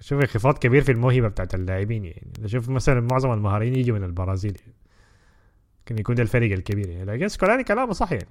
أشوف 0.00 0.20
انخفاض 0.20 0.58
كبير 0.58 0.82
في 0.82 0.92
الموهبة 0.92 1.28
بتاعت 1.28 1.54
اللاعبين. 1.54 2.04
يعني 2.04 2.32
أشوف 2.44 2.68
مثلا 2.68 3.00
معظم 3.00 3.32
المهاريين 3.32 3.74
يجوا 3.74 3.98
من 3.98 4.04
البرازيل. 4.04 4.56
يعني. 4.60 4.74
ممكن 5.78 5.98
يكون 5.98 6.14
ده 6.14 6.22
الفريق 6.22 6.52
الكبير. 6.52 6.88
يعني 6.88 7.04
لكن 7.04 7.28
سكولاني 7.28 7.64
كلامه 7.64 7.92
صح 7.92 8.12
يعني 8.12 8.28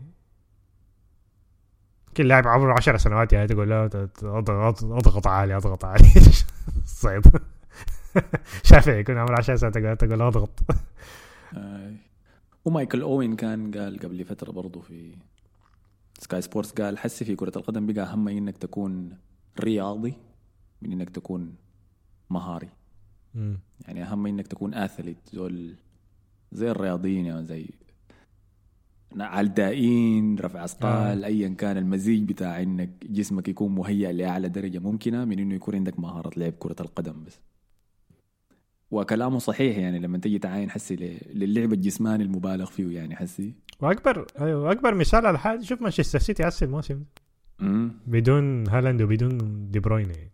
ممكن 2.07 2.25
لاعب 2.25 2.47
عمره 2.47 2.73
10 2.73 2.97
سنوات 2.97 3.34
يعني 3.34 3.47
تقول 3.47 3.69
له 3.69 3.85
اضغط 4.23 4.84
أضغط 4.84 5.27
عالي 5.27 5.55
أضغط 5.57 5.85
عالي. 5.85 6.09
صعب. 6.85 7.21
شافعي 8.63 8.99
يكون 8.99 9.17
عمره 9.17 9.38
10 9.38 9.55
سنوات 9.55 10.03
تقول 10.03 10.19
له 10.19 10.27
أضغط. 10.27 10.59
آي. 11.57 11.95
ومايكل 12.65 13.01
أوين 13.01 13.35
كان 13.35 13.71
قال 13.71 13.99
قبل 13.99 14.25
فترة 14.25 14.51
برضه 14.51 14.81
في 14.81 15.15
سكاي 16.24 16.41
سبورتس 16.41 16.72
قال 16.72 16.98
حسي 16.98 17.26
في 17.26 17.36
كرة 17.36 17.52
القدم 17.56 17.86
بقى 17.88 18.04
أهم 18.04 18.24
من 18.26 18.38
إنك 18.38 18.58
تكون 18.58 19.18
رياضي 19.60 20.14
من 20.82 20.91
إنك 20.91 21.10
تكون 21.10 21.56
مهاري. 22.30 22.70
مم. 23.36 23.60
يعني 23.88 24.04
أهم 24.04 24.24
من 24.24 24.30
إنك 24.30 24.48
تكون 24.48 24.74
athlete 24.73 25.18
زول 25.34 25.76
زي 26.52 26.72
الرياضيين 26.72 27.26
يعني 27.26 27.45
زي 27.45 27.70
عدائين 29.19 30.40
رفع 30.40 30.64
أثقال 30.64 31.24
ايا 31.26 31.50
كان 31.50 31.78
المزيج 31.78 32.24
بتاع 32.30 32.62
إنك 32.62 32.90
جسمك 33.06 33.48
يكون 33.48 33.76
مهيأ 33.76 34.12
لأعلى 34.12 34.50
درجة 34.50 34.80
ممكنة 34.80 35.26
من 35.26 35.40
إنه 35.40 35.56
يكون 35.56 35.76
عندك 35.76 36.00
مهارة 36.00 36.40
لعب 36.40 36.54
كرة 36.60 36.76
القدم 36.80 37.24
بس. 37.24 37.40
وكلامه 38.94 39.40
صحيح 39.40 39.78
يعني 39.78 39.99
لما 39.99 40.18
تجي 40.18 40.40
تعاين 40.40 40.70
حسي 40.70 41.20
للعب 41.34 41.74
الجسماني 41.74 42.24
المبالغ 42.24 42.65
فيه 42.65 42.95
يعني 42.95 43.15
حسي 43.15 43.53
واكبر 43.80 44.28
أيوه 44.41 44.72
اكبر 44.72 44.94
مثال 44.94 45.26
على 45.26 45.40
حاجة 45.40 45.61
شوف 45.61 45.82
مانشستر 45.82 46.20
سيتي 46.20 46.48
هسه 46.48 46.65
الموسم 46.65 47.03
بدون 48.07 48.70
هالاند 48.70 49.02
وبدون 49.02 49.38
دي 49.72 49.80
بروين 49.80 50.10
يعني. 50.10 50.32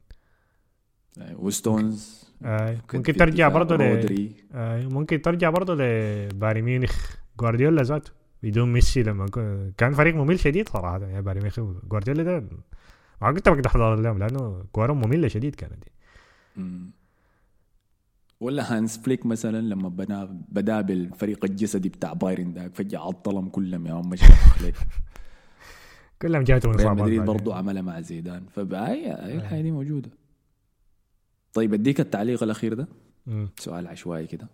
وستونز 1.35 2.29
آه. 2.43 2.73
كان 2.73 2.81
ممكن 2.93 3.13
ترجع 3.13 3.47
برضه 3.47 3.75
ل 3.75 4.29
آه. 4.53 4.87
ممكن 4.87 5.21
ترجع 5.21 5.49
برضه 5.49 5.75
لبايرن 5.75 6.61
ميونخ 6.61 7.15
جوارديولا 7.39 7.83
ذاته 7.83 8.11
بدون 8.43 8.73
ميسي 8.73 9.03
لما 9.03 9.25
كان 9.77 9.93
فريق 9.93 10.15
ممل 10.15 10.39
شديد 10.39 10.69
صراحة 10.69 10.99
يعني 10.99 11.21
بايرن 11.21 11.41
ميونخ 11.41 11.59
جوارديولا 11.87 12.23
ده 12.23 12.43
ما 13.21 13.31
كنت 13.31 13.49
بقدر 13.49 13.67
احضر 13.67 13.95
لهم 13.95 14.19
لأنه 14.19 14.63
كورهم 14.71 14.97
مملة 14.97 15.27
شديد 15.27 15.55
كانت 15.55 15.83
دي. 15.83 15.91
ولا 18.39 18.77
هانس 18.77 18.97
فليك 18.97 19.25
مثلا 19.25 19.61
لما 19.61 19.89
بنا 19.89 20.43
بدا 20.49 20.81
بالفريق 20.81 21.45
الجسدي 21.45 21.89
بتاع 21.89 22.13
بايرن 22.13 22.53
داك 22.53 22.75
فجأة 22.75 22.99
عطلهم 22.99 23.49
كلهم 23.49 23.87
يا 23.87 23.93
عم 23.93 24.09
مش 24.09 24.19
فليك 24.59 24.75
كلهم 26.21 26.43
جاتهم 26.43 26.71
ريال 26.71 26.81
إصابات 26.81 27.01
مدريد 27.01 27.19
بعدين. 27.19 27.33
برضو 27.33 27.51
عملها 27.51 27.81
مع 27.81 28.01
زيدان. 28.01 28.45
أي 28.57 29.35
الحاجة 29.35 29.61
دي 29.61 29.71
موجودة. 29.71 30.09
طيب 31.53 31.73
أديك 31.73 31.99
التعليق 31.99 32.43
الأخير 32.43 32.73
ده. 32.73 32.87
مم. 33.27 33.49
سؤال 33.59 33.87
عشوائي 33.87 34.27
كده. 34.27 34.47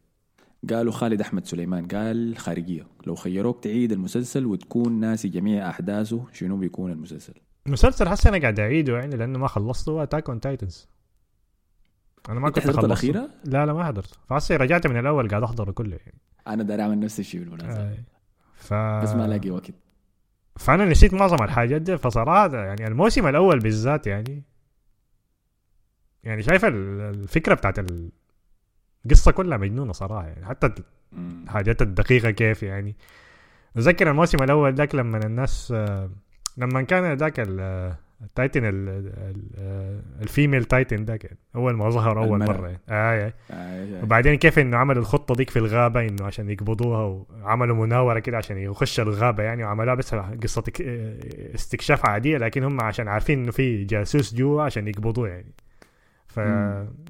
قالوا 0.70 0.92
خالد 0.92 1.22
أحمد 1.22 1.46
سليمان 1.46 1.88
قال 1.88 2.38
خارجية 2.38 2.88
لو 3.08 3.16
خيروك 3.16 3.64
تعيد 3.64 3.92
المسلسل 3.92 4.46
وتكون 4.46 5.00
ناسي 5.00 5.28
جميع 5.28 5.70
أحداثه 5.70 6.26
شنو 6.34 6.58
بيكون 6.58 6.92
المسلسل؟ 6.92 7.34
مسلسل 7.66 8.10
حسي 8.10 8.30
أنا 8.30 8.38
قاعد 8.38 8.60
أعيده 8.60 8.98
يعني 8.98 9.16
لأنه 9.16 9.40
ما 9.40 9.48
خلصته 9.48 10.04
Attack 10.04 10.30
on 10.30 10.40
Titans 10.40 10.88
أنا 12.30 12.40
ما 12.40 12.50
كنت 12.50 12.64
حضرت. 12.64 12.84
الأخيرة؟ 12.86 13.30
لا 13.46 13.66
لا 13.66 13.74
ما 13.74 13.84
حضرت 13.86 14.20
فحسي 14.30 14.56
رجعت 14.56 14.88
من 14.88 14.98
الأول 14.98 15.30
قاعد 15.30 15.44
احضره 15.44 15.72
كله 15.72 15.96
يعني 16.06 16.20
أنا 16.48 16.64
داير 16.64 16.82
أعمل 16.82 17.00
نفس 17.00 17.20
الشيء 17.20 17.40
بالمناسبة 17.40 17.84
آه. 17.84 17.98
ف... 18.56 18.74
بس 18.74 19.14
ما 19.16 19.26
الاقي 19.26 19.50
وقت 19.50 19.72
فأنا 20.56 20.86
نسيت 20.86 21.14
معظم 21.14 21.44
الحاجات 21.44 21.82
دي 21.82 21.98
فصراحة 21.98 22.56
يعني 22.58 22.88
الموسم 22.88 23.28
الأول 23.28 23.60
بالذات 23.60 24.08
يعني 24.08 24.44
يعني 26.24 26.42
شايف 26.44 26.66
ال- 26.66 27.02
الفكرة 27.02 27.54
بتاعت 27.54 27.80
ال- 27.80 28.10
القصة 29.06 29.32
كلها 29.32 29.58
مجنونة 29.58 29.94
صراحة 29.94 30.28
يعني 30.28 30.46
حتى. 30.46 30.70
الحاجات 31.44 31.82
الدقيقة 31.82 32.32
كيف 32.32 32.64
يعني 32.64 32.96
أتذكر 33.76 34.10
الموسم 34.12 34.44
الأول 34.44 34.74
ذاك 34.76 34.96
لما 34.96 35.18
الناس 35.26 35.72
لما 36.58 36.82
كان 36.82 37.14
ذاك 37.14 37.40
ال 38.22 38.29
Titan 38.29 38.66
ال- 38.66 38.90
ال- 38.90 39.50
آه، 39.58 40.02
ال 40.22 40.28
female 40.28 40.64
Titan 40.66 41.04
ذاك 41.06 41.38
اول 41.56 41.74
ما 41.74 41.90
ظهر 41.90 42.24
أول 42.24 42.42
المرأة. 42.42 42.58
مرة 42.58 42.68
يعني. 42.68 42.82
آه 42.90 42.94
آه. 43.28 43.34
آه، 43.52 44.00
آه. 44.00 44.04
وبعدين 44.04 44.36
كيف 44.36 44.60
إنه 44.60 44.78
عملوا 44.78 45.02
الخطة 45.02 45.36
ديك 45.36 45.50
في 45.50 45.60
الغابة 45.60 46.02
إنه 46.08 46.26
عشان 46.26 46.50
يقبضوها 46.50 47.04
وعملوا 47.04 47.86
مناورة 47.86 48.20
كده 48.20 48.38
عشان 48.38 48.58
يخش 48.58 49.00
الغابة 49.00 49.44
يعني 49.44 49.64
وعملوها 49.64 49.96
بس 49.96 50.16
قصة 50.16 50.64
استكشاف 51.56 52.06
عادية 52.06 52.38
لكن 52.38 52.64
هم 52.64 52.82
عشان 52.82 53.08
عارفين 53.08 53.40
إنه 53.44 53.52
في 53.52 53.84
جاسوس 53.84 54.34
جوا 54.36 54.62
عشان 54.64 54.88
يقبضوه 54.88 55.28
يعني 55.30 55.54
ف 56.28 56.40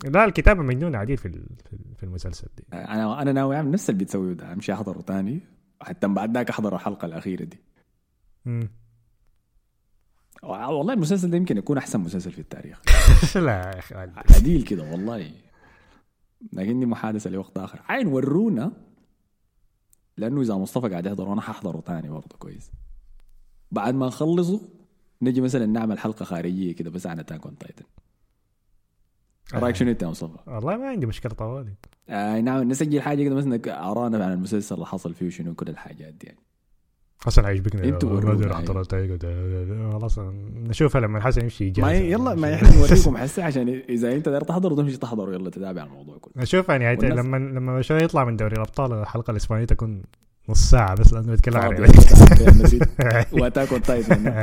لا 0.09 0.25
الكتابة 0.25 0.63
مجنونة 0.63 0.97
عديل 0.97 1.19
في 1.19 1.29
في 1.29 1.73
ال- 1.73 1.95
في 1.97 2.03
المسلسل 2.03 2.47
دي 2.57 2.63
أنا 2.73 3.21
أنا 3.21 3.31
ناوي 3.31 3.55
أعمل 3.55 3.71
نفس 3.71 3.89
اللي 3.89 4.03
بتسويه 4.03 4.33
ده 4.33 4.53
أمشي 4.53 4.73
أحضره 4.73 5.01
تاني 5.01 5.39
حتى 5.81 6.07
بعد 6.07 6.37
ذاك 6.37 6.49
أحضر 6.49 6.75
الحلقة 6.75 7.05
الأخيرة 7.05 7.43
دي 7.43 7.59
مم. 8.45 8.69
والله 10.45 10.93
المسلسل 10.93 11.29
ده 11.29 11.37
يمكن 11.37 11.57
يكون 11.57 11.77
أحسن 11.77 11.99
مسلسل 11.99 12.31
في 12.31 12.39
التاريخ. 12.39 12.81
لا 13.35 13.51
يا 13.51 13.79
أخي 13.79 13.95
عديل 14.35 14.63
كده 14.63 14.83
والله. 14.91 15.31
لكن 16.53 16.79
دي 16.79 16.85
محادثة 16.85 17.29
لوقت 17.29 17.57
آخر. 17.57 17.81
عين 17.89 18.07
ورونا 18.07 18.71
لأنه 20.17 20.41
إذا 20.41 20.53
مصطفى 20.53 20.89
قاعد 20.89 21.05
يحضر 21.05 21.29
وأنا 21.29 21.41
ححضره 21.41 21.79
تاني 21.81 22.09
برضه 22.09 22.37
كويس. 22.39 22.71
بعد 23.71 23.93
ما 23.95 24.07
نخلصه 24.07 24.61
نجي 25.21 25.41
مثلا 25.41 25.65
نعمل 25.65 25.99
حلقة 25.99 26.25
خارجية 26.25 26.71
كده 26.75 26.89
بس 26.89 27.07
عن 27.07 27.19
Attack 27.19 27.45
on 27.45 27.57
Titan 27.57 27.85
رأيك 29.53 29.75
شنو 29.75 29.91
أنت 29.91 30.03
يا 30.03 30.07
مصطفى؟ 30.07 30.37
والله 30.47 30.77
ما 30.77 30.87
عندي 30.87 31.05
مشكلة 31.05 31.33
طوالي. 31.33 31.73
آه 32.09 32.41
نعم 32.41 32.63
نسجل 32.63 33.01
حاجة 33.01 33.23
كده 33.23 33.35
مثلا 33.35 33.91
أرانا 33.91 34.25
عن 34.25 34.33
المسلسل 34.33 34.75
اللي 34.75 34.85
حصل 34.85 35.13
فيه 35.13 35.25
وشنو 35.27 35.55
كل 35.55 35.69
الحاجات 35.69 36.13
دي 36.13 36.27
يعني. 36.27 36.39
حسن 37.25 37.45
عيشبكنا 37.45 37.83
إنتوا 37.83 38.09
ما 38.21 38.81
التايجر 38.81 39.15
ده- 39.15 39.91
خلاص 39.91 40.19
نشوفها 40.55 41.01
لما 41.01 41.19
حسن 41.21 41.41
يمشي 41.41 41.73
ما 41.77 41.93
يجهز 41.93 42.11
يلا 42.11 42.35
ما 42.35 42.53
إحنا 42.53 42.75
نوريكم 42.75 43.17
حسي 43.23 43.41
عشان 43.41 43.81
إذا 43.89 44.11
أنت 44.15 44.29
داير 44.29 44.41
تحضر 44.41 44.75
تمشي 44.75 44.97
تحضر. 44.97 45.33
يلا 45.33 45.49
تتابع 45.49 45.83
الموضوع 45.83 46.17
كله. 46.17 46.43
أشوف 46.43 46.69
يعني 46.69 46.95
والناس- 46.97 47.25
لما 47.25 47.37
لما 47.37 47.81
شوي 47.81 47.97
يطلع 48.03 48.25
من 48.25 48.35
دوري 48.37 48.53
الأبطال 48.55 48.93
الحلقة 48.93 49.31
الإسبانية 49.31 49.65
تكون 49.65 50.01
نص 50.49 50.69
ساعة 50.69 50.95
بس 50.95 51.13
لأنه 51.13 51.27
بيتكلم 51.31 51.57
عن 51.57 51.81
واتاك 53.31 53.71
اون 53.73 53.81
تايتن. 53.81 54.33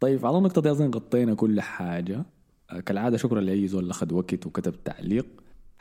طيب 0.00 0.26
على 0.26 0.38
النقطة 0.38 0.62
دي 0.62 0.70
أظن 0.70 0.90
غطينا 0.90 1.34
كل 1.34 1.60
حاجة. 1.60 2.22
آه، 2.70 2.80
كالعادة 2.80 3.16
شكرا 3.16 3.40
لأي 3.40 3.66
زول 3.66 3.90
أخذ 3.90 4.14
وقت 4.14 4.46
وكتب 4.46 4.74
تعليق. 4.84 5.26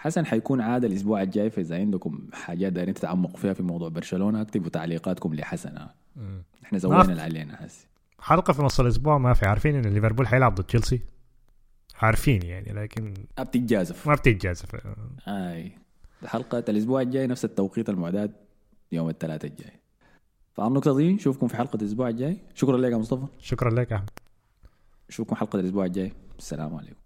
حسن 0.03 0.25
حيكون 0.25 0.61
عادة 0.61 0.87
الأسبوع 0.87 1.21
الجاي 1.21 1.49
فإذا 1.49 1.75
عندكم 1.77 2.19
حاجات 2.33 2.73
دايرين 2.73 2.93
تتعمقوا 2.93 3.37
فيها 3.37 3.53
في 3.53 3.63
موضوع 3.63 3.89
برشلونة 3.89 4.41
اكتبوا 4.41 4.69
تعليقاتكم 4.69 5.33
لحسن 5.35 5.77
آه. 5.77 5.93
إحنا 6.63 6.79
في- 6.79 7.11
اللي 7.11 7.21
علينا 7.21 7.65
هسي 7.65 7.87
حلقة 8.19 8.53
في 8.53 8.61
نص 8.61 8.79
الأسبوع 8.79 9.17
ما 9.17 9.33
في 9.33 9.45
عارفين 9.45 9.75
إن 9.75 9.93
ليفربول 9.93 10.27
حيلعب 10.27 10.55
ضد 10.55 10.63
تشيلسي؟ 10.63 11.01
عارفين 12.01 12.41
يعني 12.45 12.73
لكن 12.73 13.13
ما 13.37 13.43
بتتجازف. 13.43 14.07
ما 14.07 14.15
بتتجازف. 14.15 14.75
أي. 15.27 15.71
حلقة 16.25 16.63
الأسبوع 16.69 17.01
الجاي 17.01 17.27
نفس 17.27 17.45
التوقيت 17.45 17.89
المعتاد 17.89 18.31
يوم 18.91 19.09
الثلاثاء 19.09 19.51
الجاي. 19.51 19.79
فعلى 20.53 20.67
النقطة 20.67 20.97
دي 20.97 21.13
نشوفكم 21.13 21.47
في 21.47 21.57
حلقة 21.57 21.77
الأسبوع 21.77 22.09
الجاي. 22.09 22.37
شكرا 22.55 22.77
لك 22.77 22.91
يا 22.91 22.97
مصطفى. 22.97 23.25
شكرا 23.39 23.69
لك 23.69 23.91
يا 23.91 23.95
أحمد. 23.95 24.09
نشوفكم 25.09 25.35
حلقة 25.35 25.59
الأسبوع 25.59 25.85
الجاي. 25.85 26.11
السلام 26.39 26.75
عليكم. 26.75 27.02